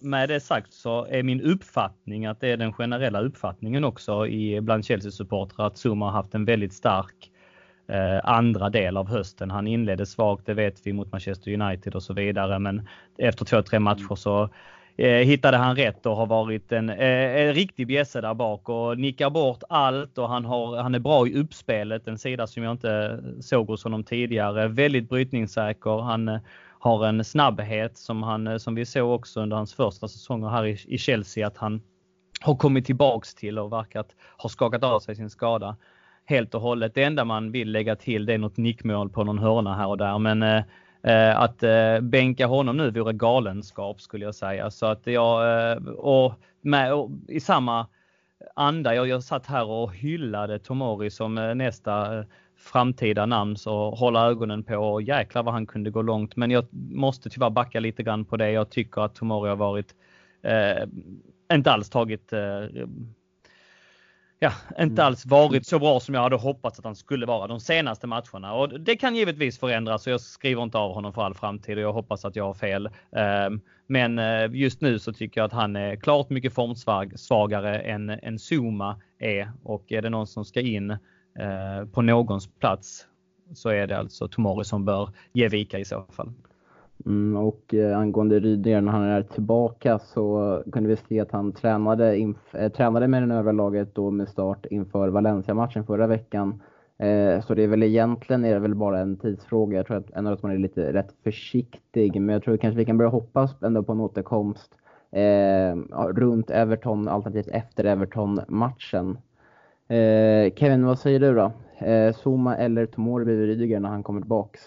med 0.00 0.28
det 0.28 0.40
sagt 0.40 0.72
så 0.72 1.06
är 1.10 1.22
min 1.22 1.40
uppfattning 1.40 2.26
att 2.26 2.40
det 2.40 2.48
är 2.48 2.56
den 2.56 2.72
generella 2.72 3.20
uppfattningen 3.20 3.84
också 3.84 4.26
i 4.26 4.60
bland 4.60 4.84
Chelsea-supportrar 4.84 5.66
att 5.66 5.78
Zuma 5.86 6.04
har 6.04 6.12
haft 6.12 6.34
en 6.34 6.44
väldigt 6.44 6.72
stark 6.72 7.30
eh, 7.90 8.20
andra 8.24 8.70
del 8.70 8.96
av 8.96 9.08
hösten. 9.08 9.50
Han 9.50 9.66
inledde 9.66 10.06
svagt, 10.06 10.46
det 10.46 10.54
vet 10.54 10.86
vi, 10.86 10.92
mot 10.92 11.12
Manchester 11.12 11.62
United 11.62 11.94
och 11.94 12.02
så 12.02 12.14
vidare. 12.14 12.58
Men 12.58 12.88
efter 13.18 13.44
två, 13.44 13.62
tre 13.62 13.78
matcher 13.78 14.14
så 14.14 14.48
eh, 14.96 15.26
hittade 15.26 15.56
han 15.56 15.76
rätt 15.76 16.06
och 16.06 16.16
har 16.16 16.26
varit 16.26 16.72
en, 16.72 16.90
eh, 16.90 17.36
en 17.46 17.54
riktig 17.54 17.86
bjässe 17.86 18.20
där 18.20 18.34
bak 18.34 18.68
och 18.68 18.98
nickar 18.98 19.30
bort 19.30 19.62
allt 19.68 20.18
och 20.18 20.28
han, 20.28 20.44
har, 20.44 20.76
han 20.76 20.94
är 20.94 20.98
bra 20.98 21.26
i 21.26 21.34
uppspelet, 21.34 22.08
en 22.08 22.18
sida 22.18 22.46
som 22.46 22.62
jag 22.62 22.72
inte 22.72 23.22
såg 23.40 23.66
hos 23.66 23.84
honom 23.84 24.04
tidigare. 24.04 24.68
Väldigt 24.68 25.08
brytningssäker. 25.08 26.00
Han 26.00 26.40
har 26.78 27.06
en 27.06 27.24
snabbhet 27.24 27.98
som, 27.98 28.22
han, 28.22 28.60
som 28.60 28.74
vi 28.74 28.86
såg 28.86 29.10
också 29.10 29.40
under 29.40 29.56
hans 29.56 29.74
första 29.74 30.08
säsonger 30.08 30.48
här 30.48 30.66
i, 30.66 30.78
i 30.88 30.98
Chelsea 30.98 31.46
att 31.46 31.56
han 31.56 31.82
har 32.40 32.54
kommit 32.54 32.86
tillbaks 32.86 33.34
till 33.34 33.58
och 33.58 33.72
verkat 33.72 34.08
ha 34.38 34.48
skakat 34.48 34.84
av 34.84 35.00
sig 35.00 35.16
sin 35.16 35.30
skada 35.30 35.76
helt 36.24 36.54
och 36.54 36.60
hållet. 36.60 36.94
Det 36.94 37.02
enda 37.02 37.24
man 37.24 37.52
vill 37.52 37.72
lägga 37.72 37.96
till 37.96 38.26
det 38.26 38.34
är 38.34 38.38
något 38.38 38.56
nickmål 38.56 39.10
på 39.10 39.24
någon 39.24 39.38
hörna 39.38 39.74
här 39.74 39.86
och 39.86 39.98
där. 39.98 40.18
Men 40.18 40.42
eh, 40.42 40.62
eh, 41.02 41.40
att 41.40 41.62
eh, 41.62 42.00
bänka 42.00 42.46
honom 42.46 42.76
nu 42.76 42.90
vore 42.90 43.12
galenskap 43.12 44.00
skulle 44.00 44.24
jag 44.24 44.34
säga. 44.34 44.70
Så 44.70 44.86
att 44.86 45.06
jag, 45.06 45.70
eh, 45.70 45.76
och, 45.86 46.34
med, 46.60 46.94
och 46.94 47.10
i 47.28 47.40
samma 47.40 47.86
anda, 48.54 48.94
jag, 48.94 49.08
jag 49.08 49.22
satt 49.22 49.46
här 49.46 49.64
och 49.64 49.94
hyllade 49.94 50.58
Tomori 50.58 51.10
som 51.10 51.38
eh, 51.38 51.54
nästa 51.54 52.18
eh, 52.18 52.24
framtida 52.56 53.26
namn 53.26 53.56
så 53.56 53.90
hålla 53.90 54.26
ögonen 54.26 54.62
på 54.62 54.76
och 54.76 55.02
jäklar 55.02 55.42
vad 55.42 55.54
han 55.54 55.66
kunde 55.66 55.90
gå 55.90 56.02
långt. 56.02 56.36
Men 56.36 56.50
jag 56.50 56.66
måste 56.90 57.30
tyvärr 57.30 57.50
backa 57.50 57.80
lite 57.80 58.02
grann 58.02 58.24
på 58.24 58.36
det. 58.36 58.50
Jag 58.50 58.70
tycker 58.70 59.00
att 59.00 59.14
Tomori 59.14 59.48
har 59.48 59.56
varit 59.56 59.94
eh, 60.42 60.86
inte 61.52 61.72
alls 61.72 61.90
tagit 61.90 62.32
eh, 62.32 62.64
ja, 64.40 64.52
inte 64.70 65.02
mm. 65.02 65.06
alls 65.06 65.26
varit 65.26 65.66
så 65.66 65.78
bra 65.78 66.00
som 66.00 66.14
jag 66.14 66.22
hade 66.22 66.36
hoppats 66.36 66.78
att 66.78 66.84
han 66.84 66.96
skulle 66.96 67.26
vara 67.26 67.46
de 67.46 67.60
senaste 67.60 68.06
matcherna. 68.06 68.54
Och 68.54 68.80
det 68.80 68.96
kan 68.96 69.16
givetvis 69.16 69.58
förändras 69.58 70.06
och 70.06 70.12
jag 70.12 70.20
skriver 70.20 70.62
inte 70.62 70.78
av 70.78 70.94
honom 70.94 71.12
för 71.12 71.22
all 71.22 71.34
framtid 71.34 71.76
och 71.78 71.84
jag 71.84 71.92
hoppas 71.92 72.24
att 72.24 72.36
jag 72.36 72.44
har 72.44 72.54
fel. 72.54 72.88
Ehm, 73.16 73.60
men 73.86 74.18
eh, 74.18 74.50
just 74.52 74.80
nu 74.80 74.98
så 74.98 75.12
tycker 75.12 75.40
jag 75.40 75.46
att 75.46 75.52
han 75.52 75.76
är 75.76 75.96
klart 75.96 76.30
mycket 76.30 76.54
formsvagare 76.54 77.78
än, 77.78 78.10
än 78.10 78.38
Zuma 78.38 79.00
är 79.18 79.52
och 79.62 79.92
är 79.92 80.02
det 80.02 80.10
någon 80.10 80.26
som 80.26 80.44
ska 80.44 80.60
in 80.60 80.96
Eh, 81.38 81.86
på 81.86 82.02
någons 82.02 82.46
plats 82.46 83.06
så 83.54 83.68
är 83.68 83.86
det 83.86 83.98
alltså 83.98 84.28
Tomori 84.28 84.64
som 84.64 84.84
bör 84.84 85.10
ge 85.32 85.48
vika 85.48 85.78
i 85.78 85.84
så 85.84 86.06
fall. 86.10 86.32
Mm, 87.06 87.36
och 87.36 87.74
eh, 87.74 87.98
angående 87.98 88.40
Rydiger, 88.40 88.80
när 88.80 88.92
han 88.92 89.02
är 89.02 89.22
tillbaka 89.22 89.98
så 89.98 90.62
kunde 90.72 90.88
vi 90.88 90.96
se 90.96 91.20
att 91.20 91.30
han 91.30 91.52
tränade, 91.52 92.16
inf- 92.16 92.56
eh, 92.58 92.68
tränade 92.72 93.08
med 93.08 93.28
det 93.28 93.34
övriga 93.34 93.52
laget 93.52 93.94
då 93.94 94.10
med 94.10 94.28
start 94.28 94.66
inför 94.66 95.08
Valencia-matchen 95.08 95.86
förra 95.86 96.06
veckan. 96.06 96.62
Eh, 96.98 97.40
så 97.40 97.54
det 97.54 97.62
är 97.62 97.68
väl 97.68 97.82
egentligen 97.82 98.44
är 98.44 98.54
det 98.54 98.60
väl 98.60 98.74
bara 98.74 98.98
en 99.00 99.16
tidsfråga. 99.16 99.76
Jag 99.76 99.86
tror 99.86 99.96
att 99.96 100.10
ändå 100.10 100.30
att 100.30 100.42
man 100.42 100.52
är 100.52 100.58
lite 100.58 100.92
rätt 100.92 101.14
försiktig, 101.24 102.20
men 102.20 102.32
jag 102.32 102.42
tror 102.42 102.56
kanske 102.56 102.78
vi 102.78 102.84
kan 102.84 102.98
börja 102.98 103.10
hoppas 103.10 103.62
ändå 103.62 103.82
på 103.82 103.92
en 103.92 104.00
återkomst 104.00 104.74
eh, 105.10 105.76
runt 106.12 106.50
Everton, 106.50 107.08
alternativt 107.08 107.48
efter 107.48 107.84
Everton-matchen. 107.84 109.18
Eh, 109.88 110.52
Kevin, 110.54 110.84
vad 110.86 110.98
säger 110.98 111.20
du 111.20 111.34
då? 111.34 111.52
Eh, 111.86 112.14
Zuma 112.24 112.56
eller 112.56 112.86
Tomori 112.86 113.24
bredvid 113.24 113.46
Rydiger 113.46 113.80
när 113.80 113.88
han 113.88 114.02
kommer 114.02 114.20
tillbaks? 114.20 114.60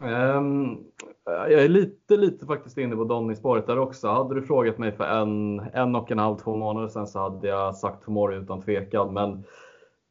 Um, 0.00 0.84
jag 1.24 1.52
är 1.52 1.68
lite, 1.68 2.16
lite 2.16 2.46
faktiskt 2.46 2.78
inne 2.78 2.96
på 2.96 3.04
Donny-spåret 3.04 3.66
där 3.66 3.78
också. 3.78 4.08
Hade 4.08 4.34
du 4.34 4.42
frågat 4.42 4.78
mig 4.78 4.92
för 4.92 5.04
en, 5.04 5.60
en 5.72 5.96
och 5.96 6.10
en 6.10 6.18
halv, 6.18 6.36
två 6.36 6.56
månader 6.56 6.88
sedan 6.88 7.06
så 7.06 7.18
hade 7.18 7.48
jag 7.48 7.76
sagt 7.76 8.04
Tomori 8.04 8.36
utan 8.36 8.62
tvekan. 8.62 9.14
Men 9.14 9.44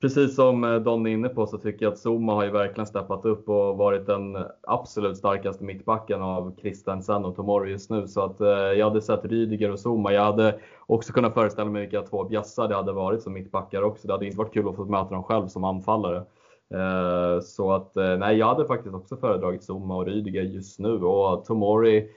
precis 0.02 0.36
som 0.36 0.64
eh, 0.64 0.70
Donny 0.70 0.84
Don 0.84 1.08
är 1.08 1.12
inne 1.12 1.30
på 1.30 1.48
så 1.48 1.58
tycker 1.58 1.86
jag 1.86 1.94
att 1.94 2.00
Zuma 2.06 2.34
har 2.34 2.44
ju 2.44 2.52
verkligen 2.52 2.88
steppat 2.88 3.26
upp 3.26 3.50
och 3.50 3.78
varit 3.78 4.06
den 4.06 4.38
absolut 4.62 5.18
starkaste 5.18 5.64
mittbacken 5.64 6.22
av 6.22 6.56
Christensen 6.62 7.26
och 7.26 7.36
Tomori 7.36 7.72
just 7.72 7.90
nu. 7.90 8.08
Så 8.08 8.22
att 8.22 8.42
eh, 8.42 8.48
jag 8.48 8.90
hade 8.90 9.02
sett 9.02 9.26
Rydiger 9.26 9.72
och 9.72 9.80
Zuma. 9.80 10.14
Jag 10.14 10.24
hade 10.24 10.60
också 10.86 11.14
kunnat 11.14 11.34
föreställa 11.34 11.70
mig 11.70 11.82
vilka 11.82 12.02
två 12.02 12.24
bjässar 12.24 12.68
det 12.68 12.76
hade 12.76 12.94
varit 12.94 13.22
som 13.22 13.34
mittbackar 13.34 13.82
också. 13.82 14.08
Det 14.08 14.14
hade 14.14 14.26
inte 14.26 14.38
varit 14.38 14.54
kul 14.54 14.70
att 14.70 14.76
få 14.76 14.86
möta 14.86 15.10
dem 15.10 15.24
själv 15.24 15.48
som 15.48 15.64
anfallare. 15.64 16.24
Eh, 16.74 17.42
så 17.42 17.72
att 17.72 17.98
eh, 17.98 18.18
nej, 18.18 18.38
jag 18.38 18.48
hade 18.48 18.66
faktiskt 18.66 18.96
också 18.96 19.18
föredragit 19.18 19.64
Zuma 19.70 19.96
och 19.96 20.06
Rydiger 20.06 20.44
just 20.44 20.80
nu 20.80 20.94
och 20.94 21.46
Tomori 21.46 22.10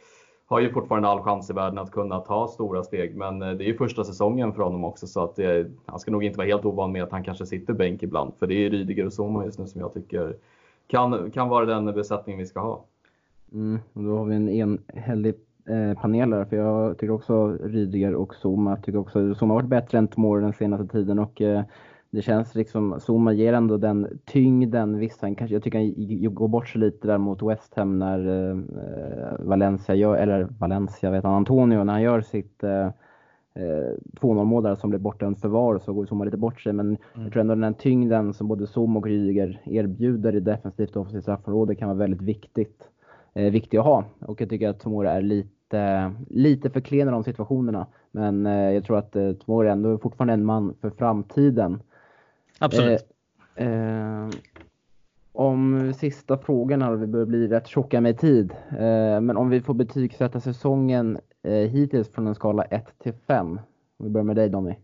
har 0.47 0.60
ju 0.60 0.72
fortfarande 0.72 1.09
all 1.09 1.22
chans 1.22 1.51
i 1.51 1.52
världen 1.52 1.78
att 1.78 1.90
kunna 1.90 2.18
ta 2.18 2.48
stora 2.48 2.82
steg. 2.82 3.16
Men 3.16 3.43
eh, 3.43 3.52
det 3.52 3.64
är 3.64 3.66
ju 3.66 3.77
första 3.77 4.05
säsongen 4.05 4.52
för 4.52 4.62
honom 4.62 4.85
också 4.85 5.06
så 5.06 5.24
att 5.24 5.36
det, 5.36 5.70
han 5.86 5.98
ska 5.98 6.10
nog 6.10 6.24
inte 6.24 6.39
vara 6.39 6.48
helt 6.48 6.64
ovan 6.64 6.93
med 6.93 7.02
att 7.02 7.12
han 7.12 7.24
kanske 7.24 7.47
sitter 7.47 7.72
bänk 7.72 8.02
ibland. 8.02 8.32
För 8.39 8.47
det 8.47 8.55
är 8.55 8.70
Rydiger 8.70 9.06
och 9.06 9.12
Zuma 9.12 9.44
just 9.44 9.59
nu 9.59 9.66
som 9.66 9.81
jag 9.81 9.94
tycker 9.94 10.36
kan, 10.86 11.31
kan 11.31 11.48
vara 11.48 11.64
den 11.64 11.85
besättning 11.85 12.39
vi 12.39 12.47
ska 12.47 12.60
ha. 12.60 12.85
Mm, 13.52 13.78
då 13.93 14.16
har 14.16 14.24
vi 14.24 14.35
en 14.35 14.48
enhällig 14.48 15.35
eh, 15.68 16.01
panel 16.01 16.32
här, 16.32 16.44
för 16.44 16.56
jag 16.56 16.98
tycker 16.98 17.10
också 17.10 17.52
Rydiger 17.52 18.14
och 18.14 18.35
Zuma. 18.35 18.77
tycker 18.77 18.98
också 18.98 19.35
Zuma 19.35 19.55
har 19.55 19.60
varit 19.60 19.68
bättre 19.68 19.98
än 19.98 20.09
Tomori 20.09 20.43
den 20.43 20.52
senaste 20.52 20.86
tiden 20.86 21.18
och 21.18 21.40
eh, 21.40 21.62
det 22.11 22.23
känns 22.23 22.55
liksom, 22.55 23.01
Zuma 23.01 23.32
ger 23.32 23.53
ändå 23.53 23.77
den 23.77 24.19
tyngden, 24.24 24.99
visst 24.99 25.23
han 25.23 25.35
kanske, 25.35 25.55
jag 25.55 25.62
tycker 25.62 25.78
han 25.78 26.35
går 26.35 26.49
bort 26.49 26.69
sig 26.69 26.81
lite 26.81 27.07
där 27.07 27.19
mot 27.19 27.43
West 27.43 27.74
Ham 27.74 27.99
när 27.99 28.51
eh, 28.51 28.59
Valencia 29.39 29.95
gör, 29.95 30.16
eller 30.16 30.49
Valencia 30.59 31.11
vet 31.11 31.24
han, 31.24 31.35
Antonio, 31.35 31.85
när 31.85 31.93
han 31.93 32.03
gör 32.03 32.20
sitt 32.20 32.65
eh, 32.65 32.89
2-0 33.55 34.39
eh, 34.39 34.45
mål 34.45 34.62
där 34.62 34.74
som 34.74 34.91
blir 34.91 35.01
bortdömt 35.01 35.41
för 35.41 35.49
VAR 35.49 35.78
så 35.78 35.93
går 35.93 36.07
Zuma 36.07 36.24
lite 36.24 36.37
bort 36.37 36.61
sig. 36.61 36.73
Men 36.73 36.87
mm. 36.87 36.99
jag 37.15 37.32
tror 37.32 37.41
ändå 37.41 37.55
den 37.55 37.74
tyngden 37.74 38.35
som 38.35 38.49
både 38.49 38.66
Zuma 38.66 38.99
och 38.99 39.07
Rydiger 39.07 39.61
erbjuder 39.65 40.37
i 40.37 40.41
defensivt 40.41 40.97
och 40.97 41.03
offensivt 41.03 41.23
straffområde 41.23 41.74
kan 41.74 41.89
vara 41.89 41.99
väldigt 41.99 42.23
viktigt, 42.23 42.89
eh, 43.35 43.51
viktigt 43.51 43.81
att 43.81 43.87
ha. 43.87 44.05
Och 44.20 44.41
jag 44.41 44.49
tycker 44.49 44.69
att 44.69 44.81
Tomora 44.81 45.12
är 45.12 45.23
lite, 45.23 46.12
lite 46.28 46.70
för 46.70 46.81
klen 46.81 47.09
i 47.09 47.11
de 47.11 47.24
situationerna. 47.24 47.87
Men 48.11 48.47
eh, 48.47 48.73
jag 48.73 48.85
tror 48.85 48.99
att 48.99 49.16
eh, 49.16 49.32
Tomora 49.32 49.73
ändå 49.73 49.99
fortfarande 49.99 50.32
är 50.32 50.39
en 50.39 50.45
man 50.45 50.74
för 50.81 50.91
framtiden. 50.91 51.82
Absolut. 52.61 53.07
Eh, 53.55 53.66
eh, 53.66 54.28
om 55.32 55.93
sista 55.97 56.39
frågan 56.39 56.82
här, 56.82 56.93
vi 56.93 57.07
börjar 57.07 57.27
bli 57.27 57.49
rätt 57.49 57.66
tjocka 57.66 58.01
med 58.01 58.19
tid. 58.19 58.53
Eh, 58.70 59.20
men 59.20 59.37
om 59.37 59.51
vi 59.51 59.61
får 59.61 59.74
betygsätta 59.74 60.41
säsongen 60.41 61.19
eh, 61.43 61.53
hittills 61.53 62.09
från 62.09 62.27
en 62.27 62.35
skala 62.35 62.62
1 62.62 62.99
till 62.99 63.12
5. 63.12 63.47
Om 63.49 63.61
vi 64.05 64.09
börjar 64.09 64.24
med 64.24 64.37
dig 64.37 64.49
Donny. 64.49 64.74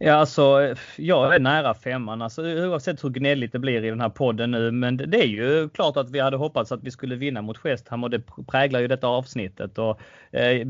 Ja, 0.00 0.12
alltså 0.12 0.74
jag 0.96 1.34
är 1.34 1.40
nära 1.40 1.74
femman, 1.74 2.22
alltså, 2.22 2.42
oavsett 2.42 3.04
hur 3.04 3.10
gnälligt 3.10 3.52
det 3.52 3.58
blir 3.58 3.84
i 3.84 3.90
den 3.90 4.00
här 4.00 4.08
podden 4.08 4.50
nu. 4.50 4.70
Men 4.70 4.96
det 4.96 5.22
är 5.22 5.26
ju 5.26 5.68
klart 5.68 5.96
att 5.96 6.10
vi 6.10 6.20
hade 6.20 6.36
hoppats 6.36 6.72
att 6.72 6.82
vi 6.82 6.90
skulle 6.90 7.16
vinna 7.16 7.42
mot 7.42 7.64
West 7.64 7.88
Ham 7.88 8.04
och 8.04 8.10
det 8.10 8.22
präglar 8.46 8.80
ju 8.80 8.88
detta 8.88 9.06
avsnittet. 9.06 9.78
Och, 9.78 10.00
eh, 10.30 10.66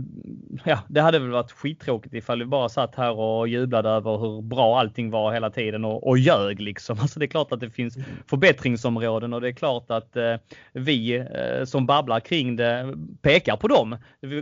ja, 0.64 0.78
det 0.88 1.00
hade 1.00 1.18
väl 1.18 1.30
varit 1.30 1.52
skittråkigt 1.52 2.14
ifall 2.14 2.38
vi 2.38 2.44
bara 2.44 2.68
satt 2.68 2.94
här 2.94 3.18
och 3.18 3.48
jublade 3.48 3.88
över 3.88 4.18
hur 4.18 4.42
bra 4.42 4.78
allting 4.78 5.10
var 5.10 5.32
hela 5.32 5.50
tiden 5.50 5.84
och, 5.84 6.06
och 6.06 6.18
ljög 6.18 6.60
liksom. 6.60 6.98
Alltså 7.00 7.18
det 7.18 7.24
är 7.24 7.30
klart 7.30 7.52
att 7.52 7.60
det 7.60 7.70
finns 7.70 7.98
förbättringsområden 8.26 9.32
och 9.32 9.40
det 9.40 9.48
är 9.48 9.52
klart 9.52 9.90
att 9.90 10.16
eh, 10.16 10.34
vi 10.72 11.14
eh, 11.16 11.64
som 11.64 11.86
babblar 11.86 12.20
kring 12.20 12.56
det 12.56 12.94
pekar 13.22 13.56
på 13.56 13.68
dem. 13.68 13.96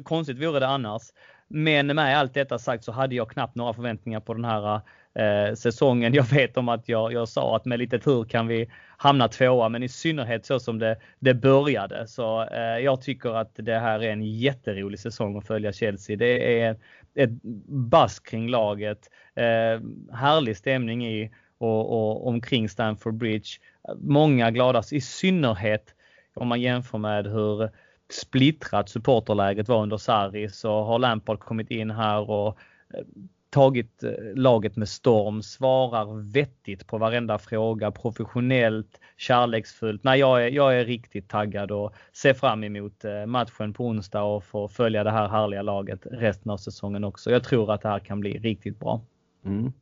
Konstigt 0.05 0.39
vore 0.39 0.61
det 0.61 0.69
annars. 0.69 1.03
Men 1.48 1.86
med 1.86 2.18
allt 2.18 2.35
detta 2.35 2.59
sagt 2.59 2.85
så 2.85 2.93
hade 2.93 3.14
jag 3.14 3.31
knappt 3.31 3.55
några 3.55 3.73
förväntningar 3.73 4.20
på 4.20 4.35
den 4.35 4.44
här 4.44 4.81
eh, 5.14 5.55
säsongen. 5.55 6.14
Jag 6.14 6.31
vet 6.31 6.56
om 6.56 6.68
att 6.68 6.89
jag, 6.89 7.12
jag 7.12 7.28
sa 7.28 7.56
att 7.56 7.64
med 7.64 7.78
lite 7.78 7.98
tur 7.98 8.24
kan 8.24 8.47
vi 8.47 8.70
hamna 8.97 9.28
tvåa, 9.28 9.68
men 9.68 9.82
i 9.82 9.89
synnerhet 9.89 10.47
så 10.47 10.60
som 10.60 10.78
det, 10.78 10.97
det 11.18 11.35
började. 11.35 12.06
Så 12.06 12.43
eh, 12.43 12.78
jag 12.78 13.02
tycker 13.02 13.31
att 13.31 13.51
det 13.55 13.78
här 13.78 14.01
är 14.01 14.12
en 14.12 14.23
jätterolig 14.23 14.98
säsong 14.98 15.39
att 15.39 15.47
följa 15.47 15.73
Chelsea. 15.73 16.16
Det 16.16 16.60
är 16.60 16.77
ett 17.14 17.43
bass 17.68 18.20
kring 18.20 18.48
laget, 18.48 19.10
eh, 19.35 19.81
härlig 20.12 20.56
stämning 20.56 21.06
i 21.06 21.31
och, 21.59 21.93
och 21.93 22.27
omkring 22.27 22.68
Stamford 22.68 23.14
Bridge. 23.14 23.48
Många 23.97 24.51
glada, 24.51 24.82
i 24.93 25.01
synnerhet 25.01 25.94
om 26.35 26.48
man 26.48 26.60
jämför 26.60 26.98
med 26.98 27.27
hur 27.27 27.70
splittrat 28.09 28.89
supporterläget 28.89 29.69
var 29.69 29.83
under 29.83 29.97
Sarri 29.97 30.49
så 30.49 30.83
har 30.83 30.99
Lampard 30.99 31.39
kommit 31.39 31.70
in 31.70 31.91
här 31.91 32.31
och 32.31 32.59
eh, 32.95 33.05
tagit 33.51 34.03
eh, 34.03 34.11
laget 34.35 34.77
med 34.77 34.89
storm, 34.89 35.43
svarar 35.43 36.33
vettigt 36.33 36.87
på 36.87 36.99
varenda 36.99 37.39
fråga, 37.39 37.91
professionellt, 37.91 39.01
kärleksfullt. 39.16 40.05
Nej, 40.05 40.20
jag 40.20 40.45
är, 40.45 40.51
jag 40.51 40.81
är 40.81 40.85
riktigt 40.85 41.28
taggad 41.28 41.70
och 41.70 41.95
ser 42.12 42.35
fram 42.35 42.65
emot 42.65 43.05
eh, 43.05 43.27
matchen 43.27 43.73
på 43.73 43.87
onsdag 43.87 44.23
och 44.23 44.45
få 44.45 44.69
följa 44.69 45.05
det 45.05 45.11
här 45.11 45.28
härliga 45.28 45.62
laget 45.62 46.01
resten 46.11 46.53
av 46.53 46.57
säsongen 46.57 47.05
också. 47.05 47.31
Jag 47.31 47.45
tror 47.45 47.73
att 47.73 47.83
det 47.83 47.89
här 47.89 47.99
kan 47.99 48.20
bli 48.20 48.39
riktigt 48.39 48.81
bra. 48.81 49.01
Mm. 49.45 49.73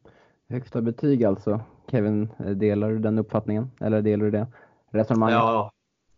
Högsta 0.49 0.81
betyg 0.81 1.25
alltså. 1.25 1.61
Kevin, 1.91 2.29
delar 2.55 2.91
du 2.91 2.99
den 2.99 3.19
uppfattningen? 3.19 3.71
Eller 3.81 4.03
delar 4.03 4.25
du 4.25 4.31
det 4.31 4.47
resonemanget? 4.91 5.35
Ja, 5.35 5.73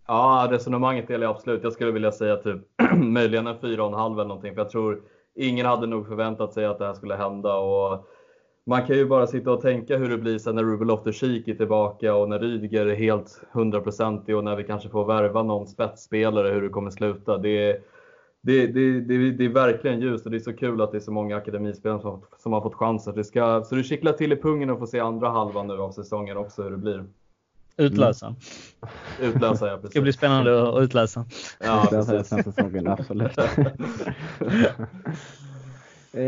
ja 0.07 0.49
resonemanget 0.51 1.09
delar 1.09 1.27
jag 1.27 1.35
absolut. 1.35 1.65
Jag 1.65 1.73
skulle 1.73 1.93
vilja 1.93 2.13
säga 2.13 2.37
typ 2.37 2.61
möjligen 2.97 3.47
en 3.47 3.57
4,5 3.57 4.13
eller 4.13 4.25
någonting. 4.25 4.55
För 4.55 4.61
jag 4.61 4.71
tror 4.71 5.03
ingen 5.35 5.67
hade 5.67 5.87
nog 5.87 6.09
förväntat 6.09 6.53
sig 6.53 6.67
att 6.67 6.79
det 6.79 6.87
här 6.87 6.95
skulle 6.95 7.15
hända. 7.15 7.55
Och 7.55 8.07
man 8.67 8.87
kan 8.87 8.97
ju 8.97 9.07
bara 9.07 9.27
sitta 9.27 9.53
och 9.53 9.61
tänka 9.61 9.97
hur 9.97 10.09
det 10.09 10.19
blir 10.19 10.39
sen 10.39 10.55
när 10.55 10.65
Ruben 10.65 10.91
Loftus-Cheek 10.91 11.49
är 11.49 11.55
tillbaka 11.55 12.15
och 12.15 12.29
när 12.29 12.39
Rydiger 12.39 12.87
är 12.87 12.95
helt 12.95 13.43
hundraprocentig 13.53 14.37
och 14.37 14.45
när 14.45 14.57
vi 14.57 14.65
kanske 14.65 14.89
får 14.89 15.05
värva 15.05 15.43
någon 15.43 15.67
spetsspelare, 15.67 16.49
hur 16.49 16.63
det 16.63 16.69
kommer 16.69 16.91
sluta. 16.91 17.39
Det 17.39 17.71
är, 17.71 17.81
det, 18.43 18.67
det, 18.67 19.01
det, 19.01 19.31
det 19.31 19.45
är 19.45 19.49
verkligen 19.49 20.01
ljust 20.01 20.25
och 20.25 20.31
det 20.31 20.37
är 20.37 20.41
så 20.41 20.53
kul 20.53 20.81
att 20.81 20.93
det 20.93 20.99
är 20.99 21.01
så 21.01 21.13
många 21.13 21.37
akademispelare 21.37 22.01
som, 22.01 22.23
som 22.39 22.53
har 22.53 22.61
fått 22.61 22.75
chansen. 22.75 23.15
Det 23.15 23.25
ska, 23.25 23.63
så 23.65 23.75
det 23.75 23.83
kittlar 23.83 24.13
till 24.13 24.33
i 24.33 24.37
pungen 24.37 24.71
att 24.71 24.79
få 24.79 24.87
se 24.87 25.01
andra 25.01 25.29
halvan 25.29 25.67
nu 25.67 25.75
av 25.75 25.91
säsongen 25.91 26.37
också 26.37 26.63
hur 26.63 26.71
det 26.71 26.77
blir. 26.77 27.05
Utlösa. 27.77 28.27
Mm. 28.27 28.39
Utlösa, 29.31 29.67
ja 29.67 29.77
precis. 29.77 29.83
Det 29.83 29.91
ska 29.91 30.01
bli 30.01 30.13
spännande 30.13 30.69
att 30.69 30.83
utläsa. 30.83 31.25
Ja, 31.61 31.87
precis. 31.91 32.29
Den 32.29 32.45
säsongen, 32.45 32.89
absolut. 32.89 33.39
eh, 36.13 36.25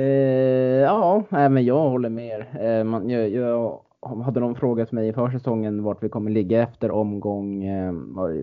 ja, 0.82 1.22
men 1.30 1.64
jag 1.64 1.88
håller 1.88 2.08
med 2.08 2.26
er. 2.26 2.78
Eh, 2.78 2.84
man, 2.84 3.10
jag, 3.10 3.28
jag, 3.28 3.80
hade 4.24 4.40
någon 4.40 4.54
frågat 4.54 4.92
mig 4.92 5.08
i 5.08 5.12
försäsongen 5.12 5.82
vart 5.82 6.02
vi 6.02 6.08
kommer 6.08 6.30
ligga 6.30 6.62
efter 6.62 6.90
omgång, 6.90 7.64
eh, 7.64 7.92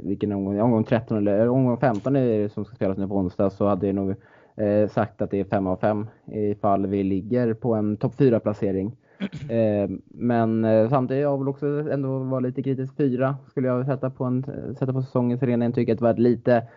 vilken 0.03 0.31
omgång, 0.31 0.61
omgång 0.61 0.83
13 0.83 1.17
eller 1.17 1.49
omgång 1.49 1.77
15 1.77 2.15
är 2.15 2.41
det 2.41 2.49
som 2.49 2.65
ska 2.65 2.75
spelas 2.75 2.97
nu 2.97 3.07
på 3.07 3.15
onsdag, 3.15 3.49
så 3.49 3.67
hade 3.67 3.85
jag 3.85 3.95
nog 3.95 4.15
eh, 4.55 4.89
sagt 4.89 5.21
att 5.21 5.31
det 5.31 5.39
är 5.39 5.43
5 5.43 5.67
av 5.67 5.77
5 5.77 6.07
ifall 6.31 6.87
vi 6.87 7.03
ligger 7.03 7.53
på 7.53 7.75
en 7.75 7.97
topp 7.97 8.15
4 8.17 8.39
placering. 8.39 8.95
Eh, 9.49 9.89
men 10.07 10.65
eh, 10.65 10.89
samtidigt 10.89 11.21
jag 11.21 11.37
vill 11.37 11.47
också 11.47 11.67
ändå 11.67 12.19
vara 12.19 12.39
lite 12.39 12.63
kritisk. 12.63 12.97
Fyra 12.97 13.35
skulle 13.49 13.67
jag 13.67 13.85
sätta 13.85 14.09
på, 14.09 14.23
en, 14.23 14.43
sätta 14.79 14.93
på 14.93 15.01
säsongens 15.01 15.43
arena. 15.43 15.65
Jag 15.65 15.75
tycker 15.75 15.93
att 15.93 15.99
det 15.99 16.05
var 16.05 16.13
lite 16.13 16.67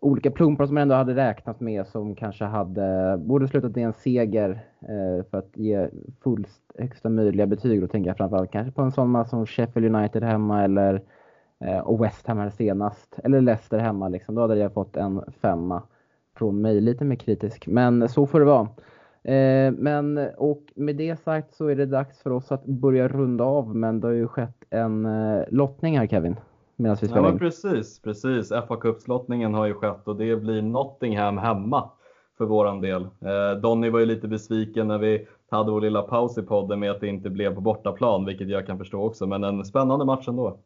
olika 0.00 0.30
plumpar 0.30 0.66
som 0.66 0.74
man 0.74 0.82
ändå 0.82 0.94
hade 0.94 1.14
räknat 1.14 1.60
med 1.60 1.86
som 1.86 2.14
kanske 2.14 2.44
hade, 2.44 3.18
borde 3.18 3.48
slutat 3.48 3.76
i 3.76 3.82
en 3.82 3.92
seger 3.92 4.50
eh, 4.80 5.24
för 5.30 5.38
att 5.38 5.56
ge 5.56 5.88
fullst 6.22 6.62
högsta 6.78 7.08
möjliga 7.08 7.46
betyg. 7.46 7.80
Då 7.80 7.86
tänker 7.86 8.10
jag 8.10 8.16
framförallt 8.16 8.52
kanske 8.52 8.72
på 8.72 8.82
en 8.82 8.92
sån 8.92 9.10
match 9.10 9.30
som 9.30 9.46
Sheffield 9.46 9.96
United 9.96 10.22
hemma 10.22 10.64
eller 10.64 11.02
och 11.84 12.04
West 12.04 12.26
Ham 12.26 12.38
här 12.38 12.50
senast. 12.50 13.18
Eller 13.24 13.40
Leicester 13.40 13.78
hemma 13.78 14.08
liksom. 14.08 14.34
Då 14.34 14.40
hade 14.40 14.58
jag 14.58 14.72
fått 14.72 14.96
en 14.96 15.22
femma 15.42 15.82
från 16.36 16.60
mig. 16.60 16.80
Lite 16.80 17.04
mer 17.04 17.16
kritisk. 17.16 17.66
Men 17.66 18.08
så 18.08 18.26
får 18.26 18.40
det 18.40 18.46
vara. 18.46 18.68
Eh, 19.22 19.72
men 19.72 20.18
och 20.36 20.62
med 20.74 20.96
det 20.96 21.20
sagt 21.20 21.54
så 21.54 21.66
är 21.66 21.76
det 21.76 21.86
dags 21.86 22.22
för 22.22 22.30
oss 22.30 22.52
att 22.52 22.64
börja 22.64 23.08
runda 23.08 23.44
av. 23.44 23.76
Men 23.76 24.00
det 24.00 24.06
har 24.06 24.14
ju 24.14 24.28
skett 24.28 24.64
en 24.70 25.06
eh, 25.06 25.44
lottning 25.48 25.98
här 25.98 26.06
Kevin. 26.06 26.36
Medan 26.76 26.96
vi 27.00 27.08
spelar 27.08 27.32
ja, 27.32 27.38
precis, 27.38 28.02
precis. 28.02 28.48
fa 28.48 28.76
Cup-lottningen 28.76 29.54
har 29.54 29.66
ju 29.66 29.74
skett 29.74 30.08
och 30.08 30.16
det 30.16 30.36
blir 30.36 30.62
Nottingham 30.62 31.38
hemma 31.38 31.90
för 32.38 32.44
våran 32.44 32.80
del. 32.80 33.02
Eh, 33.02 33.60
Donny 33.60 33.90
var 33.90 34.00
ju 34.00 34.06
lite 34.06 34.28
besviken 34.28 34.88
när 34.88 34.98
vi 34.98 35.26
hade 35.50 35.70
vår 35.70 35.80
lilla 35.80 36.02
paus 36.02 36.38
i 36.38 36.42
podden 36.42 36.80
med 36.80 36.90
att 36.90 37.00
det 37.00 37.08
inte 37.08 37.30
blev 37.30 37.54
på 37.54 37.60
bortaplan, 37.60 38.24
vilket 38.24 38.48
jag 38.48 38.66
kan 38.66 38.78
förstå 38.78 39.02
också. 39.02 39.26
Men 39.26 39.44
en 39.44 39.64
spännande 39.64 40.04
match 40.04 40.28
ändå. 40.28 40.58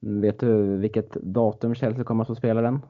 Vet 0.00 0.40
du 0.40 0.76
vilket 0.76 1.12
datum 1.12 1.74
Chelsea 1.74 2.04
kommer 2.04 2.22
att 2.22 2.28
få 2.28 2.34
spela 2.34 2.60
den? 2.60 2.80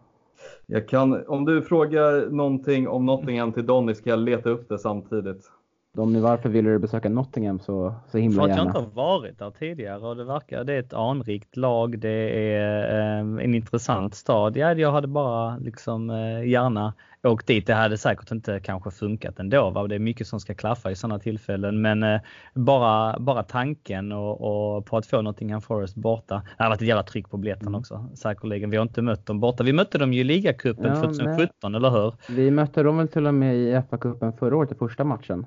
Jag 0.66 0.89
kan, 0.89 1.27
om 1.27 1.44
du 1.44 1.62
frågar 1.62 2.31
någonting 2.31 2.89
om 2.89 3.06
Nottingham 3.06 3.52
till 3.52 3.66
Donny 3.66 3.94
ska 3.94 4.11
jag 4.11 4.19
leta 4.19 4.51
upp 4.51 4.69
det 4.69 4.78
samtidigt. 4.78 5.51
Donny, 5.94 6.20
varför 6.20 6.48
ville 6.48 6.70
du 6.70 6.78
besöka 6.78 7.08
Nottingham 7.08 7.60
så, 7.60 7.94
så 8.10 8.18
himla 8.18 8.48
gärna? 8.48 8.54
För 8.54 8.60
att 8.60 8.74
jag 8.74 8.82
inte 8.82 8.98
har 9.00 9.06
varit 9.06 9.38
där 9.38 9.50
tidigare 9.50 9.98
och 9.98 10.16
det 10.16 10.24
verkar, 10.24 10.64
det 10.64 10.74
är 10.74 10.80
ett 10.80 10.92
anrikt 10.92 11.56
lag, 11.56 11.98
det 11.98 12.54
är 12.54 13.18
eh, 13.18 13.44
en 13.44 13.54
intressant 13.54 14.14
stad. 14.14 14.56
Ja, 14.56 14.74
jag 14.74 14.92
hade 14.92 15.06
bara 15.06 15.56
liksom 15.56 16.10
eh, 16.10 16.48
gärna 16.48 16.92
åkt 17.22 17.46
dit. 17.46 17.66
Det 17.66 17.74
hade 17.74 17.98
säkert 17.98 18.30
inte 18.30 18.60
kanske 18.60 18.90
funkat 18.90 19.38
ändå. 19.38 19.70
Va? 19.70 19.86
Det 19.86 19.94
är 19.94 19.98
mycket 19.98 20.26
som 20.26 20.40
ska 20.40 20.54
klaffa 20.54 20.90
i 20.90 20.96
sådana 20.96 21.18
tillfällen. 21.18 21.82
Men 21.82 22.02
eh, 22.02 22.20
bara, 22.54 23.18
bara 23.18 23.42
tanken 23.42 24.12
och, 24.12 24.76
och, 24.76 24.86
på 24.86 24.96
att 24.96 25.06
få 25.06 25.22
Nottingham 25.22 25.60
Forest 25.60 25.94
borta. 25.94 26.42
Det 26.58 26.62
har 26.64 26.70
varit 26.70 26.82
ett 26.82 26.88
jävla 26.88 27.02
tryck 27.02 27.30
på 27.30 27.36
biljetten 27.36 27.68
mm. 27.68 27.80
också 27.80 28.08
säkerligen. 28.14 28.70
Vi 28.70 28.76
har 28.76 28.82
inte 28.82 29.02
mött 29.02 29.26
dem 29.26 29.40
borta. 29.40 29.64
Vi 29.64 29.72
mötte 29.72 29.98
dem 29.98 30.12
ju 30.12 30.20
i 30.20 30.24
ligacupen 30.24 30.84
ja, 30.84 30.94
2017, 30.94 31.48
nej. 31.62 31.76
eller 31.76 31.90
hur? 31.90 32.14
Vi 32.28 32.50
mötte 32.50 32.82
dem 32.82 32.98
väl 32.98 33.08
till 33.08 33.26
och 33.26 33.34
med 33.34 33.56
i 33.56 33.72
FA-cupen 33.74 34.32
förra 34.32 34.56
året 34.56 34.72
i 34.72 34.74
första 34.74 35.04
matchen. 35.04 35.46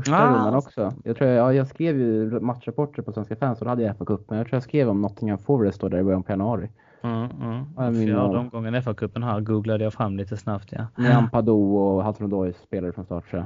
Första 0.00 0.16
ah. 0.16 0.26
rundan 0.26 0.54
också. 0.54 0.92
Jag, 1.04 1.16
tror 1.16 1.30
jag, 1.30 1.38
ja, 1.38 1.52
jag 1.52 1.66
skrev 1.66 1.98
ju 1.98 2.40
matchrapporter 2.40 3.02
på 3.02 3.12
Svenska 3.12 3.36
fans 3.36 3.58
och 3.58 3.64
då 3.64 3.70
hade 3.70 3.82
jag 3.82 3.96
FA-cupen. 3.96 4.36
Jag 4.36 4.46
tror 4.46 4.56
jag 4.56 4.62
skrev 4.62 4.88
om 4.88 5.02
Nottingham 5.02 5.38
Forest 5.38 5.80
då 5.80 5.88
där 5.88 5.98
i 5.98 6.02
början 6.02 6.22
på 6.22 6.32
januari. 6.32 6.70
Mm, 7.02 7.30
mm. 7.76 7.94
Fjärde 8.06 8.38
omgången 8.38 8.74
FA-cupen 8.74 9.24
här 9.24 9.40
googlade 9.40 9.84
jag 9.84 9.92
fram 9.92 10.16
lite 10.16 10.36
snabbt. 10.36 10.68
Ja. 10.72 10.86
Med 10.96 11.16
Ampadu 11.16 11.52
och 11.52 12.04
Hudson 12.04 12.26
Odoi 12.26 12.52
spelade 12.52 12.92
från 12.92 13.04
start 13.04 13.24
jag. 13.30 13.44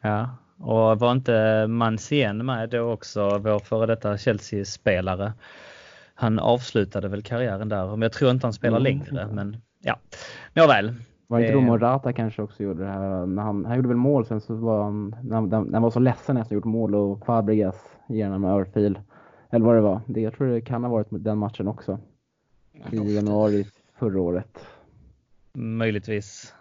Ja, 0.00 0.30
och 0.58 0.98
var 0.98 1.12
inte 1.12 1.66
Mancien 1.66 2.46
med 2.46 2.70
då 2.70 2.80
också, 2.80 3.38
vår 3.38 3.58
före 3.58 3.86
detta 3.86 4.18
Chelsea-spelare? 4.18 5.32
Han 6.14 6.38
avslutade 6.38 7.08
väl 7.08 7.22
karriären 7.22 7.68
där, 7.68 7.86
men 7.86 8.02
jag 8.02 8.12
tror 8.12 8.30
inte 8.30 8.46
han 8.46 8.52
spelar 8.52 8.80
mm. 8.80 8.84
längre. 8.84 9.28
Men 9.32 9.56
ja, 9.80 9.98
nåväl. 10.54 10.94
Var 11.30 11.40
inte 11.40 11.52
då 11.52 11.60
Morata 11.60 12.12
kanske 12.12 12.42
också 12.42 12.62
gjorde 12.62 12.84
det 12.84 12.90
här? 12.90 13.26
När 13.26 13.42
han, 13.42 13.64
han 13.64 13.76
gjorde 13.76 13.88
väl 13.88 13.96
mål 13.96 14.26
sen 14.26 14.40
så 14.40 14.54
var 14.54 14.82
han, 14.82 15.16
när, 15.22 15.40
när 15.40 15.72
han 15.72 15.82
var 15.82 15.90
så 15.90 16.00
ledsen 16.00 16.36
efter 16.36 16.40
att 16.40 16.50
han 16.50 16.56
gjort 16.56 16.64
mål 16.64 16.94
och 16.94 17.26
Fabregas 17.26 17.96
ger 18.08 18.24
honom 18.24 18.44
örfil. 18.44 18.98
Eller 19.50 19.66
vad 19.66 19.74
det 19.74 19.80
var. 19.80 20.00
Det, 20.06 20.20
jag 20.20 20.34
tror 20.34 20.48
det 20.48 20.60
kan 20.60 20.84
ha 20.84 20.90
varit 20.90 21.06
den 21.10 21.38
matchen 21.38 21.68
också 21.68 21.98
i 22.90 23.14
januari 23.14 23.66
förra 23.98 24.20
året. 24.20 24.66
Möjligtvis. 25.52 26.54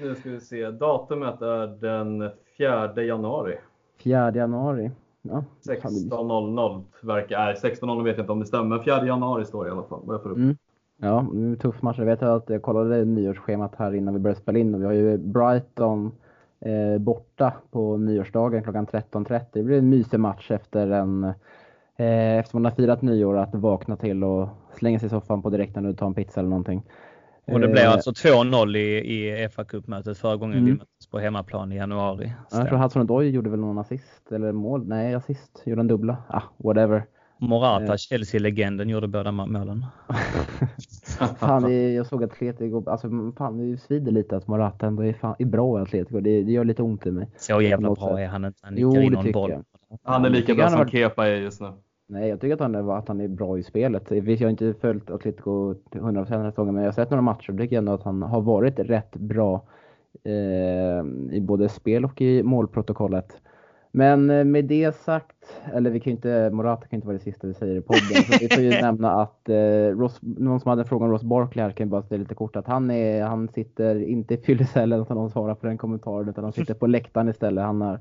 Nu 0.00 0.14
ska 0.14 0.30
vi 0.30 0.40
se. 0.40 0.70
Datumet 0.70 1.42
är 1.42 1.66
den 1.66 2.30
4 2.58 3.02
januari. 3.02 3.58
4 4.04 4.32
januari. 4.34 4.90
Ja. 5.22 5.44
16.00 5.68 6.84
verkar, 7.02 7.38
nej 7.38 7.54
16.00 7.54 8.04
vet 8.04 8.16
jag 8.16 8.22
inte 8.22 8.32
om 8.32 8.40
det 8.40 8.46
stämmer, 8.46 8.76
men 8.76 8.84
4 8.84 9.06
januari 9.06 9.44
står 9.44 9.64
det 9.64 9.68
i 9.68 9.72
alla 9.72 9.82
fall. 9.82 10.00
Vad 10.04 10.14
jag 10.14 10.22
får 10.22 10.30
upp. 10.30 10.36
Mm. 10.36 10.56
Ja, 10.96 11.26
det 11.32 11.52
är 11.52 11.56
tuff 11.56 11.82
match. 11.82 11.98
Jag 11.98 12.06
vet 12.06 12.22
att 12.22 12.50
jag 12.50 12.62
kollade 12.62 13.04
nyårsschemat 13.04 13.74
här 13.78 13.94
innan 13.94 14.14
vi 14.14 14.20
började 14.20 14.40
spela 14.40 14.58
in 14.58 14.74
och 14.74 14.80
vi 14.80 14.84
har 14.84 14.92
ju 14.92 15.18
Brighton 15.18 16.12
eh, 16.60 16.98
borta 16.98 17.54
på 17.70 17.96
nyårsdagen 17.96 18.62
klockan 18.62 18.86
13.30. 18.86 19.44
Det 19.52 19.62
blir 19.62 19.78
en 19.78 19.88
mysig 19.88 20.20
match 20.20 20.50
efter 20.50 20.90
en 20.90 21.24
eh, 21.96 22.38
efter 22.38 22.56
man 22.56 22.64
har 22.64 22.72
firat 22.72 23.02
nyår 23.02 23.36
att 23.36 23.54
vakna 23.54 23.96
till 23.96 24.24
och 24.24 24.48
slänga 24.78 24.98
sig 24.98 25.06
i 25.06 25.10
soffan 25.10 25.42
på 25.42 25.50
direkten 25.50 25.86
och 25.86 25.98
ta 25.98 26.06
en 26.06 26.14
pizza 26.14 26.40
eller 26.40 26.50
någonting. 26.50 26.82
Och 27.52 27.60
det 27.60 27.68
blev 27.68 27.84
eh, 27.84 27.92
alltså 27.92 28.10
2-0 28.10 28.76
i, 28.76 29.44
i 29.44 29.48
fa 29.48 29.64
Cup-mötet 29.64 30.18
förra 30.18 30.36
gången 30.36 30.58
mm. 30.58 30.66
vi 30.66 30.72
möttes 30.72 31.06
på 31.10 31.18
hemmaplan 31.18 31.72
i 31.72 31.76
januari. 31.76 32.32
Ja, 32.50 32.58
jag 32.58 32.68
tror 32.68 32.78
Hudson 32.78 33.02
Odoi 33.02 33.30
gjorde 33.30 33.50
väl 33.50 33.60
någon 33.60 33.78
assist 33.78 34.32
eller 34.32 34.52
mål? 34.52 34.88
Nej, 34.88 35.14
assist. 35.14 35.62
Gjorde 35.64 35.80
en 35.80 35.86
dubbla. 35.86 36.16
Ah, 36.28 36.42
whatever. 36.56 37.04
Morata, 37.38 37.92
eh. 37.92 37.96
Chelsea-legenden, 37.96 38.88
gjorde 38.88 39.08
båda 39.08 39.32
målen. 39.32 39.86
fan, 41.38 41.94
jag 41.94 42.06
såg 42.06 42.24
Atletico, 42.24 42.90
alltså 42.90 43.08
fan 43.38 43.58
det 43.58 43.78
svider 43.78 44.12
lite 44.12 44.36
att 44.36 44.46
Morata 44.46 44.86
ändå 44.86 45.04
är, 45.04 45.12
fan, 45.12 45.34
är 45.38 45.44
bra 45.44 45.78
i 45.78 45.82
Atletico. 45.82 46.20
Det, 46.20 46.42
det 46.42 46.52
gör 46.52 46.64
lite 46.64 46.82
ont 46.82 47.06
i 47.06 47.10
mig. 47.10 47.28
Så 47.36 47.62
jävla 47.62 47.94
bra 47.94 48.20
är 48.20 48.26
han 48.26 48.44
inte. 48.44 48.58
Han 48.62 48.74
nickar 48.74 48.88
jo, 48.88 49.02
in 49.02 49.12
någon 49.12 49.32
boll. 49.32 49.50
Jag. 49.50 49.64
Han 50.02 50.24
är 50.24 50.30
lika 50.30 50.54
bra 50.54 50.68
som 50.68 50.78
varit... 50.78 50.90
Kepa 50.90 51.26
är 51.26 51.36
just 51.36 51.60
nu. 51.60 51.72
Nej, 52.08 52.28
jag 52.28 52.40
tycker 52.40 52.54
att 52.54 52.60
han 52.60 52.74
är, 52.74 52.98
att 52.98 53.08
han 53.08 53.20
är 53.20 53.28
bra 53.28 53.58
i 53.58 53.62
spelet. 53.62 54.10
Jag 54.10 54.40
har 54.40 54.50
inte 54.50 54.74
följt 54.80 55.10
Atletico 55.10 55.74
till 55.74 56.00
100% 56.00 56.30
den 56.30 56.40
här 56.40 56.50
säsongen, 56.50 56.74
men 56.74 56.82
jag 56.82 56.88
har 56.88 56.94
sett 56.94 57.10
några 57.10 57.22
matcher 57.22 57.52
och 57.52 57.58
tycker 57.58 57.78
ändå 57.78 57.92
att 57.92 58.02
han 58.02 58.22
har 58.22 58.40
varit 58.40 58.78
rätt 58.78 59.16
bra 59.16 59.62
eh, 60.24 61.34
i 61.36 61.40
både 61.40 61.68
spel 61.68 62.04
och 62.04 62.20
i 62.20 62.42
målprotokollet. 62.42 63.40
Men 63.96 64.30
eh, 64.30 64.44
med 64.44 64.64
det 64.64 64.96
sagt, 64.96 65.60
eller 65.74 65.90
vi 65.90 66.00
kan 66.00 66.10
inte, 66.10 66.50
Morata 66.52 66.86
kan 66.86 66.96
inte 66.96 67.06
vara 67.06 67.16
det 67.16 67.22
sista 67.22 67.46
vi 67.46 67.54
säger 67.54 67.76
i 67.76 67.80
podden, 67.80 68.22
så 68.22 68.38
vi 68.40 68.48
får 68.48 68.62
ju 68.62 68.70
nämna 68.82 69.22
att 69.22 69.48
eh, 69.48 69.98
Ross, 69.98 70.18
någon 70.22 70.60
som 70.60 70.68
hade 70.68 70.82
en 70.82 70.88
fråga 70.88 71.04
om 71.04 71.10
Ross 71.10 71.22
Barkley 71.22 71.64
här 71.64 71.70
kan 71.72 71.88
bara 71.88 72.02
säga 72.02 72.18
lite 72.18 72.34
kort 72.34 72.56
att 72.56 72.66
han, 72.66 72.90
är, 72.90 73.22
han 73.22 73.48
sitter 73.48 74.02
inte 74.02 74.34
i 74.34 74.36
fyllecellen 74.36 75.02
utan 75.02 75.16
de 75.16 75.30
svarar 75.30 75.54
på 75.54 75.66
den 75.66 75.78
kommentaren 75.78 76.28
utan 76.28 76.44
han 76.44 76.52
sitter 76.52 76.74
på 76.74 76.86
läktaren 76.86 77.28
istället. 77.28 77.64
Han 77.64 77.80
har 77.80 78.00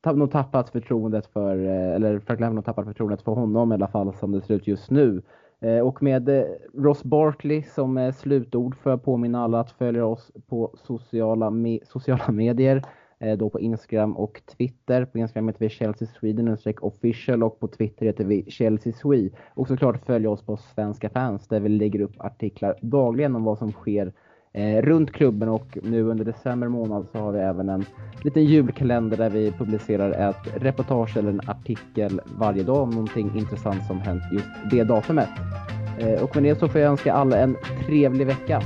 tapp, 0.00 0.16
nog 0.16 0.30
tappat 0.30 0.70
förtroendet 0.70 1.26
för, 1.26 1.64
eh, 1.64 1.94
eller 1.94 2.18
Frank 2.18 2.40
har 2.40 2.62
tappat 2.62 2.86
förtroendet 2.86 3.22
för 3.22 3.32
honom 3.32 3.72
i 3.72 3.74
alla 3.74 3.88
fall 3.88 4.14
som 4.14 4.32
det 4.32 4.40
ser 4.40 4.54
ut 4.54 4.66
just 4.66 4.90
nu. 4.90 5.22
Eh, 5.60 5.78
och 5.78 6.02
med 6.02 6.30
Ross 6.74 7.04
Barkley 7.04 7.62
som 7.62 7.98
är 7.98 8.12
slutord 8.12 8.76
för 8.76 8.90
att 8.90 9.04
påminna 9.04 9.44
alla 9.44 9.60
att 9.60 9.70
följa 9.70 10.06
oss 10.06 10.32
på 10.48 10.74
sociala, 10.86 11.50
me 11.50 11.78
sociala 11.84 12.32
medier. 12.32 12.82
Eh, 13.20 13.38
då 13.38 13.50
på 13.50 13.60
Instagram 13.60 14.16
och 14.16 14.40
Twitter. 14.56 15.04
På 15.04 15.18
Instagram 15.18 15.48
heter 15.48 15.60
vi 15.60 15.68
Chelsea 15.68 16.08
Sweden 16.20 16.56
official 16.80 17.42
och 17.42 17.60
på 17.60 17.68
Twitter 17.68 18.06
heter 18.06 18.24
vi 18.24 18.44
Chelsea 18.50 18.92
Swe. 18.92 19.30
Och 19.54 19.68
såklart 19.68 20.06
följa 20.06 20.30
oss 20.30 20.42
på 20.42 20.56
Svenska 20.56 21.08
fans 21.08 21.48
där 21.48 21.60
vi 21.60 21.68
lägger 21.68 22.00
upp 22.00 22.14
artiklar 22.18 22.74
dagligen 22.82 23.36
om 23.36 23.44
vad 23.44 23.58
som 23.58 23.72
sker 23.72 24.12
eh, 24.52 24.82
runt 24.82 25.12
klubben 25.12 25.48
och 25.48 25.78
nu 25.82 26.02
under 26.02 26.24
december 26.24 26.68
månad 26.68 27.06
så 27.12 27.18
har 27.18 27.32
vi 27.32 27.38
även 27.38 27.68
en 27.68 27.84
liten 28.24 28.44
julkalender 28.44 29.16
där 29.16 29.30
vi 29.30 29.52
publicerar 29.52 30.30
ett 30.30 30.62
reportage 30.62 31.16
eller 31.16 31.30
en 31.30 31.40
artikel 31.46 32.20
varje 32.38 32.62
dag 32.62 32.82
om 32.82 32.90
någonting 32.90 33.32
intressant 33.36 33.86
som 33.86 33.98
hänt 34.00 34.22
just 34.32 34.48
det 34.70 34.84
datumet. 34.84 35.28
Eh, 35.98 36.22
och 36.22 36.36
med 36.36 36.44
det 36.44 36.58
så 36.58 36.68
får 36.68 36.80
jag 36.80 36.90
önska 36.90 37.12
alla 37.12 37.36
en 37.36 37.56
trevlig 37.86 38.26
vecka. 38.26 38.62